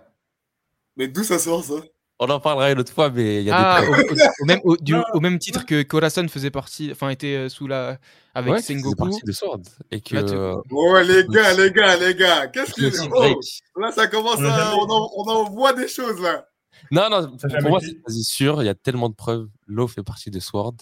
Mais 0.96 1.08
d'où 1.08 1.24
ça 1.24 1.38
sort, 1.38 1.64
ça? 1.64 1.76
On 2.24 2.30
en 2.30 2.39
parlera 2.39 2.72
une 2.72 2.80
autre 2.80 2.93
fois, 2.93 3.09
mais 3.09 3.38
il 3.41 3.45
y 3.45 3.49
a 3.51 3.57
Ah, 3.57 3.82
des 3.82 3.88
au, 3.88 3.91
preuves. 3.91 4.05
au- 4.11 4.43
au 4.43 4.45
même, 4.45 4.59
au, 4.63 4.78
du- 4.78 4.93
Non. 4.93 5.03
au 5.15 5.19
même 5.19 5.39
titre 5.39 5.65
que 5.65 5.82
Corazon 5.82 6.28
faisait 6.28 6.51
partie, 6.51 6.89
enfin 6.91 7.09
était 7.09 7.36
euh, 7.36 7.49
sous 7.49 7.65
la 7.65 7.97
avec 8.36 8.53
Ouais, 8.53 8.61
Sengoku. 8.61 8.95
partie 8.95 9.22
de 9.26 9.32
Sword. 9.32 9.61
Et 9.89 10.01
que 10.01 10.13
Là, 10.15 10.24
tu- 10.24 10.36
euh, 10.36 10.55
Ouais, 10.69 11.03
les 11.03 11.26
gars, 11.28 11.53
les 11.53 11.72
gars, 11.72 11.97
les 11.97 12.13
gars. 12.13 12.45
Qu'est-ce 12.47 12.74
que 12.74 13.09
Oh, 13.11 13.80
là, 13.82 13.91
ça 13.91 14.05
commence 14.07 14.39
à. 14.39 14.76
On 14.78 14.84
en, 14.89 15.09
on 15.17 15.24
en 15.30 15.49
voit 15.49 15.74
des 15.74 15.88
choses, 15.88 16.22
là. 16.22 16.45
Non, 16.91 17.09
non, 17.09 17.38
Ça 17.39 17.47
pour 17.59 17.69
moi, 17.72 17.80
c'est 17.82 17.99
quasi 18.03 18.24
sûr. 18.24 18.61
Il 18.61 18.65
y 18.67 18.69
a 18.69 18.76
tellement 18.76 19.09
de 19.09 19.15
preuves. 19.15 19.47
Law 19.67 19.88
fait 19.88 20.03
partie 20.03 20.30
de 20.30 20.39
Sword. 20.39 20.76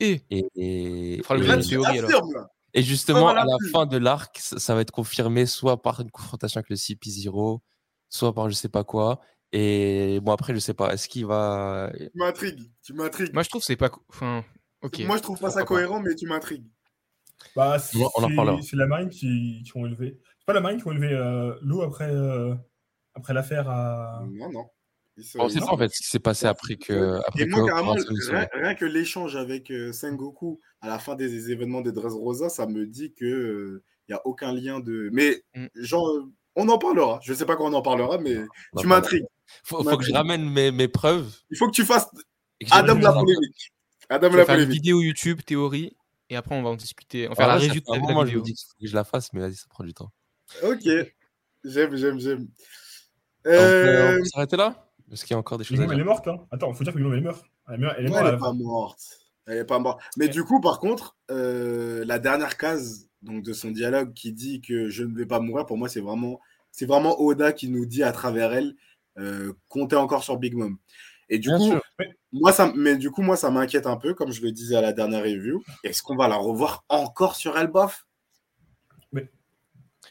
Et 0.00 0.22
Et, 0.30 0.44
et, 0.56 1.14
et- 1.18 1.22
Là, 1.28 1.56
de 1.56 1.62
tu 1.62 1.70
théorie, 1.70 1.98
là. 2.00 2.08
et 2.74 2.82
justement, 2.82 3.28
à 3.28 3.34
la 3.34 3.44
fin 3.72 3.86
de 3.86 3.96
l'arc, 3.98 4.36
ça, 4.40 4.58
ça 4.60 4.74
va 4.76 4.80
être 4.80 4.90
confirmé 4.92 5.44
soit 5.46 5.82
par 5.82 6.00
une 6.00 6.10
confrontation 6.10 6.58
avec 6.58 6.70
le 6.70 6.76
CP0, 6.76 7.60
soit 8.08 8.32
par 8.34 8.48
je 8.48 8.54
sais 8.54 8.68
pas 8.68 8.84
quoi. 8.84 9.20
Et 9.52 10.18
bon, 10.22 10.32
après, 10.32 10.54
je 10.54 10.58
sais 10.58 10.74
pas. 10.74 10.92
Est-ce 10.92 11.08
qu'il 11.08 11.26
va. 11.26 11.92
Tu 11.94 12.10
m'intrigues. 12.14 12.70
Tu 12.82 12.94
m'intrigues. 12.94 13.32
moi 13.34 13.42
je 13.42 13.48
trouve 13.48 13.60
que 13.60 13.66
c'est 13.66 13.76
pas, 13.76 13.90
enfin, 14.08 14.44
ok. 14.80 15.00
Moi, 15.00 15.16
je 15.18 15.22
trouve 15.22 15.38
pas 15.38 15.50
ça 15.50 15.64
cohérent, 15.64 16.00
mais 16.00 16.14
tu 16.14 16.26
m'intrigues. 16.26 16.66
Bah, 17.56 17.78
c'est 17.78 17.98
la 18.76 18.86
marine 18.86 19.10
qui, 19.10 19.62
qui 19.64 19.76
ont 19.76 19.86
élevé. 19.86 20.18
C'est 20.38 20.46
pas 20.46 20.52
la 20.52 20.60
marine 20.60 20.80
qui 20.80 20.88
ont 20.88 20.92
élevé 20.92 21.12
euh, 21.12 21.54
l'eau 21.62 21.82
après, 21.82 22.10
euh, 22.10 22.54
après 23.14 23.34
l'affaire 23.34 23.68
à. 23.68 24.22
Non, 24.30 24.50
non. 24.50 24.66
On 25.38 25.48
sait 25.50 25.60
pas 25.60 25.66
en 25.66 25.76
fait 25.76 25.90
ce 25.90 25.98
qui 25.98 26.08
s'est 26.08 26.18
passé 26.18 26.46
après 26.46 26.76
que. 26.76 27.20
Après 27.26 27.42
Et 27.42 27.46
moi, 27.46 27.60
que 27.60 27.66
carrément, 27.66 27.92
rien, 27.92 28.48
rien 28.54 28.74
que 28.74 28.86
l'échange 28.86 29.36
avec 29.36 29.70
euh, 29.70 29.92
Sengoku 29.92 30.58
à 30.80 30.88
la 30.88 30.98
fin 30.98 31.14
des 31.14 31.50
événements 31.50 31.82
des 31.82 31.92
Dressrosa, 31.92 32.48
ça 32.48 32.66
me 32.66 32.86
dit 32.86 33.12
que 33.12 33.82
il 34.08 34.12
y 34.12 34.14
a 34.14 34.26
aucun 34.26 34.54
lien 34.54 34.80
de. 34.80 35.10
Mais 35.12 35.42
Mm. 35.54 35.66
genre, 35.74 36.10
on 36.56 36.68
en 36.68 36.78
parlera. 36.78 37.20
Je 37.22 37.34
sais 37.34 37.44
pas 37.44 37.56
quand 37.56 37.70
on 37.70 37.74
en 37.74 37.82
parlera, 37.82 38.18
mais 38.18 38.36
tu 38.78 38.86
m'intrigues. 38.86 39.26
Faut, 39.64 39.82
faut 39.82 39.96
que 39.96 40.04
je 40.04 40.12
ramène 40.12 40.48
mes, 40.48 40.70
mes 40.70 40.88
preuves. 40.88 41.30
Il 41.50 41.56
faut 41.56 41.66
que 41.66 41.74
tu 41.74 41.84
fasses 41.84 42.08
Adam 42.70 42.98
la 42.98 43.12
polémique. 43.12 43.72
Adam 44.08 44.28
la 44.30 44.44
faire 44.44 44.54
une 44.54 44.60
polémique. 44.62 44.74
vidéo 44.74 45.00
YouTube 45.00 45.40
théorie 45.44 45.96
et 46.30 46.36
après 46.36 46.54
on 46.54 46.62
va 46.62 46.70
en 46.70 46.76
discuter. 46.76 47.26
On 47.26 47.30
va 47.30 47.36
faire 47.36 47.48
la 47.48 47.54
un 47.54 47.58
de 47.58 47.82
la 47.92 47.98
moment, 47.98 48.20
je 48.22 48.26
vidéo. 48.26 48.42
dis 48.42 48.54
que 48.54 48.86
je 48.86 48.94
la 48.94 49.04
fasse, 49.04 49.32
mais 49.32 49.40
vas-y, 49.40 49.54
ça 49.54 49.66
prend 49.68 49.84
du 49.84 49.94
temps. 49.94 50.12
Ok. 50.62 50.82
J'aime, 51.64 51.96
j'aime, 51.96 52.18
j'aime. 52.18 52.48
On 53.44 53.48
peut- 53.48 53.50
Euh, 53.50 54.14
on 54.14 54.18
peut 54.18 54.24
s'arrêter 54.24 54.56
là? 54.56 54.88
Est-ce 55.12 55.24
qu'il 55.24 55.34
y 55.34 55.36
a 55.36 55.38
encore 55.38 55.58
des 55.58 55.64
choses 55.64 55.80
à 55.80 55.84
elle 55.84 56.00
est 56.00 56.04
morte. 56.04 56.26
Hein. 56.28 56.38
Attends, 56.50 56.72
faut 56.72 56.84
dire 56.84 56.92
que 56.94 56.98
Mom, 56.98 57.12
elle 57.12 57.18
est 57.18 57.22
morte. 57.22 57.44
Elle 57.68 57.74
est 57.74 57.78
morte, 57.78 57.94
elle 57.98 58.06
est 58.06 58.08
morte 58.08 58.24
elle 58.26 58.38
pas 58.38 58.52
morte. 58.52 59.00
Elle 59.46 59.58
est 59.58 59.64
pas 59.64 59.78
morte. 59.78 60.00
Mais 60.16 60.28
du 60.28 60.44
coup, 60.44 60.60
par 60.60 60.78
contre, 60.78 61.16
euh, 61.30 62.04
la 62.06 62.18
dernière 62.18 62.56
case 62.56 63.08
donc, 63.22 63.42
de 63.42 63.52
son 63.52 63.70
dialogue 63.70 64.14
qui 64.14 64.32
dit 64.32 64.60
que 64.60 64.88
je 64.88 65.04
ne 65.04 65.14
vais 65.16 65.26
pas 65.26 65.38
mourir, 65.40 65.66
pour 65.66 65.76
moi, 65.78 65.88
c'est 65.88 66.00
vraiment, 66.00 66.40
c'est 66.70 66.86
vraiment 66.86 67.20
Oda 67.20 67.52
qui 67.52 67.68
nous 67.68 67.84
dit 67.86 68.02
à 68.02 68.12
travers 68.12 68.52
elle 68.52 68.68
euh, 68.68 68.74
comptez 69.68 69.96
encore 69.96 70.24
sur 70.24 70.36
Big 70.36 70.54
Mom. 70.54 70.78
Et 71.28 71.38
du 71.38 71.48
Bien 71.48 71.58
coup, 71.58 71.64
sûr. 71.70 71.82
moi, 72.32 72.52
ça, 72.52 72.72
mais 72.76 72.96
du 72.96 73.10
coup, 73.10 73.22
moi, 73.22 73.36
ça 73.36 73.50
m'inquiète 73.50 73.86
un 73.86 73.96
peu, 73.96 74.12
comme 74.14 74.32
je 74.32 74.42
le 74.42 74.52
disais 74.52 74.76
à 74.76 74.80
la 74.82 74.92
dernière 74.92 75.22
review. 75.22 75.62
Est-ce 75.84 76.02
qu'on 76.02 76.16
va 76.16 76.28
la 76.28 76.36
revoir 76.36 76.84
encore 76.88 77.36
sur 77.36 77.56
Elboff 77.56 78.06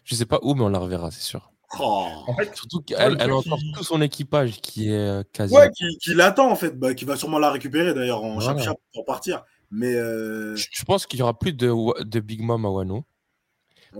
Je 0.03 0.15
sais 0.15 0.25
pas 0.25 0.39
où, 0.41 0.55
mais 0.55 0.63
on 0.63 0.69
la 0.69 0.79
reverra, 0.79 1.11
c'est 1.11 1.21
sûr. 1.21 1.51
oh. 1.79 2.07
En 2.27 2.35
fait, 2.35 2.55
Surtout 2.55 2.81
qu'elle 2.81 3.13
le 3.13 3.17
elle 3.21 3.29
a 3.29 3.35
encore 3.35 3.57
qui- 3.59 3.71
tout 3.73 3.83
son 3.83 4.01
équipage 4.01 4.61
qui 4.61 4.89
est 4.89 4.97
euh, 4.97 5.23
quasi. 5.31 5.53
Ouais, 5.55 5.69
qui, 5.71 5.85
qui 6.01 6.13
l'attend 6.15 6.49
en 6.49 6.55
fait, 6.55 6.71
bah, 6.77 6.93
qui 6.93 7.05
va 7.05 7.15
sûrement 7.17 7.39
la 7.39 7.51
récupérer 7.51 7.93
d'ailleurs 7.93 8.23
en 8.23 8.35
Voilà. 8.39 8.57
chap-chap 8.57 8.77
pour 8.93 9.05
partir. 9.05 9.43
Mais 9.69 9.93
euh, 9.95 10.55
Je 10.55 10.67
je 10.71 10.83
pense 10.85 11.05
qu'il 11.05 11.19
y 11.19 11.23
aura 11.23 11.37
plus 11.37 11.53
de, 11.53 11.71
de 12.03 12.19
Big 12.19 12.41
Mom 12.41 12.65
à 12.65 12.69
Wano. 12.69 13.05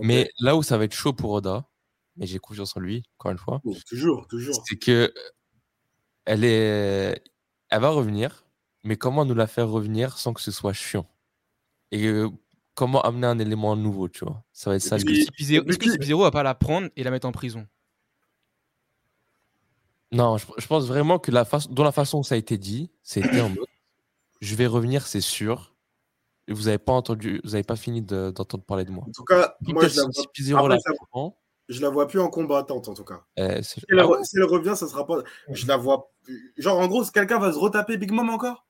Mais 0.00 0.30
là 0.40 0.56
où 0.56 0.62
ça 0.62 0.76
va 0.78 0.84
être 0.84 0.94
chaud 0.94 1.12
pour 1.12 1.30
Oda, 1.32 1.64
mais 2.16 2.26
j'ai 2.26 2.38
confiance 2.38 2.76
en 2.76 2.80
lui, 2.80 3.02
encore 3.18 3.32
une 3.32 3.38
fois, 3.38 3.60
Bon, 3.64 3.74
toujours, 3.86 4.26
toujours. 4.28 4.62
c'est 4.66 4.76
que 4.76 5.12
elle 6.24 6.44
est, 6.44 7.22
elle 7.70 7.80
va 7.80 7.88
revenir, 7.88 8.44
mais 8.84 8.96
comment 8.96 9.24
nous 9.24 9.34
la 9.34 9.46
faire 9.46 9.68
revenir 9.68 10.18
sans 10.18 10.32
que 10.32 10.40
ce 10.40 10.50
soit 10.50 10.72
chiant? 10.72 11.08
Et 11.90 12.06
euh, 12.06 12.28
comment 12.74 13.02
amener 13.02 13.26
un 13.26 13.38
élément 13.38 13.76
nouveau, 13.76 14.08
tu 14.08 14.24
vois? 14.24 14.42
Ça 14.52 14.70
va 14.70 14.76
être 14.76 14.82
ça. 14.82 14.96
Le. 14.98 15.10
Est-ce 15.12 15.78
que 15.78 15.86
CP0 15.90 16.20
va 16.22 16.30
pas 16.30 16.42
la 16.42 16.54
prendre 16.54 16.88
et 16.96 17.02
la 17.02 17.10
mettre 17.10 17.26
en 17.26 17.32
prison? 17.32 17.66
Non, 20.10 20.36
je, 20.36 20.46
je 20.58 20.66
pense 20.66 20.86
vraiment 20.86 21.18
que 21.18 21.30
la 21.30 21.44
façon, 21.44 21.70
dans 21.72 21.84
la 21.84 21.92
façon 21.92 22.18
où 22.18 22.24
ça 22.24 22.34
a 22.34 22.38
été 22.38 22.58
dit, 22.58 22.90
c'était 23.02 23.40
en 23.40 23.48
mode, 23.48 23.66
je 24.40 24.54
vais 24.54 24.66
revenir, 24.66 25.06
c'est 25.06 25.20
sûr. 25.22 25.74
Et 26.48 26.52
vous 26.52 26.64
n'avez 26.64 26.78
pas 26.78 26.92
entendu, 26.92 27.40
vous 27.44 27.50
n'avez 27.50 27.62
pas 27.62 27.76
fini 27.76 28.02
de- 28.02 28.30
d'entendre 28.30 28.64
parler 28.64 28.84
de 28.84 28.90
moi. 28.90 29.04
En 29.08 29.12
tout 29.12 29.24
cas, 29.24 29.54
moi 29.62 29.86
je 29.88 29.96
la, 29.96 30.02
vois, 30.02 30.12
si 30.12 30.42
CP0 30.42 30.58
après, 30.58 30.68
la 30.70 30.78
ça- 30.80 30.90
prend, 31.10 31.38
je 31.68 31.80
la 31.80 31.88
vois 31.90 32.06
plus 32.08 32.20
en 32.20 32.28
combattante 32.28 32.88
en 32.88 32.94
tout 32.94 33.04
cas. 33.04 33.22
euh, 33.38 33.62
Si 33.62 33.80
elle, 33.88 34.00
Ah 34.00 34.06
ouais 34.08 34.18
si 34.24 34.36
elle 34.36 34.44
revient, 34.44 34.74
ça 34.76 34.88
sera 34.88 35.06
pas. 35.06 35.22
Je 35.50 35.66
la 35.66 35.76
vois. 35.76 36.10
Genre 36.56 36.78
en 36.78 36.86
gros, 36.88 37.04
quelqu'un 37.04 37.38
va 37.38 37.52
se 37.52 37.58
retaper 37.58 37.96
Big 37.96 38.10
Mom 38.10 38.30
encore? 38.30 38.66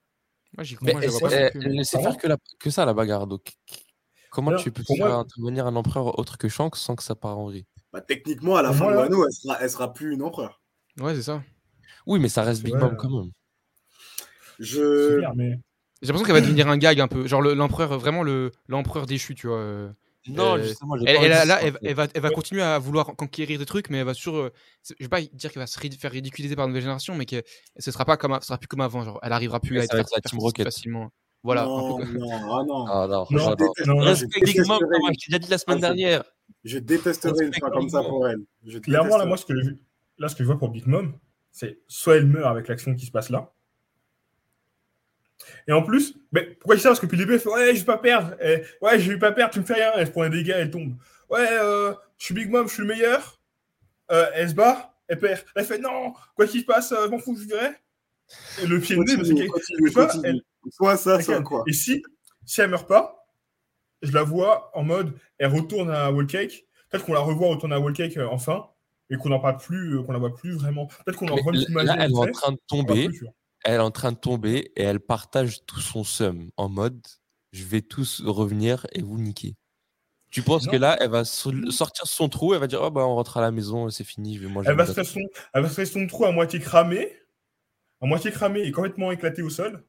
Moi 0.54 0.64
j'y 0.64 0.76
la 0.82 0.92
elle, 0.92 1.74
ne 1.74 1.82
sait 1.82 2.00
faire 2.00 2.16
que, 2.16 2.26
la- 2.26 2.36
que 2.60 2.70
ça, 2.70 2.84
la 2.84 2.92
bagarre. 2.94 3.26
Donc, 3.26 3.54
comment 4.30 4.50
Alors, 4.50 4.62
tu 4.62 4.70
peux 4.70 4.82
faire 4.84 5.06
moi- 5.06 5.14
intervenir 5.16 5.66
un 5.66 5.76
empereur 5.76 6.18
autre 6.18 6.36
que 6.36 6.48
Shanks 6.48 6.76
sans 6.76 6.94
que 6.96 7.02
ça 7.02 7.14
part 7.14 7.38
en 7.38 7.44
vrille? 7.46 7.66
bah, 7.92 8.00
Techniquement, 8.02 8.56
à 8.56 8.62
la 8.62 8.72
fin 8.72 8.90
de 8.90 8.96
Wano, 8.96 9.24
elle 9.26 9.32
sera, 9.32 9.58
elle 9.62 9.70
sera 9.70 9.92
plus 9.92 10.12
une 10.12 10.22
empereur. 10.22 10.60
Ouais, 11.00 11.14
c'est 11.14 11.22
ça. 11.22 11.42
Oui, 12.06 12.18
mais 12.20 12.28
ça 12.28 12.42
reste 12.42 12.62
Big 12.62 12.74
Mom 12.74 12.92
euh. 12.92 12.96
quand 12.96 13.08
même. 13.10 13.30
Je. 14.58 15.20
J'ai 15.20 16.08
l'impression 16.08 16.24
qu'elle 16.26 16.34
va 16.34 16.40
devenir 16.40 16.68
un 16.68 16.76
gag 16.76 17.00
un 17.00 17.08
peu. 17.08 17.26
Genre 17.26 17.40
le- 17.40 17.54
l'empereur, 17.54 17.96
vraiment 17.98 18.22
le- 18.22 18.50
l'empereur 18.68 19.06
déchu, 19.06 19.34
tu 19.34 19.46
vois. 19.46 19.58
Non, 20.28 20.56
Euh, 20.56 20.62
justement, 20.62 20.94
Elle, 20.96 21.16
pas 21.16 21.22
elle- 21.24 21.48
là, 21.48 21.58
elle, 21.82 21.94
va, 21.94 22.06
elle 22.14 22.22
va 22.22 22.30
continuer 22.30 22.62
à 22.62 22.78
vouloir 22.78 23.06
conquérir 23.16 23.58
des 23.58 23.66
trucs, 23.66 23.90
mais 23.90 23.98
elle 23.98 24.04
va 24.06 24.14
sur. 24.14 24.36
euh, 24.36 24.52
je 24.88 24.94
vais 25.04 25.08
pas 25.08 25.20
dire 25.20 25.50
qu'elle 25.50 25.62
va 25.62 25.66
se 25.66 25.78
faire 25.80 26.12
ridiculiser 26.12 26.54
par 26.54 26.64
la 26.64 26.68
nouvelle 26.68 26.82
génération, 26.82 27.14
mais 27.16 27.26
que 27.26 27.42
ce 27.76 27.90
sera 27.90 28.04
pas 28.04 28.16
comme, 28.16 28.36
ce 28.40 28.46
sera 28.46 28.58
plus 28.58 28.68
comme 28.68 28.80
avant. 28.82 29.02
Genre, 29.04 29.18
elle 29.22 29.32
arrivera 29.32 29.58
plus 29.58 29.80
à 29.80 29.84
être 29.84 30.20
Team 30.24 30.38
Rocket. 30.38 30.64
facilement. 30.64 31.10
Voilà. 31.42 31.62
un 31.62 31.66
peu 31.66 31.70
non, 31.72 31.98
comme- 31.98 32.18
non, 32.18 32.30
ah 32.30 32.62
non. 32.64 32.86
Ah 32.86 33.06
non, 33.08 33.26
Non, 33.30 33.94
non. 33.96 34.04
Respect 34.04 34.40
Big 34.44 34.64
Mom, 34.66 34.78
je 35.28 35.36
dit 35.38 35.50
la 35.50 35.58
semaine 35.58 35.78
Ah, 35.78 35.88
dernière. 35.88 36.22
Je 36.62 36.78
détesterais 36.78 37.44
une 37.46 37.52
fin 37.54 37.70
comme 37.70 37.88
ça 37.88 38.02
pour 38.04 38.28
elle. 38.28 38.38
Je 38.64 38.78
Clairement, 38.78 39.16
là, 39.16 39.24
moi, 39.26 39.36
ce 39.36 39.44
que, 39.44 39.60
je- 39.60 39.70
là, 40.18 40.28
ce 40.28 40.36
que 40.36 40.44
je 40.44 40.46
vois 40.46 40.58
pour 40.58 40.68
Big 40.68 40.86
Mom, 40.86 41.18
c'est 41.50 41.80
soit 41.88 42.16
elle 42.18 42.26
meurt 42.28 42.46
avec 42.46 42.68
l'action 42.68 42.94
qui 42.94 43.06
se 43.06 43.10
passe 43.10 43.28
là. 43.30 43.52
Et 45.68 45.72
en 45.72 45.82
plus, 45.82 46.14
mais 46.32 46.42
pourquoi 46.42 46.74
je 46.74 46.78
dis 46.78 46.82
ça? 46.82 46.90
Parce 46.90 47.00
que 47.00 47.06
puis 47.06 47.16
le 47.16 47.24
début, 47.24 47.34
elle 47.34 47.40
fait 47.40 47.48
Ouais, 47.48 47.74
je 47.74 47.80
vais 47.80 47.86
pas 47.86 47.98
perdre. 47.98 48.34
Et, 48.42 48.62
ouais, 48.80 48.98
je 48.98 49.12
vais 49.12 49.18
pas 49.18 49.32
perdre, 49.32 49.52
tu 49.52 49.60
me 49.60 49.64
fais 49.64 49.74
rien. 49.74 49.92
Elle 49.96 50.06
se 50.06 50.12
prend 50.12 50.22
un 50.22 50.30
dégât, 50.30 50.58
elle 50.58 50.70
tombe. 50.70 50.94
Ouais, 51.30 51.46
euh, 51.50 51.92
je 52.18 52.24
suis 52.24 52.34
Big 52.34 52.50
Mom, 52.50 52.68
je 52.68 52.74
suis 52.74 52.82
le 52.82 52.88
meilleur. 52.88 53.40
Euh, 54.10 54.26
elle 54.34 54.50
se 54.50 54.54
bat, 54.54 54.94
elle 55.08 55.18
perd. 55.18 55.44
Elle 55.54 55.64
fait 55.64 55.78
Non, 55.78 56.14
quoi 56.34 56.46
qu'il 56.46 56.60
se 56.60 56.66
passe, 56.66 56.92
euh, 56.92 57.06
je 57.06 57.10
m'en 57.10 57.18
fous, 57.18 57.36
je 57.40 57.46
dirais. 57.46 57.74
Et 58.62 58.66
le 58.66 58.80
pied 58.80 58.96
de 58.96 59.02
nez, 59.02 59.48
parce 59.48 60.18
Soit 60.70 60.96
ça, 60.96 61.20
soit 61.20 61.42
quoi. 61.42 61.64
Et 61.66 61.72
si, 61.72 62.02
si 62.44 62.60
elle 62.60 62.70
meurt 62.70 62.86
pas, 62.86 63.26
je 64.02 64.12
la 64.12 64.22
vois 64.22 64.70
en 64.74 64.82
mode, 64.82 65.14
elle 65.38 65.52
retourne 65.52 65.90
à 65.90 66.10
Wall 66.10 66.26
Cake. 66.26 66.66
Peut-être 66.90 67.04
qu'on 67.04 67.14
la 67.14 67.20
revoit 67.20 67.48
retourner 67.48 67.74
à 67.74 67.80
Wall 67.80 67.92
Cake 67.92 68.16
euh, 68.16 68.28
enfin, 68.30 68.66
et 69.10 69.16
qu'on 69.16 69.30
n'en 69.30 69.40
parle 69.40 69.56
plus, 69.58 69.96
euh, 69.96 70.02
qu'on 70.02 70.12
la 70.12 70.18
voit 70.18 70.34
plus 70.34 70.52
vraiment. 70.52 70.86
Peut-être 70.86 71.18
qu'on 71.18 71.28
en 71.28 71.36
une 71.36 71.44
petite 71.44 71.70
là, 71.70 71.96
elle 71.98 72.10
est 72.10 72.14
en 72.14 72.26
train 72.30 72.52
de 72.52 72.60
tomber. 72.66 73.08
plus. 73.08 73.26
Elle 73.64 73.74
est 73.74 73.78
en 73.78 73.90
train 73.90 74.12
de 74.12 74.16
tomber 74.18 74.72
et 74.76 74.82
elle 74.82 75.00
partage 75.00 75.64
tout 75.66 75.80
son 75.80 76.04
seum 76.04 76.50
en 76.56 76.68
mode 76.68 77.00
je 77.52 77.64
vais 77.64 77.82
tous 77.82 78.22
revenir 78.24 78.86
et 78.92 79.02
vous 79.02 79.18
niquer. 79.18 79.56
Tu 80.30 80.40
penses 80.40 80.66
que 80.66 80.76
là, 80.76 80.96
elle 81.00 81.10
va 81.10 81.24
so- 81.26 81.70
sortir 81.70 82.06
son 82.06 82.30
trou, 82.30 82.54
elle 82.54 82.60
va 82.60 82.66
dire 82.66 82.80
oh 82.82 82.90
bah 82.90 83.02
on 83.06 83.14
rentre 83.14 83.36
à 83.36 83.42
la 83.42 83.50
maison, 83.50 83.90
c'est 83.90 84.04
fini, 84.04 84.36
je 84.36 84.40
vais 84.46 84.48
manger. 84.52 84.70
Elle 84.70 84.76
va, 84.76 84.86
se 84.86 85.02
son, 85.02 85.20
elle 85.52 85.62
va 85.62 85.68
se 85.68 85.74
faire 85.74 85.86
son 85.86 86.06
trou 86.06 86.24
à 86.24 86.32
moitié 86.32 86.58
cramé, 86.60 87.14
à 88.00 88.06
moitié 88.06 88.30
cramé 88.32 88.60
et 88.62 88.72
complètement 88.72 89.12
éclaté 89.12 89.42
au 89.42 89.50
sol. 89.50 89.84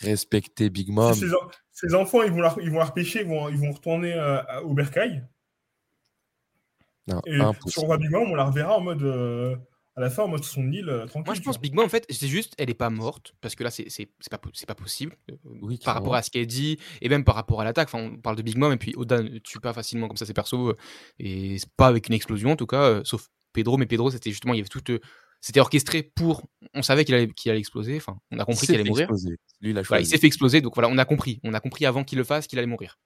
Respecter 0.00 0.70
Big 0.70 0.88
Mom. 0.88 1.12
Ses, 1.12 1.34
en- 1.34 1.48
ses 1.70 1.94
enfants, 1.94 2.22
ils 2.22 2.32
vont 2.32 2.40
la, 2.40 2.56
ils 2.62 2.70
vont 2.70 2.78
la 2.78 2.86
repêcher, 2.86 3.20
ils 3.20 3.28
vont, 3.28 3.50
ils 3.50 3.58
vont 3.58 3.72
retourner 3.72 4.14
euh, 4.14 4.40
au 4.62 4.72
bercail. 4.72 5.26
Non, 7.06 7.20
Et 7.26 7.36
impossible. 7.38 7.70
sur 7.72 7.82
Roi 7.82 7.98
Big 7.98 8.10
Mom, 8.10 8.30
on 8.30 8.34
la 8.34 8.44
reverra 8.44 8.76
en 8.78 8.80
mode, 8.80 9.02
euh, 9.02 9.54
à 9.94 10.00
la 10.00 10.10
fin, 10.10 10.22
en 10.24 10.28
mode 10.28 10.42
sur 10.42 10.54
son 10.54 10.70
île, 10.72 10.88
euh, 10.88 11.06
tranquille. 11.06 11.22
Moi, 11.26 11.34
je 11.34 11.40
pense. 11.42 11.60
Big 11.60 11.74
Mom, 11.74 11.84
en 11.84 11.88
fait, 11.88 12.06
c'est 12.10 12.28
juste, 12.28 12.54
elle 12.58 12.70
est 12.70 12.74
pas 12.74 12.88
morte, 12.90 13.34
parce 13.40 13.54
que 13.54 13.62
là, 13.64 13.70
c'est 13.70 13.90
c'est- 13.90 14.10
c'est 14.20 14.30
pas, 14.30 14.38
pas 14.38 14.74
possible, 14.74 15.16
euh, 15.30 15.34
Oui, 15.60 15.78
par 15.84 15.94
rapport 15.94 16.14
à 16.14 16.22
ce 16.22 16.30
qu'elle 16.30 16.46
dit, 16.46 16.78
et 17.00 17.08
même 17.08 17.24
par 17.24 17.34
rapport 17.34 17.60
à 17.60 17.64
l'attaque. 17.64 17.88
Enfin, 17.92 18.10
on 18.12 18.16
parle 18.16 18.36
de 18.36 18.42
Big 18.42 18.56
Mom, 18.56 18.72
et 18.72 18.76
puis 18.78 18.94
Oda 18.96 19.22
ne 19.22 19.38
tue 19.38 19.60
pas 19.60 19.72
facilement 19.72 20.08
comme 20.08 20.16
ça 20.16 20.24
ses 20.26 20.32
persos, 20.34 20.54
euh, 20.54 20.76
et 21.18 21.58
c'est 21.58 21.70
pas 21.76 21.88
avec 21.88 22.08
une 22.08 22.14
explosion, 22.14 22.52
en 22.52 22.56
tout 22.56 22.66
cas, 22.66 22.82
euh, 22.82 23.02
sauf 23.04 23.28
Pedro, 23.52 23.76
mais 23.76 23.86
Pedro, 23.86 24.10
c'était 24.10 24.30
justement, 24.30 24.54
il 24.54 24.58
y 24.58 24.60
avait 24.60 24.68
tout. 24.68 24.82
euh, 24.90 24.98
c'était 25.42 25.60
orchestré 25.60 26.02
pour. 26.04 26.44
On 26.72 26.82
savait 26.82 27.04
qu'il 27.04 27.14
allait, 27.16 27.28
qu'il 27.28 27.50
allait 27.50 27.58
exploser, 27.60 27.96
enfin, 27.96 28.16
on 28.30 28.38
a 28.38 28.44
compris 28.44 28.66
qu'il 28.66 28.76
allait 28.76 28.84
mourir. 28.88 29.08
Lui, 29.60 29.70
il 29.72 29.78
a 29.78 29.82
Voilà, 29.82 30.00
il 30.00 30.06
s'est 30.06 30.16
fait 30.18 30.26
exploser, 30.28 30.60
donc 30.60 30.74
voilà, 30.74 30.88
on 30.88 30.96
a 30.98 31.04
compris. 31.04 31.40
On 31.42 31.52
a 31.52 31.60
compris 31.60 31.84
avant 31.84 32.04
qu'il 32.04 32.16
le 32.16 32.24
fasse 32.24 32.46
qu'il 32.46 32.58
allait 32.58 32.66
mourir. 32.68 32.96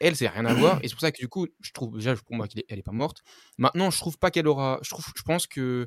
Elle, 0.00 0.14
c'est 0.16 0.28
rien 0.28 0.44
à 0.44 0.52
voir, 0.52 0.78
et 0.82 0.88
c'est 0.88 0.94
pour 0.94 1.00
ça 1.00 1.10
que 1.12 1.18
du 1.18 1.28
coup, 1.28 1.46
je 1.62 1.70
trouve 1.72 1.94
déjà 1.96 2.14
pour 2.16 2.34
moi 2.36 2.46
qu'elle 2.48 2.60
est, 2.60 2.66
elle 2.68 2.78
est 2.80 2.82
pas 2.82 2.92
morte. 2.92 3.22
Maintenant, 3.56 3.90
je 3.90 3.98
trouve 3.98 4.18
pas 4.18 4.30
qu'elle 4.30 4.46
aura. 4.48 4.78
Je 4.82 4.90
trouve, 4.90 5.06
je 5.16 5.22
pense 5.22 5.46
que, 5.46 5.86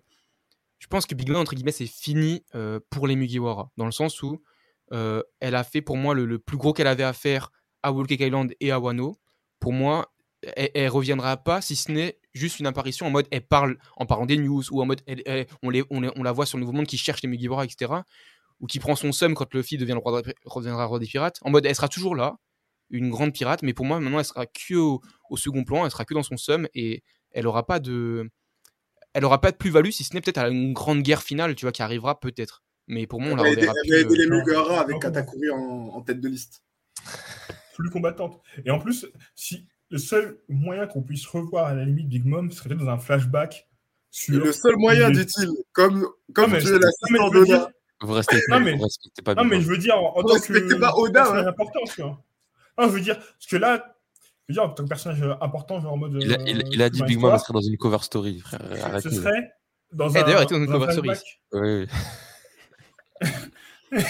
je 0.79 0.87
pense 0.87 1.05
que 1.05 1.13
Big 1.13 1.29
Mom 1.29 1.41
entre 1.41 1.55
guillemets 1.55 1.71
c'est 1.71 1.85
fini 1.85 2.43
euh, 2.55 2.79
pour 2.89 3.07
les 3.07 3.15
Mugiwara, 3.15 3.69
dans 3.77 3.85
le 3.85 3.91
sens 3.91 4.23
où 4.23 4.41
euh, 4.91 5.21
elle 5.39 5.55
a 5.55 5.63
fait 5.63 5.81
pour 5.81 5.97
moi 5.97 6.13
le, 6.15 6.25
le 6.25 6.39
plus 6.39 6.57
gros 6.57 6.73
qu'elle 6.73 6.87
avait 6.87 7.03
à 7.03 7.13
faire 7.13 7.51
à 7.83 7.93
Cake 8.07 8.21
Island 8.21 8.53
et 8.59 8.71
à 8.71 8.79
Wano. 8.79 9.17
Pour 9.59 9.73
moi, 9.73 10.11
elle, 10.41 10.69
elle 10.73 10.89
reviendra 10.89 11.37
pas 11.37 11.61
si 11.61 11.75
ce 11.75 11.91
n'est 11.91 12.17
juste 12.33 12.59
une 12.59 12.65
apparition 12.65 13.05
en 13.05 13.09
mode 13.09 13.27
elle 13.31 13.45
parle 13.45 13.77
en 13.97 14.05
parlant 14.05 14.25
des 14.25 14.37
news 14.37 14.63
ou 14.71 14.81
en 14.81 14.85
mode 14.85 15.01
on, 15.61 16.23
la 16.23 16.31
voit 16.31 16.45
sur 16.45 16.57
le 16.57 16.61
Nouveau 16.61 16.73
Monde 16.73 16.87
qui 16.87 16.97
cherche 16.97 17.21
les 17.21 17.29
Mugiwara, 17.29 17.65
etc. 17.65 17.93
Ou 18.59 18.67
qui 18.67 18.79
prend 18.79 18.95
son 18.95 19.11
seum 19.11 19.35
quand 19.35 19.53
Luffy 19.53 19.77
devient 19.77 19.93
le 19.93 19.99
roi 19.99 20.21
reviendra 20.45 20.85
roi 20.85 20.99
des 20.99 21.05
pirates. 21.05 21.39
En 21.41 21.49
mode 21.49 21.65
elle 21.65 21.75
sera 21.75 21.87
toujours 21.87 22.15
là, 22.15 22.37
une 22.89 23.09
grande 23.09 23.33
pirate, 23.33 23.63
mais 23.63 23.73
pour 23.73 23.85
moi 23.85 23.99
maintenant 23.99 24.19
elle 24.19 24.25
sera 24.25 24.45
que 24.45 24.75
au, 24.75 25.01
au 25.29 25.37
second 25.37 25.63
plan, 25.63 25.85
elle 25.85 25.91
sera 25.91 26.05
que 26.05 26.13
dans 26.13 26.23
son 26.23 26.37
seum 26.37 26.67
et 26.73 27.03
elle 27.31 27.47
aura 27.47 27.65
pas 27.65 27.79
de 27.79 28.29
elle 29.19 29.25
aura 29.25 29.39
pas 29.41 29.51
de 29.51 29.57
plus-value 29.57 29.91
si 29.91 30.03
ce 30.03 30.13
n'est 30.13 30.21
peut-être 30.21 30.37
à 30.39 30.47
une 30.49 30.73
grande 30.73 31.01
guerre 31.01 31.21
finale, 31.21 31.53
tu 31.55 31.65
vois, 31.65 31.71
qui 31.71 31.81
arrivera 31.83 32.19
peut-être. 32.19 32.63
Mais 32.87 33.05
pour 33.05 33.21
moi, 33.21 33.33
on 33.33 33.35
la 33.35 33.43
va 33.43 33.49
aider, 33.49 33.61
reverra 33.67 33.73
plus. 33.83 33.93
euh, 33.93 34.15
les 34.17 34.25
non. 34.27 34.37
Mugara 34.37 34.79
avec 34.81 34.93
Non. 34.95 34.99
Katakuri 34.99 35.49
en, 35.51 35.57
en 35.93 36.01
tête 36.01 36.19
de 36.19 36.27
liste. 36.27 36.63
plus 37.75 37.89
combattante. 37.91 38.41
Et 38.65 38.71
en 38.71 38.79
plus, 38.79 39.05
si 39.35 39.67
le 39.89 39.97
seul 39.97 40.39
moyen 40.49 40.87
qu'on 40.87 41.01
puisse 41.03 41.25
revoir 41.27 41.67
à 41.67 41.73
la 41.75 41.85
limite 41.85 42.09
Big 42.09 42.25
Mom 42.25 42.51
serait 42.51 42.75
dans 42.75 42.89
un 42.89 42.97
flashback 42.97 43.67
C'est 44.11 44.33
sur. 44.33 44.43
le 44.43 44.51
seul 44.51 44.75
moyen, 44.77 45.09
dit-il. 45.11 45.49
Comme, 45.71 46.07
comme 46.33 46.53
tu 46.57 46.61
c'est- 46.61 46.69
es 46.69 46.71
non, 46.73 46.79
mais 46.79 46.85
l'assistant 46.85 47.31
je 47.31 47.37
veux 47.39 47.45
d'Oda. 47.45 47.57
dire- 47.57 47.67
Vous 48.01 48.13
respectez, 48.13 48.45
Non, 48.49 48.59
mais- 48.59 48.75
vous 48.75 48.83
respectez 48.83 49.21
pas 49.21 49.35
Non, 49.35 49.41
Big 49.43 49.49
mais 49.51 49.55
Mom. 49.57 49.65
je 49.65 49.69
veux 49.69 49.77
dire, 49.77 49.95
en, 49.97 50.17
en 50.17 50.21
tant 50.23 50.33
respectez 50.33 50.67
que 50.67 50.79
pas 50.79 50.93
Oda, 50.95 51.21
personnage 51.21 51.45
hein. 51.45 51.49
important, 51.49 51.79
tu 51.93 52.01
vois. 52.01 52.23
Non, 52.77 52.87
je 52.87 52.93
veux 52.93 53.01
dire, 53.01 53.17
parce 53.19 53.45
que 53.49 53.57
là, 53.57 53.98
je 54.49 54.53
veux 54.53 54.53
dire, 54.55 54.63
en 54.63 54.69
tant 54.69 54.83
que 54.83 54.89
personnage 54.89 55.21
important, 55.41 55.79
genre 55.79 55.93
en 55.93 55.97
mode. 55.97 56.17
Il 56.19 56.33
a, 56.33 56.37
il- 56.47 56.57
euh, 56.57 56.69
il 56.71 56.81
a 56.81 56.89
dit 56.89 57.03
Big 57.03 57.19
Mom 57.19 57.37
serait 57.37 57.53
dans 57.53 57.61
une 57.61 57.77
cover 57.77 57.99
story, 58.01 58.39
frère. 58.39 58.59
Ce 59.01 59.09
serait 59.11 59.51
dans 59.93 60.09
Eh, 60.09 60.17
un. 60.17 60.23
d'ailleurs, 60.23 60.41
était 60.41 60.55
dans 60.55 60.63
une 60.63 60.69
un 60.69 60.71
cover 60.73 60.91
story. 60.91 61.09
Ouais. 61.53 61.87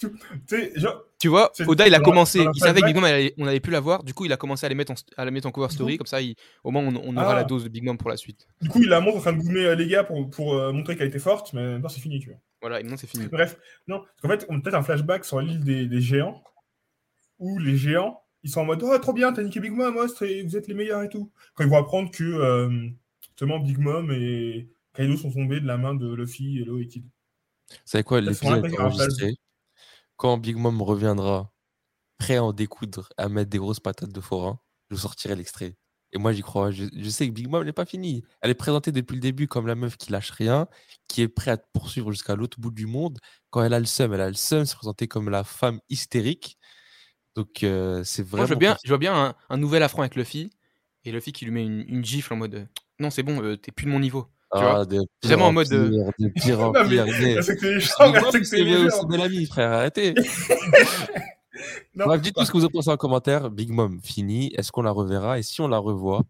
Tu 0.00 0.08
sais, 0.46 0.72
genre, 0.76 1.02
Tu 1.20 1.26
vois, 1.26 1.50
Oda, 1.66 1.88
il 1.88 1.94
a 1.94 1.98
commencé, 1.98 2.38
il 2.54 2.60
savait 2.60 2.80
que 2.82 2.86
Big 2.86 2.94
Mom, 2.94 3.02
allait- 3.02 3.34
on 3.36 3.46
n'allait 3.46 3.58
plus 3.58 3.72
la 3.72 3.80
voir, 3.80 4.04
du 4.04 4.14
coup, 4.14 4.24
il 4.26 4.32
a 4.32 4.36
commencé 4.36 4.64
à, 4.64 4.68
les 4.68 4.76
mettre 4.76 4.92
en, 4.92 4.94
à 5.16 5.24
la 5.24 5.32
mettre 5.32 5.48
en 5.48 5.50
cover 5.50 5.68
story, 5.72 5.94
Mhm. 5.94 5.98
comme 5.98 6.06
ça, 6.06 6.20
il- 6.20 6.36
au 6.62 6.70
moins, 6.70 6.84
on, 6.84 6.94
on 6.94 7.16
aura 7.16 7.32
Ah. 7.32 7.34
la 7.34 7.42
dose 7.44 7.64
de 7.64 7.68
Big 7.68 7.82
Mom 7.82 7.98
pour 7.98 8.08
la 8.08 8.16
suite. 8.16 8.46
du 8.60 8.68
coup, 8.68 8.80
il 8.80 8.88
la 8.88 9.00
montre 9.00 9.16
en 9.16 9.20
train 9.22 9.32
de 9.32 9.38
goumer 9.42 9.64
euh, 9.64 9.74
les 9.74 9.88
gars 9.88 10.04
pour, 10.04 10.30
pour 10.30 10.54
euh, 10.54 10.72
montrer 10.72 10.96
qu'elle 10.96 11.08
était 11.08 11.18
forte, 11.18 11.52
mais 11.52 11.80
non, 11.80 11.88
c'est 11.88 12.00
fini, 12.00 12.20
tu 12.20 12.28
vois. 12.30 12.38
Voilà, 12.60 12.78
et 12.78 12.84
maintenant, 12.84 12.96
c'est 12.96 13.08
fini. 13.08 13.26
Bref, 13.26 13.56
non, 13.88 13.98
parce 14.00 14.20
qu'en 14.22 14.28
fait, 14.28 14.46
on 14.48 14.58
a 14.58 14.60
peut-être 14.60 14.74
un 14.76 14.82
flashback 14.84 15.24
sur 15.24 15.40
l'île 15.40 15.64
des, 15.64 15.86
des 15.88 16.00
géants, 16.00 16.44
où 17.40 17.58
les 17.58 17.76
géants, 17.76 18.22
ils 18.42 18.50
sont 18.50 18.60
en 18.60 18.64
mode 18.64 18.82
Oh, 18.82 18.98
trop 18.98 19.12
bien, 19.12 19.32
t'as 19.32 19.42
niqué 19.42 19.60
Big 19.60 19.72
Mom, 19.72 19.96
oh, 19.98 20.08
c'est- 20.08 20.42
vous 20.42 20.56
êtes 20.56 20.68
les 20.68 20.74
meilleurs 20.74 21.02
et 21.02 21.08
tout. 21.08 21.30
Quand 21.54 21.64
ils 21.64 21.70
vont 21.70 21.78
apprendre 21.78 22.10
que, 22.10 22.24
euh, 22.24 22.88
justement, 23.22 23.58
Big 23.58 23.78
Mom 23.78 24.10
et 24.12 24.68
Kaido 24.94 25.16
sont 25.16 25.30
tombés 25.32 25.60
de 25.60 25.66
la 25.66 25.76
main 25.78 25.94
de 25.94 26.12
Luffy, 26.12 26.58
Hello 26.60 26.78
et 26.78 26.86
Kid. 26.86 27.04
Vous 27.70 27.76
savez 27.84 28.04
quoi, 28.04 28.20
l'épisode 28.20 28.64
enregistré. 28.78 29.34
Quand 30.16 30.38
Big 30.38 30.56
Mom 30.56 30.80
reviendra, 30.82 31.52
prêt 32.18 32.36
à 32.36 32.44
en 32.44 32.52
découdre, 32.52 33.08
à 33.16 33.28
mettre 33.28 33.50
des 33.50 33.58
grosses 33.58 33.80
patates 33.80 34.12
de 34.12 34.20
forain, 34.20 34.58
je 34.90 34.96
vous 34.96 35.02
sortirai 35.02 35.36
l'extrait. 35.36 35.76
Et 36.12 36.18
moi, 36.18 36.32
j'y 36.32 36.40
crois. 36.40 36.70
Je, 36.70 36.86
je 36.96 37.08
sais 37.10 37.28
que 37.28 37.32
Big 37.32 37.48
Mom 37.48 37.62
n'est 37.64 37.72
pas 37.72 37.84
finie. 37.84 38.24
Elle 38.40 38.50
est 38.50 38.54
présentée 38.54 38.90
depuis 38.92 39.14
le 39.14 39.20
début 39.20 39.46
comme 39.46 39.66
la 39.66 39.74
meuf 39.74 39.98
qui 39.98 40.10
lâche 40.10 40.30
rien, 40.30 40.66
qui 41.06 41.20
est 41.20 41.28
prête 41.28 41.48
à 41.48 41.56
te 41.58 41.66
poursuivre 41.72 42.10
jusqu'à 42.10 42.34
l'autre 42.34 42.58
bout 42.58 42.70
du 42.70 42.86
monde. 42.86 43.18
Quand 43.50 43.62
elle 43.62 43.74
a 43.74 43.78
le 43.78 43.84
seum, 43.84 44.14
elle 44.14 44.22
a 44.22 44.28
le 44.28 44.34
seum, 44.34 44.64
c'est 44.64 44.74
présenté 44.76 45.06
comme 45.06 45.28
la 45.28 45.44
femme 45.44 45.80
hystérique. 45.90 46.56
Donc, 47.38 47.62
euh, 47.62 48.02
c'est 48.02 48.24
vraiment. 48.26 48.48
Moi, 48.48 48.54
je 48.54 48.54
bien, 48.58 48.76
vois 48.88 48.98
bien 48.98 49.14
un, 49.14 49.34
un 49.48 49.56
nouvel 49.58 49.84
affront 49.84 50.00
avec 50.02 50.16
Luffy, 50.16 50.50
et 51.04 51.12
Luffy 51.12 51.30
qui 51.30 51.44
lui 51.44 51.52
met 51.52 51.64
une, 51.64 51.84
une 51.86 52.04
gifle 52.04 52.32
en 52.32 52.36
mode 52.36 52.54
euh, 52.56 52.64
Non, 52.98 53.10
c'est 53.10 53.22
bon, 53.22 53.40
euh, 53.40 53.56
t'es 53.56 53.70
plus 53.70 53.86
de 53.86 53.92
mon 53.92 54.00
niveau. 54.00 54.26
tu 54.52 54.58
vois. 54.58 54.80
Ah, 54.80 54.84
de 54.84 54.96
pire 55.20 55.30
Vraiment 55.30 55.46
en 55.46 55.52
mode, 55.52 55.68
pire, 55.68 55.78
de 56.18 56.28
pire 56.30 56.60
en 56.60 56.72
pire. 56.72 57.06
C'est 58.42 58.64
de 58.64 59.16
l'ami, 59.16 59.46
frère. 59.46 59.72
Arrêtez. 59.72 60.14
Non, 61.94 62.06
Bref, 62.06 62.22
dites 62.22 62.34
tout 62.36 62.44
ce 62.44 62.52
que 62.52 62.56
vous 62.56 62.64
en 62.64 62.68
pensez 62.68 62.90
en 62.90 62.96
commentaire. 62.96 63.50
Big 63.50 63.70
Mom, 63.70 64.00
fini. 64.00 64.52
Est-ce 64.56 64.70
qu'on 64.70 64.82
la 64.82 64.92
reverra? 64.92 65.40
Et 65.40 65.42
si 65.42 65.60
on 65.60 65.66
la 65.66 65.78
revoit, 65.78 66.22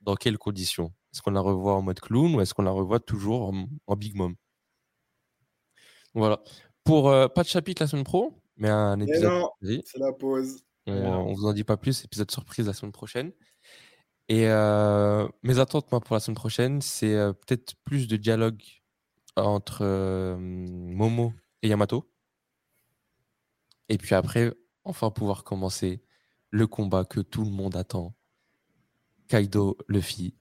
dans 0.00 0.14
quelles 0.14 0.38
conditions? 0.38 0.92
Est-ce 1.12 1.20
qu'on 1.20 1.32
la 1.32 1.42
revoit 1.42 1.74
en 1.74 1.82
mode 1.82 2.00
clown 2.00 2.34
ou 2.34 2.40
est-ce 2.40 2.54
qu'on 2.54 2.62
la 2.62 2.70
revoit 2.70 2.98
toujours 2.98 3.50
en, 3.50 3.66
en 3.86 3.96
Big 3.96 4.14
Mom? 4.14 4.34
Voilà. 6.14 6.40
Pour 6.84 7.10
euh, 7.10 7.28
pas 7.28 7.42
de 7.42 7.48
chapitre 7.48 7.82
la 7.82 7.88
semaine 7.88 8.04
pro, 8.04 8.39
mais 8.60 8.68
un 8.68 8.96
Mais 8.96 9.06
épisode. 9.06 9.42
c'est 9.84 9.98
la 9.98 10.12
pause. 10.12 10.62
On, 10.86 10.92
on 10.92 11.34
vous 11.34 11.46
en 11.46 11.52
dit 11.52 11.64
pas 11.64 11.76
plus, 11.76 12.04
épisode 12.04 12.30
surprise 12.30 12.66
la 12.66 12.72
semaine 12.72 12.92
prochaine. 12.92 13.32
Et 14.28 14.48
euh, 14.48 15.26
mes 15.42 15.58
attentes 15.58 15.90
moi, 15.90 16.00
pour 16.00 16.14
la 16.14 16.20
semaine 16.20 16.36
prochaine, 16.36 16.80
c'est 16.80 17.14
euh, 17.14 17.32
peut-être 17.32 17.74
plus 17.84 18.06
de 18.06 18.16
dialogue 18.16 18.62
entre 19.36 19.80
euh, 19.82 20.36
Momo 20.38 21.32
et 21.62 21.68
Yamato. 21.68 22.08
Et 23.88 23.98
puis 23.98 24.14
après, 24.14 24.52
enfin 24.84 25.10
pouvoir 25.10 25.42
commencer 25.44 26.02
le 26.50 26.66
combat 26.66 27.04
que 27.04 27.20
tout 27.20 27.44
le 27.44 27.50
monde 27.50 27.74
attend. 27.76 28.14
Kaido, 29.28 29.76
Luffy. 29.88 30.34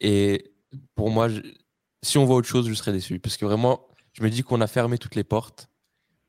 Et 0.00 0.54
pour 0.94 1.10
moi, 1.10 1.28
je- 1.28 1.40
si 2.02 2.18
on 2.18 2.24
voit 2.26 2.36
autre 2.36 2.48
chose, 2.48 2.68
je 2.68 2.74
serais 2.74 2.92
déçu. 2.92 3.18
Parce 3.18 3.36
que 3.36 3.44
vraiment, 3.46 3.86
je 4.12 4.22
me 4.22 4.30
dis 4.30 4.42
qu'on 4.42 4.60
a 4.60 4.66
fermé 4.66 4.98
toutes 4.98 5.14
les 5.14 5.24
portes 5.24 5.68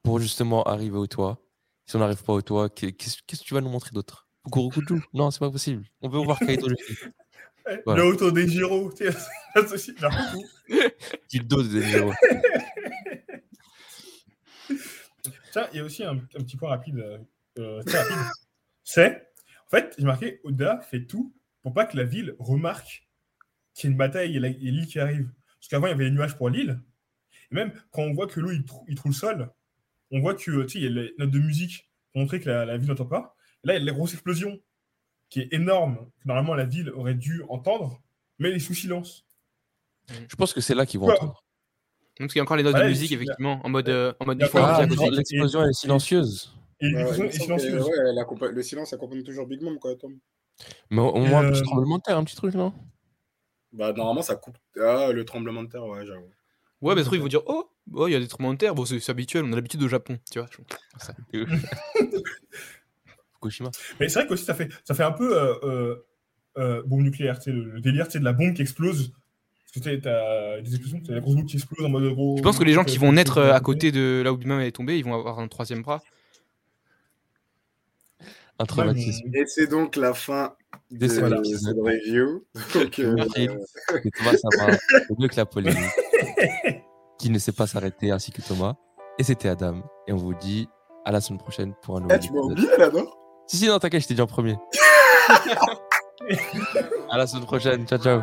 pour 0.04 0.20
justement 0.20 0.64
arriver 0.64 0.98
au 0.98 1.08
toit. 1.08 1.42
Si 1.86 1.96
on 1.96 2.00
n'arrive 2.00 2.24
pas 2.24 2.34
au 2.34 2.42
toit, 2.42 2.70
qu'est- 2.70 2.92
qu'est-ce 2.94 3.22
que 3.24 3.36
tu 3.44 3.54
vas 3.54 3.62
nous 3.62 3.70
montrer 3.70 3.92
d'autre? 3.94 4.28
Non, 5.14 5.30
c'est 5.32 5.40
pas 5.40 5.52
possible. 5.52 5.86
On 6.02 6.10
veut 6.10 6.20
voir 6.20 6.40
Kaido. 6.40 6.68
Voilà. 7.86 8.02
Le 8.04 8.08
auto 8.08 8.32
des 8.32 8.48
Giro, 8.48 8.94
tu 8.94 9.12
sais, 9.12 9.18
c'est 9.54 9.74
aussi- 9.74 9.94
j'en 9.98 10.10
peux 10.10 10.40
plus. 10.68 10.90
Dildo 11.28 11.64
de 11.64 11.68
Denjiro. 11.68 12.14
Tiens, 15.52 15.68
il 15.74 15.78
y 15.78 15.80
a 15.82 15.84
aussi 15.84 16.04
un, 16.04 16.12
un 16.18 16.20
petit 16.44 16.56
point 16.56 16.70
rapide, 16.70 16.98
euh, 17.60 17.78
rapide. 17.86 18.16
C'est, 18.86 19.30
En 19.66 19.70
fait, 19.70 19.94
j'ai 19.98 20.06
marqué 20.06 20.40
Oda 20.46 20.80
fait 20.80 21.06
tout 21.08 21.36
pour 21.62 21.74
pas 21.74 21.84
que 21.86 21.98
la 21.98 22.04
ville 22.06 22.38
remarque 22.40 23.06
qu'il 23.74 23.90
y 23.90 23.92
a 23.92 23.92
une 23.92 23.98
bataille 23.98 24.38
et 24.38 24.40
l'île 24.40 24.88
qui 24.88 24.98
arrive. 25.00 25.30
Parce 25.60 25.68
qu'avant, 25.68 25.88
il 25.88 25.90
y 25.90 25.94
avait 25.94 26.06
les 26.06 26.12
nuages 26.12 26.38
pour 26.38 26.50
l'île. 26.50 26.82
Et 27.52 27.56
même 27.56 27.74
quand 27.92 28.04
on 28.04 28.14
voit 28.14 28.28
que 28.28 28.40
l'eau 28.40 28.52
il, 28.52 28.64
trou- 28.64 28.86
il 28.88 28.96
trouve 28.96 29.12
le 29.12 29.18
sol, 29.18 29.52
on 30.12 30.20
voit 30.20 30.34
que 30.36 30.40
tu 30.42 30.70
sais, 30.70 30.80
il 30.80 30.84
y 30.84 30.88
a 30.88 30.90
les 30.90 31.14
notes 31.18 31.32
de 31.32 31.40
musique 31.40 31.90
pour 32.14 32.22
montrer 32.22 32.40
que 32.40 32.50
la, 32.50 32.66
la 32.66 32.78
ville 32.78 32.90
n'entend 32.90 33.06
pas. 33.06 33.36
Là, 33.64 33.76
il 33.76 33.80
y 33.80 33.82
a 33.82 33.86
la 33.86 33.92
grosse 33.92 34.14
explosion 34.14 34.60
qui 35.30 35.42
est 35.42 35.54
énorme, 35.54 36.10
que 36.22 36.28
normalement 36.28 36.56
la 36.56 36.66
ville 36.66 36.90
aurait 36.92 37.16
dû 37.16 37.44
entendre, 37.50 38.02
mais 38.40 38.50
elle 38.50 38.56
est 38.56 38.60
sous 38.60 38.74
silence. 38.74 39.26
Je 40.30 40.36
pense 40.38 40.54
que 40.54 40.62
c'est 40.62 40.76
là 40.76 40.86
qu'ils 40.86 41.00
vont 41.02 41.10
entendre. 41.12 41.44
Parce 42.18 42.32
qu'il 42.34 42.40
y 42.40 42.42
a 42.42 42.44
encore 42.44 42.58
les 42.58 42.64
notes 42.64 42.76
Ouais, 42.76 42.84
de 42.84 42.88
musique, 42.88 43.12
effectivement, 43.12 43.60
en 43.64 43.70
mode, 43.70 43.90
euh, 43.90 44.14
en 44.20 44.26
mode 44.26 44.42
Ah, 44.42 44.80
Ah, 44.80 44.86
l'explosion 45.12 45.62
elle 45.64 45.70
est 45.70 45.74
silencieuse. 45.74 46.54
Et 46.80 46.88
est 46.88 46.94
que, 46.94 47.30
silencieuse. 47.32 47.84
ouais, 47.84 47.92
elle 48.00 48.54
le 48.54 48.64
silence 48.64 48.94
accompagne 48.94 49.24
toujours 49.24 49.46
Big 49.48 49.62
Mom, 49.62 49.78
quoi, 49.80 49.96
Tom. 49.96 50.18
Mais 50.90 51.02
au 51.02 51.20
moins 51.20 51.42
un 51.42 51.46
Euh, 51.46 51.52
petit 51.52 51.62
tremblement 51.64 51.98
de 51.98 52.04
terre, 52.04 52.18
un 52.18 52.24
petit 52.24 52.36
truc, 52.36 52.56
non? 52.56 52.74
Bah, 53.72 53.94
normalement, 53.94 54.22
ça 54.24 54.36
coupe. 54.36 54.58
Ah, 54.80 55.12
le 55.12 55.26
tremblement 55.26 55.64
de 55.64 55.70
terre, 55.70 55.86
ouais, 55.86 56.06
j'avoue. 56.06 56.32
Ouais, 56.82 56.94
mais 56.96 57.04
truc, 57.04 57.16
ils 57.16 57.22
vont 57.22 57.28
dire 57.28 57.42
Oh, 57.48 57.70
oh, 57.94 58.08
il 58.08 58.12
y 58.12 58.16
a 58.16 58.20
des 58.20 58.28
tremblements 58.28 58.54
de 58.54 58.60
terre. 58.60 58.76
Bon, 58.76 58.86
c'est 58.86 59.10
habituel, 59.10 59.44
on 59.46 59.52
a 59.52 59.56
l'habitude 59.56 59.82
au 59.84 59.88
Japon, 59.88 60.20
tu 60.32 60.40
vois. 60.40 60.48
Ça. 61.00 61.14
Fukushima. 63.34 63.72
Mais 64.00 64.10
c'est 64.10 64.20
vrai 64.20 64.28
qu'aussi, 64.28 64.46
ça 64.46 64.54
fait, 64.54 64.70
ça 64.84 64.94
fait 64.94 65.04
un 65.04 65.12
peu 65.12 65.38
euh, 65.38 65.54
euh, 65.64 65.96
euh, 66.58 66.84
bombe 66.86 67.02
nucléaire, 67.02 67.40
le, 67.48 67.72
le 67.72 67.82
délire 67.82 68.08
de 68.08 68.20
la 68.20 68.34
bombe 68.34 68.54
qui 68.54 68.62
explose. 68.62 69.12
Parce 69.74 69.86
que 69.86 69.96
t'as 70.00 70.62
des 70.62 70.70
explosions, 70.76 71.02
t'as 71.06 71.14
la 71.14 71.20
grosse 71.20 71.36
bombe 71.36 71.46
qui 71.46 71.58
explose 71.58 71.86
en 71.86 71.90
mode 71.90 72.12
gros. 72.14 72.38
Je 72.38 72.42
pense 72.42 72.58
que 72.58 72.64
les 72.64 72.74
gens 72.74 72.84
qui 72.84 72.98
vont 72.98 73.12
naître 73.12 73.38
euh, 73.38 73.54
à 73.54 73.60
côté 73.60 73.92
de. 73.92 74.22
là 74.24 74.34
où 74.34 74.38
Big 74.38 74.48
Mom 74.48 74.60
est 74.62 74.72
tombé, 74.72 74.98
ils 74.98 75.04
vont 75.06 75.14
avoir 75.14 75.40
un 75.40 75.48
troisième 75.48 75.82
bras. 75.82 76.02
Un 78.60 78.66
traumatisme. 78.66 79.30
Et 79.36 79.46
c'est 79.46 79.68
donc 79.68 79.96
la 79.98 80.16
fin 80.16 80.56
de 80.90 80.98
De 80.98 81.08
cet 81.08 81.26
cette 81.26 81.34
épisode. 81.38 81.78
review. 81.80 82.44
Donc, 82.74 82.98
euh, 83.00 83.14
Merci. 83.16 83.50
Et 84.04 84.12
Thomas, 84.12 84.38
ça 84.38 84.48
va 84.58 84.78
mieux 85.20 85.28
que 85.28 85.36
la 85.36 85.46
polémique. 85.46 85.78
qui 87.18 87.30
ne 87.30 87.40
sait 87.40 87.52
pas 87.52 87.68
s'arrêter, 87.68 88.12
ainsi 88.12 88.32
que 88.32 88.42
Thomas. 88.42 88.76
Et 89.20 89.24
c'était 89.24 89.50
Adam. 89.50 89.82
Et 90.08 90.14
on 90.14 90.18
vous 90.18 90.34
dit 90.34 90.70
à 91.06 91.12
la 91.12 91.22
semaine 91.22 91.40
prochaine 91.40 91.74
pour 91.82 91.98
un 91.98 92.02
nouveau 92.02 92.14
Ah, 92.14 92.20
tu 92.20 92.32
m'as 92.32 92.42
oublié 92.42 92.78
là, 92.78 92.90
non? 92.90 93.08
Si, 93.48 93.58
si, 93.58 93.68
non, 93.68 93.80
t'inquiète, 93.80 94.04
je 94.04 94.08
t'ai 94.08 94.14
dit 94.14 94.22
en 94.22 94.28
premier. 94.28 94.58
à 97.10 97.18
la 97.18 97.28
semaine 97.28 97.46
prochaine. 97.46 97.88
Ciao, 97.88 98.00
ciao. 98.00 98.22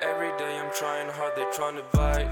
Every 0.00 0.30
day 0.36 0.58
I'm 0.58 0.72
trying 0.72 1.08
hard, 1.10 1.36
they 1.36 1.44
trying 1.52 1.76
to 1.76 1.84
bite. 1.92 2.28